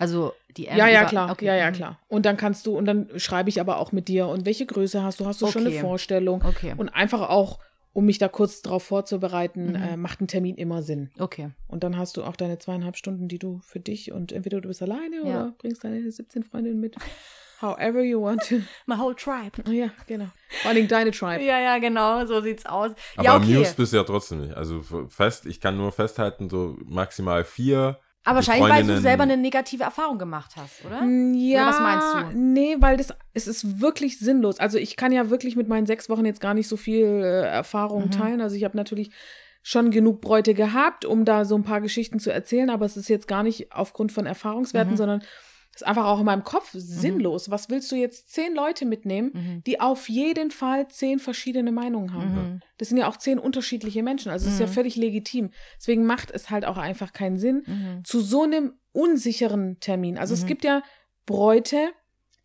Also 0.00 0.32
die 0.56 0.68
M 0.68 0.76
ja, 0.76 0.86
ja, 0.86 1.04
klar. 1.06 1.32
okay. 1.32 1.46
Ja, 1.46 1.56
ja, 1.56 1.70
mhm. 1.70 1.74
klar. 1.74 1.98
Und 2.06 2.24
dann 2.26 2.36
kannst 2.36 2.66
du, 2.66 2.76
und 2.78 2.84
dann 2.84 3.08
schreibe 3.16 3.48
ich 3.48 3.60
aber 3.60 3.78
auch 3.78 3.90
mit 3.90 4.06
dir, 4.06 4.28
und 4.28 4.46
welche 4.46 4.64
Größe 4.66 5.02
hast 5.02 5.18
du? 5.18 5.26
Hast 5.26 5.42
du 5.42 5.48
schon 5.48 5.62
eine 5.62 5.70
Okay. 5.70 5.80
Vorstellung? 5.80 6.44
Okay. 6.44 6.74
Und 6.76 6.90
einfach 6.90 7.28
auch, 7.28 7.58
um 7.98 8.04
mich 8.04 8.18
da 8.18 8.28
kurz 8.28 8.62
drauf 8.62 8.84
vorzubereiten, 8.84 9.70
Mhm. 9.70 9.74
äh, 9.74 9.96
macht 9.96 10.20
ein 10.20 10.28
Termin 10.28 10.54
immer 10.56 10.82
Sinn. 10.84 11.10
okay. 11.18 11.50
Und 11.66 11.82
dann 11.82 11.96
hast 11.98 12.16
du 12.16 12.22
auch 12.22 12.36
deine 12.36 12.56
zweieinhalb 12.58 12.96
Stunden, 12.96 13.26
die 13.26 13.40
du 13.40 13.58
für 13.64 13.80
dich 13.80 14.12
und 14.12 14.30
entweder 14.30 14.60
du 14.60 14.68
bist 14.68 14.80
alleine 14.82 15.16
Ja. 15.16 15.22
oder 15.22 15.54
bringst 15.58 15.82
deine 15.82 16.08
17 16.08 16.44
Freundinnen 16.44 16.78
mit. 16.78 16.94
However 17.60 18.00
you 18.04 18.22
want 18.22 18.40
to. 18.48 18.60
My 18.86 18.96
whole 18.96 19.16
tribe. 19.16 19.64
Ja, 19.74 19.90
genau. 20.06 20.28
Vor 20.62 20.70
allem 20.70 20.86
deine 20.86 21.10
Tribe. 21.10 21.42
Ja, 21.42 21.58
ja, 21.58 21.78
genau, 21.78 22.24
so 22.24 22.40
sieht's 22.40 22.64
aus. 22.66 22.92
Aber 23.16 23.24
ja, 23.24 23.36
okay. 23.36 23.56
amused 23.56 23.76
bist 23.76 23.92
du 23.92 23.96
ja 23.96 24.04
trotzdem 24.04 24.42
nicht. 24.42 24.54
Also 24.54 24.80
fest, 25.08 25.44
ich 25.46 25.60
kann 25.60 25.76
nur 25.76 25.90
festhalten, 25.90 26.48
so 26.48 26.76
maximal 26.84 27.42
vier. 27.42 27.98
Aber 28.24 28.36
wahrscheinlich, 28.36 28.68
weil 28.68 28.84
du 28.84 29.00
selber 29.00 29.22
eine 29.22 29.36
negative 29.36 29.84
Erfahrung 29.84 30.18
gemacht 30.18 30.56
hast, 30.56 30.84
oder? 30.84 31.02
Mm, 31.02 31.34
Ja, 31.34 31.66
was 31.66 31.80
meinst 31.80 32.14
du? 32.14 32.38
Nee, 32.38 32.76
weil 32.80 32.96
das 32.96 33.14
es 33.32 33.46
ist 33.46 33.80
wirklich 33.80 34.18
sinnlos. 34.18 34.58
Also 34.60 34.76
ich 34.78 34.96
kann 34.96 35.12
ja 35.12 35.30
wirklich 35.30 35.56
mit 35.56 35.68
meinen 35.68 35.86
sechs 35.86 36.10
Wochen 36.10 36.24
jetzt 36.26 36.40
gar 36.40 36.54
nicht 36.54 36.68
so 36.68 36.76
viel 36.76 37.04
äh, 37.06 37.46
Erfahrung 37.46 38.06
Mhm. 38.06 38.10
teilen. 38.10 38.40
Also 38.40 38.56
ich 38.56 38.64
habe 38.64 38.76
natürlich 38.76 39.10
schon 39.62 39.90
genug 39.90 40.20
Bräute 40.20 40.54
gehabt, 40.54 41.04
um 41.04 41.24
da 41.24 41.44
so 41.44 41.54
ein 41.54 41.62
paar 41.64 41.80
Geschichten 41.80 42.18
zu 42.18 42.30
erzählen, 42.32 42.70
aber 42.70 42.84
es 42.86 42.96
ist 42.96 43.08
jetzt 43.08 43.28
gar 43.28 43.42
nicht 43.42 43.72
aufgrund 43.72 44.12
von 44.12 44.26
Erfahrungswerten, 44.26 44.92
Mhm. 44.94 44.96
sondern 44.96 45.22
ist 45.82 45.86
einfach 45.86 46.04
auch 46.06 46.18
in 46.20 46.24
meinem 46.26 46.44
Kopf 46.44 46.70
sinnlos. 46.72 47.50
Was 47.50 47.68
willst 47.70 47.90
du 47.92 47.96
jetzt 47.96 48.30
zehn 48.32 48.54
Leute 48.54 48.84
mitnehmen, 48.86 49.30
Mhm. 49.34 49.62
die 49.64 49.80
auf 49.80 50.08
jeden 50.08 50.50
Fall 50.50 50.88
zehn 50.88 51.18
verschiedene 51.18 51.72
Meinungen 51.72 52.12
haben? 52.14 52.34
Mhm. 52.34 52.60
Das 52.78 52.88
sind 52.88 52.98
ja 52.98 53.08
auch 53.08 53.16
zehn 53.16 53.38
unterschiedliche 53.38 54.02
Menschen. 54.02 54.30
Also 54.30 54.46
es 54.46 54.54
ist 54.54 54.60
ja 54.60 54.66
Mhm. 54.66 54.70
völlig 54.72 54.96
legitim. 54.96 55.50
Deswegen 55.78 56.04
macht 56.04 56.30
es 56.30 56.50
halt 56.50 56.64
auch 56.64 56.76
einfach 56.78 57.12
keinen 57.12 57.36
Sinn, 57.38 57.62
Mhm. 57.66 58.04
zu 58.04 58.20
so 58.20 58.42
einem 58.42 58.74
unsicheren 58.92 59.78
Termin. 59.80 60.18
Also 60.18 60.34
es 60.34 60.42
Mhm. 60.42 60.46
gibt 60.46 60.64
ja 60.64 60.82
Bräute, 61.26 61.90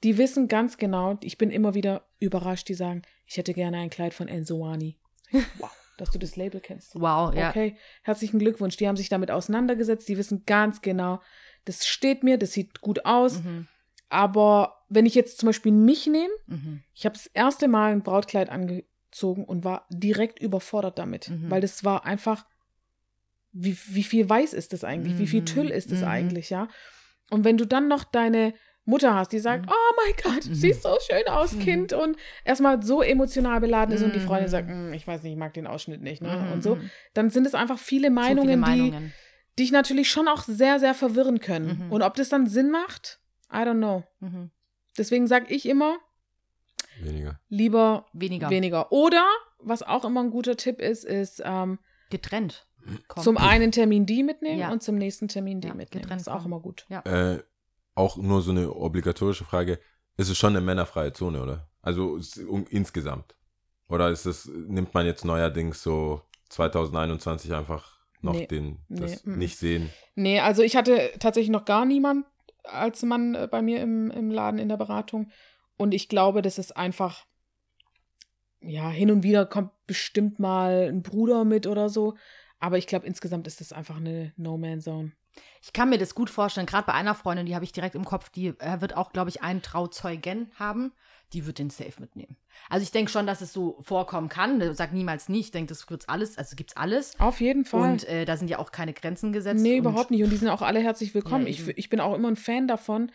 die 0.03 0.17
wissen 0.17 0.47
ganz 0.47 0.77
genau, 0.77 1.17
ich 1.21 1.37
bin 1.37 1.49
immer 1.49 1.73
wieder 1.73 2.05
überrascht, 2.19 2.67
die 2.69 2.73
sagen, 2.73 3.01
ich 3.25 3.37
hätte 3.37 3.53
gerne 3.53 3.77
ein 3.77 3.89
Kleid 3.89 4.13
von 4.13 4.27
Enzoani. 4.27 4.97
Wow, 5.31 5.71
dass 5.97 6.11
du 6.11 6.19
das 6.19 6.35
Label 6.35 6.59
kennst. 6.59 6.93
Wow, 6.95 7.33
ja. 7.33 7.49
Okay, 7.49 7.77
herzlichen 8.03 8.39
Glückwunsch. 8.39 8.75
Die 8.77 8.87
haben 8.87 8.97
sich 8.97 9.09
damit 9.09 9.31
auseinandergesetzt, 9.31 10.07
die 10.09 10.17
wissen 10.17 10.43
ganz 10.45 10.81
genau, 10.81 11.21
das 11.65 11.85
steht 11.87 12.23
mir, 12.23 12.37
das 12.37 12.51
sieht 12.53 12.81
gut 12.81 13.05
aus, 13.05 13.41
Mhm. 13.43 13.67
aber 14.09 14.83
wenn 14.89 15.05
ich 15.05 15.15
jetzt 15.15 15.39
zum 15.39 15.47
Beispiel 15.47 15.71
mich 15.71 16.07
nehme, 16.07 16.33
Mhm. 16.47 16.83
ich 16.93 17.05
habe 17.05 17.13
das 17.15 17.27
erste 17.27 17.67
Mal 17.67 17.91
ein 17.91 18.03
Brautkleid 18.03 18.49
angezogen 18.49 19.45
und 19.45 19.63
war 19.63 19.87
direkt 19.89 20.39
überfordert 20.39 20.99
damit, 20.99 21.29
Mhm. 21.29 21.49
weil 21.49 21.61
das 21.61 21.83
war 21.83 22.05
einfach, 22.05 22.45
wie, 23.51 23.77
wie 23.89 24.03
viel 24.03 24.27
weiß 24.27 24.53
ist 24.53 24.73
das 24.73 24.83
eigentlich? 24.83 25.17
Wie 25.17 25.27
viel 25.27 25.41
Mhm. 25.41 25.45
Tüll 25.45 25.69
ist 25.69 25.91
das 25.91 26.01
Mhm. 26.01 26.07
eigentlich, 26.07 26.49
ja? 26.49 26.67
Und 27.29 27.43
wenn 27.45 27.57
du 27.57 27.65
dann 27.65 27.87
noch 27.87 28.03
deine 28.03 28.53
Mutter 28.85 29.13
hast, 29.15 29.31
die 29.31 29.39
sagt, 29.39 29.65
Mhm. 29.65 29.71
oh 29.71 29.93
mein 29.95 30.13
Gott, 30.33 30.45
du 30.45 30.49
Mhm. 30.49 30.55
siehst 30.55 30.83
so 30.83 30.97
schön 31.07 31.25
aus, 31.27 31.53
Mhm. 31.53 31.59
Kind, 31.59 31.93
und 31.93 32.17
erstmal 32.43 32.83
so 32.83 33.01
emotional 33.01 33.61
beladen 33.61 33.95
ist 33.95 34.01
und 34.03 34.11
die 34.13 34.19
Freundin 34.19 34.47
Mhm. 34.47 34.51
sagt, 34.51 34.69
"Mm, 34.69 34.93
ich 34.93 35.07
weiß 35.07 35.23
nicht, 35.23 35.31
ich 35.33 35.37
mag 35.37 35.53
den 35.53 35.67
Ausschnitt 35.67 36.01
nicht, 36.01 36.21
ne? 36.21 36.35
Mhm. 36.45 36.51
Und 36.51 36.63
so, 36.63 36.79
dann 37.13 37.29
sind 37.29 37.47
es 37.47 37.53
einfach 37.55 37.79
viele 37.79 38.09
Meinungen, 38.09 38.41
viele 38.41 38.53
die 38.55 38.59
Meinungen. 38.59 39.13
Dich 39.59 39.71
natürlich 39.71 40.09
schon 40.09 40.27
auch 40.27 40.43
sehr, 40.43 40.79
sehr 40.79 40.93
verwirren 40.93 41.39
können. 41.39 41.85
Mhm. 41.85 41.91
Und 41.91 42.01
ob 42.01 42.15
das 42.15 42.29
dann 42.29 42.47
Sinn 42.47 42.71
macht, 42.71 43.19
I 43.51 43.57
don't 43.57 43.77
know. 43.77 44.03
Mhm. 44.19 44.49
Deswegen 44.97 45.27
sage 45.27 45.53
ich 45.53 45.67
immer, 45.67 45.97
Weniger. 47.01 47.39
lieber 47.49 48.05
Weniger. 48.13 48.49
weniger. 48.49 48.91
Oder, 48.91 49.25
was 49.59 49.83
auch 49.83 50.05
immer 50.05 50.21
ein 50.23 50.31
guter 50.31 50.55
Tipp 50.57 50.79
ist, 50.79 51.05
ist 51.05 51.41
ähm, 51.45 51.79
Getrennt. 52.09 52.67
Komm. 53.07 53.23
zum 53.23 53.37
einen 53.37 53.71
Termin 53.71 54.05
die 54.05 54.23
mitnehmen 54.23 54.59
Ja. 54.59 54.71
und 54.71 54.83
zum 54.83 54.95
nächsten 54.95 55.27
Termin 55.29 55.61
die 55.61 55.69
Ja, 55.69 55.73
mitnehmen. 55.73 56.01
getrennt 56.03 56.21
Das 56.21 56.27
ist 56.27 56.33
auch 56.33 56.45
immer 56.45 56.59
gut. 56.59 56.85
Äh, 56.89 57.37
auch 57.95 58.17
nur 58.17 58.41
so 58.41 58.51
eine 58.51 58.73
obligatorische 58.73 59.45
Frage. 59.45 59.79
Ist 60.17 60.29
es 60.29 60.37
schon 60.37 60.55
eine 60.55 60.61
männerfreie 60.65 61.13
Zone, 61.13 61.41
oder? 61.41 61.69
Also 61.81 62.19
um, 62.47 62.65
insgesamt. 62.69 63.35
Oder 63.87 64.09
ist 64.09 64.25
es, 64.25 64.45
nimmt 64.45 64.93
man 64.93 65.05
jetzt 65.05 65.23
neuerdings 65.25 65.81
so 65.81 66.21
2021 66.49 67.53
einfach 67.53 67.99
noch 68.23 68.33
Nee. 68.33 68.47
den, 68.47 68.79
das 68.89 69.25
Nee, 69.25 69.37
nicht 69.37 69.57
sehen? 69.57 69.89
Nee, 70.15 70.39
also 70.39 70.63
ich 70.63 70.75
hatte 70.75 71.11
tatsächlich 71.19 71.51
noch 71.51 71.65
gar 71.65 71.85
niemand 71.85 72.25
als 72.63 73.03
Mann 73.03 73.35
äh, 73.35 73.47
bei 73.49 73.61
mir 73.61 73.81
im, 73.81 74.09
im 74.11 74.31
Laden 74.31 74.59
in 74.59 74.69
der 74.69 74.77
Beratung. 74.77 75.29
Und 75.77 75.93
ich 75.93 76.07
glaube, 76.07 76.41
das 76.41 76.57
ist 76.57 76.75
einfach, 76.77 77.25
ja, 78.61 78.89
hin 78.89 79.11
und 79.11 79.23
wieder 79.23 79.45
kommt 79.45 79.71
bestimmt 79.87 80.39
mal 80.39 80.89
ein 80.89 81.01
Bruder 81.03 81.43
mit 81.43 81.67
oder 81.67 81.89
so. 81.89 82.15
Aber 82.59 82.77
ich 82.77 82.87
glaube, 82.87 83.05
insgesamt 83.05 83.47
ist 83.47 83.59
das 83.59 83.73
einfach 83.73 83.97
eine 83.97 84.31
No-Man-Zone. 84.37 85.11
Ich 85.61 85.73
kann 85.73 85.89
mir 85.89 85.97
das 85.97 86.15
gut 86.15 86.29
vorstellen, 86.29 86.67
gerade 86.67 86.85
bei 86.85 86.93
einer 86.93 87.15
Freundin, 87.15 87.45
die 87.45 87.55
habe 87.55 87.65
ich 87.65 87.71
direkt 87.71 87.95
im 87.95 88.05
Kopf, 88.05 88.29
die 88.29 88.47
äh, 88.59 88.79
wird 88.79 88.95
auch, 88.95 89.11
glaube 89.11 89.29
ich, 89.29 89.41
einen 89.41 89.61
Trauzeugen 89.61 90.51
haben. 90.55 90.93
Die 91.33 91.45
wird 91.47 91.57
den 91.59 91.69
safe 91.69 91.99
mitnehmen. 91.99 92.37
Also 92.69 92.83
ich 92.83 92.91
denke 92.91 93.11
schon, 93.11 93.25
dass 93.25 93.41
es 93.41 93.51
so 93.53 93.77
vorkommen 93.81 94.29
kann. 94.29 94.61
Ich 94.61 94.77
Sag 94.77 94.93
niemals 94.93 95.29
nicht. 95.29 95.45
Ich 95.45 95.51
denke, 95.51 95.69
das 95.69 95.87
gibt's 95.87 96.07
alles, 96.07 96.37
also 96.37 96.55
gibt's 96.55 96.77
alles. 96.77 97.19
Auf 97.19 97.41
jeden 97.41 97.65
Fall. 97.65 97.91
Und 97.91 98.07
äh, 98.07 98.25
da 98.25 98.37
sind 98.37 98.49
ja 98.49 98.59
auch 98.59 98.71
keine 98.71 98.93
Grenzen 98.93 99.33
gesetzt. 99.33 99.61
Nee, 99.61 99.77
überhaupt 99.77 100.11
nicht. 100.11 100.23
Und 100.23 100.29
die 100.29 100.37
sind 100.37 100.49
auch 100.49 100.61
alle 100.61 100.79
herzlich 100.79 101.13
willkommen. 101.15 101.45
Ja, 101.45 101.49
ich, 101.49 101.67
ich 101.67 101.89
bin 101.89 101.99
auch 101.99 102.13
immer 102.13 102.27
ein 102.29 102.35
Fan 102.35 102.67
davon, 102.67 103.11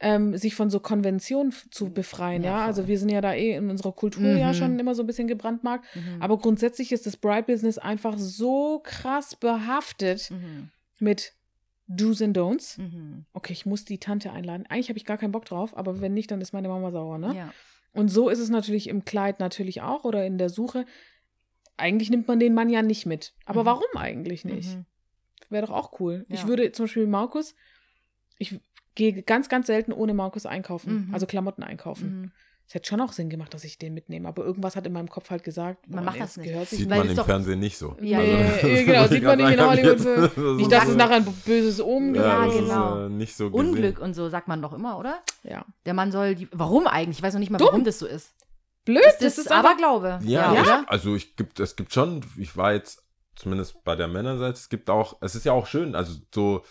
ähm, 0.00 0.36
sich 0.36 0.56
von 0.56 0.68
so 0.70 0.80
Konventionen 0.80 1.54
zu 1.70 1.92
befreien. 1.92 2.42
Ja, 2.42 2.58
Ja, 2.58 2.66
also 2.66 2.88
wir 2.88 2.98
sind 2.98 3.10
ja 3.10 3.20
da 3.20 3.34
eh 3.34 3.52
in 3.54 3.70
unserer 3.70 3.92
Kultur 3.92 4.22
Mhm. 4.22 4.38
ja 4.38 4.52
schon 4.52 4.78
immer 4.80 4.96
so 4.96 5.04
ein 5.04 5.06
bisschen 5.06 5.28
gebrandmarkt. 5.28 5.84
Mhm. 5.94 6.20
Aber 6.20 6.38
grundsätzlich 6.38 6.90
ist 6.90 7.06
das 7.06 7.16
Bride-Business 7.16 7.78
einfach 7.78 8.18
so 8.18 8.80
krass 8.82 9.36
behaftet 9.36 10.30
Mhm. 10.32 10.70
mit 10.98 11.34
Do's 11.88 12.22
and 12.22 12.36
Don'ts. 12.36 12.80
Mhm. 12.80 13.26
Okay, 13.32 13.52
ich 13.52 13.66
muss 13.66 13.84
die 13.84 13.98
Tante 13.98 14.32
einladen. 14.32 14.66
Eigentlich 14.68 14.88
habe 14.88 14.98
ich 14.98 15.04
gar 15.04 15.18
keinen 15.18 15.32
Bock 15.32 15.44
drauf, 15.44 15.76
aber 15.76 16.00
wenn 16.00 16.14
nicht, 16.14 16.30
dann 16.30 16.40
ist 16.40 16.52
meine 16.52 16.68
Mama 16.68 16.90
sauer, 16.90 17.18
ne? 17.18 17.34
Ja. 17.36 17.52
Und 17.92 18.08
so 18.08 18.28
ist 18.30 18.38
es 18.38 18.48
natürlich 18.48 18.88
im 18.88 19.04
Kleid 19.04 19.38
natürlich 19.40 19.82
auch 19.82 20.04
oder 20.04 20.24
in 20.24 20.38
der 20.38 20.48
Suche. 20.48 20.86
Eigentlich 21.76 22.10
nimmt 22.10 22.28
man 22.28 22.38
den 22.40 22.54
Mann 22.54 22.70
ja 22.70 22.82
nicht 22.82 23.04
mit. 23.06 23.34
Aber 23.44 23.62
Mhm. 23.62 23.66
warum 23.66 23.96
eigentlich 23.96 24.44
nicht? 24.44 24.76
Mhm. 24.76 24.86
Wäre 25.50 25.66
doch 25.66 25.74
auch 25.74 26.00
cool. 26.00 26.24
Ich 26.28 26.42
Ja. 26.42 26.48
würde 26.48 26.72
zum 26.72 26.84
Beispiel 26.84 27.06
Markus, 27.06 27.54
ich 28.38 28.58
gehe 28.94 29.22
ganz, 29.22 29.48
ganz 29.48 29.66
selten 29.66 29.92
ohne 29.92 30.14
Markus 30.14 30.46
einkaufen, 30.46 31.08
Mhm. 31.08 31.14
also 31.14 31.26
Klamotten 31.26 31.62
einkaufen. 31.62 32.32
Es 32.68 32.74
hätte 32.74 32.88
schon 32.88 33.00
auch 33.02 33.12
Sinn 33.12 33.28
gemacht, 33.28 33.52
dass 33.52 33.64
ich 33.64 33.78
den 33.78 33.92
mitnehme, 33.92 34.26
aber 34.28 34.44
irgendwas 34.44 34.76
hat 34.76 34.86
in 34.86 34.92
meinem 34.94 35.10
Kopf 35.10 35.28
halt 35.30 35.44
gesagt, 35.44 35.86
Man 35.88 35.98
boah, 35.98 36.04
macht 36.06 36.14
nee, 36.16 36.20
das 36.22 36.36
nicht. 36.38 36.48
gehört 36.48 36.68
sich 36.68 36.78
Sieht 36.78 36.90
Weil 36.90 36.98
man 37.00 37.10
im 37.10 37.16
doch- 37.16 37.26
Fernsehen 37.26 37.58
nicht 37.60 37.76
so. 37.76 37.96
Ja, 38.00 38.18
Nee, 38.18 38.34
Also, 38.44 38.66
eh, 38.66 38.84
genau, 38.84 39.00
wollte 39.00 39.14
sieht 39.14 39.22
man 39.24 39.38
nicht 39.38 39.50
in 39.50 39.56
sagen, 39.58 39.70
Hollywood. 39.70 39.98
jetzt- 40.34 40.36
Nicht, 40.56 40.72
dass 40.72 40.88
es 40.88 40.96
nachher 40.96 41.16
ein 41.16 41.24
böses 41.44 41.80
Omen 41.82 42.12
gibt. 42.14 42.24
Ja, 42.24 42.46
das 42.46 42.54
ist, 42.54 42.60
genau. 42.60 43.04
äh, 43.04 43.08
nicht 43.10 43.36
so 43.36 43.50
gesehen. 43.50 43.68
Unglück 43.68 43.98
und 44.00 44.14
so 44.14 44.28
sagt 44.30 44.48
man 44.48 44.62
doch 44.62 44.72
immer, 44.72 44.98
oder? 44.98 45.18
Ja. 45.42 45.66
Der 45.84 45.92
Mann 45.94 46.12
soll 46.12 46.34
die. 46.34 46.48
Warum 46.52 46.86
eigentlich? 46.86 47.18
Ich 47.18 47.22
weiß 47.22 47.34
noch 47.34 47.40
nicht 47.40 47.50
mal, 47.50 47.58
Dumm. 47.58 47.68
warum 47.68 47.84
das 47.84 47.98
so 47.98 48.06
ist. 48.06 48.30
Blöd, 48.86 49.02
Das, 49.04 49.18
das, 49.18 49.32
ist 49.38 49.38
ist 49.46 49.52
aber 49.52 49.68
Aberglaube. 49.70 50.18
Ja, 50.22 50.54
ja, 50.54 50.60
ich, 50.62 50.66
oder? 50.68 50.84
also 50.88 51.14
ich 51.14 51.36
gibt, 51.36 51.60
es 51.60 51.76
gibt 51.76 51.92
schon, 51.92 52.24
ich 52.38 52.56
war 52.56 52.72
jetzt 52.72 53.02
zumindest 53.36 53.84
bei 53.84 53.94
der 53.96 54.08
Männerseite, 54.08 54.54
es 54.58 54.68
gibt 54.68 54.88
auch, 54.90 55.16
es 55.20 55.34
ist 55.34 55.44
ja 55.44 55.52
auch 55.52 55.66
schön, 55.66 55.94
also 55.94 56.14
so 56.34 56.64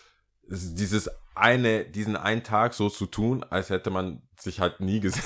es 0.49 0.63
ist 0.63 0.75
dieses 0.79 1.09
eine, 1.35 1.85
diesen 1.85 2.17
einen 2.17 2.43
Tag 2.43 2.73
so 2.73 2.89
zu 2.89 3.05
tun, 3.05 3.45
als 3.49 3.69
hätte 3.69 3.89
man 3.91 4.21
sich 4.37 4.59
halt 4.59 4.79
nie 4.81 4.99
gesehen. 4.99 5.23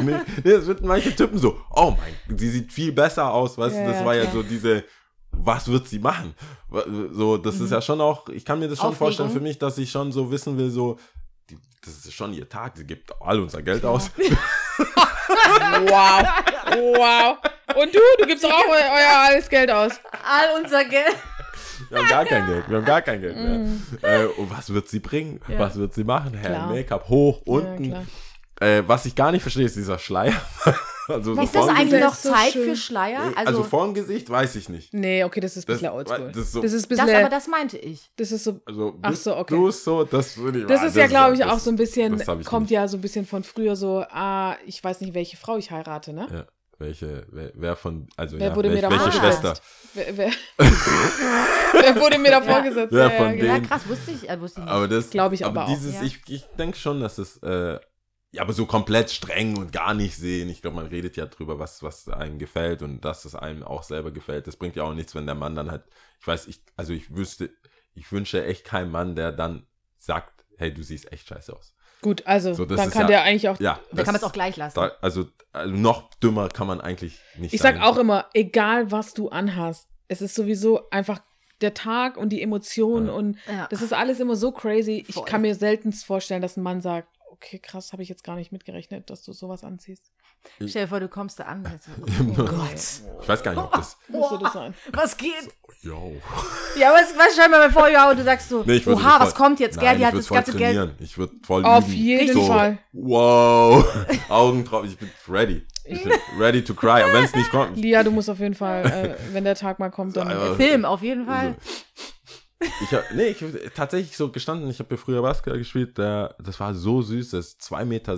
Nee, 0.00 0.50
es 0.50 0.66
wird 0.66 0.82
manche 0.82 1.14
Typen 1.14 1.38
so, 1.38 1.60
oh 1.74 1.92
mein, 1.96 2.38
sie 2.38 2.48
sieht 2.50 2.72
viel 2.72 2.92
besser 2.92 3.32
aus, 3.32 3.56
weißt 3.58 3.76
Ja, 3.76 3.82
du, 3.82 3.90
das 3.90 4.00
ja, 4.00 4.06
war 4.06 4.14
ja 4.14 4.30
so 4.30 4.42
diese, 4.42 4.84
was 5.32 5.68
wird 5.68 5.86
sie 5.88 5.98
machen? 5.98 6.34
So, 7.12 7.36
das 7.36 7.60
ist 7.60 7.70
ja 7.70 7.80
schon 7.80 8.00
auch, 8.00 8.28
ich 8.28 8.44
kann 8.44 8.58
mir 8.58 8.68
das 8.68 8.78
schon 8.78 8.88
Aufregung. 8.88 9.06
vorstellen 9.08 9.30
für 9.30 9.40
mich, 9.40 9.58
dass 9.58 9.78
ich 9.78 9.90
schon 9.90 10.12
so 10.12 10.30
wissen 10.30 10.58
will, 10.58 10.70
so, 10.70 10.98
die, 11.50 11.58
das 11.84 11.94
ist 12.06 12.12
schon 12.14 12.32
ihr 12.34 12.48
Tag, 12.48 12.76
sie 12.76 12.84
gibt 12.86 13.12
all 13.20 13.38
unser 13.40 13.62
Geld 13.62 13.84
aus. 13.84 14.10
wow. 14.78 16.26
Wow. 16.96 17.36
Und 17.76 17.94
du, 17.94 17.98
du 18.18 18.26
gibst 18.26 18.44
doch 18.44 18.50
auch 18.50 18.66
eu 18.68 18.72
euer 18.72 19.18
alles 19.28 19.48
Geld 19.48 19.70
aus. 19.70 19.92
All 20.24 20.62
unser 20.62 20.84
Geld. 20.84 21.14
Wir 21.90 21.98
haben 21.98 22.08
gar 22.08 22.24
kein 22.24 22.46
Geld. 22.46 22.68
Wir 22.68 22.76
haben 22.78 22.84
gar 22.84 23.02
kein 23.02 23.20
Geld 23.20 23.36
mehr. 23.36 23.58
Mm. 23.58 23.82
Äh, 24.02 24.24
und 24.26 24.50
was 24.50 24.72
wird 24.72 24.88
sie 24.88 24.98
bringen? 25.00 25.40
Ja. 25.46 25.58
Was 25.58 25.76
wird 25.76 25.94
sie 25.94 26.04
machen? 26.04 26.38
Klar. 26.40 26.68
Make-up 26.72 27.08
hoch, 27.08 27.42
Ja, 27.44 27.52
unten. 27.52 27.90
klar. 27.90 28.04
Äh, 28.60 28.82
was 28.86 29.06
ich 29.06 29.14
gar 29.14 29.32
nicht 29.32 29.42
verstehe, 29.42 29.64
ist 29.66 29.76
dieser 29.76 29.98
Schleier. 29.98 30.32
also, 31.08 31.34
so 31.34 31.40
Ist 31.42 31.54
das 31.54 31.64
vorm 31.64 31.76
eigentlich 31.76 31.90
Gesicht- 31.90 32.04
noch 32.04 32.14
so 32.14 32.30
Zeit 32.32 32.52
schön. 32.52 32.68
für 32.70 32.76
Schleier? 32.76 33.20
Also, 33.36 33.38
Also, 33.46 33.62
vorm 33.64 33.94
Gesicht 33.94 34.28
weiß 34.30 34.56
ich 34.56 34.68
nicht. 34.68 34.92
Nee, 34.94 35.24
okay, 35.24 35.40
das 35.40 35.56
ist 35.56 35.64
ein 35.68 35.72
Das- 35.72 35.80
bisschen 35.80 35.92
oldschool. 35.94 36.28
das 36.32 36.36
ist 36.42 36.52
so- 36.52 36.62
das 36.62 36.72
ist 36.72 36.86
ein 36.86 36.88
das, 36.96 37.04
bisschen, 37.06 37.16
aber 37.20 37.28
das 37.28 37.46
meinte 37.48 37.78
ich. 37.78 38.10
das 38.16 38.32
ist 38.32 38.44
so, 38.44 38.60
Also, 38.64 38.94
Ach 39.02 39.14
so, 39.14 39.36
okay. 39.36 39.54
Du 39.54 39.70
so, 39.70 40.04
das 40.04 40.36
würde 40.36 40.60
ich 40.60 40.66
das 40.66 40.80
ah, 40.80 40.86
ist 40.86 40.96
ja, 40.96 41.06
glaube 41.06 41.34
ich, 41.34 41.40
das- 41.40 41.50
auch 41.50 41.58
so 41.58 41.70
ein 41.70 41.76
bisschen, 41.76 42.18
das 42.18 42.26
kommt 42.46 42.62
nicht. 42.62 42.70
ja 42.72 42.88
so 42.88 42.96
ein 42.96 43.00
bisschen 43.00 43.26
von 43.26 43.44
früher 43.44 43.76
so, 43.76 44.04
ah, 44.10 44.56
ich 44.66 44.82
weiß 44.82 45.00
nicht, 45.00 45.14
welche 45.14 45.36
Frau 45.36 45.56
ich 45.58 45.70
heirate, 45.70 46.12
ne? 46.12 46.26
Ja. 46.32 46.44
Welche, 46.78 47.26
wer, 47.30 47.52
wer 47.54 47.74
von, 47.74 48.06
also, 48.18 48.38
Wer 48.38 48.48
ja, 48.48 48.56
wurde 48.56 48.68
mir 48.68 48.74
welch, 48.74 48.82
da 48.82 48.90
welche 48.90 49.10
vorgesetzt? 49.12 49.40
Schwester? 49.40 49.60
Wer, 49.94 50.16
wer, 50.18 50.30
wer 51.72 51.96
wurde 52.00 52.18
mir 52.18 52.30
da 52.30 52.42
Ja. 52.42 52.52
vorgesetzt? 52.54 52.92
Wer 52.92 53.10
von 53.12 53.32
genau. 53.36 53.44
Ja, 53.46 53.58
Den- 53.58 53.68
krass, 53.68 53.82
wusste 53.88 54.10
ich, 54.10 54.28
äh, 54.28 54.40
wusste 54.40 54.60
ich 54.60 54.64
nicht. 54.66 54.74
Aber 54.74 54.88
das, 54.88 55.10
Glaub 55.10 55.32
ich 55.32 55.44
aber 55.46 55.64
auch, 55.64 55.68
dieses, 55.68 55.94
ja. 55.94 56.02
ich, 56.02 56.20
ich 56.28 56.44
denke 56.58 56.76
schon, 56.76 57.00
dass 57.00 57.16
es, 57.18 57.38
äh, 57.42 57.78
ja, 58.32 58.42
aber 58.42 58.52
so 58.52 58.66
komplett 58.66 59.10
streng 59.10 59.56
und 59.56 59.72
gar 59.72 59.94
nicht 59.94 60.16
sehen. 60.16 60.48
Ich 60.50 60.60
glaube, 60.62 60.76
man 60.76 60.86
redet 60.86 61.16
ja 61.16 61.26
drüber, 61.26 61.58
was, 61.58 61.82
was 61.82 62.08
einem 62.08 62.38
gefällt 62.38 62.82
und 62.82 63.04
dass 63.04 63.24
es 63.24 63.34
einem 63.34 63.62
auch 63.62 63.82
selber 63.82 64.10
gefällt. 64.10 64.46
Das 64.46 64.56
bringt 64.56 64.76
ja 64.76 64.82
auch 64.82 64.94
nichts, 64.94 65.14
wenn 65.14 65.26
der 65.26 65.34
Mann 65.34 65.54
dann 65.54 65.70
halt, 65.70 65.84
ich 66.20 66.26
weiß, 66.26 66.46
ich, 66.48 66.60
also 66.76 66.92
ich 66.92 67.14
wüsste, 67.14 67.50
ich 67.94 68.10
wünsche 68.12 68.44
echt 68.44 68.64
keinen 68.64 68.90
Mann, 68.90 69.14
der 69.16 69.32
dann 69.32 69.66
sagt, 69.96 70.44
hey, 70.58 70.72
du 70.72 70.82
siehst 70.82 71.10
echt 71.12 71.28
scheiße 71.28 71.54
aus. 71.54 71.74
Gut, 72.02 72.26
also, 72.26 72.52
So, 72.52 72.66
dann 72.66 72.90
kann 72.90 73.02
ja- 73.02 73.08
der 73.08 73.22
eigentlich 73.22 73.48
auch, 73.48 73.58
Ja. 73.58 73.80
da 73.90 73.96
kann 73.98 74.06
man 74.06 74.14
es 74.16 74.20
das- 74.20 74.30
auch 74.30 74.32
gleich 74.34 74.56
lassen. 74.56 74.74
da, 74.78 74.92
also, 75.00 75.26
also 75.52 75.74
noch 75.74 76.10
dümmer 76.16 76.48
kann 76.50 76.66
man 76.66 76.80
eigentlich 76.80 77.18
nicht 77.38 77.54
ich 77.54 77.60
sein. 77.62 77.76
sag 77.76 77.82
auch 77.84 77.96
immer, 77.96 78.26
egal 78.34 78.90
was 78.92 79.14
du 79.14 79.30
anhast, 79.30 79.88
es 80.08 80.20
ist 80.20 80.34
sowieso 80.34 80.90
einfach 80.90 81.20
der 81.62 81.72
Tag 81.72 82.18
und 82.18 82.28
die 82.30 82.42
Emotionen 82.42 83.06
Ja. 83.06 83.12
und 83.14 83.38
ja. 83.50 83.66
das 83.70 83.80
ist 83.80 83.94
alles 83.94 84.20
immer 84.20 84.36
so 84.36 84.52
crazy. 84.52 85.04
Ich 85.08 85.14
Voll. 85.14 85.24
kann 85.24 85.40
mir 85.40 85.54
selten 85.54 85.90
vorstellen, 85.92 86.42
dass 86.42 86.58
ein 86.58 86.62
Mann 86.62 86.82
sagt, 86.82 87.08
okay, 87.36 87.58
krass, 87.58 87.92
habe 87.92 88.02
ich 88.02 88.08
jetzt 88.08 88.24
gar 88.24 88.36
nicht 88.36 88.52
mitgerechnet, 88.52 89.08
dass 89.10 89.22
du 89.22 89.32
sowas 89.32 89.64
anziehst. 89.64 90.10
Stell 90.64 90.82
dir 90.84 90.88
vor, 90.88 91.00
du 91.00 91.08
kommst 91.08 91.40
da 91.40 91.44
an. 91.44 91.64
jetzt- 91.72 91.88
Oh 92.38 92.44
Gott. 92.44 92.74
Ich 93.22 93.28
weiß 93.28 93.42
gar 93.42 93.50
nicht, 93.52 93.60
ob 93.62 93.72
das, 93.72 93.96
Müsste 94.08 94.38
das 94.40 94.52
sein. 94.52 94.74
Was 94.92 95.16
geht? 95.16 95.32
yo. 95.82 96.12
Ja, 96.78 96.92
was, 96.92 97.16
was 97.16 97.32
stell 97.34 97.48
mir 97.48 97.58
mal 97.58 97.70
vor, 97.70 97.84
und 98.10 98.18
du 98.18 98.24
sagst 98.24 98.48
so, 98.48 98.62
Nee, 98.64 98.74
ich 98.76 98.86
würd- 98.86 98.94
oha, 98.94 99.16
ich 99.16 99.20
was 99.22 99.34
kommt 99.34 99.58
jetzt, 99.60 99.78
gell? 99.78 99.86
Nein, 99.88 99.96
Die 99.96 100.02
ich 100.02 100.06
hat 100.06 100.14
das 100.14 100.28
ganze 100.28 100.56
Geld. 100.56 100.94
Ich 101.00 101.18
würde 101.18 101.34
voll 101.44 101.64
Auf 101.64 101.84
üben. 101.88 101.96
jeden 101.96 102.32
so, 102.34 102.46
Fall. 102.46 102.78
Wow. 102.92 103.84
Augen 104.28 104.64
drauf. 104.64 104.84
Ich 104.86 104.96
bin 104.96 105.10
ready. 105.28 105.66
Ich 105.84 106.02
bin 106.02 106.12
ready 106.38 106.62
to 106.64 106.74
cry. 106.74 107.02
Und 107.04 107.12
wenn 107.12 107.24
es 107.24 107.34
nicht 107.34 107.50
kommt. 107.50 107.76
Lia, 107.76 108.02
du 108.02 108.10
musst 108.10 108.28
auf 108.30 108.38
jeden 108.40 108.54
Fall, 108.54 108.86
äh, 108.86 109.34
wenn 109.34 109.44
der 109.44 109.54
Tag 109.54 109.78
mal 109.78 109.90
kommt, 109.90 110.16
dann. 110.16 110.28
Aber- 110.28 110.56
Film, 110.56 110.84
auf 110.84 111.02
jeden 111.02 111.26
Fall. 111.26 111.56
Ich 112.82 112.92
hab, 112.92 113.10
nee, 113.14 113.28
ich 113.28 113.42
hab 113.42 113.74
tatsächlich 113.74 114.16
so 114.16 114.30
gestanden, 114.30 114.68
ich 114.70 114.78
habe 114.78 114.94
ja 114.94 114.96
früher 115.00 115.22
Basketball 115.22 115.58
gespielt, 115.58 115.98
der, 115.98 116.34
das 116.38 116.60
war 116.60 116.74
so 116.74 117.02
süß, 117.02 117.30
das 117.30 117.48
ist 117.48 117.62
2,16 117.62 117.84
Meter, 117.84 118.16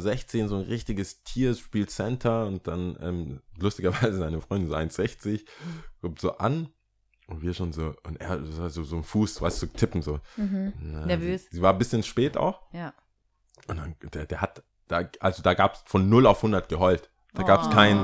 so 0.49 0.57
ein 0.57 0.63
richtiges 0.63 1.23
Tier, 1.23 1.55
spielt 1.55 1.91
Center 1.91 2.47
und 2.47 2.67
dann 2.67 2.97
ähm, 3.01 3.41
lustigerweise 3.59 4.19
seine 4.19 4.41
Freundin 4.41 4.69
so 4.69 4.75
1,60, 4.75 5.45
kommt 6.01 6.21
so 6.21 6.37
an 6.39 6.69
und 7.27 7.43
wir 7.43 7.55
schon 7.55 7.73
so, 7.73 7.95
und 8.05 8.21
er 8.21 8.43
so, 8.71 8.83
so 8.85 8.97
ein 8.97 9.05
Fuß, 9.05 9.41
weißt 9.43 9.63
du, 9.63 9.67
so 9.67 9.73
tippen 9.73 10.03
so. 10.03 10.21
Mhm. 10.37 10.73
Na, 10.81 11.07
Nervös. 11.07 11.45
Sie, 11.51 11.57
sie 11.57 11.63
war 11.63 11.73
ein 11.73 11.79
bisschen 11.79 12.03
spät 12.03 12.37
auch 12.37 12.63
Ja. 12.73 12.95
und 13.69 13.77
dann, 13.77 13.95
der, 14.13 14.27
der 14.27 14.41
hat, 14.41 14.63
da, 14.89 15.09
also 15.21 15.43
da 15.43 15.55
gab's 15.55 15.83
von 15.87 16.09
0 16.09 16.27
auf 16.27 16.39
100 16.39 16.69
geheult. 16.69 17.11
Da 17.35 17.43
gab's 17.43 17.67
Oh. 17.69 17.71
kein, 17.75 17.99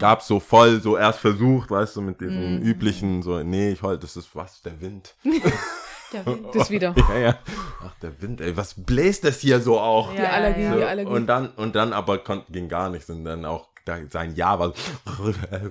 gab's 0.00 0.26
so 0.26 0.40
voll, 0.40 0.80
so 0.80 0.96
erst 0.96 1.20
versucht, 1.20 1.70
weißt 1.70 1.96
du, 1.96 2.02
mit 2.02 2.20
diesem 2.20 2.56
Mhm. 2.56 2.62
üblichen, 2.62 3.22
so, 3.22 3.42
nee, 3.42 3.70
ich 3.70 3.82
heul, 3.82 3.98
das 3.98 4.16
ist 4.16 4.34
was, 4.34 4.60
der 4.62 4.80
Wind. 4.80 5.14
Der 6.12 6.24
Wind. 6.24 6.46
Das 6.54 6.70
wieder. 6.70 6.94
Ja, 6.96 7.18
ja. 7.18 7.38
Ach, 7.84 7.92
der 8.00 8.22
Wind, 8.22 8.40
ey, 8.40 8.56
was 8.56 8.74
bläst 8.74 9.24
das 9.24 9.40
hier 9.40 9.60
so 9.60 9.80
auch? 9.80 10.12
Ja, 10.14 10.20
Die 10.20 10.26
Allergie, 10.28 10.62
ja, 10.62 10.70
So, 10.72 10.78
die 10.78 10.84
Allergie. 10.84 11.10
und 11.10 11.26
dann, 11.26 11.48
und 11.50 11.74
dann 11.74 11.92
aber 11.92 12.18
kon, 12.18 12.42
ging 12.48 12.68
gar 12.68 12.90
nichts 12.90 13.10
und 13.10 13.24
dann 13.24 13.44
auch 13.44 13.66
da, 13.84 13.96
sein 14.08 14.34
Ja 14.36 14.56
war. 14.58 14.72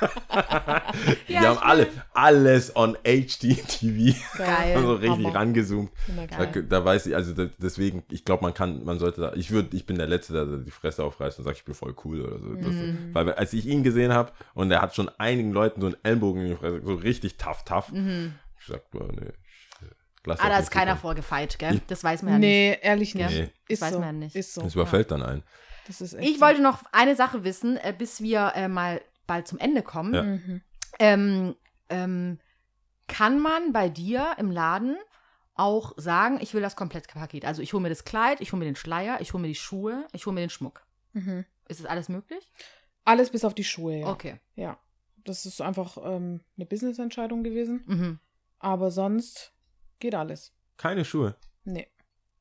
Die 1.28 1.38
haben 1.38 1.58
alle, 1.58 1.88
alles 2.12 2.74
on 2.76 2.96
HDTV. 3.04 4.14
Geil. 4.38 4.78
so 4.82 4.94
richtig 4.94 5.26
Hammer. 5.26 5.34
rangezoomt. 5.34 5.90
Da, 6.30 6.46
da 6.46 6.84
weiß 6.84 7.06
ich, 7.06 7.14
also 7.14 7.32
da, 7.32 7.46
deswegen, 7.58 8.02
ich 8.10 8.24
glaube, 8.24 8.42
man 8.42 8.54
kann, 8.54 8.84
man 8.84 8.98
sollte 8.98 9.20
da, 9.20 9.32
ich 9.34 9.50
würde, 9.50 9.76
ich 9.76 9.86
bin 9.86 9.96
der 9.96 10.06
Letzte, 10.06 10.32
der 10.32 10.44
die 10.58 10.70
Fresse 10.70 11.04
aufreißt 11.04 11.38
und 11.38 11.44
sagt, 11.44 11.58
ich 11.58 11.64
bin 11.64 11.74
voll 11.74 11.94
cool 12.04 12.20
oder 12.22 12.38
so. 12.38 12.54
Das, 12.54 12.66
Mhm. 12.66 13.10
Weil 13.14 13.32
als 13.32 13.52
ich 13.52 13.66
ihn 13.66 13.82
gesehen 13.82 14.12
habe 14.12 14.32
und 14.54 14.70
er 14.70 14.82
hat 14.82 14.94
schon 14.94 15.08
einigen 15.18 15.52
Leuten 15.52 15.80
so 15.80 15.86
einen 15.86 15.96
Ellenbogen 16.02 16.42
in 16.42 16.48
die 16.50 16.56
Fresse, 16.56 16.80
so 16.84 16.94
richtig 16.94 17.36
tough, 17.36 17.64
tough. 17.64 17.90
Ich 17.92 18.66
sag, 18.66 18.90
boah, 18.90 19.08
nee. 19.12 19.30
Lass 20.24 20.40
Mhm. 20.40 20.44
Ah, 20.46 20.48
da 20.50 20.58
ist 20.58 20.70
keiner 20.70 20.96
vorgefeit, 20.96 21.58
gell? 21.58 21.80
Das 21.86 22.02
weiß 22.04 22.22
man 22.22 22.32
ja 22.34 22.38
nicht. 22.40 22.48
Nee, 22.48 22.78
ehrlich 22.82 23.14
nicht. 23.14 23.30
Nee. 23.30 23.50
Ist 23.68 23.80
Das 23.80 23.88
weiß 23.88 23.94
so. 23.94 24.00
man 24.00 24.18
nicht. 24.18 24.34
Ist 24.36 24.54
so. 24.54 24.62
Das 24.62 24.74
überfällt 24.74 25.10
dann 25.10 25.22
einen. 25.22 25.42
Das 25.86 26.00
ist 26.00 26.14
echt 26.14 26.28
Ich 26.28 26.40
wollte 26.40 26.60
noch 26.60 26.80
eine 26.92 27.14
Sache 27.14 27.44
wissen, 27.44 27.76
äh, 27.76 27.94
bis 27.96 28.20
wir 28.20 28.52
äh, 28.56 28.66
mal 28.66 29.00
bald 29.26 29.46
zum 29.48 29.58
Ende 29.58 29.82
kommen. 29.82 30.14
Ja. 30.14 30.22
Mhm. 30.22 30.62
Ähm, 30.98 31.56
ähm, 31.88 32.38
kann 33.08 33.40
man 33.40 33.72
bei 33.72 33.88
dir 33.88 34.34
im 34.38 34.50
Laden 34.50 34.96
auch 35.54 35.92
sagen, 35.96 36.38
ich 36.40 36.52
will 36.54 36.60
das 36.62 36.76
Komplettpaket? 36.76 37.44
Also 37.44 37.62
ich 37.62 37.72
hole 37.72 37.82
mir 37.82 37.88
das 37.88 38.04
Kleid, 38.04 38.40
ich 38.40 38.52
hole 38.52 38.58
mir 38.60 38.66
den 38.66 38.76
Schleier, 38.76 39.20
ich 39.20 39.32
hole 39.32 39.40
mir 39.42 39.48
die 39.48 39.54
Schuhe, 39.54 40.06
ich 40.12 40.26
hole 40.26 40.34
mir 40.34 40.40
den 40.40 40.50
Schmuck. 40.50 40.84
Mhm. 41.12 41.44
Ist 41.68 41.80
das 41.80 41.86
alles 41.86 42.08
möglich? 42.08 42.50
Alles 43.04 43.30
bis 43.30 43.44
auf 43.44 43.54
die 43.54 43.64
Schuhe, 43.64 43.98
ja. 44.00 44.06
Okay. 44.08 44.40
Ja. 44.54 44.78
Das 45.24 45.46
ist 45.46 45.60
einfach 45.60 45.96
ähm, 46.04 46.40
eine 46.56 46.66
Business-Entscheidung 46.66 47.42
gewesen. 47.42 47.82
Mhm. 47.86 48.18
Aber 48.58 48.90
sonst 48.90 49.52
geht 49.98 50.14
alles. 50.14 50.52
Keine 50.76 51.04
Schuhe. 51.04 51.36
Nee. 51.64 51.88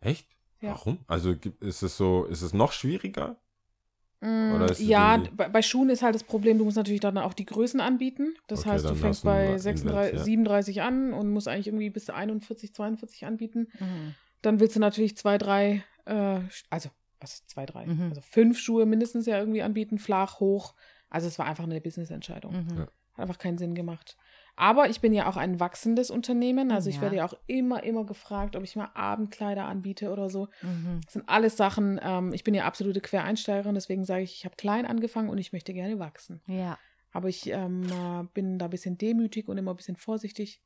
Echt? 0.02 0.28
Ja. 0.62 0.72
Warum? 0.72 1.03
Also 1.07 1.36
gibt- 1.38 1.64
ist 1.64 1.82
es 1.84 1.98
so, 1.98 2.26
ist 2.26 2.41
es 2.41 2.53
noch 2.53 2.72
schwieriger? 2.72 3.38
Mm, 3.38 3.38
Oder 3.38 3.40
ist 3.40 3.94
es 3.94 4.03
ja, 4.21 5.15
irgendwie- 5.15 5.31
bei, 5.35 5.49
bei 5.49 5.61
Schuhen 5.61 5.89
ist 5.89 6.01
halt 6.01 6.15
das 6.15 6.23
Problem, 6.23 6.57
du 6.57 6.65
musst 6.65 6.77
natürlich 6.77 7.01
dann 7.01 7.17
auch 7.17 7.33
die 7.33 7.45
Größen 7.45 7.79
anbieten. 7.79 8.35
Das 8.47 8.61
Okay, 8.61 8.69
heißt, 8.71 8.85
du 8.89 8.95
fängst 8.95 9.23
bei 9.23 9.45
Invent, 9.45 9.61
36, 9.61 10.17
ja. 10.19 10.23
37 10.23 10.81
an 10.81 11.13
und 11.13 11.31
musst 11.31 11.47
eigentlich 11.47 11.67
irgendwie 11.67 11.89
bis 11.89 12.09
41, 12.09 12.73
42 12.73 13.25
anbieten. 13.25 13.67
Mhm. 13.79 14.15
Dann 14.41 14.59
willst 14.59 14.75
du 14.75 14.79
natürlich 14.79 15.17
zwei, 15.17 15.37
drei, 15.37 15.83
äh, 16.05 16.39
also, 16.69 16.89
was 17.19 17.33
ist 17.35 17.49
zwei, 17.49 17.65
drei? 17.65 17.85
Mhm. 17.87 18.09
Also 18.09 18.21
fünf 18.21 18.59
Schuhe 18.59 18.85
mindestens 18.85 19.25
ja 19.25 19.37
irgendwie 19.39 19.61
anbieten, 19.63 19.97
flach, 19.97 20.39
hoch. 20.39 20.75
Also 21.09 21.27
es 21.27 21.37
war 21.39 21.45
einfach 21.45 21.63
eine 21.63 21.79
Business-Entscheidung. 21.81 22.53
Mhm. 22.53 22.77
Ja. 22.77 22.81
Hat 22.83 22.89
einfach 23.19 23.37
keinen 23.37 23.57
Sinn 23.57 23.75
gemacht. 23.75 24.17
Aber 24.57 24.90
ich 24.90 25.02
bin 25.02 25.14
ja 25.14 25.27
auch 25.27 25.38
ein 25.38 25.60
wachsendes 25.60 26.10
Unternehmen. 26.10 26.72
Also 26.72 26.90
ich 26.90 26.95
Ja. 26.98 27.02
werde 27.03 27.18
ja 27.18 27.26
auch 27.26 27.34
immer, 27.48 27.84
immer 27.84 28.06
gefragt, 28.06 28.56
ob 28.56 28.64
ich 28.64 28.76
mal 28.76 28.90
Abendkleider 28.94 29.65
anbiete 29.65 30.11
oder 30.11 30.30
so. 30.30 30.48
Mhm. 30.61 31.02
Das 31.03 31.14
sind 31.14 31.27
alles 31.27 31.57
Sachen, 31.57 31.99
ähm, 32.02 32.32
ich 32.34 32.44
bin 32.44 32.53
ja 32.53 32.65
absolute 32.65 33.02
Quereinsteigerin, 33.02 33.76
deswegen 33.76 34.06
sage 34.06 34.23
ich, 34.23 34.34
ich 34.36 34.45
habe 34.45 34.56
klein 34.56 34.86
angefangen 34.86 35.30
und 35.30 35.38
ich 35.38 35.52
möchte 35.52 35.73
gerne 35.73 35.99
wachsen. 35.99 36.41
Ja. 36.48 36.77
Aber 37.11 37.30
ich 37.30 37.48
ähm, 37.48 37.84
äh, 37.84 38.23
bin 38.34 38.60
da 38.60 38.65
ein 38.65 38.72
bisschen 38.72 38.98
demütig 38.98 39.48
und 39.48 39.57
immer 39.57 39.73
ein 39.73 39.77
bisschen 39.77 39.98
vorsichtig. 39.98 40.61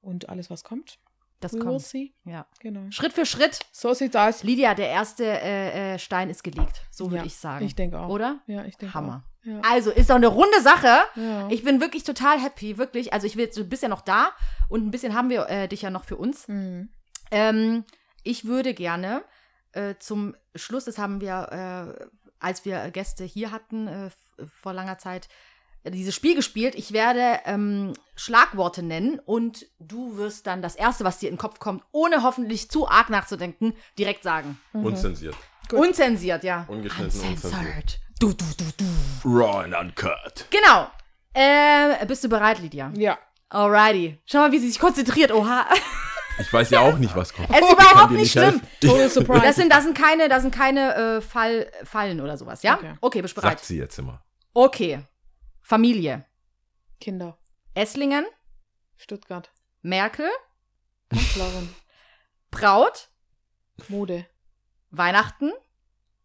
Und 0.00 0.28
alles, 0.28 0.48
was 0.48 0.64
kommt, 0.64 0.98
Das 1.40 1.54
we 1.54 1.58
kommt. 1.58 1.92
Ja. 2.24 2.46
Genau. 2.60 2.90
Schritt 2.90 3.12
für 3.14 3.24
Schritt. 3.26 3.60
So 3.72 3.94
sieht's 3.94 4.14
aus. 4.14 4.42
Lydia, 4.44 4.74
der 4.74 4.88
erste 4.88 5.24
äh, 5.24 5.94
äh, 5.94 5.98
Stein 5.98 6.28
ist 6.30 6.44
gelegt. 6.44 6.82
So 6.90 7.06
würde 7.06 7.18
Ja, 7.18 7.24
ich 7.24 7.36
sagen. 7.36 7.64
Ich 7.64 7.74
denke 7.74 7.98
auch. 7.98 8.08
Oder? 8.08 8.40
Ja, 8.46 8.64
ich 8.64 8.76
denke 8.76 8.94
Hammer. 8.94 9.24
auch. 9.26 9.46
Ja. 9.46 9.60
Also, 9.62 9.90
ist 9.90 10.10
doch 10.10 10.16
eine 10.16 10.26
runde 10.26 10.60
Sache. 10.60 10.98
Ja. 11.16 11.48
Ich 11.48 11.64
bin 11.64 11.80
wirklich 11.80 12.04
total 12.04 12.38
happy, 12.38 12.76
wirklich. 12.76 13.14
Also, 13.14 13.26
ich 13.26 13.36
will, 13.36 13.48
du 13.48 13.64
bist 13.64 13.82
ja 13.82 13.88
noch 13.88 14.02
da 14.02 14.32
und 14.68 14.86
ein 14.86 14.90
bisschen 14.90 15.14
haben 15.14 15.30
wir 15.30 15.48
äh, 15.48 15.66
dich 15.66 15.80
ja 15.82 15.88
noch 15.90 16.04
für 16.04 16.16
uns. 16.16 16.46
Mhm. 16.46 16.90
Ähm, 17.30 17.84
ich 18.22 18.44
würde 18.44 18.74
gerne 18.74 19.24
äh, 19.72 19.94
zum 19.98 20.36
Schluss, 20.54 20.84
das 20.84 20.98
haben 20.98 21.22
wir, 21.22 21.96
äh, 21.98 22.06
als 22.38 22.66
wir 22.66 22.90
Gäste 22.90 23.24
hier 23.24 23.50
hatten, 23.50 24.10
vor 24.60 24.72
langer 24.72 24.98
Zeit, 24.98 25.28
dieses 25.84 26.14
Spiel 26.14 26.34
gespielt. 26.34 26.74
Ich 26.74 26.92
werde 26.92 27.40
ähm, 27.46 27.92
Schlagworte 28.16 28.82
nennen 28.82 29.18
und 29.24 29.66
du 29.78 30.16
wirst 30.16 30.46
dann 30.46 30.62
das 30.62 30.76
Erste, 30.76 31.04
was 31.04 31.18
dir 31.18 31.28
in 31.28 31.36
den 31.36 31.40
Kopf 31.40 31.58
kommt, 31.58 31.82
ohne 31.92 32.22
hoffentlich 32.22 32.70
zu 32.70 32.88
arg 32.88 33.10
nachzudenken, 33.10 33.74
direkt 33.98 34.22
sagen. 34.22 34.60
Mhm. 34.72 34.84
Unzensiert. 34.84 35.36
Gut. 35.68 35.78
Unzensiert, 35.78 36.44
ja. 36.44 36.64
Ungeschnitten, 36.68 37.20
Uncensored. 37.20 38.00
Du, 38.18 38.32
du, 38.32 38.44
du, 38.58 38.64
du. 38.76 39.28
Raw 39.28 39.64
and 39.64 39.74
uncut. 39.74 40.46
Genau. 40.50 40.88
Äh, 41.32 42.04
bist 42.06 42.24
du 42.24 42.28
bereit, 42.28 42.58
Lydia? 42.58 42.92
Ja. 42.96 43.18
Alrighty. 43.48 44.18
Schau 44.26 44.38
mal, 44.38 44.52
wie 44.52 44.58
sie 44.58 44.68
sich 44.68 44.78
konzentriert. 44.78 45.32
Oha. 45.32 45.66
Ich 46.40 46.52
weiß 46.52 46.70
ja 46.70 46.80
auch 46.80 46.96
nicht, 46.98 47.14
was 47.14 47.32
kommt. 47.32 47.50
Es 47.50 47.60
ist 47.60 47.76
kann 47.76 47.90
überhaupt 47.90 48.12
nicht 48.12 48.34
helfen. 48.34 48.60
schlimm. 48.80 48.90
Total 48.92 49.10
surprise. 49.10 49.42
Das 49.42 49.56
sind, 49.56 49.72
das 49.72 49.84
sind 49.84 49.96
keine, 49.96 50.28
das 50.28 50.42
sind 50.42 50.54
keine 50.54 50.94
äh, 50.94 51.20
Fall, 51.20 51.70
Fallen 51.84 52.20
oder 52.20 52.36
sowas, 52.36 52.62
ja? 52.62 52.76
Okay. 52.76 52.94
Okay, 53.00 53.22
bist 53.22 53.36
du 53.36 53.40
bereit? 53.40 53.58
Sagt 53.58 53.66
sie 53.66 53.78
jetzt 53.78 53.98
immer. 53.98 54.22
Okay. 54.54 55.00
Familie. 55.70 56.26
Kinder. 57.00 57.38
Esslingen, 57.74 58.26
Stuttgart. 58.96 59.52
Merkel, 59.82 60.28
Kanzlerin. 61.10 61.72
Braut, 62.50 63.08
Mode. 63.86 64.26
Weihnachten, 64.90 65.52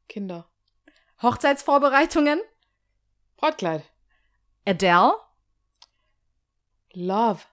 Kinder. 0.09 0.49
Hochzeitsvorbereitungen, 1.22 2.41
Brautkleid. 3.38 3.84
Adele, 4.65 5.13
Love. 6.93 7.43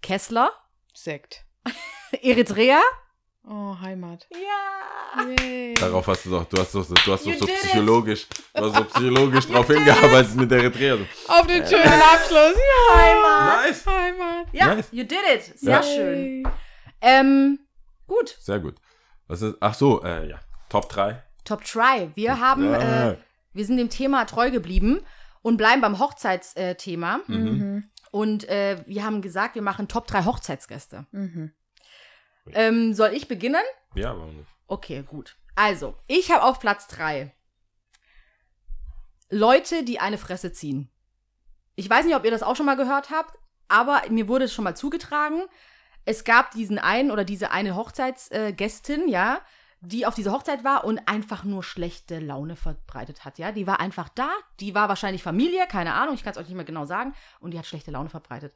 Kessler, 0.00 0.50
Sekt. 0.94 1.44
Eritrea. 2.22 2.80
Oh, 3.50 3.76
Heimat. 3.80 4.26
Ja. 4.32 5.24
Yay. 5.40 5.74
Darauf 5.74 6.06
hast 6.06 6.26
du 6.26 6.30
doch, 6.30 6.44
du 6.44 6.58
hast 6.58 6.74
doch, 6.74 6.84
so- 6.84 6.94
du 6.94 7.12
hast 7.12 7.26
doch 7.26 7.32
so 7.34 7.46
it. 7.48 7.54
psychologisch, 7.60 8.26
du 8.54 8.62
hast 8.64 8.76
so 8.76 8.84
psychologisch 8.92 9.46
drauf 9.46 9.66
hingearbeitet 9.68 10.34
mit 10.36 10.50
der 10.50 10.58
Eritrea. 10.64 10.98
Auf 11.28 11.46
den 11.46 11.66
schönen 11.66 11.84
Abschluss. 11.86 12.54
Ja. 12.56 12.94
Heimat. 12.96 13.64
Nice. 13.70 13.86
Heimat. 13.86 14.46
Ja, 14.52 14.74
Nice. 14.74 14.88
you 14.92 15.04
did 15.04 15.18
it. 15.34 15.58
Sehr 15.58 15.70
Ja. 15.76 15.82
schön. 15.82 16.48
Ähm, 17.00 17.58
gut. 18.06 18.36
Sehr 18.40 18.58
gut. 18.60 18.74
Was 19.28 19.40
ist, 19.42 19.56
ach 19.60 19.74
so, 19.74 20.02
äh, 20.02 20.28
ja. 20.28 20.38
Top 20.68 20.88
3. 20.90 21.22
Top 21.44 21.64
Try. 21.64 22.10
Wir 22.14 22.40
haben, 22.40 22.64
Ja. 22.70 23.10
äh, 23.12 23.16
wir 23.54 23.64
sind 23.64 23.78
dem 23.78 23.88
Thema 23.88 24.26
treu 24.26 24.50
geblieben 24.50 25.00
und 25.40 25.56
bleiben 25.56 25.80
beim 25.80 25.98
Hochzeitsthema. 25.98 27.20
Mhm. 27.26 27.84
Und 28.10 28.46
äh, 28.48 28.82
wir 28.86 29.04
haben 29.04 29.22
gesagt, 29.22 29.54
wir 29.54 29.62
machen 29.62 29.88
Top 29.88 30.06
3 30.06 30.24
Hochzeitsgäste. 30.26 31.06
Mhm. 31.12 31.52
Ähm, 32.54 32.94
soll 32.94 33.10
ich 33.10 33.28
beginnen? 33.28 33.62
Ja, 33.94 34.16
warum 34.16 34.36
nicht? 34.36 34.48
Okay, 34.66 35.02
gut. 35.02 35.36
Also, 35.54 35.94
ich 36.06 36.30
habe 36.30 36.42
auf 36.44 36.60
Platz 36.60 36.86
3 36.88 37.32
Leute, 39.30 39.84
die 39.84 40.00
eine 40.00 40.18
Fresse 40.18 40.52
ziehen. 40.52 40.88
Ich 41.76 41.88
weiß 41.88 42.06
nicht, 42.06 42.16
ob 42.16 42.24
ihr 42.24 42.30
das 42.30 42.42
auch 42.42 42.56
schon 42.56 42.66
mal 42.66 42.76
gehört 42.76 43.10
habt, 43.10 43.38
aber 43.68 44.02
mir 44.08 44.26
wurde 44.28 44.46
es 44.46 44.54
schon 44.54 44.64
mal 44.64 44.76
zugetragen. 44.76 45.42
Es 46.04 46.24
gab 46.24 46.52
diesen 46.52 46.78
einen 46.78 47.10
oder 47.10 47.24
diese 47.24 47.50
eine 47.50 47.76
Hochzeitsgästin, 47.76 49.08
ja, 49.08 49.40
die 49.80 50.06
auf 50.06 50.14
dieser 50.14 50.32
Hochzeit 50.32 50.64
war 50.64 50.84
und 50.84 51.06
einfach 51.06 51.44
nur 51.44 51.62
schlechte 51.62 52.18
Laune 52.18 52.56
verbreitet 52.56 53.24
hat, 53.24 53.38
ja. 53.38 53.52
Die 53.52 53.66
war 53.66 53.80
einfach 53.80 54.08
da, 54.08 54.30
die 54.60 54.74
war 54.74 54.88
wahrscheinlich 54.88 55.22
Familie, 55.22 55.66
keine 55.68 55.94
Ahnung, 55.94 56.14
ich 56.14 56.24
kann 56.24 56.32
es 56.32 56.38
euch 56.38 56.48
nicht 56.48 56.56
mehr 56.56 56.64
genau 56.64 56.84
sagen, 56.84 57.14
und 57.40 57.52
die 57.52 57.58
hat 57.58 57.66
schlechte 57.66 57.90
Laune 57.90 58.08
verbreitet. 58.08 58.54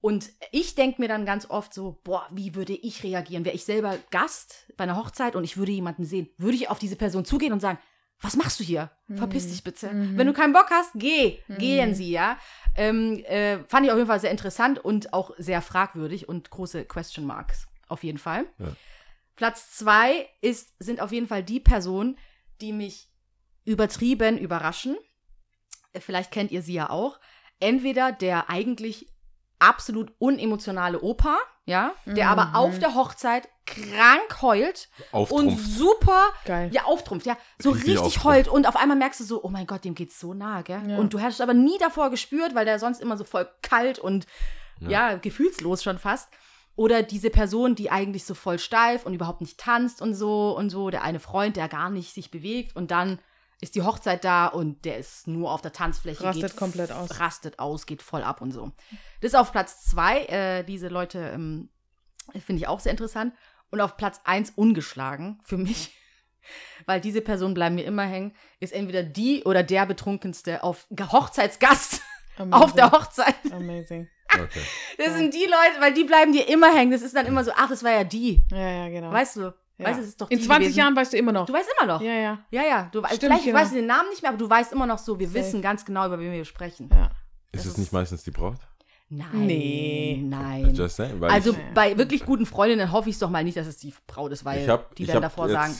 Und 0.00 0.30
ich 0.50 0.74
denke 0.74 1.00
mir 1.00 1.08
dann 1.08 1.26
ganz 1.26 1.48
oft 1.50 1.74
so, 1.74 2.00
boah, 2.04 2.26
wie 2.30 2.54
würde 2.54 2.72
ich 2.72 3.02
reagieren? 3.04 3.44
Wäre 3.44 3.54
ich 3.54 3.64
selber 3.64 3.98
Gast 4.10 4.66
bei 4.76 4.84
einer 4.84 4.96
Hochzeit 4.96 5.36
und 5.36 5.44
ich 5.44 5.58
würde 5.58 5.72
jemanden 5.72 6.04
sehen, 6.04 6.30
würde 6.38 6.56
ich 6.56 6.70
auf 6.70 6.78
diese 6.78 6.96
Person 6.96 7.24
zugehen 7.24 7.52
und 7.52 7.60
sagen, 7.60 7.78
was 8.22 8.36
machst 8.36 8.60
du 8.60 8.64
hier? 8.64 8.90
Verpiss 9.14 9.48
dich 9.48 9.64
bitte. 9.64 9.90
Mhm. 9.92 10.18
Wenn 10.18 10.26
du 10.26 10.34
keinen 10.34 10.52
Bock 10.52 10.66
hast, 10.70 10.90
geh. 10.94 11.38
Gehen 11.48 11.94
sie, 11.94 12.10
ja. 12.10 12.38
Ähm, 12.76 13.24
äh, 13.24 13.60
fand 13.64 13.86
ich 13.86 13.92
auf 13.92 13.96
jeden 13.96 14.08
Fall 14.08 14.20
sehr 14.20 14.30
interessant 14.30 14.78
und 14.78 15.14
auch 15.14 15.32
sehr 15.38 15.62
fragwürdig 15.62 16.28
und 16.28 16.50
große 16.50 16.84
Question 16.84 17.24
Marks. 17.24 17.66
Auf 17.88 18.04
jeden 18.04 18.18
Fall. 18.18 18.44
Ja. 18.58 18.76
Platz 19.36 19.72
zwei 19.72 20.28
ist, 20.42 20.74
sind 20.78 21.00
auf 21.00 21.12
jeden 21.12 21.28
Fall 21.28 21.42
die 21.42 21.60
Personen, 21.60 22.18
die 22.60 22.74
mich 22.74 23.08
übertrieben 23.64 24.36
überraschen. 24.36 24.98
Äh, 25.94 26.00
Vielleicht 26.00 26.30
kennt 26.30 26.50
ihr 26.50 26.60
sie 26.60 26.74
ja 26.74 26.90
auch. 26.90 27.18
Entweder 27.58 28.12
der 28.12 28.50
eigentlich 28.50 29.06
absolut 29.60 30.12
unemotionale 30.18 31.00
Opa, 31.00 31.36
ja, 31.66 31.92
der 32.06 32.26
Mhm. 32.26 32.38
aber 32.38 32.58
auf 32.58 32.78
der 32.80 32.94
Hochzeit 32.96 33.48
krank 33.66 34.42
heult 34.42 34.88
und 35.12 35.20
Auftrumpf. 35.20 35.60
super 35.64 36.32
Geil. 36.44 36.70
ja, 36.72 36.84
auftrumpft, 36.86 37.26
ja. 37.26 37.36
So 37.58 37.70
Richtig 37.70 37.90
richtig 37.90 38.06
auftrumpft. 38.06 38.24
heult 38.26 38.48
und 38.48 38.66
auf 38.66 38.74
einmal 38.76 38.96
merkst 38.96 39.20
du 39.20 39.24
so, 39.24 39.44
oh 39.44 39.48
mein 39.48 39.66
Gott, 39.66 39.84
dem 39.84 39.94
geht's 39.94 40.18
so 40.18 40.34
nahe, 40.34 40.64
gell? 40.64 40.82
Ja. 40.90 40.96
Und 40.98 41.14
du 41.14 41.20
hast 41.20 41.34
es 41.34 41.40
aber 41.40 41.54
nie 41.54 41.78
davor 41.78 42.10
gespürt, 42.10 42.54
weil 42.56 42.64
der 42.64 42.80
sonst 42.80 43.00
immer 43.00 43.16
so 43.16 43.22
voll 43.24 43.48
kalt 43.62 43.98
und 44.00 44.26
ja. 44.80 45.14
gefühlslos 45.16 45.82
schon 45.84 45.98
fast. 45.98 46.30
Oder 46.74 47.02
diese 47.02 47.28
Person, 47.30 47.74
die 47.74 47.90
eigentlich 47.90 48.24
so 48.24 48.34
voll 48.34 48.58
steif 48.58 49.04
und 49.04 49.12
überhaupt 49.12 49.42
nicht 49.42 49.58
tanzt 49.60 50.00
und 50.00 50.14
so 50.14 50.56
und 50.56 50.70
so. 50.70 50.88
Der 50.90 51.02
eine 51.02 51.20
Freund, 51.20 51.56
der 51.56 51.68
gar 51.68 51.90
nicht 51.90 52.14
sich 52.14 52.30
bewegt 52.30 52.74
und 52.74 52.90
dann 52.90 53.18
ist 53.60 53.74
die 53.74 53.82
Hochzeit 53.82 54.24
da 54.24 54.46
und 54.46 54.84
der 54.84 54.98
ist 54.98 55.26
nur 55.26 55.50
auf 55.50 55.60
der 55.60 55.72
Tanzfläche. 55.72 56.24
Rastet 56.24 56.50
geht, 56.50 56.56
komplett 56.56 56.92
aus. 56.92 57.20
Rastet 57.20 57.58
aus, 57.58 57.86
geht 57.86 58.02
voll 58.02 58.22
ab 58.22 58.40
und 58.40 58.52
so. 58.52 58.72
Das 59.20 59.32
ist 59.32 59.34
auf 59.34 59.52
Platz 59.52 59.84
zwei. 59.84 60.24
Äh, 60.24 60.64
diese 60.64 60.88
Leute 60.88 61.18
ähm, 61.18 61.68
finde 62.32 62.60
ich 62.60 62.68
auch 62.68 62.80
sehr 62.80 62.92
interessant. 62.92 63.34
Und 63.70 63.80
auf 63.80 63.96
Platz 63.96 64.20
eins 64.24 64.50
ungeschlagen 64.50 65.40
für 65.44 65.58
mich, 65.58 65.94
weil 66.86 67.00
diese 67.00 67.20
Personen 67.20 67.54
bleiben 67.54 67.74
mir 67.74 67.84
immer 67.84 68.04
hängen, 68.04 68.34
ist 68.58 68.72
entweder 68.72 69.02
die 69.02 69.44
oder 69.44 69.62
der 69.62 69.86
betrunkenste 69.86 70.62
auf 70.62 70.86
Hochzeitsgast 70.98 72.00
auf 72.50 72.72
der 72.72 72.90
Hochzeit. 72.90 73.36
Amazing. 73.52 74.08
Okay. 74.32 74.62
Das 74.96 75.14
sind 75.16 75.34
die 75.34 75.44
Leute, 75.44 75.80
weil 75.80 75.92
die 75.92 76.04
bleiben 76.04 76.32
dir 76.32 76.48
immer 76.48 76.74
hängen. 76.74 76.92
Das 76.92 77.02
ist 77.02 77.14
dann 77.14 77.26
immer 77.26 77.44
so, 77.44 77.50
ach, 77.54 77.68
das 77.68 77.82
war 77.82 77.90
ja 77.90 78.04
die. 78.04 78.40
Ja, 78.50 78.70
ja, 78.70 78.88
genau. 78.88 79.12
Weißt 79.12 79.36
du? 79.36 79.54
Ja. 79.80 79.86
Weißt 79.88 79.98
das 80.00 80.06
ist 80.06 80.20
doch 80.20 80.30
In 80.30 80.38
die 80.38 80.44
20 80.44 80.64
gewesen. 80.66 80.78
Jahren 80.78 80.96
weißt 80.96 81.12
du 81.12 81.16
immer 81.16 81.32
noch. 81.32 81.46
Du 81.46 81.52
weißt 81.52 81.68
immer 81.80 81.92
noch. 81.94 82.00
ja, 82.02 82.12
ja. 82.14 82.38
Ja, 82.50 82.62
ja. 82.62 82.88
Du, 82.92 83.02
weißt 83.02 83.14
Stimmt, 83.16 83.32
vielleicht 83.32 83.44
genau. 83.46 83.58
weißt 83.58 83.72
du 83.72 83.76
den 83.76 83.86
Namen 83.86 84.08
nicht 84.10 84.22
mehr, 84.22 84.30
aber 84.30 84.38
du 84.38 84.48
weißt 84.48 84.72
immer 84.72 84.86
noch 84.86 84.98
so, 84.98 85.18
wir 85.18 85.26
Safe. 85.28 85.38
wissen 85.40 85.62
ganz 85.62 85.84
genau, 85.84 86.06
über 86.06 86.18
wen 86.18 86.32
wir 86.32 86.44
sprechen. 86.44 86.88
ja. 86.92 87.10
Ist 87.52 87.66
es 87.66 87.76
nicht 87.78 87.92
meistens 87.92 88.22
die 88.22 88.30
Braut? 88.30 88.58
Nein. 89.08 89.28
Nee. 89.46 90.22
Nein. 90.24 90.72
Just 90.72 90.94
saying, 90.96 91.20
weil 91.20 91.30
Also 91.32 91.50
ich, 91.50 91.58
bei 91.74 91.98
wirklich 91.98 92.24
guten 92.24 92.46
Freundinnen 92.46 92.92
hoffe 92.92 93.08
ich 93.08 93.16
es 93.16 93.18
doch 93.18 93.28
mal 93.30 93.42
nicht, 93.42 93.56
dass 93.56 93.66
es 93.66 93.76
die 93.78 93.92
Braut 94.06 94.30
ist, 94.30 94.44
weil 94.44 94.62
ich 94.62 94.68
habe 94.68 94.86
die 94.96 95.02
ich 95.02 95.08
dann 95.08 95.16
hab 95.16 95.22
davor 95.22 95.46
jetzt 95.48 95.54
sagen, 95.54 95.74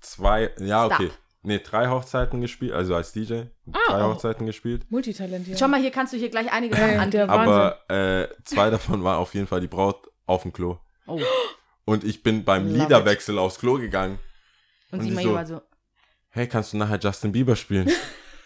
zwei, 0.00 0.50
ja 0.58 0.86
Stop. 0.86 1.00
okay, 1.00 1.10
nee 1.42 1.58
drei 1.58 1.88
Hochzeiten 1.88 2.40
gespielt, 2.40 2.72
also 2.72 2.94
als 2.94 3.12
DJ 3.12 3.42
Ah, 3.70 3.78
drei 3.88 4.04
oh. 4.06 4.14
Hochzeiten 4.14 4.46
gespielt. 4.46 4.90
Multitalent 4.90 5.44
hier. 5.46 5.58
schau 5.58 5.68
mal, 5.68 5.78
hier 5.78 5.90
kannst 5.90 6.14
du 6.14 6.16
hier 6.16 6.30
gleich 6.30 6.50
einige 6.52 6.74
Sachen 6.74 6.98
angeben. 7.00 7.28
der 7.28 7.30
Aber 7.30 7.90
äh, 7.90 8.28
zwei 8.44 8.70
davon 8.70 9.04
war 9.04 9.18
auf 9.18 9.34
jeden 9.34 9.46
Fall 9.46 9.60
die 9.60 9.68
Braut 9.68 10.08
auf 10.24 10.40
dem 10.42 10.52
Klo. 10.54 10.78
Oh. 11.06 11.20
Und 11.90 12.04
ich 12.04 12.22
bin 12.22 12.44
beim 12.44 12.66
Love 12.68 12.78
Liederwechsel 12.78 13.36
aufs 13.38 13.58
Klo 13.58 13.74
gegangen. 13.78 14.18
Und 14.92 15.00
Und 15.00 15.06
sie 15.08 15.14
so- 15.22 15.32
mal 15.32 15.46
so, 15.46 15.60
Hey, 16.28 16.46
kannst 16.46 16.72
du 16.72 16.76
nachher 16.76 16.98
Justin 17.00 17.32
Bieber 17.32 17.56
spielen? 17.56 17.90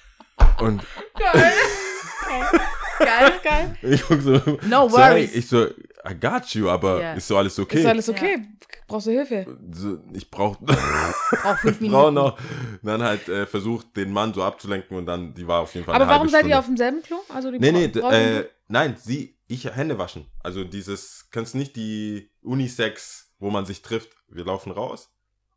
Und 0.61 0.83
geil. 1.19 1.53
geil. 2.99 3.33
Geil. 3.43 3.77
ich 3.83 4.03
guck 4.03 4.21
so, 4.23 4.33
No 4.66 4.89
so 4.89 4.99
hey, 4.99 5.11
worries. 5.16 5.35
ich 5.35 5.47
so, 5.49 5.66
I 5.66 6.15
got 6.19 6.47
you, 6.55 6.71
aber 6.71 7.01
Ja. 7.03 7.12
ist 7.15 7.29
so 7.29 7.37
alles 7.37 7.59
okay? 7.59 7.81
Ist 7.81 7.87
alles 7.87 8.09
okay? 8.09 8.39
Brauchst 8.87 9.07
du 9.07 9.11
Hilfe? 9.11 9.59
so, 9.73 9.99
ich 10.12 10.31
brauch, 10.31 10.57
Auch 11.45 11.59
fünf 11.59 11.79
brauch 11.81 12.11
Minuten. 12.11 12.15
noch. 12.15 12.39
Dann 12.83 13.03
halt 13.03 13.29
äh, 13.29 13.47
versucht, 13.47 13.95
den 13.97 14.11
Mann 14.12 14.33
so 14.33 14.43
abzulenken 14.43 14.97
und 14.97 15.05
dann, 15.07 15.35
die 15.35 15.47
war 15.47 15.61
auf 15.61 15.75
jeden 15.75 15.85
Fall 15.87 15.95
Aber 15.95 16.05
eine 16.05 16.11
warum 16.11 16.21
halbe 16.23 16.31
seid 16.33 16.41
Stunde. 16.41 16.55
ihr 16.55 16.59
auf 16.59 16.66
demselben 16.66 17.03
Klo? 17.03 17.16
Also 17.29 17.51
die 17.51 17.59
Nee, 17.59 17.73
nee, 17.73 17.85
äh, 17.85 18.49
nein, 18.69 18.97
sie, 19.03 19.39
ich 19.47 19.65
Hände 19.66 19.99
waschen. 19.99 20.27
Also 20.43 20.65
dieses, 20.65 21.29
kennst 21.31 21.53
du 21.55 21.59
nicht 21.59 21.77
die 21.77 22.31
Unisex, 22.43 23.24
wo 23.39 23.51
man 23.51 23.66
sich 23.66 23.82
trifft? 23.82 24.11
Wir 24.28 24.44
laufen 24.44 24.73
raus 24.73 25.11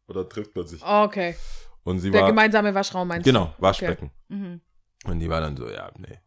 oder 0.07 0.27
trifft 0.27 0.55
man 0.55 0.67
sich? 0.67 0.81
Oh, 0.85 1.03
okay. 1.03 1.35
Und 1.83 1.99
sie 1.99 2.11
Der 2.11 2.21
war, 2.21 2.27
gemeinsame 2.29 2.73
Waschraum 2.75 3.07
meinst 3.07 3.25
genau, 3.25 3.53
du? 3.57 3.61
Waschbecken. 3.63 4.11
Mhm. 4.27 4.61
Und 5.05 5.19
die 5.19 5.29
war 5.29 5.39
dann 5.41 5.55
so, 5.55 5.69
ja, 5.69 5.89
nee, 5.97 6.19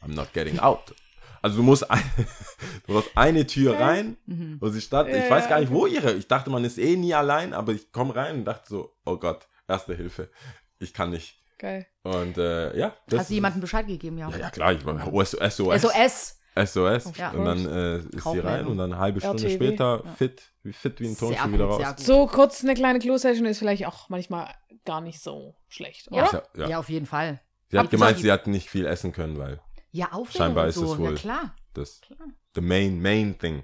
I'm 0.00 0.14
not 0.14 0.32
getting 0.32 0.58
out. 0.58 0.94
Also 1.42 1.56
du 1.58 1.62
musst, 1.64 1.90
ein, 1.90 2.02
du 2.86 2.92
brauchst 2.94 3.10
eine 3.16 3.46
Tür 3.46 3.72
Okay. 3.72 3.82
rein 3.82 4.16
Mhm. 4.26 4.58
und 4.60 4.72
sie 4.72 4.80
stand, 4.80 5.10
Ja, 5.10 5.16
ich 5.16 5.28
weiß 5.28 5.48
gar 5.48 5.60
nicht, 5.60 5.72
wo 5.72 5.86
ihre, 5.86 6.12
ich 6.12 6.28
dachte, 6.28 6.50
man 6.50 6.64
ist 6.64 6.78
eh 6.78 6.96
nie 6.96 7.14
allein, 7.14 7.52
aber 7.52 7.72
ich 7.72 7.90
komme 7.92 8.14
rein 8.14 8.36
und 8.36 8.44
dachte 8.44 8.68
so, 8.68 8.96
oh 9.04 9.16
Gott, 9.18 9.48
erste 9.68 9.94
Hilfe, 9.94 10.30
ich 10.78 10.94
kann 10.94 11.10
nicht. 11.10 11.38
Geil. 11.58 11.86
Und 12.04 12.38
äh, 12.38 12.76
ja. 12.78 12.94
das- 13.08 13.20
Hast 13.20 13.30
du 13.30 13.34
jemandem 13.34 13.60
Bescheid 13.60 13.86
gegeben, 13.86 14.18
ja? 14.18 14.30
Ja, 14.30 14.36
ja, 14.38 14.50
klar, 14.50 14.72
ich 14.72 14.84
war 14.84 14.98
SOS. 15.26 15.56
SOS. 15.82 16.38
SOS. 16.54 17.12
Ja. 17.16 17.30
Und 17.30 17.44
dann 17.44 17.66
äh, 17.66 17.98
ist 17.98 18.24
sie 18.24 18.38
rein 18.38 18.66
und 18.66 18.76
dann 18.78 18.92
eine 18.92 19.00
halbe 19.00 19.20
Stunde 19.20 19.42
RTW. 19.42 19.54
später 19.54 20.02
Ja. 20.04 20.10
fit, 20.12 20.42
wie 20.62 20.72
fit 20.72 21.00
wie 21.00 21.08
ein 21.08 21.16
gut, 21.16 21.30
wieder 21.52 21.64
raus. 21.64 21.82
So 21.98 22.26
kurz 22.26 22.62
eine 22.62 22.74
kleine 22.74 22.98
Klo-Session 22.98 23.46
ist 23.46 23.58
vielleicht 23.58 23.86
auch 23.86 24.08
manchmal 24.08 24.48
gar 24.84 25.00
nicht 25.00 25.20
so 25.20 25.54
schlecht, 25.68 26.10
oder? 26.10 26.22
Ja. 26.32 26.42
Ja. 26.62 26.68
Ja. 26.70 26.78
auf 26.78 26.88
jeden 26.88 27.06
Fall. 27.06 27.40
Sie 27.70 27.78
hat 27.78 27.84
Habt- 27.84 27.90
gemeint, 27.92 28.18
sie 28.18 28.30
hat 28.30 28.46
nicht 28.46 28.68
viel 28.68 28.84
essen 28.86 29.12
können, 29.12 29.38
weil 29.38 29.60
Ja, 29.92 30.06
Aufregung 30.12 30.30
Scheinbar 30.46 30.66
ist 30.68 30.74
so. 30.76 30.92
es 30.92 30.98
wohl- 30.98 31.14
klar. 31.14 31.54
das 31.74 32.00
Klar. 32.02 32.18
the 32.54 32.60
main, 32.60 33.00
main 33.00 33.38
thing. 33.38 33.62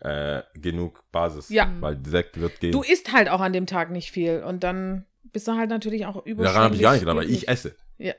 Äh, 0.00 0.42
genug 0.54 1.02
Basis. 1.10 1.48
Ja. 1.48 1.72
Weil 1.80 1.98
Sekt 2.04 2.38
wird 2.38 2.60
gehen. 2.60 2.70
Du 2.72 2.82
isst 2.82 3.12
halt 3.12 3.28
auch 3.28 3.40
an 3.40 3.52
dem 3.52 3.66
Tag 3.66 3.90
nicht 3.90 4.12
viel 4.12 4.42
und 4.44 4.62
dann 4.62 5.06
bist 5.32 5.48
du 5.48 5.52
halt 5.56 5.70
natürlich 5.70 6.06
auch 6.06 6.16
überschwänglich. 6.24 6.44
Daran 6.46 6.62
habe 6.64 6.74
ich 6.76 6.82
gar 6.82 6.92
nicht 6.92 7.00
gedacht, 7.00 7.16
aber 7.16 7.24
ich 7.24 7.48
esse. 7.48 7.74
Ja, 8.00 8.12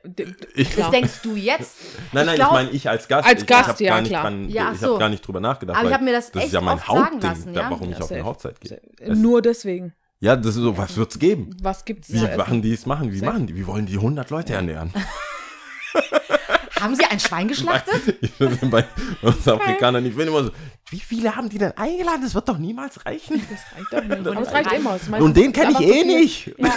Ich, 0.55 0.71
Klar. 0.71 0.91
Das 0.91 0.99
denkst 0.99 1.21
du 1.23 1.35
jetzt? 1.37 1.75
nein, 2.11 2.25
nein, 2.25 2.35
ich, 2.35 2.35
glaub- 2.35 2.51
meine 2.51 2.69
ich 2.71 2.89
als 2.89 3.07
Gast. 3.07 3.27
Als 3.27 3.41
ich, 3.41 3.47
Gast, 3.47 3.79
ich 3.79 3.87
ja, 3.87 3.93
gar 3.93 4.01
nicht 4.01 4.09
klar. 4.09 4.23
Dran, 4.23 4.49
Ja, 4.49 4.71
ich 4.73 4.79
so. 4.79 4.87
habe 4.89 4.99
gar 4.99 5.09
nicht 5.09 5.25
drüber 5.25 5.39
nachgedacht. 5.39 5.77
Aber 5.77 5.85
ich 5.85 5.91
weil 5.91 5.93
habe 5.95 6.03
mir 6.05 6.11
das 6.13 6.31
das 6.31 6.35
echt 6.43 6.47
ist 6.47 6.53
ja 6.53 6.61
mein 6.61 6.75
oft 6.75 6.85
sagen 6.87 6.99
Hauptding, 6.99 7.21
lassen, 7.29 7.53
da, 7.53 7.61
ja. 7.61 7.71
warum 7.71 7.89
Ja, 7.89 7.95
ich 7.97 8.03
auf 8.03 8.11
eine. 8.11 8.25
Hochzeit 8.25 8.59
gehe. 8.59 8.81
Nur 9.15 9.41
deswegen. 9.41 9.93
Ja, 10.19 10.35
das 10.35 10.47
ist 10.57 10.61
so, 10.61 10.77
was 10.77 10.97
wird's 10.97 11.17
geben? 11.17 11.55
Was 11.61 11.85
gibt's 11.85 12.11
Wie 12.11 12.19
machen 12.35 12.61
die 12.61 12.73
es 12.73 12.85
machen? 12.85 13.13
Wie 13.13 13.21
machen 13.21 13.47
die? 13.47 13.55
Wie 13.55 13.65
wollen 13.65 13.85
die 13.85 13.95
100 13.95 14.29
Leute 14.31 14.53
ernähren? 14.53 14.93
Haben 16.79 16.95
sie 16.95 17.03
ein 17.05 17.19
Schwein 17.19 17.47
geschlachtet? 17.47 18.17
Ich 18.21 18.31
bin 18.37 18.69
bei 18.69 18.85
uns 19.21 19.45
Afrikanern, 19.47 20.05
ich 20.05 20.15
bin 20.15 20.27
immer 20.27 20.45
so, 20.45 20.51
wie 20.91 20.99
viele 20.99 21.35
haben 21.35 21.49
die 21.49 21.57
denn 21.57 21.73
eingeladen? 21.77 22.21
Das 22.23 22.33
wird 22.35 22.47
doch 22.47 22.57
niemals 22.57 23.05
reichen. 23.05 23.41
Das 23.49 23.59
reicht 23.77 23.91
doch 23.93 24.01
nicht. 24.03 24.17
Und 24.27 24.35
Das 24.37 24.45
das 24.45 24.53
reicht 24.53 24.71
immer. 24.73 24.97
Das 24.97 25.21
Und 25.21 25.35
den 25.35 25.51
kenne 25.51 25.71
ich 25.71 25.79
eh 25.81 25.93
viel. 26.03 26.05
nicht. 26.05 26.53
Ja. 26.57 26.73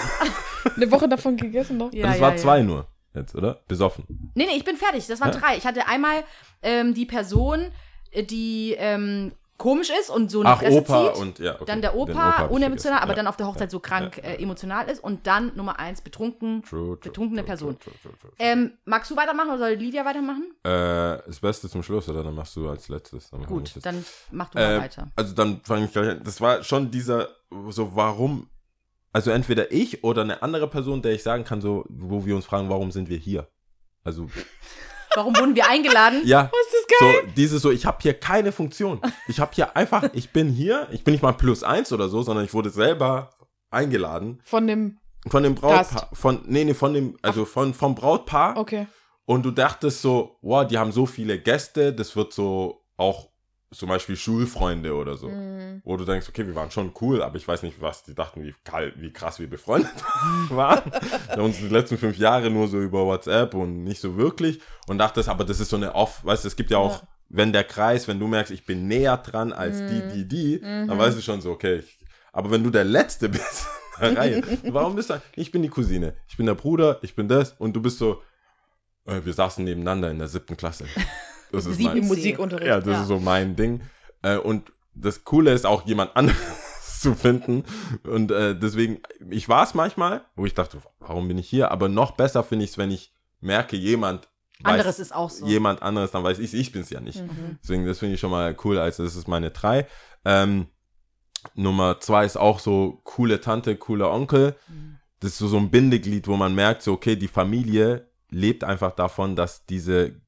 Eine 0.77 0.91
Woche 0.91 1.09
davon 1.09 1.37
gegessen 1.37 1.77
noch. 1.79 1.93
Ja, 1.93 2.07
das 2.09 2.17
ja, 2.17 2.23
war 2.23 2.31
ja. 2.33 2.37
zwei 2.37 2.63
nur 2.63 2.87
jetzt, 3.15 3.35
oder? 3.35 3.61
Besoffen. 3.69 4.33
Nee, 4.35 4.47
nee, 4.47 4.57
ich 4.57 4.65
bin 4.65 4.77
fertig. 4.77 5.07
Das 5.07 5.21
waren 5.21 5.33
Ja. 5.33 5.39
drei. 5.41 5.57
Ich 5.57 5.67
hatte 5.67 5.87
einmal 5.89 6.25
ähm, 6.63 6.95
die 6.95 7.07
Person, 7.07 7.67
äh, 8.11 8.23
die 8.25 8.75
ähm, 8.79 9.33
komisch 9.59 9.91
ist 9.91 10.11
und 10.11 10.29
so 10.29 10.41
eine 10.41 10.49
Ach, 10.51 10.59
Fresse 10.59 10.79
Opa 10.79 11.13
zieht. 11.13 11.23
und 11.23 11.39
ja. 11.39 11.55
Okay. 11.55 11.65
Dann 11.67 11.83
der 11.83 11.95
Opa, 11.95 12.47
ich 12.47 12.51
unemotional, 12.51 12.99
aber 13.01 13.11
Ja. 13.13 13.17
dann 13.17 13.27
auf 13.29 13.37
der 13.37 13.47
Hochzeit 13.47 13.71
so 13.71 13.79
krank 13.79 14.19
äh, 14.19 14.35
emotional 14.43 14.89
ist. 14.89 15.05
Und 15.05 15.27
dann 15.29 15.53
Nummer 15.55 15.79
eins, 15.79 16.01
betrunken. 16.01 16.63
True, 16.65 16.81
true, 16.81 16.97
betrunkene 16.97 17.43
true, 17.43 17.47
Person. 17.47 17.77
Ähm, 18.41 18.73
magst 18.87 19.09
du 19.13 19.17
weitermachen 19.17 19.51
oder 19.51 19.59
soll 19.59 19.71
Lydia 19.75 20.05
weitermachen? 20.05 20.51
Äh, 20.65 21.23
das 21.27 21.39
Beste 21.39 21.69
zum 21.69 21.85
Schluss, 21.85 22.09
oder? 22.09 22.25
Dann 22.25 22.35
machst 22.35 22.57
du 22.57 22.69
als 22.69 22.89
letztes. 22.89 23.31
Dann 23.31 23.45
Gut, 23.47 23.73
dann 23.83 24.05
mach 24.33 24.49
du 24.51 24.59
mal 24.59 24.77
Äh, 24.77 24.81
weiter. 24.81 25.07
Also 25.15 25.33
dann 25.35 25.61
fange 25.63 25.85
ich 25.85 25.93
gleich 25.93 26.09
an. 26.11 26.23
Das 26.25 26.41
war 26.41 26.65
schon 26.65 26.91
dieser, 26.91 27.29
so 27.69 27.95
warum, 27.95 28.49
also 29.13 29.31
entweder 29.31 29.71
ich 29.73 30.03
oder 30.05 30.23
eine 30.23 30.43
andere 30.43 30.69
Person, 30.69 31.03
der 31.03 31.13
ich 31.13 31.23
sagen 31.23 31.45
kann, 31.45 31.61
so, 31.61 31.85
wo 31.89 32.25
wir 32.25 32.35
uns 32.37 32.47
fragen, 32.47 32.69
warum 32.71 32.91
sind 32.91 33.09
wir 33.09 33.19
hier? 33.19 33.49
Also, 34.05 34.29
Warum 35.15 35.37
wurden 35.37 35.55
wir 35.55 35.69
eingeladen? 35.69 36.23
ja, 36.25 36.51
Oh, 36.51 36.57
ist 36.57 36.75
das 36.89 36.99
geil. 36.99 37.23
so, 37.27 37.31
dieses 37.37 37.61
so, 37.63 37.71
ich 37.71 37.85
habe 37.85 37.99
hier 38.01 38.15
keine 38.15 38.51
Funktion. 38.51 39.01
Ich 39.29 39.41
habe 39.41 39.53
hier 39.55 39.77
einfach, 39.77 40.05
ich 40.15 40.31
bin 40.31 40.49
hier, 40.49 40.89
ich 40.91 41.05
bin 41.05 41.13
nicht 41.13 41.23
mal 41.23 41.33
plus 41.33 41.63
eins 41.63 41.93
oder 41.93 42.09
so, 42.09 42.23
sondern 42.23 42.45
ich 42.47 42.55
wurde 42.55 42.71
selber 42.71 43.29
eingeladen 43.71 44.41
Von 44.43 44.67
dem. 44.67 44.99
von 45.29 45.43
dem 45.43 45.55
Brautpaar, 45.55 45.85
Gast. 45.85 46.07
von, 46.15 46.41
nee, 46.47 46.65
nee, 46.65 46.73
von 46.75 46.95
dem, 46.95 47.17
also 47.23 47.45
von, 47.45 47.75
vom 47.75 47.95
Brautpaar. 47.95 48.57
Okay. 48.57 48.87
Und 49.27 49.45
du 49.45 49.51
dachtest 49.51 50.01
so, 50.03 50.39
wow, 50.43 50.67
die 50.67 50.79
haben 50.79 50.93
so 50.93 51.05
viele 51.07 51.39
Gäste, 51.39 51.93
das 51.93 52.17
wird 52.17 52.33
so 52.33 52.83
auch 52.97 53.29
zum 53.73 53.89
Beispiel 53.89 54.17
Schulfreunde 54.17 54.95
oder 54.95 55.17
so. 55.17 55.29
Mhm. 55.29 55.81
Wo 55.85 55.97
du 55.97 56.05
denkst, 56.05 56.29
okay, 56.29 56.47
wir 56.47 56.55
waren 56.55 56.71
schon 56.71 56.93
cool, 57.01 57.23
aber 57.23 57.37
ich 57.37 57.47
weiß 57.49 57.63
nicht, 57.63 57.81
was 57.81 58.05
die 58.05 58.15
dachten, 58.15 58.43
wie, 58.45 58.55
kal- 58.65 58.93
wie 58.97 59.13
krass 59.13 59.39
wir 59.41 59.49
befreundet 59.49 59.91
waren. 60.51 60.91
Wir 60.93 61.37
haben 61.37 61.45
uns 61.45 61.59
die 61.59 61.69
letzten 61.69 61.99
fünf 61.99 62.17
Jahre 62.19 62.51
nur 62.51 62.69
so 62.69 62.79
über 62.81 63.05
WhatsApp 63.07 63.55
und 63.55 63.85
nicht 63.85 64.01
so 64.01 64.17
wirklich. 64.17 64.61
Und 64.87 64.99
dachtest, 64.99 65.29
aber 65.29 65.45
das 65.45 65.59
ist 65.61 65.71
so 65.71 65.77
eine 65.77 65.95
off, 65.95 66.25
weißt 66.25 66.45
du, 66.45 66.49
es 66.49 66.57
gibt 66.57 66.71
ja 66.71 66.79
auch, 66.79 67.01
Ja. 67.03 67.09
wenn 67.31 67.53
der 67.53 67.65
Kreis, 67.65 68.07
wenn 68.09 68.19
du 68.21 68.27
merkst, 68.27 68.53
ich 68.53 68.67
bin 68.67 68.87
näher 68.89 69.17
dran 69.17 69.53
als 69.53 69.81
Mhm. 69.81 69.89
die, 69.89 70.09
die, 70.25 70.29
die, 70.29 70.61
dann 70.61 70.99
weißt 70.99 71.17
du 71.17 71.23
schon 71.23 71.41
so, 71.41 71.51
okay. 71.51 71.77
Ich, 71.81 71.99
aber 72.33 72.51
wenn 72.51 72.63
du 72.63 72.71
der 72.71 72.85
Letzte 72.85 73.29
bist 73.29 73.67
in 74.01 74.15
der 74.15 74.17
Reihe, 74.23 74.43
warum 74.65 74.97
bist 74.97 75.11
du, 75.11 75.21
ich 75.37 75.51
bin 75.51 75.63
die 75.63 75.69
Cousine, 75.69 76.15
ich 76.29 76.37
bin 76.37 76.47
der 76.47 76.55
Bruder, 76.55 76.99
ich 77.03 77.15
bin 77.15 77.29
das 77.29 77.53
und 77.59 77.75
du 77.75 77.81
bist 77.81 77.99
so, 77.99 78.23
äh, 79.07 79.21
wir 79.25 79.33
saßen 79.33 79.65
nebeneinander 79.65 80.11
in 80.11 80.19
der 80.19 80.29
siebten 80.29 80.57
Klasse. 80.57 80.85
Das 81.53 81.67
ist 81.67 81.77
Sieben 81.77 81.91
mein, 81.91 81.99
Im 81.99 82.09
Musikunterricht. 82.09 82.67
ja, 82.67 82.79
das 82.81 82.87
Ja. 82.89 83.03
ist 83.03 83.09
so 83.09 83.19
mein 83.19 83.57
Ding. 83.57 83.81
Äh, 84.23 84.37
und 84.39 84.73
das 84.95 85.25
Coole 85.25 85.53
ist 85.53 85.67
auch 85.67 85.87
jemand 85.87 86.17
anderes 86.17 87.01
zu 87.01 87.15
finden. 87.15 87.65
Und 88.05 88.31
äh, 88.31 88.59
deswegen, 88.59 89.01
ich 89.31 89.49
war 89.49 89.65
es 89.65 89.75
manchmal, 89.75 90.25
wo 90.37 90.47
ich 90.47 90.55
dachte, 90.55 90.79
warum 91.01 91.29
bin 91.29 91.39
ich 91.39 91.49
hier? 91.49 91.71
Aber 91.71 91.89
noch 91.89 92.13
besser 92.13 92.43
finde 92.45 92.65
ich 92.65 92.73
es, 92.73 92.79
wenn 92.79 92.91
ich 92.91 93.13
merke, 93.41 93.77
jemand 93.77 94.29
Anderes 94.65 95.01
ist 95.01 95.13
auch 95.13 95.29
so. 95.29 95.45
jemand 95.47 95.83
anderes, 95.83 96.13
dann 96.13 96.23
weiß 96.23 96.39
ich, 96.39 96.55
ich 96.55 96.71
bin 96.71 96.83
es 96.83 96.91
ja 96.91 97.01
nicht. 97.01 97.21
Mhm. 97.21 97.59
Deswegen, 97.63 97.85
das 97.85 97.99
finde 97.99 98.15
ich 98.15 98.21
schon 98.21 98.31
mal 98.31 98.57
cool. 98.65 98.79
Also, 98.79 99.03
das 99.03 99.17
ist 99.17 99.27
meine 99.27 99.51
drei. 99.51 99.89
Ähm, 100.25 100.67
Nummer 101.55 101.99
zwei 102.01 102.25
ist 102.25 102.37
auch 102.37 102.61
so 102.61 103.01
coole 103.05 103.41
Tante, 103.41 103.77
cooler 103.77 104.13
Onkel. 104.13 104.55
Mhm. 104.69 104.99
Das 105.19 105.33
ist 105.33 105.39
so, 105.39 105.49
so 105.49 105.57
ein 105.57 105.71
Bindeglied, 105.71 106.29
wo 106.29 106.37
man 106.37 106.55
merkt, 106.55 106.83
so, 106.83 106.93
okay, 106.93 107.17
die 107.17 107.27
Familie 107.29 108.09
lebt 108.31 108.63
einfach 108.65 108.93
davon, 108.93 109.35
dass 109.35 109.67
diese, 109.67 110.21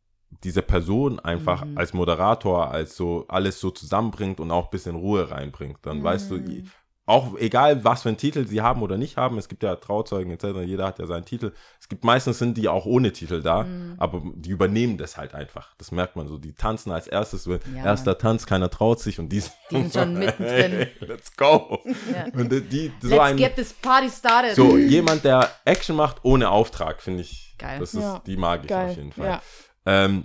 diese 0.43 0.63
Person 0.63 1.21
einfach 1.21 1.65
Mhm. 1.65 1.79
als 1.79 1.93
Moderator, 1.95 2.71
als 2.71 2.97
so 2.97 3.25
alles 3.29 3.61
so 3.61 3.71
zusammenbringt 3.71 4.41
und 4.41 4.51
auch 4.51 4.65
ein 4.65 4.71
bisschen 4.71 4.97
Ruhe 4.97 5.31
reinbringt. 5.31 5.79
Dann 5.83 6.03
weißt 6.03 6.31
du, 6.31 6.37
Mhm. 6.39 6.71
auch 7.07 7.37
egal, 7.39 7.85
was 7.85 8.03
für 8.03 8.09
einen 8.09 8.17
Titel 8.17 8.47
sie 8.47 8.63
haben 8.63 8.81
oder 8.81 8.97
nicht 8.97 9.19
haben, 9.19 9.37
es 9.37 9.49
gibt 9.49 9.63
ja 9.63 9.77
Trauzeugen 9.77 10.33
etc., 10.33 10.63
jeder 10.65 10.87
hat 10.87 10.99
ja 10.99 11.07
seinen 11.07 11.27
Titel. 11.27 11.53
Es 11.79 11.87
gibt 11.91 12.03
meistens 12.03 12.39
sind 12.39 12.57
die 12.57 12.67
auch 12.67 12.87
ohne 12.87 13.13
Titel 13.13 13.43
da, 13.43 13.65
Mhm. 13.65 13.97
aber 13.99 14.23
die 14.35 14.49
übernehmen 14.51 14.97
das 14.97 15.19
halt 15.19 15.35
einfach. 15.35 15.75
Das 15.77 15.93
merkt 15.93 16.17
man 16.17 16.29
so. 16.29 16.39
Die 16.39 16.55
tanzen 16.55 16.91
als 16.93 17.07
erstes, 17.07 17.45
Ja. 17.45 17.59
erster 17.85 18.17
Tanz, 18.17 18.47
keiner 18.47 18.71
traut 18.71 19.01
sich 19.01 19.19
und 19.21 19.29
die, 19.29 19.43
Die 19.71 19.77
sind 19.77 19.93
schon 19.93 20.15
mittendrin. 20.19 20.73
Hey, 20.73 20.89
let's 21.01 21.37
go. 21.37 21.79
Ja. 22.11 22.25
Und 22.41 22.51
die, 22.51 22.63
die 22.63 22.93
so 23.03 23.09
Let's 23.11 23.21
ein, 23.21 23.37
get 23.37 23.55
this 23.57 23.75
party 23.75 24.09
started. 24.09 24.55
so 24.57 24.77
jemand, 24.79 25.25
der 25.25 25.51
Action 25.67 25.97
macht 25.97 26.25
ohne 26.25 26.49
Auftrag, 26.49 27.03
finde 27.03 27.21
ich, 27.21 27.55
Geil. 27.59 27.81
das 27.81 27.93
ist, 27.93 28.01
Ja. 28.01 28.23
die 28.27 28.37
mag 28.39 28.63
ich 28.63 28.69
Geil. 28.69 28.91
auf 28.91 28.97
jeden 28.97 29.13
Fall. 29.13 29.41
Ähm, 29.87 30.25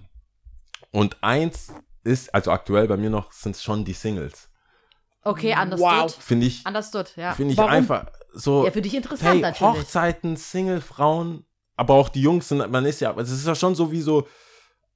und 0.92 1.18
eins 1.22 1.74
ist, 2.04 2.34
also 2.34 2.52
aktuell 2.52 2.88
bei 2.88 2.98
mir 2.98 3.10
noch, 3.10 3.32
sind 3.32 3.56
es 3.56 3.64
schon 3.64 3.86
die 3.86 3.94
Singles. 3.94 4.50
Okay, 5.24 5.54
understood. 5.54 5.80
Wow. 5.80 6.16
Finde 6.16 6.46
ich, 6.48 6.66
Understood, 6.66 7.14
ja. 7.18 7.34
finde 7.34 7.52
ich 7.52 7.58
Warum? 7.58 7.72
einfach 7.72 8.08
so. 8.34 8.66
Ja, 8.66 8.72
für 8.72 8.82
dich 8.82 8.96
interessant 8.96 9.30
hey, 9.36 9.42
natürlich. 9.42 9.80
Hochzeiten, 9.84 10.38
Single-Frauen, 10.38 11.46
aber 11.76 11.94
auch 11.96 12.10
die 12.10 12.22
Jungs 12.22 12.48
sind, 12.48 12.70
man 12.72 12.86
ist 12.86 13.02
ja, 13.02 13.14
es 13.18 13.30
ist 13.30 13.46
ja 13.46 13.54
schon 13.54 13.76
so 13.76 13.92
wie 13.92 14.02
so 14.02 14.28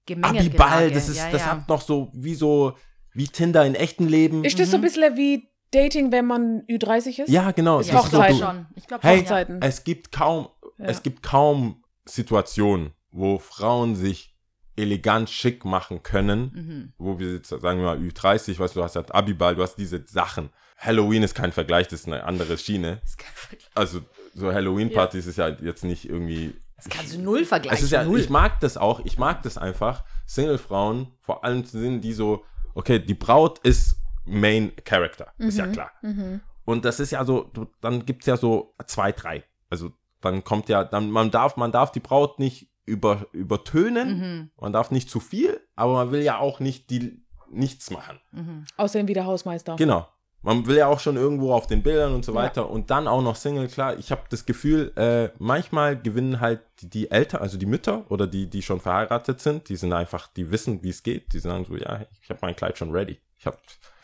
Gemengelage. 0.06 0.48
Abiball, 0.48 0.92
das 0.92 1.10
ist, 1.10 1.18
ja, 1.18 1.30
das 1.30 1.42
ja. 1.42 1.48
hat 1.52 1.70
noch 1.70 1.82
so, 1.82 2.10
wie 2.14 2.36
so, 2.36 2.74
wie 3.14 3.28
Tinder 3.28 3.66
in 3.66 3.76
echten 3.76 4.08
Leben. 4.08 4.44
Ist 4.44 4.60
das 4.60 4.72
so 4.72 4.78
ein 4.78 4.82
bisschen 4.82 5.16
wie 5.18 5.50
Dating, 5.72 6.12
wenn 6.12 6.26
man 6.26 6.62
Ü30 6.68 7.24
ist? 7.24 7.30
ja, 7.30 7.52
genau. 7.52 7.80
es 7.80 7.88
ja, 7.88 8.00
ist 8.00 8.06
ich 8.06 8.12
so, 8.12 8.18
glaube 8.18 8.36
schon. 8.36 8.66
Ich 8.76 8.88
glaube 8.88 9.08
Hey. 9.08 9.20
Hochzeiten. 9.22 9.62
es 9.62 9.84
gibt 9.84 10.12
kaum, 10.12 10.48
Ja. 10.78 10.86
es 10.86 11.04
gibt 11.04 11.24
kaum 11.24 11.84
Situationen, 12.06 12.94
wo 13.12 13.40
Frauen 13.40 13.96
sich 13.96 14.33
elegant 14.76 15.30
schick 15.30 15.66
machen 15.66 16.02
können, 16.04 16.52
Mhm. 16.54 16.94
wo 16.98 17.20
wir 17.20 17.34
jetzt 17.34 17.50
sagen 17.50 17.80
wir 17.80 17.86
mal 17.86 17.98
Ü30, 18.00 18.58
weißt 18.60 18.76
du, 18.76 18.80
du 18.80 18.84
hast 18.84 18.96
halt 18.96 19.14
Abiball, 19.14 19.56
du 19.56 19.62
hast 19.64 19.76
diese 19.76 20.04
Sachen. 20.08 20.50
Halloween 20.78 21.24
ist 21.24 21.36
kein 21.36 21.52
Vergleich, 21.52 21.88
das 21.88 22.02
ist 22.02 22.08
eine 22.08 22.24
andere 22.24 22.58
Schiene. 22.58 23.00
Das, 23.04 23.18
kann, 23.18 23.30
Also 23.76 24.02
so 24.34 24.52
Halloween-Partys 24.52 25.28
ist 25.28 25.38
ja 25.38 25.50
jetzt 25.50 25.84
nicht 25.84 26.10
irgendwie. 26.10 26.56
das 26.78 26.90
kannst 26.90 27.14
du 27.16 27.20
null 27.22 27.46
vergleichen. 27.46 27.78
Es 27.78 27.84
ist 27.84 27.92
ja, 27.92 28.04
null. 28.04 28.20
ich 28.20 28.30
mag 28.30 28.60
das 28.62 28.78
auch, 28.78 29.00
ich 29.06 29.18
mag 29.18 29.44
das 29.44 29.58
einfach. 29.58 30.04
Single-Frauen, 30.26 31.08
vor 31.22 31.44
allem 31.46 31.64
sind 31.64 32.02
die 32.02 32.14
so, 32.14 32.44
okay, 32.74 33.00
die 33.00 33.14
Braut 33.14 33.60
ist 33.60 33.98
Main 34.26 34.72
Character, 34.84 35.32
ist 35.38 35.58
ja 35.58 35.68
klar. 35.68 35.92
Mhm. 36.02 36.42
Und 36.66 36.86
das 36.86 37.00
ist 37.00 37.12
ja 37.12 37.24
so, 37.26 37.52
dann 37.82 38.06
gibt's 38.06 38.26
ja 38.26 38.38
so 38.38 38.74
zwei, 38.88 39.12
drei. 39.12 39.44
Also 39.70 39.92
dann 40.22 40.44
kommt 40.44 40.70
ja, 40.70 40.84
dann 40.84 41.12
man 41.12 41.30
darf, 41.30 41.58
man 41.58 41.72
darf 41.72 41.92
die 41.92 42.00
Braut 42.00 42.40
nicht 42.40 42.70
über, 42.86 43.28
übertönen, 43.32 44.18
Mhm. 44.20 44.50
man 44.60 44.74
darf 44.74 44.92
nicht 44.92 45.10
zu 45.10 45.20
viel, 45.20 45.60
aber 45.76 45.94
man 45.94 46.12
will 46.12 46.22
ja 46.22 46.38
auch 46.40 46.60
nicht 46.60 46.90
die 46.90 47.22
nichts 47.50 47.92
machen. 47.92 48.20
Mhm. 48.32 48.66
Außerdem 48.78 49.08
wie 49.08 49.14
der 49.14 49.26
Hausmeister. 49.26 49.76
Genau. 49.76 50.08
Man 50.42 50.66
will 50.66 50.76
ja 50.76 50.88
auch 50.88 51.00
schon 51.00 51.16
irgendwo 51.16 51.54
auf 51.54 51.68
den 51.68 51.84
Bildern 51.84 52.14
und 52.14 52.26
so 52.26 52.34
Ja. 52.34 52.40
weiter 52.42 52.70
und 52.70 52.90
dann 52.92 53.08
auch 53.08 53.22
noch 53.22 53.36
Single, 53.38 53.68
klar. 53.68 53.98
Ich 53.98 54.12
habe 54.12 54.24
das 54.30 54.46
Gefühl, 54.46 54.92
äh, 54.98 55.30
manchmal 55.40 55.98
gewinnen 56.02 56.42
halt 56.42 56.60
die, 56.82 56.90
die 56.90 57.12
Eltern, 57.12 57.42
also 57.42 57.58
die 57.58 57.66
Mütter 57.66 58.04
oder 58.10 58.28
die, 58.28 58.50
die 58.50 58.62
schon 58.62 58.82
verheiratet 58.82 59.40
sind, 59.40 59.70
die 59.70 59.78
sind 59.78 59.94
einfach, 59.94 60.28
die 60.34 60.52
wissen, 60.52 60.84
wie 60.84 60.90
es 60.90 61.02
geht. 61.04 61.32
Die 61.32 61.40
sagen 61.40 61.64
so, 61.66 61.78
ja, 61.78 62.02
ich 62.22 62.30
habe 62.30 62.40
mein 62.42 62.56
Kleid 62.56 62.78
schon 62.78 62.92
ready. 62.92 63.20
Ich 63.38 63.46
habe 63.46 63.58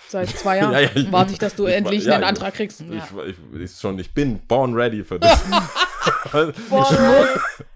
Seit 0.08 0.30
zwei 0.30 0.58
Jahren 0.60 0.72
Ja, 0.72 0.80
ja, 0.80 0.90
ich- 0.96 1.12
warte 1.12 1.34
ich, 1.34 1.40
dass 1.40 1.56
du 1.56 1.68
ich- 1.68 1.74
endlich 1.76 2.06
ja, 2.06 2.16
einen 2.16 2.24
Antrag 2.24 2.54
kriegst. 2.54 2.82
Ja. 2.82 3.06
ich, 3.60 3.72
schon, 3.76 4.00
ich 4.00 4.14
bin 4.14 4.40
born 4.48 4.74
ready 4.76 5.04
für 5.04 5.20
das. 5.20 5.44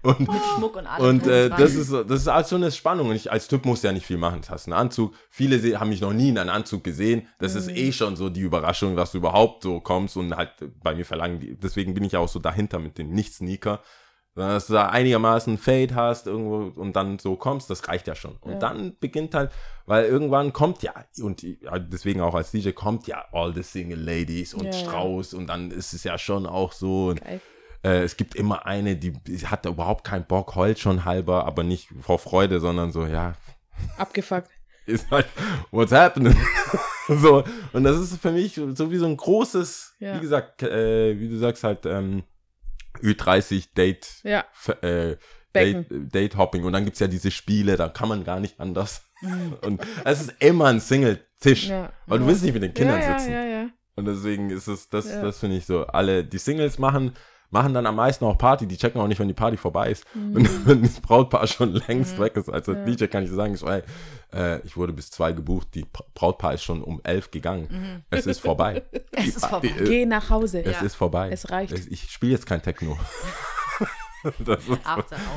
und 0.02 0.20
Mit 0.20 0.30
Schmuck 0.56 0.76
und 0.76 0.86
allem. 0.86 1.04
und 1.06 1.26
äh, 1.26 1.50
das 1.50 1.74
ist 1.74 1.88
so- 1.88 2.04
das 2.04 2.20
ist 2.22 2.26
halt 2.26 2.46
so 2.46 2.56
eine 2.56 2.70
Spannung. 2.70 3.08
Und 3.10 3.16
ich 3.16 3.30
als 3.30 3.48
Typ 3.48 3.64
muss 3.64 3.82
ja 3.82 3.92
nicht 3.92 4.06
viel 4.06 4.16
machen. 4.18 4.40
Du 4.42 4.48
hast 4.48 4.66
einen 4.66 4.74
Anzug. 4.74 5.14
Viele 5.30 5.58
se- 5.58 5.78
haben 5.80 5.88
mich 5.90 6.00
noch 6.00 6.12
nie 6.12 6.28
in 6.30 6.38
einem 6.38 6.50
Anzug 6.50 6.84
gesehen. 6.84 7.28
Das 7.38 7.54
ist 7.54 7.68
eh 7.68 7.92
schon 7.92 8.16
so 8.16 8.28
die 8.28 8.40
Überraschung, 8.42 8.96
dass 8.96 9.12
du 9.12 9.18
überhaupt 9.18 9.62
so 9.62 9.80
kommst 9.80 10.16
und 10.16 10.36
halt 10.36 10.50
bei 10.82 10.94
mir 10.94 11.04
verlangen 11.04 11.40
die. 11.40 11.56
Deswegen 11.58 11.94
bin 11.94 12.04
ich 12.04 12.16
auch 12.16 12.28
so 12.28 12.38
dahinter 12.38 12.78
mit 12.78 12.98
dem 12.98 13.10
Nicht-Sneaker. 13.10 13.80
Sondern 14.36 14.54
Dass 14.54 14.66
du 14.66 14.72
da 14.72 14.88
einigermaßen 14.88 15.58
Fade 15.58 15.94
hast 15.94 16.26
irgendwo 16.26 16.80
und 16.80 16.96
dann 16.96 17.20
so 17.20 17.36
kommst, 17.36 17.70
das 17.70 17.86
reicht 17.86 18.08
ja 18.08 18.16
schon. 18.16 18.36
Und 18.40 18.54
Ja. 18.54 18.58
dann 18.58 18.96
beginnt 18.98 19.32
halt, 19.32 19.52
weil 19.86 20.06
irgendwann 20.06 20.52
kommt 20.52 20.82
ja, 20.82 20.92
und 21.22 21.46
deswegen 21.92 22.20
auch 22.20 22.34
als 22.34 22.50
DJ 22.50 22.70
kommt 22.70 23.06
ja 23.06 23.24
All 23.30 23.54
the 23.54 23.62
Single 23.62 24.00
Ladies 24.00 24.52
und 24.52 24.64
Ja, 24.64 24.72
ja. 24.72 24.78
Strauß 24.78 25.34
und 25.34 25.46
dann 25.46 25.70
ist 25.70 25.92
es 25.92 26.02
ja 26.02 26.18
schon 26.18 26.46
auch 26.46 26.72
so. 26.72 27.10
Und 27.10 27.20
Geil. 27.20 27.40
Äh, 27.84 28.02
es 28.02 28.16
gibt 28.16 28.34
immer 28.34 28.66
eine, 28.66 28.96
die, 28.96 29.12
die 29.12 29.46
hat 29.46 29.64
da 29.64 29.70
überhaupt 29.70 30.04
keinen 30.04 30.24
Bock, 30.26 30.54
heult 30.56 30.78
schon 30.78 31.04
halber, 31.04 31.44
aber 31.46 31.62
nicht 31.62 31.88
vor 32.00 32.18
Freude, 32.18 32.60
sondern 32.60 32.90
so, 32.92 33.06
ja, 33.06 33.34
Abgefuckt. 33.98 34.50
ist 34.86 35.10
halt, 35.10 35.26
what's 35.70 35.92
happening? 35.92 36.36
so, 37.08 37.44
und 37.72 37.84
das 37.84 37.98
ist 37.98 38.20
für 38.20 38.32
mich 38.32 38.54
so 38.54 38.90
wie 38.90 38.96
so 38.98 39.06
ein 39.06 39.16
großes, 39.16 39.96
Ja. 39.98 40.16
wie 40.16 40.20
gesagt, 40.20 40.62
äh, 40.62 41.18
wie 41.18 41.28
du 41.28 41.36
sagst, 41.38 41.64
halt, 41.64 41.86
ähm, 41.86 42.24
Ü30 43.02 43.74
Date, 43.76 44.06
Ja. 44.22 44.44
äh. 44.82 45.16
Date, 45.54 45.86
Date 46.12 46.36
Hopping 46.36 46.64
und 46.64 46.72
dann 46.72 46.84
gibt's 46.84 46.98
ja 46.98 47.06
diese 47.06 47.30
Spiele, 47.30 47.76
da 47.76 47.88
kann 47.88 48.08
man 48.08 48.24
gar 48.24 48.40
nicht 48.40 48.58
anders. 48.58 49.02
und 49.62 49.80
es 50.04 50.22
ist 50.22 50.34
immer 50.40 50.66
ein 50.66 50.80
Single-Tisch, 50.80 51.68
Ja. 51.68 51.92
weil 52.06 52.18
du 52.18 52.24
ja. 52.24 52.30
willst 52.30 52.42
nicht 52.42 52.54
mit 52.54 52.62
den 52.64 52.74
Kindern 52.74 53.00
sitzen. 53.00 53.72
Und 53.94 54.06
deswegen 54.06 54.50
ist 54.50 54.66
es, 54.66 54.88
das, 54.88 55.06
das 55.06 55.38
finde 55.38 55.56
ich 55.56 55.66
so, 55.66 55.86
alle, 55.86 56.24
die 56.24 56.38
Singles 56.38 56.80
machen, 56.80 57.14
machen 57.54 57.72
dann 57.72 57.86
am 57.86 57.96
meisten 57.96 58.24
auch 58.26 58.36
Party, 58.36 58.66
die 58.66 58.76
checken 58.76 59.00
auch 59.00 59.06
nicht, 59.06 59.18
wenn 59.20 59.28
die 59.28 59.32
Party 59.34 59.56
vorbei 59.56 59.90
ist. 59.90 60.04
Und 60.14 60.66
wenn 60.66 60.82
das 60.82 61.00
Brautpaar 61.00 61.46
schon 61.46 61.72
längst 61.88 62.18
weg 62.18 62.36
ist, 62.36 62.50
also 62.50 62.72
Mhm. 62.72 62.78
Ja. 62.80 62.84
DJ 62.96 63.04
kann 63.06 63.22
ich 63.24 63.30
dir 63.30 63.36
sagen, 63.36 63.54
ich 63.54 63.60
so, 63.60 63.66
ey, 63.68 63.82
äh, 64.34 64.60
ich 64.66 64.76
wurde 64.76 64.92
bis 64.92 65.10
zwei 65.10 65.32
gebucht, 65.32 65.68
die 65.74 65.84
Bra- 65.84 66.04
Brautpaar 66.14 66.52
ist 66.54 66.64
schon 66.64 66.82
um 66.82 67.00
elf 67.04 67.30
gegangen. 67.30 68.02
Es 68.10 68.26
ist 68.26 68.40
vorbei. 68.40 68.82
Es 69.12 69.22
Die 69.22 69.28
ist 69.30 69.40
Pa- 69.40 69.48
vorbei. 69.48 69.68
äh, 69.68 69.84
Geh 69.84 70.04
nach 70.06 70.28
Hause. 70.28 70.62
Es 70.64 70.82
ist 70.82 70.96
vorbei. 70.96 71.30
Es 71.30 71.48
reicht. 71.50 71.72
Ich 71.72 72.10
spiele 72.10 72.32
jetzt 72.32 72.44
kein 72.46 72.60
Techno. 72.60 72.98
das, 74.44 74.58
ist. 74.66 74.78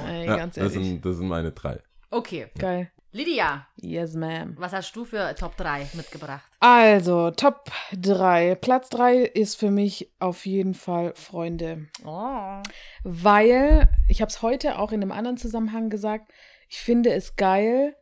Ey, 0.10 0.26
ja, 0.26 0.36
ganz 0.38 0.56
das, 0.56 0.74
sind, 0.74 1.06
das 1.06 1.18
sind 1.18 1.28
meine 1.28 1.52
drei. 1.52 1.80
Okay. 2.10 2.48
Geil. 2.58 2.90
Lydia, 3.18 3.66
Yes, 3.82 4.14
ma'am. 4.14 4.54
was 4.58 4.74
hast 4.74 4.96
du 4.96 5.04
für 5.04 5.34
Top 5.34 5.58
3 5.58 5.88
mitgebracht? 5.94 6.46
Also, 6.60 7.32
Top 7.32 7.72
3. 8.00 8.54
Platz 8.54 8.90
3 8.90 9.22
ist 9.22 9.56
für 9.56 9.72
mich 9.72 10.12
auf 10.20 10.46
jeden 10.46 10.76
Fall 10.76 11.14
Freunde. 11.16 11.88
Oh. 12.06 12.62
Weil, 13.04 13.90
ich 14.08 14.22
habe 14.22 14.30
es 14.30 14.44
heute 14.44 14.78
auch 14.78 14.92
in 14.92 15.02
einem 15.02 15.12
anderen 15.12 15.38
Zusammenhang 15.38 15.90
gesagt, 15.90 16.32
ich 16.70 16.78
finde 16.78 17.12
es 17.12 17.36
geil, 17.38 17.96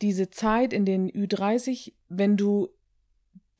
diese 0.00 0.30
Zeit 0.30 0.72
in 0.72 0.86
den 0.86 1.10
Ü30, 1.10 1.92
wenn 2.08 2.38
du 2.38 2.70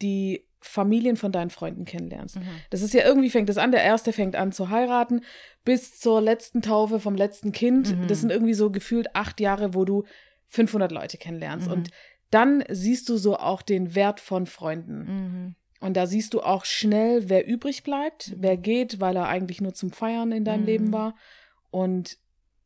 die 0.01 0.48
Familien 0.60 1.16
von 1.16 1.30
deinen 1.30 1.51
Freunden 1.51 1.84
kennenlernst. 1.84 2.36
Mhm. 2.36 2.48
Das 2.70 2.80
ist 2.80 2.94
ja 2.94 3.05
irgendwie 3.05 3.28
fängt 3.28 3.51
das 3.51 3.59
an, 3.59 3.70
der 3.70 3.82
erste 3.82 4.14
fängt 4.14 4.34
an 4.34 4.51
zu 4.51 4.70
heiraten 4.70 5.20
bis 5.62 5.98
zur 5.98 6.22
letzten 6.22 6.62
Taufe 6.62 7.01
vom 7.01 7.16
letzten 7.16 7.52
Kind. 7.52 7.98
Mhm. 7.98 8.09
Das 8.09 8.20
sind 8.20 8.30
irgendwie 8.30 8.55
so 8.55 8.70
gefühlt 8.70 9.14
acht 9.14 9.40
Jahre, 9.40 9.74
wo 9.74 9.84
du 9.84 10.05
500 10.53 10.93
Leute 10.93 11.19
kennenlernst. 11.19 11.66
Mhm. 11.66 11.73
Und 11.73 11.91
dann 12.31 12.65
siehst 12.69 13.09
du 13.09 13.16
so 13.16 13.37
auch 13.37 13.62
den 13.62 13.95
Wert 13.95 14.20
von 14.20 14.47
Freunden. 14.47 14.99
Mhm. 15.05 15.55
Und 15.81 15.97
da 15.97 16.07
siehst 16.07 16.33
du 16.35 16.41
auch 16.43 16.65
schnell, 16.65 17.29
wer 17.29 17.47
übrig 17.47 17.83
bleibt, 17.83 18.35
wer 18.39 18.57
geht, 18.57 19.01
weil 19.01 19.16
er 19.16 19.27
eigentlich 19.29 19.61
nur 19.61 19.74
zum 19.74 19.91
Feiern 19.91 20.31
in 20.31 20.45
deinem 20.45 20.61
Mhm. 20.61 20.66
Leben 20.66 20.93
war. 20.93 21.16
Und 21.70 22.19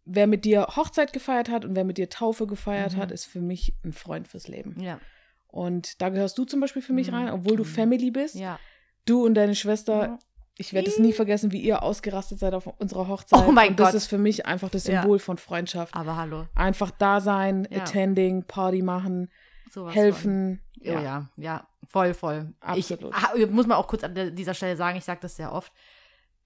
wer 0.04 0.26
mit 0.26 0.44
dir 0.44 0.66
Hochzeit 0.76 1.12
gefeiert 1.12 1.48
hat 1.48 1.64
und 1.64 1.74
wer 1.74 1.84
mit 1.84 1.96
dir 1.98 2.10
Taufe 2.10 2.46
gefeiert 2.46 2.94
Mhm. 2.94 2.98
hat, 2.98 3.10
ist 3.12 3.24
für 3.24 3.40
mich 3.40 3.74
ein 3.84 3.92
Freund 3.92 4.28
fürs 4.28 4.48
Leben. 4.48 4.78
Ja. 4.80 5.00
Und 5.48 6.02
da 6.02 6.10
gehörst 6.10 6.36
du 6.38 6.44
zum 6.44 6.60
Beispiel 6.60 6.82
für 6.82 6.92
mich 6.92 7.08
Mhm. 7.08 7.14
rein, 7.14 7.30
obwohl 7.30 7.56
du 7.56 7.62
Mhm. 7.64 7.68
Family 7.68 8.10
bist. 8.10 8.34
Ja. 8.34 8.58
Du 9.06 9.24
und 9.24 9.34
deine 9.34 9.54
Schwester. 9.54 10.02
Ja. 10.02 10.18
Ich 10.58 10.72
werde 10.72 10.88
es 10.88 10.98
nie 10.98 11.12
vergessen, 11.12 11.52
wie 11.52 11.60
ihr 11.60 11.82
ausgerastet 11.82 12.38
seid 12.38 12.54
auf 12.54 12.66
unserer 12.66 13.08
Hochzeit. 13.08 13.44
Oh 13.46 13.52
mein 13.52 13.70
und 13.70 13.80
das 13.80 13.88
Gott. 13.88 13.94
ist 13.96 14.06
für 14.06 14.18
mich 14.18 14.46
einfach 14.46 14.70
das 14.70 14.86
Ja. 14.86 15.02
Symbol 15.02 15.18
von 15.18 15.36
Freundschaft. 15.36 15.94
Aber 15.94 16.16
hallo. 16.16 16.46
Einfach 16.54 16.90
da 16.90 17.20
sein, 17.20 17.68
Ja. 17.70 17.82
attending, 17.82 18.44
Party 18.44 18.80
machen, 18.82 19.30
Sowas 19.70 19.94
helfen. 19.94 20.62
Von. 20.82 20.96
Oh 20.96 20.98
ja, 21.00 21.28
ja, 21.36 21.66
voll, 21.88 22.14
voll. 22.14 22.54
Absolut. 22.60 23.12
Ich, 23.34 23.50
muss 23.50 23.66
man 23.66 23.76
auch 23.76 23.86
kurz 23.88 24.04
an 24.04 24.34
dieser 24.34 24.54
Stelle 24.54 24.76
sagen, 24.76 24.96
ich 24.96 25.04
sage 25.04 25.20
das 25.20 25.36
sehr 25.36 25.52
oft. 25.52 25.72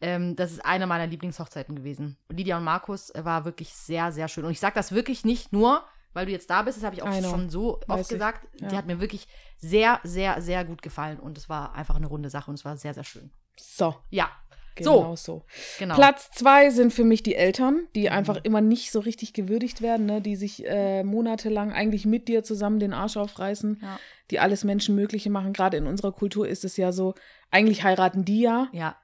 Ähm, 0.00 0.34
das 0.34 0.52
ist 0.52 0.64
eine 0.64 0.86
meiner 0.86 1.06
Lieblingshochzeiten 1.06 1.76
gewesen. 1.76 2.16
Lydia 2.30 2.56
und 2.56 2.64
Markus 2.64 3.10
äh, 3.10 3.24
war 3.24 3.44
wirklich 3.44 3.72
sehr, 3.74 4.12
sehr 4.12 4.28
schön. 4.28 4.44
Und 4.44 4.50
ich 4.52 4.60
sage 4.60 4.74
das 4.74 4.92
wirklich 4.92 5.24
nicht 5.24 5.52
nur, 5.52 5.84
weil 6.14 6.26
du 6.26 6.32
jetzt 6.32 6.48
da 6.48 6.62
bist, 6.62 6.78
das 6.78 6.84
habe 6.84 6.96
ich 6.96 7.02
auch 7.02 7.12
schon 7.22 7.50
so 7.50 7.80
Weiß 7.86 8.00
oft 8.00 8.08
gesagt. 8.08 8.46
Ja. 8.60 8.68
Die 8.68 8.76
hat 8.76 8.86
mir 8.86 9.00
wirklich 9.00 9.28
sehr, 9.58 10.00
sehr, 10.02 10.40
sehr 10.40 10.64
gut 10.64 10.80
gefallen. 10.82 11.20
Und 11.20 11.36
es 11.36 11.48
war 11.48 11.74
einfach 11.74 11.96
eine 11.96 12.06
runde 12.06 12.30
Sache 12.30 12.50
und 12.50 12.54
es 12.54 12.64
war 12.64 12.76
sehr, 12.78 12.94
sehr 12.94 13.04
schön. 13.04 13.30
So, 13.62 13.94
Ja, 14.10 14.30
genau 14.74 15.14
so. 15.16 15.44
genau. 15.78 15.94
Platz 15.94 16.30
zwei 16.30 16.70
sind 16.70 16.92
für 16.92 17.04
mich 17.04 17.22
die 17.22 17.34
Eltern, 17.34 17.86
die 17.94 18.02
Mhm. 18.04 18.08
einfach 18.12 18.40
immer 18.44 18.60
nicht 18.60 18.90
so 18.92 19.00
richtig 19.00 19.32
gewürdigt 19.34 19.82
werden, 19.82 20.06
ne? 20.06 20.20
die 20.20 20.36
sich 20.36 20.66
äh, 20.66 21.02
monatelang 21.04 21.72
eigentlich 21.72 22.06
mit 22.06 22.28
dir 22.28 22.42
zusammen 22.42 22.78
den 22.80 22.92
Arsch 22.92 23.16
aufreißen, 23.16 23.78
Ja. 23.82 23.98
die 24.30 24.38
alles 24.40 24.64
Menschenmögliche 24.64 25.28
machen. 25.30 25.52
Gerade 25.52 25.76
in 25.76 25.86
unserer 25.86 26.12
Kultur 26.12 26.48
ist 26.48 26.64
es 26.64 26.76
ja 26.76 26.92
so, 26.92 27.14
eigentlich 27.50 27.82
heiraten 27.84 28.24
die 28.24 28.40
ja, 28.42 28.68
Ja, 28.72 28.96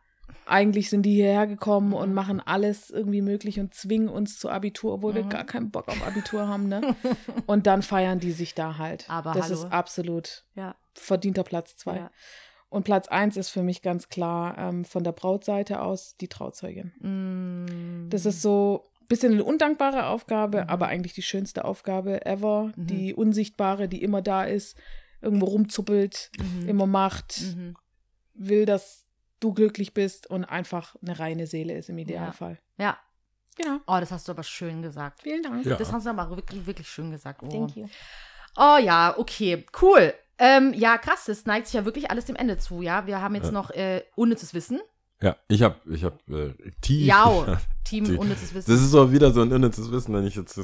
eigentlich 0.49 0.91
sind 0.91 1.03
die 1.03 1.15
hierher 1.15 1.47
gekommen 1.49 1.93
und 1.93 2.11
Mhm. 2.11 2.15
machen 2.15 2.41
alles 2.41 2.89
irgendwie 2.91 3.21
möglich 3.23 3.59
und 3.59 3.75
zwingen 3.75 4.09
uns 4.09 4.39
zu 4.39 4.49
Abitur, 4.49 4.95
obwohl 4.95 5.15
wir 5.17 5.25
Mhm. 5.25 5.29
gar 5.31 5.45
keinen 5.45 5.71
Bock 5.73 5.89
auf 5.89 6.01
Abitur 6.03 6.47
haben. 6.49 6.69
Ne? 6.69 6.95
Und 7.47 7.67
dann 7.67 7.83
feiern 7.83 8.21
die 8.21 8.31
sich 8.33 8.55
da 8.55 8.79
halt. 8.79 9.05
Aber 9.11 9.33
das 9.33 9.47
hallo. 9.51 9.55
ist 9.55 9.73
absolut 9.73 10.45
ja, 10.55 10.77
verdienter 10.95 11.43
Platz 11.43 11.77
zwei. 11.77 11.97
ja. 11.97 12.11
Und 12.69 12.85
Platz 12.85 13.09
eins 13.09 13.37
ist 13.37 13.49
für 13.51 13.63
mich 13.63 13.81
ganz 13.83 14.09
klar 14.09 14.59
ähm, 14.59 14.85
von 14.85 15.05
der 15.05 15.13
Brautseite 15.13 15.81
aus 15.81 16.17
die 16.17 16.29
Trauzeugin. 16.29 16.93
Mm. 17.01 18.11
Das 18.11 18.27
ist 18.27 18.43
so 18.43 18.85
ein 19.01 19.07
bisschen 19.07 19.33
eine 19.35 19.45
undankbare 19.45 20.07
Aufgabe, 20.07 20.63
Mhm. 20.65 20.69
aber 20.69 20.89
eigentlich 20.89 21.15
die 21.15 21.23
schönste 21.23 21.65
Aufgabe 21.65 22.27
ever. 22.27 22.73
Mhm. 22.77 22.87
Die 22.89 23.15
unsichtbare, 23.15 23.89
die 23.89 24.03
immer 24.03 24.21
da 24.21 24.43
ist, 24.45 24.77
irgendwo 25.23 25.47
rumzuppelt, 25.47 26.31
Mhm. 26.39 26.69
immer 26.69 26.87
macht, 26.87 27.41
Mhm. 27.41 27.77
will, 28.35 28.67
dass 28.67 29.07
du 29.41 29.53
glücklich 29.55 29.95
bist 29.95 30.29
und 30.29 30.45
einfach 30.45 30.97
eine 31.03 31.19
reine 31.19 31.47
Seele 31.47 31.77
ist 31.77 31.89
im 31.89 31.99
Idealfall. 31.99 32.59
Ja. 32.79 32.99
Genau. 33.57 33.79
Oh, 33.87 33.97
das 34.01 34.11
hast 34.11 34.29
du 34.29 34.33
aber 34.33 34.43
schön 34.43 34.83
gesagt. 34.83 35.23
Vielen 35.23 35.43
Dank. 35.43 35.65
Ja. 35.65 35.77
Das 35.77 35.91
hast 35.93 36.05
du 36.05 36.11
aber 36.11 36.29
wirklich, 36.37 36.67
wirklich 36.67 36.89
schön 36.89 37.11
gesagt. 37.11 37.43
Oh. 37.43 37.49
Thank 37.49 37.77
you. 37.77 37.89
Oh 38.57 38.77
ja, 38.83 39.15
okay, 39.17 39.65
cool. 39.81 40.13
Ähm, 40.39 40.75
ja, 40.75 40.99
krass, 40.99 41.25
das 41.27 41.47
neigt 41.47 41.67
sich 41.67 41.75
ja 41.75 41.85
wirklich 41.85 42.11
alles 42.11 42.27
dem 42.27 42.37
Ende 42.37 42.59
zu, 42.59 42.83
ja. 42.83 43.07
Wir 43.07 43.21
haben 43.23 43.35
jetzt 43.35 43.47
Ja. 43.47 43.53
noch 43.53 43.71
äh, 43.71 44.03
unnützes 44.17 44.53
Wissen. 44.55 44.81
Ja, 45.23 45.37
ich 45.49 45.63
habe 45.63 45.77
ich 45.91 46.05
hab, 46.05 46.29
äh, 46.29 46.53
tief. 46.83 47.07
Ja, 47.07 47.59
Team 47.85 48.19
unnützes 48.19 48.53
Wissen. 48.55 48.71
Das 48.71 48.83
ist 48.83 48.95
auch 48.95 49.11
wieder 49.11 49.33
so 49.33 49.41
ein 49.41 49.53
unnützes 49.53 49.91
Wissen, 49.91 50.15
wenn 50.15 50.27
ich 50.27 50.35
jetzt 50.37 50.61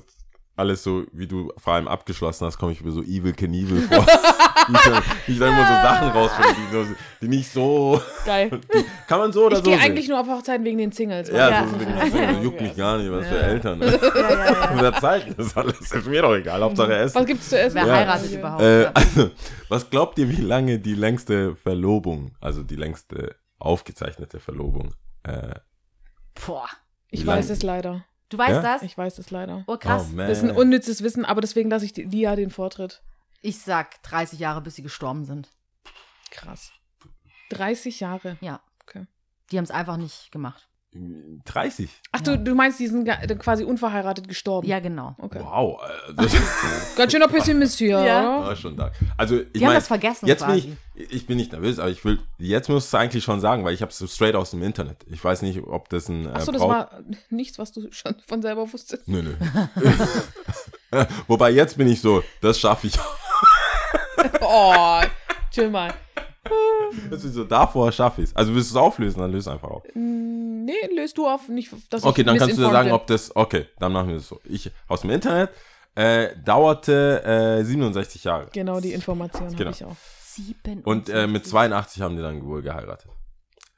alles 0.57 0.83
so, 0.83 1.05
wie 1.13 1.27
du 1.27 1.51
vor 1.57 1.73
allem 1.75 1.89
abgeschlossen 1.89 2.47
hast, 2.47 2.59
komme 2.59 2.73
ich 2.73 2.85
mir 2.85 2.93
so 2.93 3.01
Evil 3.03 3.33
Knievel 3.33 3.81
vor. 3.89 4.07
ich, 4.69 4.81
dann- 4.81 5.03
ich 5.27 5.39
dann 5.39 5.49
immer 5.49 5.67
so 5.67 5.73
Sachen 5.75 6.09
rausfinde, 6.09 6.55
die, 6.55 6.73
so- 6.73 6.95
die 7.21 7.29
nicht 7.29 7.51
so. 7.53 8.01
Geil. 8.25 8.51
Kann 9.07 9.19
man 9.19 9.33
so 9.33 9.47
oder 9.47 9.59
Ich 9.59 9.65
so 9.65 9.71
gehe 9.71 9.79
sehen. 9.79 9.85
eigentlich 9.85 10.09
nur 10.09 10.21
auf 10.21 10.29
Hochzeiten 10.29 10.65
wegen 10.65 10.79
den 10.79 10.93
Singles. 10.93 11.29
Ja, 11.29 11.49
Ja. 11.51 11.67
so, 11.67 11.79
so, 11.79 12.35
so, 12.35 12.43
juckt 12.43 12.61
mich 12.61 12.77
gar 12.77 12.99
nicht, 12.99 13.11
was 13.11 13.27
für. 13.27 13.39
Eltern. 13.43 13.79
Ne? 13.79 13.87
ja, 13.87 14.31
ja, 14.31 14.45
ja. 14.53 14.71
Wer 14.81 14.93
zahlt 15.01 15.35
das 15.39 15.57
alles? 15.57 15.81
Ist 15.81 16.07
mir 16.07 16.23
doch 16.23 16.35
egal, 16.35 16.61
Hauptsache 16.63 16.95
Essen. 16.95 17.15
Was 17.21 17.27
gibt's 17.27 17.49
zu 17.49 17.59
essen? 17.59 17.75
Wer 17.77 17.87
Ja. 17.87 17.95
heiratet 17.95 18.33
überhaupt? 18.33 18.63
Äh, 18.63 18.91
also, 18.95 19.31
was 19.69 19.89
glaubt 19.91 20.19
ihr, 20.19 20.29
wie 20.29 20.41
lange 20.43 20.79
die 20.79 20.95
längste 20.95 21.55
Verlobung, 21.57 22.33
also 22.41 22.63
die 22.63 22.77
längste 22.77 23.37
aufgezeichnete 23.59 24.41
Verlobung, 24.41 24.95
äh, 25.25 25.55
Boah. 26.47 26.67
Ich 27.11 27.27
weiß 27.27 27.51
es 27.51 27.63
leider. 27.63 28.05
Du 28.31 28.39
weißt 28.39 28.53
Ja? 28.55 28.63
das? 28.63 28.83
Ich 28.83 28.97
weiß 28.97 29.19
es 29.19 29.31
leider. 29.31 29.65
Oh, 29.67 29.77
krass. 29.77 30.07
Oh. 30.13 30.17
Das 30.17 30.39
ist 30.39 30.45
ein 30.45 30.51
unnützes 30.57 31.03
Wissen, 31.03 31.27
aber 31.27 31.43
deswegen 31.43 31.69
lasse 31.69 31.85
ich 31.85 31.93
die- 31.93 32.05
Lia 32.05 32.35
den 32.37 32.49
Vortritt. 32.49 33.03
Ich 33.43 33.59
sag 33.61 34.03
30 34.05 34.39
Jahre, 34.39 34.61
bis 34.63 34.77
sie 34.77 34.83
gestorben 34.83 35.25
sind. 35.25 35.49
Krass. 36.31 36.71
30 37.51 38.01
Jahre. 38.01 38.39
Ja. 38.41 38.61
Okay. 38.83 39.07
Die 39.51 39.59
haben 39.59 39.65
es 39.65 39.71
einfach 39.71 39.97
nicht 39.99 40.33
gemacht. 40.33 40.69
30? 40.95 41.89
Ach, 42.13 42.21
du, 42.21 42.39
du 42.39 42.55
meinst, 42.55 42.79
die 42.79 42.87
sind 42.87 43.09
quasi 43.39 43.65
unverheiratet 43.65 44.29
gestorben? 44.29 44.69
Ja, 44.69 44.79
genau. 44.79 45.15
Okay. 45.17 45.41
Wow. 45.43 45.81
Äh, 46.09 46.13
das 46.15 46.37
Ganz 46.97 47.13
schöner 47.13 47.29
Pessimist 47.29 47.79
hier, 47.79 47.99
Ja. 48.05 48.21
oder? 48.41 48.47
war 48.49 48.57
schon 48.57 48.77
da. 48.77 48.93
Also, 49.17 49.41
ich 49.41 49.53
Die 49.53 49.61
haben 49.61 49.69
meine, 49.69 49.79
das 49.79 49.87
vergessen 49.87 50.27
jetzt 50.27 50.45
bin 50.47 50.55
quasi. 50.55 50.77
ich, 50.95 51.11
ich 51.13 51.27
bin 51.27 51.39
nicht 51.39 51.53
nervös, 51.53 51.79
aber 51.79 51.89
ich 51.89 52.05
will, 52.05 52.21
jetzt 52.37 52.69
musst 52.69 52.93
du 52.93 52.99
eigentlich 52.99 53.25
schon 53.25 53.41
sagen, 53.41 53.65
weil 53.65 53.73
ich 53.73 53.81
habe 53.81 53.91
es 53.91 53.97
so 53.97 54.07
straight 54.07 54.35
aus 54.35 54.51
dem 54.51 54.63
Internet. 54.63 54.99
Ich 55.07 55.25
weiß 55.25 55.41
nicht, 55.41 55.63
ob 55.63 55.89
das 55.89 56.11
ein 56.11 56.27
äh, 56.27 56.33
Achso, 56.33 56.53
das 56.53 56.61
war 56.61 56.91
nichts, 57.31 57.59
was 57.59 57.73
du 57.73 57.91
schon 57.91 58.15
von 58.27 58.43
selber 58.43 58.71
wusstest. 58.71 59.09
Nö, 59.09 59.23
nö. 59.23 59.35
Wobei 61.27 61.51
jetzt 61.53 61.79
bin 61.79 61.89
ich 61.89 62.03
so, 62.03 62.23
das 62.43 62.61
schaffe 62.61 62.89
ich. 62.89 62.99
Oh, 64.41 65.01
chill 65.51 65.71
mal. 65.71 65.93
Das 67.11 67.25
ist 67.25 67.35
so, 67.35 67.45
davor 67.45 67.91
schaffe 67.93 68.23
ich 68.23 68.31
es. 68.31 68.37
Also 68.37 68.55
willst 68.55 68.71
du 68.71 68.75
es 68.75 68.83
auflösen, 68.83 69.21
dann 69.21 69.31
löse 69.33 69.51
einfach 69.53 69.69
auf. 69.71 69.83
Mm, 69.95 70.65
Nee, 70.65 70.95
löst 70.95 71.19
du 71.19 71.27
auf, 71.27 71.49
nicht, 71.49 71.73
dass 71.91 72.05
Okay, 72.05 72.21
ich 72.21 72.27
dann 72.27 72.39
kannst 72.39 72.57
du 72.57 72.63
dir 72.63 72.71
sagen, 72.71 72.89
bin. 72.89 72.95
ob 72.95 73.07
das. 73.09 73.35
Okay, 73.35 73.67
dann 73.81 73.93
machen 73.93 74.09
wir 74.11 74.17
es 74.17 74.29
so. 74.29 74.41
Ich 74.45 74.71
aus 74.87 75.01
dem 75.01 75.11
Internet 75.11 75.51
äh, 75.97 76.29
dauerte 76.45 77.23
äh, 77.61 77.65
67 77.65 78.25
Jahre. 78.25 78.47
Genau, 78.53 78.81
die 78.81 78.93
Information 78.93 79.49
Genau. 79.49 79.61
habe 79.67 79.71
ich 79.71 79.85
auch. 79.85 79.97
67. 80.21 80.87
Und 80.87 81.09
äh, 81.09 81.27
mit 81.27 81.47
82 81.47 82.01
haben 82.03 82.17
die 82.17 82.23
dann 82.23 82.45
wohl 82.47 82.63
geheiratet. 82.63 83.11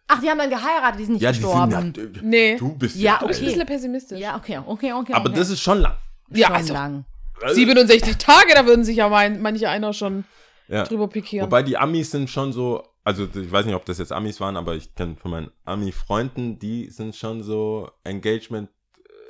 Ach, 0.07 0.21
die 0.21 0.29
haben 0.29 0.39
dann 0.39 0.51
geheiratet, 0.51 1.01
die 1.01 1.05
sind 1.05 1.15
nicht 1.15 1.23
Ja, 1.23 1.33
die 1.33 1.39
gestorben. 1.41 1.71
sind 1.73 1.97
ja, 1.97 2.05
Nee. 2.23 2.57
Du 2.59 2.75
bist 2.77 2.97
Ja, 2.97 3.19
Du 3.19 3.27
bist 3.29 3.41
ein 3.41 3.45
okay. 3.47 3.53
bisschen 3.55 3.67
pessimistisch. 3.67 4.21
ja, 4.21 4.37
okay, 4.37 4.61
okay, 4.67 4.93
okay. 4.93 5.13
Aber 5.15 5.31
okay. 5.31 5.39
das 5.39 5.49
ist 5.51 5.61
schon 5.61 5.79
lang. 5.81 5.97
Ja, 6.31 6.49
Schon 6.49 6.57
also 6.57 6.73
lang. 6.75 7.05
67 7.47 8.17
Tage, 8.17 8.55
da 8.55 8.67
würden 8.67 8.85
sich 8.85 8.97
ja 8.97 9.09
mein, 9.09 9.41
manche 9.43 9.69
einer 9.69 9.93
schon 9.93 10.25
Ja. 10.69 10.85
drüber 10.85 11.09
pikieren. 11.09 11.47
Wobei 11.47 11.63
die 11.63 11.77
Amis 11.77 12.11
sind 12.11 12.31
schon 12.31 12.53
so, 12.53 12.83
also 13.05 13.25
ich 13.25 13.51
weiß 13.53 13.67
nicht, 13.67 13.75
ob 13.75 13.85
das 13.85 13.99
jetzt 13.99 14.13
Amis 14.13 14.41
waren, 14.41 14.57
aber 14.57 14.75
ich 14.75 14.95
kenne 14.95 15.17
von 15.17 15.31
meinen 15.31 15.51
Ami-Freunden, 15.65 16.59
die 16.59 16.89
sind 16.91 17.15
schon 17.17 17.43
so, 17.43 17.91
Engagement 18.05 18.71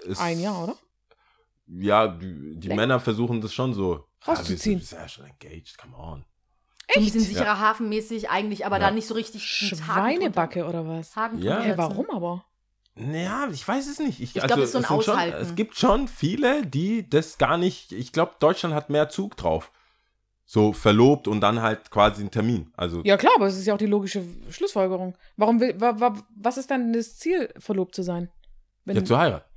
ist. 0.07 0.21
Ein 0.21 0.41
Jahr, 0.41 0.63
oder? 0.65 0.77
Ja, 1.67 2.07
die, 2.09 2.57
die? 2.57 2.69
Männer 2.69 3.01
versuchen 3.01 3.41
das 3.41 3.53
schon 3.55 3.73
so. 3.75 4.05
Rauszuziehen. 4.27 4.75
Ja, 4.79 4.81
wir 4.81 4.87
sind 4.87 5.01
ja 5.01 5.09
schon 5.09 5.25
engaged, 5.27 5.79
come 5.79 5.97
on. 5.97 6.25
So 6.93 7.01
ein 7.01 7.05
bisschen 7.07 7.21
sicherer 7.21 7.59
Hafenmäßig 7.59 8.29
eigentlich, 8.31 8.67
aber 8.67 8.77
Ja. 8.77 8.83
dann 8.87 8.95
nicht 8.95 9.07
so 9.09 9.15
richtig 9.15 9.43
Schweinebacke 9.45 10.67
oder 10.67 10.87
was? 10.87 11.17
Haken 11.17 11.39
Ja. 11.43 11.63
setzen. 11.63 11.79
warum 11.79 12.07
aber? 12.11 12.45
Naja, 12.97 13.49
ich 13.53 13.67
weiß 13.67 13.89
es 13.89 13.99
nicht. 13.99 14.21
Ich, 14.21 14.37
Ich 14.37 14.43
glaub, 14.43 14.49
das 14.61 14.73
ist 14.73 14.73
so 14.73 14.79
ein 14.79 14.99
es 14.99 15.05
schon. 15.05 15.19
Es 15.19 15.55
gibt 15.57 15.77
schon 15.77 16.07
viele, 16.09 16.65
die 16.65 17.09
das 17.09 17.39
gar 17.39 17.57
nicht. 17.59 17.91
Ich 17.93 18.13
glaube, 18.13 18.33
Deutschland 18.39 18.75
hat 18.75 18.89
mehr 18.91 19.09
Zug 19.09 19.37
drauf. 19.37 19.73
So 20.47 20.73
verlobt 20.73 21.27
und 21.27 21.41
dann 21.41 21.63
halt 21.63 21.91
quasi 21.91 22.21
einen 22.21 22.31
Termin. 22.31 22.71
Also, 22.77 23.01
Ja 23.03 23.17
klar, 23.17 23.33
aber 23.37 23.47
es 23.47 23.57
ist 23.59 23.67
ja 23.67 23.75
auch 23.75 23.79
die 23.79 23.87
logische 23.87 24.23
Schlussfolgerung. 24.51 25.17
Warum 25.37 25.59
will, 25.59 25.75
wa, 25.81 25.99
wa, 25.99 26.15
was 26.37 26.59
ist 26.59 26.71
dann 26.71 26.93
das 26.93 27.17
Ziel, 27.19 27.49
verlobt 27.59 27.95
zu 27.95 28.03
sein? 28.03 28.31
Wenn, 28.85 28.97
ja, 28.97 29.05
zu 29.05 29.17
heiraten. 29.19 29.49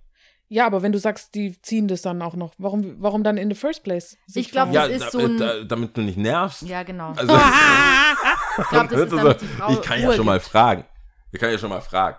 ja, 0.48 0.66
aber 0.66 0.82
wenn 0.82 0.94
du 0.94 0.98
sagst, 1.00 1.36
die 1.36 1.62
ziehen 1.62 1.90
das 1.90 2.02
dann 2.02 2.22
auch 2.22 2.36
noch, 2.36 2.54
warum, 2.58 2.96
warum 3.02 3.22
dann 3.26 3.36
in 3.38 3.50
the 3.50 3.56
first 3.56 3.84
place? 3.84 4.16
Ich 4.34 4.50
glaub, 4.50 4.70
verheiraten? 4.72 4.94
Ja, 4.94 4.98
Das 4.98 5.08
ist 5.08 5.14
da, 5.14 5.20
so 5.20 5.26
ein- 5.28 5.38
da, 5.38 5.64
damit 5.66 5.98
du 5.98 6.02
nicht 6.02 6.18
nervst. 6.18 6.62
Ja, 6.64 6.84
genau. 6.84 7.12
Also, 7.12 7.36
ich 8.60 8.68
glaube, 8.70 8.88
das 8.88 9.02
ist 9.02 9.12
damit 9.14 9.42
die 9.42 9.46
Frau 9.48 9.70
ich 9.74 9.82
kann 9.82 10.02
ja 10.02 10.14
schon 10.14 10.26
mal 10.26 10.40
gibt. 10.40 10.50
fragen. 10.50 10.86
Ich 11.34 11.40
kann 11.40 11.52
ja 11.52 11.58
schon 11.58 11.70
mal 11.70 11.82
fragen. 11.82 12.18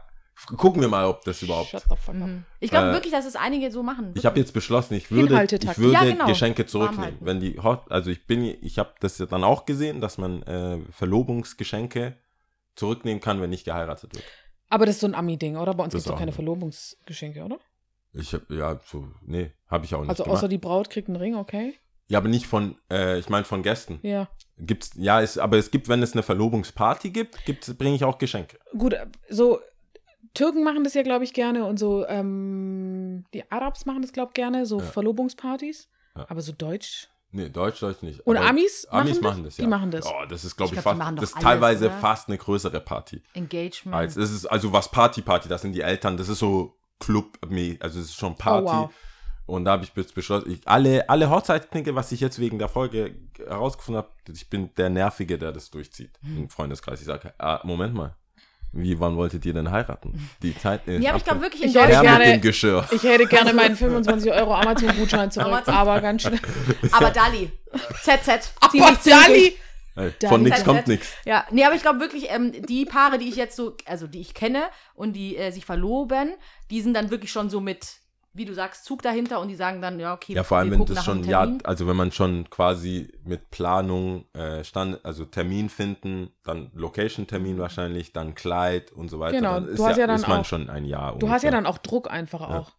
Gucken 0.56 0.81
wir 0.81 0.89
mal, 0.89 1.05
ob 1.06 1.24
das 1.24 1.43
überhaupt. 1.43 1.74
Mhm. 2.12 2.44
Ich 2.60 2.70
glaube 2.70 2.90
Äh, 2.90 2.93
wirklich, 2.93 3.12
dass 3.12 3.27
es 3.27 3.35
einige 3.36 3.70
so 3.70 3.82
machen. 3.82 4.12
Ich 4.16 4.24
habe 4.24 4.39
jetzt 4.39 4.52
beschlossen, 4.52 4.94
ich 4.94 5.10
würde, 5.10 5.43
ich 5.44 5.78
würde 5.78 5.93
Ja, 5.93 6.05
genau. 6.05 6.27
Geschenke 6.27 6.65
zurücknehmen. 6.65 7.16
Wenn 7.20 7.40
die 7.40 7.59
Hot, 7.60 7.90
also 7.90 8.10
ich 8.10 8.27
bin, 8.27 8.44
ich 8.44 8.78
habe 8.78 8.94
das 9.01 9.19
ja 9.19 9.27
dann 9.27 9.43
auch 9.44 9.66
gesehen, 9.66 10.01
dass 10.01 10.16
man 10.16 10.43
äh, 10.44 10.78
Verlobungsgeschenke 10.93 12.16
zurücknehmen 12.77 13.20
kann, 13.20 13.40
wenn 13.40 13.51
nicht 13.51 13.65
geheiratet 13.65 14.15
wird. 14.15 14.24
Aber 14.70 14.86
das 14.86 14.97
ist 14.97 15.01
so 15.01 15.06
ein 15.06 15.15
Ami-Ding, 15.15 15.56
oder? 15.56 15.74
Bei 15.74 15.85
uns 15.85 15.93
gibt 15.93 16.01
es 16.02 16.06
doch 16.06 16.15
keine 16.15 16.27
nicht. 16.27 16.36
Verlobungsgeschenke, 16.36 17.43
oder? 17.44 17.59
Ich 18.12 18.32
hab, 18.35 18.48
ja, 18.51 18.78
so, 18.86 19.09
nee, 19.23 19.52
habe 19.69 19.85
ich 19.85 19.94
auch 19.94 20.01
nicht 20.01 20.10
Also 20.10 20.24
gemacht. 20.24 20.39
außer 20.39 20.48
die 20.48 20.59
Braut 20.59 20.89
kriegt 20.90 21.09
einen 21.09 21.16
Ring, 21.16 21.35
okay? 21.36 21.74
ja, 22.09 22.19
aber 22.19 22.28
nicht 22.28 22.47
von, 22.47 22.77
äh, 22.90 23.19
ich 23.19 23.28
meine 23.28 23.44
von 23.44 23.62
Gästen. 23.62 23.98
Ja. 24.02 24.28
Gibt's, 24.56 24.93
ja, 24.97 25.20
es, 25.20 25.36
aber 25.39 25.59
es 25.59 25.70
gibt, 25.70 25.89
wenn 25.89 26.02
es 26.02 26.12
eine 26.15 26.23
Verlobungsparty 26.23 27.10
gibt, 27.10 27.44
gibt's, 27.44 27.73
bringe 27.74 27.94
ich 27.97 28.05
auch 28.05 28.16
Geschenke. 28.19 28.59
Gut, 28.77 28.94
äh, 28.94 29.06
so 29.28 29.60
Türken 30.34 30.64
machen 30.64 30.84
das 30.84 30.94
ja, 30.94 31.02
glaube 31.02 31.24
ich, 31.24 31.32
gerne 31.32 31.64
und 31.64 31.78
so 31.78 32.06
ähm, 32.06 33.24
die 33.34 33.50
Arabs 33.50 33.86
machen 33.86 34.02
das, 34.02 34.12
glaube 34.12 34.30
ich, 34.30 34.34
gerne, 34.34 34.66
so 34.66 34.78
Ja. 34.80 34.84
Verlobungspartys. 34.84 35.88
Ja. 36.16 36.26
Aber 36.28 36.40
so 36.42 36.52
Deutsch. 36.52 37.08
Nee, 37.30 37.50
Deutsch, 37.50 37.80
Deutsch 37.80 38.02
nicht. 38.02 38.20
Und 38.20 38.36
Aber 38.38 38.46
Amis 38.48 38.86
Amis 38.90 39.20
machen 39.20 39.22
das? 39.22 39.22
machen 39.22 39.44
das, 39.44 39.56
Die 39.56 39.62
ja. 39.62 39.68
machen 39.68 39.90
das. 39.90 40.06
Oh, 40.06 40.24
das 40.28 40.44
ist, 40.44 40.56
glaube 40.56 40.72
Ich 40.74 40.78
ich, 40.78 40.82
glaub, 40.82 40.94
die 40.94 41.00
fast, 41.00 41.18
das 41.18 41.24
ist 41.30 41.34
alles, 41.36 41.44
teilweise 41.44 41.86
oder? 41.86 41.98
fast 41.98 42.28
eine 42.28 42.38
größere 42.38 42.80
Party. 42.80 43.22
Engagement. 43.34 43.94
Als, 43.94 44.16
es 44.16 44.30
ist 44.32 44.46
also 44.46 44.72
was 44.72 44.90
Party-Party, 44.90 45.48
das 45.48 45.62
sind 45.62 45.72
die 45.72 45.82
Eltern, 45.82 46.16
das 46.16 46.28
ist 46.28 46.38
so 46.38 46.74
Club, 47.00 47.38
also 47.80 48.00
es 48.00 48.06
ist 48.06 48.14
schon 48.16 48.34
Party. 48.36 48.68
Oh, 48.68 48.82
wow. 48.84 48.90
Und 49.46 49.64
da 49.64 49.72
habe 49.72 49.84
ich 49.84 49.92
jetzt 49.94 50.14
beschlossen, 50.14 50.50
ich, 50.50 50.60
alle, 50.66 51.08
alle 51.08 51.30
Hochzeitsknicke, 51.30 51.94
was 51.94 52.12
ich 52.12 52.20
jetzt 52.20 52.38
wegen 52.38 52.58
der 52.58 52.68
Folge 52.68 53.14
herausgefunden 53.46 54.02
habe, 54.02 54.12
ich 54.30 54.50
bin 54.50 54.74
der 54.76 54.90
Nervige, 54.90 55.38
der 55.38 55.52
das 55.52 55.70
durchzieht 55.70 56.18
Hm. 56.22 56.36
im 56.38 56.50
Freundeskreis. 56.50 57.00
Ich 57.00 57.06
sage, 57.06 57.32
ah, 57.38 57.60
Moment 57.64 57.94
mal, 57.94 58.14
wie, 58.72 58.98
wann 59.00 59.16
wolltet 59.16 59.44
ihr 59.46 59.54
denn 59.54 59.70
heiraten? 59.70 60.28
Die 60.42 60.56
Zeit 60.56 60.86
ist 60.86 61.02
ja, 61.02 61.10
aber 61.10 61.18
ich 61.18 61.24
glaube 61.24 61.40
wirklich 61.40 61.62
in 61.62 61.70
Ich 61.70 61.74
hätte 61.76 62.00
gerne- 62.00 62.24
dem 62.24 62.40
Geschirr. 62.40 62.86
Ich 62.90 63.02
hätte 63.02 63.26
gerne 63.26 63.52
meinen 63.52 63.76
25 63.76 64.30
Euro 64.32 64.54
Amazon-Gutschein 64.54 65.30
zurück, 65.30 65.46
Amazon- 65.48 65.74
aber 65.74 66.00
ganz 66.00 66.22
schnell. 66.22 66.40
Aber 66.92 67.10
Dali. 67.10 67.50
ZZ. 68.02 68.52
Aber. 68.60 68.98
Dali! 69.04 69.56
Ey, 69.96 70.12
Da 70.20 70.28
Von 70.28 70.42
nichts 70.42 70.62
kommt 70.64 70.86
nichts. 70.86 71.08
Ja, 71.24 71.44
nee, 71.50 71.64
aber 71.64 71.74
ich 71.74 71.82
glaube 71.82 71.98
wirklich, 71.98 72.26
ähm, 72.30 72.52
die 72.66 72.84
Paare, 72.84 73.18
die 73.18 73.28
ich 73.28 73.34
jetzt 73.36 73.56
so, 73.56 73.76
also 73.84 74.06
die 74.06 74.20
ich 74.20 74.32
kenne 74.32 74.62
und 74.94 75.14
die 75.14 75.36
äh, 75.36 75.50
sich 75.50 75.64
verloben, 75.64 76.34
die 76.70 76.80
sind 76.82 76.94
dann 76.94 77.10
wirklich 77.10 77.32
schon 77.32 77.50
so 77.50 77.60
mit, 77.60 77.86
wie 78.39 78.44
du 78.47 78.55
sagst, 78.55 78.85
Zug 78.86 79.02
dahinter 79.02 79.40
und 79.40 79.48
die 79.48 79.55
sagen 79.55 79.82
dann, 79.82 80.01
ja, 80.01 80.15
okay, 80.15 80.32
Ja, 80.32 80.44
vor 80.44 80.56
allem, 80.59 80.70
wir 80.70 80.78
wenn 80.78 80.86
das 80.86 81.05
schon, 81.05 81.24
ja, 81.24 81.47
also 81.65 81.86
wenn 81.86 81.97
man 81.97 82.10
schon 82.12 82.48
quasi 82.48 83.12
mit 83.24 83.51
Planung, 83.51 84.24
äh, 84.32 84.65
stand, 84.65 85.05
also 85.05 85.24
Termin 85.27 85.69
finden, 85.69 86.31
dann 86.44 86.70
Location-Termin 86.74 87.59
wahrscheinlich, 87.59 88.12
dann 88.12 88.35
Kleid 88.35 88.93
und 88.93 89.09
so 89.10 89.20
weiter. 89.20 89.36
Genau, 89.39 89.55
dann 89.55 89.65
du 89.66 89.70
ist 89.73 89.81
hast 89.85 89.98
ja 89.98 90.06
dann 90.06 90.16
ist 90.16 90.28
man 90.28 90.40
auch- 90.40 90.44
schon 90.47 90.70
ein 90.70 90.85
Jahr 90.86 91.19
Du 91.19 91.28
hast 91.28 91.43
ja 91.43 91.48
ungefähr. 91.48 91.51
dann 91.51 91.66
auch 91.66 91.78
Druck 91.78 92.10
einfach 92.10 92.40
Ja. 92.40 92.59
auch. 92.60 92.70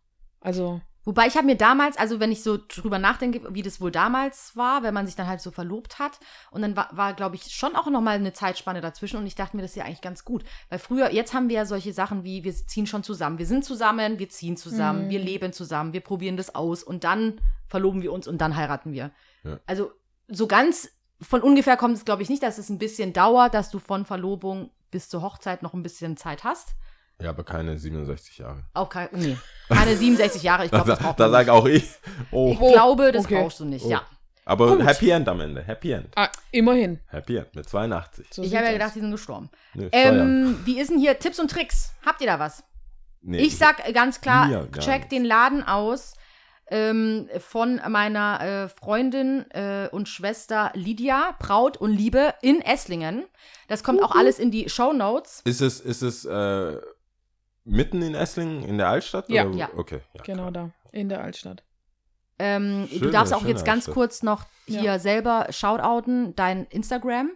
Also, 0.41 0.81
Wobei 1.09 1.25
ich 1.25 1.35
habe 1.37 1.47
mir 1.47 1.55
damals, 1.57 1.97
also 1.97 2.19
wenn 2.19 2.31
ich 2.31 2.43
so 2.43 2.59
drüber 2.67 2.99
nachdenke, 2.99 3.41
wie 3.51 3.63
das 3.63 3.81
wohl 3.81 3.89
damals 3.89 4.55
war, 4.55 4.83
wenn 4.83 4.93
man 4.93 5.07
sich 5.07 5.15
dann 5.15 5.25
halt 5.25 5.41
so 5.41 5.49
verlobt 5.49 5.97
hat 5.97 6.19
und 6.51 6.61
dann 6.61 6.75
war, 6.75 6.87
war 6.91 7.15
glaube 7.15 7.35
ich, 7.35 7.45
schon 7.45 7.75
auch 7.75 7.87
nochmal 7.87 8.17
eine 8.17 8.31
Zeitspanne 8.31 8.79
dazwischen 8.79 9.17
und 9.17 9.25
ich 9.25 9.33
dachte 9.33 9.55
mir, 9.55 9.63
das 9.63 9.71
ist 9.71 9.77
ja 9.77 9.85
eigentlich 9.85 10.01
ganz 10.01 10.23
gut. 10.23 10.43
Weil 10.69 10.77
früher, 10.77 11.11
jetzt 11.11 11.33
haben 11.33 11.49
wir 11.49 11.55
ja 11.55 11.65
solche 11.65 11.93
Sachen 11.93 12.23
wie, 12.23 12.43
wir 12.43 12.53
ziehen 12.53 12.85
schon 12.85 13.01
zusammen, 13.01 13.39
wir 13.39 13.47
sind 13.47 13.65
zusammen, 13.65 14.19
wir 14.19 14.29
ziehen 14.29 14.55
zusammen, 14.55 15.05
Mhm. 15.05 15.09
wir 15.09 15.19
leben 15.19 15.51
zusammen, 15.51 15.93
wir 15.93 16.01
probieren 16.01 16.37
das 16.37 16.53
aus 16.53 16.83
und 16.83 17.03
dann 17.03 17.41
verloben 17.65 18.03
wir 18.03 18.13
uns 18.13 18.27
und 18.27 18.37
dann 18.39 18.55
heiraten 18.55 18.93
wir. 18.93 19.09
Ja. 19.43 19.59
Also 19.65 19.91
so 20.27 20.45
ganz 20.45 20.91
von 21.19 21.41
ungefähr 21.41 21.75
kommt 21.75 21.97
es, 21.97 22.05
glaube 22.05 22.21
ich, 22.21 22.29
nicht, 22.29 22.43
dass 22.43 22.59
es 22.59 22.69
ein 22.69 22.77
bisschen 22.77 23.13
dauert, 23.13 23.55
dass 23.55 23.71
du 23.71 23.79
von 23.79 24.05
Verlobung 24.05 24.69
bis 24.91 25.09
zur 25.09 25.23
Hochzeit 25.23 25.63
noch 25.63 25.73
ein 25.73 25.81
bisschen 25.81 26.17
Zeit 26.17 26.43
hast. 26.43 26.75
Ja, 27.21 27.31
aber 27.31 27.43
keine 27.43 27.77
67 27.77 28.37
Jahre. 28.37 28.63
Auch 28.73 28.89
kein, 28.89 29.09
nee, 29.11 29.37
keine 29.67 29.95
67 29.97 30.41
Jahre. 30.43 30.65
Ich 30.65 30.71
glaube, 30.71 30.89
das 30.89 30.99
da, 30.99 31.05
braucht 31.05 31.19
da 31.19 31.23
man 31.25 31.31
sag 31.33 31.39
nicht. 31.47 31.49
auch 31.49 31.65
ich. 31.65 31.89
Oh. 32.31 32.51
Ich 32.53 32.59
glaube, 32.59 33.11
das 33.11 33.25
Okay. 33.25 33.41
brauchst 33.41 33.59
du 33.59 33.65
nicht, 33.65 33.85
Oh. 33.85 33.89
ja. 33.89 34.01
Aber 34.45 34.77
Gut. 34.77 34.85
Happy 34.85 35.09
End 35.11 35.27
am 35.29 35.41
Ende. 35.41 35.61
Happy 35.61 35.91
End. 35.91 36.07
Ah, 36.15 36.29
immerhin. 36.51 36.99
Happy 37.07 37.35
End 37.37 37.53
mit 37.55 37.69
82. 37.69 38.25
So 38.31 38.41
Ich 38.41 38.55
habe 38.55 38.65
ja 38.65 38.71
gedacht, 38.71 38.95
die 38.95 38.99
sind 39.01 39.11
gestorben. 39.11 39.49
Steuern. 39.73 39.89
Ähm, 39.91 40.59
wie 40.65 40.79
ist 40.79 40.89
denn 40.89 40.97
hier 40.97 41.19
Tipps 41.19 41.39
und 41.39 41.51
Tricks? 41.51 41.91
Habt 42.05 42.21
ihr 42.21 42.27
da 42.27 42.39
was? 42.39 42.63
Nee, 43.21 43.39
Ich 43.39 43.57
sag 43.57 43.93
ganz 43.93 44.21
klar, 44.21 44.47
gar 44.67 44.81
check 44.83 45.01
nicht. 45.01 45.11
den 45.11 45.25
Laden 45.25 45.61
aus 45.61 46.13
ähm, 46.71 47.27
von 47.39 47.81
meiner 47.89 48.41
äh, 48.41 48.69
Freundin 48.69 49.45
äh, 49.51 49.89
und 49.91 50.07
Schwester 50.07 50.71
Lydia, 50.73 51.35
Braut 51.39 51.77
und 51.77 51.91
Liebe 51.91 52.33
in 52.41 52.61
Esslingen. 52.61 53.25
Das 53.67 53.83
kommt 53.83 54.01
auch 54.01 54.15
alles 54.15 54.39
in 54.39 54.51
die 54.51 54.69
Show 54.69 54.93
Notes. 54.93 55.41
Ist 55.45 55.61
es, 55.61 55.79
ist 55.79 56.01
es 56.01 56.25
äh, 56.25 56.77
mitten 57.69 58.01
in 58.01 58.15
Esslingen, 58.15 58.63
in 58.63 58.77
der 58.77 58.89
Altstadt? 58.89 59.29
Ja. 59.29 59.45
Oder? 59.47 59.55
Ja. 59.57 59.69
Okay. 59.75 60.01
Ja, 60.13 60.23
Genau 60.23 60.49
klar. 60.49 60.51
da, 60.51 60.69
in 60.91 61.09
der 61.09 61.23
Altstadt. 61.23 61.63
Ähm, 62.39 62.87
du 62.91 62.97
Schöne, 62.99 63.11
darfst 63.11 63.33
auch 63.33 63.45
jetzt 63.45 63.65
ganz 63.65 63.79
Altstadt. 63.87 63.93
kurz 63.95 64.23
noch 64.23 64.45
hier 64.65 64.81
Ja. 64.83 64.99
selber 64.99 65.47
shoutouten, 65.51 66.35
dein 66.35 66.65
Instagram, 66.65 67.31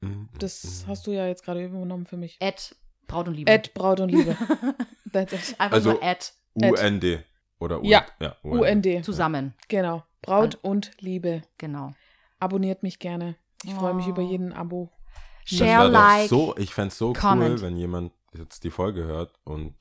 Mhm, 0.00 0.28
Das 0.38 0.84
mhm. 0.86 0.90
hast 0.90 1.06
du 1.08 1.10
ja 1.10 1.26
jetzt 1.26 1.44
gerade 1.44 1.64
übernommen 1.64 2.06
für 2.06 2.16
mich. 2.16 2.38
at 2.40 2.76
Braut 3.08 3.26
und 3.26 3.34
Liebe. 3.34 3.50
Ed, 3.50 3.74
Braut 3.74 3.98
und 4.00 4.10
Liebe. 4.10 4.36
That's 5.12 5.32
it. 5.32 5.56
Einfach 5.58 5.74
Also- 5.76 5.92
nur 5.92 6.02
at 6.04 6.32
UND. 6.54 7.24
Oder 7.58 7.80
Ja. 7.82 8.06
ja 8.20 8.36
UND. 8.42 9.02
zusammen. 9.04 9.54
Genau. 9.66 10.04
Braut 10.22 10.56
und 10.62 10.92
Liebe. 11.00 11.42
Genau. 11.58 11.94
Abonniert 12.38 12.84
mich 12.84 13.00
gerne. 13.00 13.34
Ich 13.64 13.74
freue 13.74 13.94
mich 13.94 14.06
Oh. 14.06 14.10
über 14.10 14.22
jeden 14.22 14.52
Abo. 14.52 14.88
Share, 15.44 15.88
like. 15.88 16.28
So, 16.28 16.54
ich 16.58 16.72
fände 16.74 16.88
es 16.88 16.98
so 16.98 17.12
comment. 17.14 17.58
cool, 17.58 17.62
wenn 17.62 17.76
jemand 17.76 18.12
jetzt 18.32 18.64
die 18.64 18.70
Folge 18.70 19.04
hört 19.04 19.32
und 19.44 19.74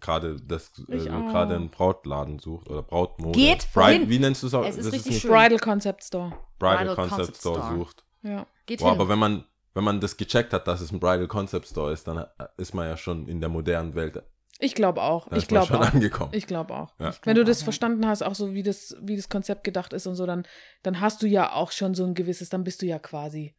gerade 0.00 0.36
das 0.40 0.72
äh, 0.88 0.98
gerade 0.98 1.56
einen 1.56 1.70
Brautladen 1.70 2.38
sucht 2.38 2.68
oder 2.68 2.82
Brautmode. 2.82 3.38
Geht 3.38 3.68
Bride. 3.72 4.08
Wie 4.08 4.18
nennst 4.18 4.42
du 4.42 4.46
es 4.46 4.54
auch? 4.54 4.64
Es 4.64 4.76
ist 4.76 4.86
Das 4.86 4.94
richtig 4.94 5.20
schön. 5.20 5.30
Bridal 5.30 5.58
Concept 5.58 6.04
Store. 6.04 6.32
Bridal, 6.58 6.78
Bridal 6.78 6.94
Concept, 6.96 7.16
Concept 7.16 7.36
Store, 7.38 7.60
Store. 7.60 7.78
sucht. 7.78 8.04
Ja. 8.22 8.46
Geht 8.66 8.80
Boah, 8.80 8.90
hin. 8.92 9.00
aber 9.00 9.08
wenn 9.08 9.18
man 9.18 9.44
wenn 9.74 9.84
man 9.84 10.00
das 10.00 10.16
gecheckt 10.16 10.52
hat, 10.52 10.66
dass 10.66 10.80
es 10.80 10.90
ein 10.92 10.98
Bridal 11.00 11.28
Concept 11.28 11.66
Store 11.66 11.92
ist, 11.92 12.06
dann 12.08 12.18
äh, 12.18 12.26
ist 12.56 12.74
man 12.74 12.88
ja 12.88 12.96
schon 12.96 13.28
in 13.28 13.40
der 13.40 13.48
modernen 13.50 13.94
Welt. 13.94 14.22
Ich 14.58 14.74
glaube 14.74 15.00
auch. 15.02 15.28
Da 15.28 15.36
Ich 15.36 15.44
ist 15.44 15.48
glaube 15.48 15.78
auch. 15.78 15.92
angekommen. 15.94 16.32
Ich 16.34 16.46
glaube 16.46 16.74
auch. 16.74 16.92
Ja. 16.98 17.08
Ich 17.10 17.20
glaub 17.22 17.26
Wenn 17.26 17.34
du 17.36 17.42
auch, 17.42 17.46
das 17.46 17.60
ja. 17.60 17.64
verstanden 17.64 18.06
hast, 18.06 18.22
auch 18.22 18.34
so 18.34 18.52
wie 18.52 18.62
das, 18.62 18.94
wie 19.00 19.16
das 19.16 19.28
Konzept 19.28 19.64
gedacht 19.64 19.92
ist 19.94 20.06
und 20.06 20.16
so, 20.16 20.26
dann, 20.26 20.44
dann 20.82 21.00
hast 21.00 21.22
du 21.22 21.26
ja 21.26 21.52
auch 21.52 21.72
schon 21.72 21.94
so 21.94 22.04
ein 22.04 22.14
gewisses, 22.14 22.50
dann 22.50 22.62
bist 22.64 22.82
du 22.82 22.86
ja 22.86 22.98
quasi 22.98 23.54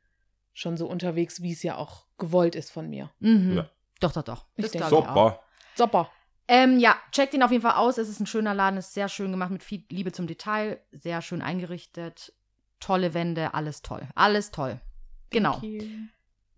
schon 0.54 0.78
so 0.78 0.86
unterwegs, 0.88 1.42
wie 1.42 1.54
es 1.54 1.64
ja 1.64 1.78
auch 1.78 2.06
gewollt 2.20 2.56
ist 2.56 2.72
von 2.72 2.88
mir. 2.90 3.10
Mhm. 3.20 3.54
Ja. 3.58 3.70
Doch, 4.02 4.12
doch, 4.12 4.24
doch. 4.24 4.46
Ich 4.58 4.70
Das. 4.72 4.90
Super. 4.90 5.40
Super. 5.76 6.10
Ähm, 6.50 6.80
ja, 6.80 6.96
checkt 7.14 7.34
ihn 7.34 7.44
auf 7.44 7.52
jeden 7.52 7.62
Fall 7.62 7.76
aus. 7.76 7.98
Es 7.98 8.10
ist 8.10 8.20
ein 8.20 8.26
schöner 8.26 8.54
Laden, 8.54 8.78
ist 8.78 8.94
sehr 8.94 9.08
schön 9.08 9.32
gemacht 9.32 9.52
mit 9.52 9.64
viel 9.64 9.86
Liebe 9.90 10.12
zum 10.12 10.28
Detail, 10.28 10.82
sehr 10.92 11.22
schön 11.22 11.42
eingerichtet, 11.42 12.34
tolle 12.82 13.14
Wände, 13.14 13.54
alles 13.54 13.82
toll. 13.82 14.02
Alles 14.16 14.52
toll. 14.52 14.82
Genau. 15.30 15.54
Thank 15.54 15.64
you. 15.64 15.84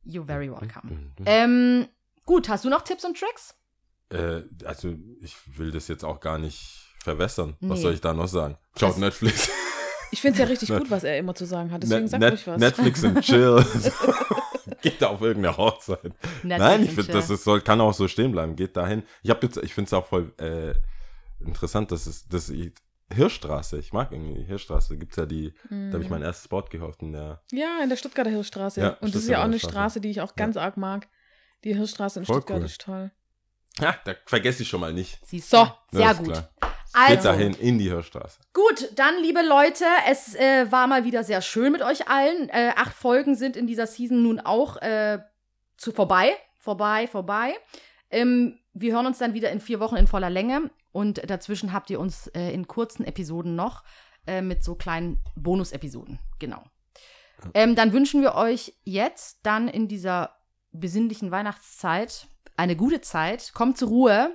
You're 0.05 0.25
very 0.25 0.49
welcome. 0.49 0.83
Mhm. 0.91 1.13
Ähm, 1.25 1.87
gut, 2.25 2.49
hast 2.49 2.65
du 2.65 2.69
noch 2.69 2.81
Tipps 2.81 3.05
und 3.05 3.17
Tricks? 3.19 3.55
Äh, 4.09 4.41
also 4.65 4.95
ich 5.21 5.35
will 5.59 5.71
das 5.71 5.87
jetzt 5.89 6.03
auch 6.03 6.19
gar 6.19 6.39
nicht 6.39 6.89
verwässern. 6.99 7.55
Was 7.59 7.77
Nee. 7.79 7.83
soll 7.83 7.93
ich 7.93 8.01
da 8.01 8.13
noch 8.13 8.27
sagen? 8.27 8.57
Schaut 8.77 8.91
Das- 8.91 8.97
Netflix. 8.97 9.49
Ich 10.11 10.21
finde 10.21 10.33
es 10.33 10.39
ja 10.39 10.45
richtig 10.51 10.69
gut, 10.69 10.89
was 10.89 11.03
er 11.03 11.17
immer 11.19 11.35
zu 11.35 11.45
sagen 11.45 11.71
hat. 11.71 11.83
Deswegen 11.83 12.01
Net- 12.03 12.09
sag 12.11 12.19
Net- 12.19 12.31
ruhig 12.33 12.47
was. 12.47 12.59
Netflix 12.59 13.03
und 13.03 13.21
chill. 13.21 13.63
Geht 14.83 15.03
auf 15.03 15.21
irgendeine 15.21 15.57
Hochzeit. 15.57 16.13
Nein, 16.43 16.83
ich 16.83 16.91
finde, 16.91 17.13
das 17.13 17.29
ist, 17.29 17.43
soll, 17.43 17.61
kann 17.61 17.81
auch 17.81 17.93
so 17.93 18.07
stehen 18.07 18.31
bleiben. 18.31 18.55
Geht 18.55 18.77
dahin. 18.77 19.03
Ich 19.23 19.29
habe 19.29 19.45
jetzt, 19.45 19.57
ich 19.57 19.73
finde 19.73 19.87
es 19.87 19.93
auch 19.93 20.05
voll 20.05 20.33
äh, 20.37 20.75
interessant, 21.43 21.91
dass 21.91 22.05
es, 22.05 22.27
dass 22.27 22.49
ich, 22.49 22.73
Hirschstraße, 23.11 23.77
ich 23.77 23.93
mag 23.93 24.11
irgendwie 24.11 24.41
die 24.41 24.45
Hirschstraße. 24.45 24.97
Gibt's 24.97 25.15
ja 25.15 25.25
die, 25.25 25.53
da 25.69 25.93
habe 25.93 26.03
ich 26.03 26.09
mein 26.09 26.21
erstes 26.21 26.47
Board 26.47 26.69
gekauft 26.69 27.01
in 27.01 27.13
der. 27.13 27.41
Ja, 27.51 27.79
in 27.83 27.89
der 27.89 27.95
Stuttgarter 27.95 28.31
Hirschstraße. 28.31 28.81
Ja, 28.81 28.89
und 29.01 29.13
das 29.13 29.23
ist 29.23 29.29
ja 29.29 29.39
auch 29.39 29.43
eine 29.43 29.59
Stuttgarter 29.59 29.89
Straße, 29.89 30.01
die 30.01 30.09
ich 30.09 30.21
auch 30.21 30.35
ganz 30.35 30.57
arg 30.57 30.77
mag. 30.77 31.07
Die 31.63 31.75
Hirschstraße 31.75 32.19
in 32.19 32.25
Voll 32.25 32.37
Stuttgart 32.37 32.59
cool. 32.59 32.65
ist 32.65 32.81
toll. 32.81 33.11
Ja, 33.79 33.95
da 34.05 34.13
vergesse 34.25 34.63
ich 34.63 34.69
schon 34.69 34.81
mal 34.81 34.93
nicht. 34.93 35.19
Siehst 35.25 35.49
So. 35.49 35.67
Sehr 35.91 36.13
gut. 36.15 36.27
klar. 36.27 36.49
Also, 36.93 37.15
Geht 37.15 37.25
dahin 37.25 37.53
in 37.55 37.77
die 37.77 37.89
Hirschstraße. 37.89 38.39
Gut, 38.53 38.91
dann, 38.95 39.15
liebe 39.21 39.41
Leute, 39.41 39.85
es 40.09 40.35
äh, 40.35 40.71
war 40.71 40.87
mal 40.87 41.03
wieder 41.05 41.23
sehr 41.23 41.41
schön 41.41 41.71
mit 41.71 41.81
euch 41.81 42.07
allen. 42.07 42.49
Äh, 42.49 42.73
acht 42.75 42.95
Folgen 42.95 43.35
sind 43.35 43.57
in 43.57 43.67
dieser 43.67 43.87
Season 43.87 44.21
nun 44.21 44.39
auch 44.39 44.77
äh, 44.77 45.19
zu 45.77 45.91
vorbei. 45.91 46.33
Vorbei, 46.59 47.07
vorbei. 47.07 47.55
Ähm, 48.11 48.59
wir 48.73 48.93
hören 48.93 49.07
uns 49.07 49.17
dann 49.17 49.33
wieder 49.33 49.51
in 49.51 49.59
vier 49.59 49.79
Wochen 49.79 49.95
in 49.95 50.07
voller 50.07 50.29
Länge. 50.29 50.69
Und 50.91 51.27
dazwischen 51.29 51.73
habt 51.73 51.89
ihr 51.89 51.99
uns 51.99 52.27
äh, 52.27 52.53
in 52.53 52.67
kurzen 52.67 53.03
Episoden 53.03 53.55
noch 53.55 53.83
äh, 54.27 54.41
mit 54.41 54.63
so 54.63 54.75
kleinen 54.75 55.19
Bonus-Episoden. 55.35 56.19
Genau. 56.39 56.63
Ähm, 57.53 57.75
dann 57.75 57.91
wünschen 57.91 58.21
wir 58.21 58.35
euch 58.35 58.73
jetzt 58.83 59.39
dann 59.43 59.67
in 59.67 59.87
dieser 59.87 60.37
besinnlichen 60.71 61.31
Weihnachtszeit 61.31 62.27
eine 62.55 62.75
gute 62.75 63.01
Zeit. 63.01 63.51
Kommt 63.53 63.77
zur 63.77 63.89
Ruhe. 63.89 64.31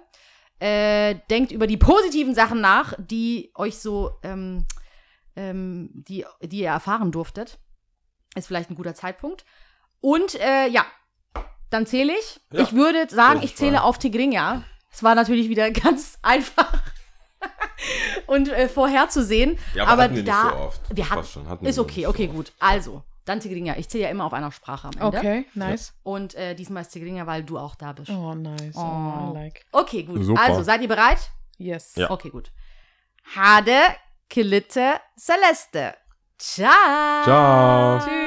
Äh, 0.61 1.17
denkt 1.31 1.53
über 1.53 1.67
die 1.67 1.77
positiven 1.77 2.35
Sachen 2.35 2.61
nach, 2.61 2.95
die 2.99 3.53
euch 3.55 3.79
so, 3.79 4.19
ähm, 4.23 4.67
ähm, 5.37 5.91
die, 5.93 6.25
die 6.43 6.61
ihr 6.61 6.69
erfahren 6.69 7.13
durftet. 7.13 7.59
Ist 8.35 8.49
vielleicht 8.49 8.71
ein 8.71 8.75
guter 8.75 8.95
Zeitpunkt. 8.95 9.45
Und 10.01 10.35
äh, 10.41 10.69
ja, 10.69 10.85
dann 11.71 11.87
zähle 11.87 12.13
ich. 12.13 12.41
Ja. 12.53 12.63
Ich 12.63 12.73
würde 12.73 13.07
sagen, 13.09 13.43
Ich 13.43 13.57
zähle 13.57 13.83
auf 13.83 13.99
Tigrinja. 13.99 14.65
Es 14.91 15.03
war 15.03 15.15
natürlich 15.15 15.49
wieder 15.49 15.71
ganz 15.71 16.19
einfach 16.23 16.83
und 18.27 18.49
äh, 18.49 18.69
vorherzusehen. 18.69 19.59
Ja, 19.75 19.87
aber, 19.87 20.05
aber 20.05 20.23
da, 20.23 20.45
nicht 20.45 20.53
so 20.53 20.59
oft. 20.59 20.81
Wir 20.97 21.11
hatten, 21.11 21.25
schon, 21.25 21.49
hatten 21.49 21.67
ist 21.67 21.79
okay, 21.79 22.07
okay, 22.07 22.27
so 22.27 22.33
gut. 22.33 22.53
Also, 22.59 23.03
dann 23.29 23.41
Tigrinja. 23.41 23.75
Ich 23.77 23.89
zähle 23.89 24.05
ja 24.05 24.11
immer 24.11 24.25
auf 24.25 24.33
einer 24.33 24.51
Sprache 24.53 24.89
am 24.89 24.95
Ende. 24.95 25.19
Okay, 25.19 25.47
nice. 25.55 25.95
Und 26.03 26.35
äh, 26.35 26.55
diesmal 26.55 26.83
ist 26.83 26.91
Tigrinja, 26.91 27.27
weil 27.27 27.43
du 27.45 27.59
auch 27.59 27.75
da 27.75 27.93
bist. 27.93 28.11
Oh, 28.11 28.35
nice. 28.35 28.75
Oh, 28.77 28.81
Oh. 28.81 29.31
I 29.31 29.35
like. 29.35 29.67
Okay, 29.73 30.03
gut. 30.05 30.23
Super. 30.25 30.41
Also, 30.43 30.63
seid 30.63 30.81
ihr 30.83 30.89
bereit? 30.89 31.19
Yes. 31.59 31.95
Ja. 31.97 32.11
Okay, 32.11 32.31
gut. 32.31 32.51
Hade, 33.35 33.79
Kilitte, 34.31 35.01
Celeste. 35.17 35.95
Ciao. 36.39 37.25
Ciao. 37.25 37.99
Tschüss. 37.99 38.18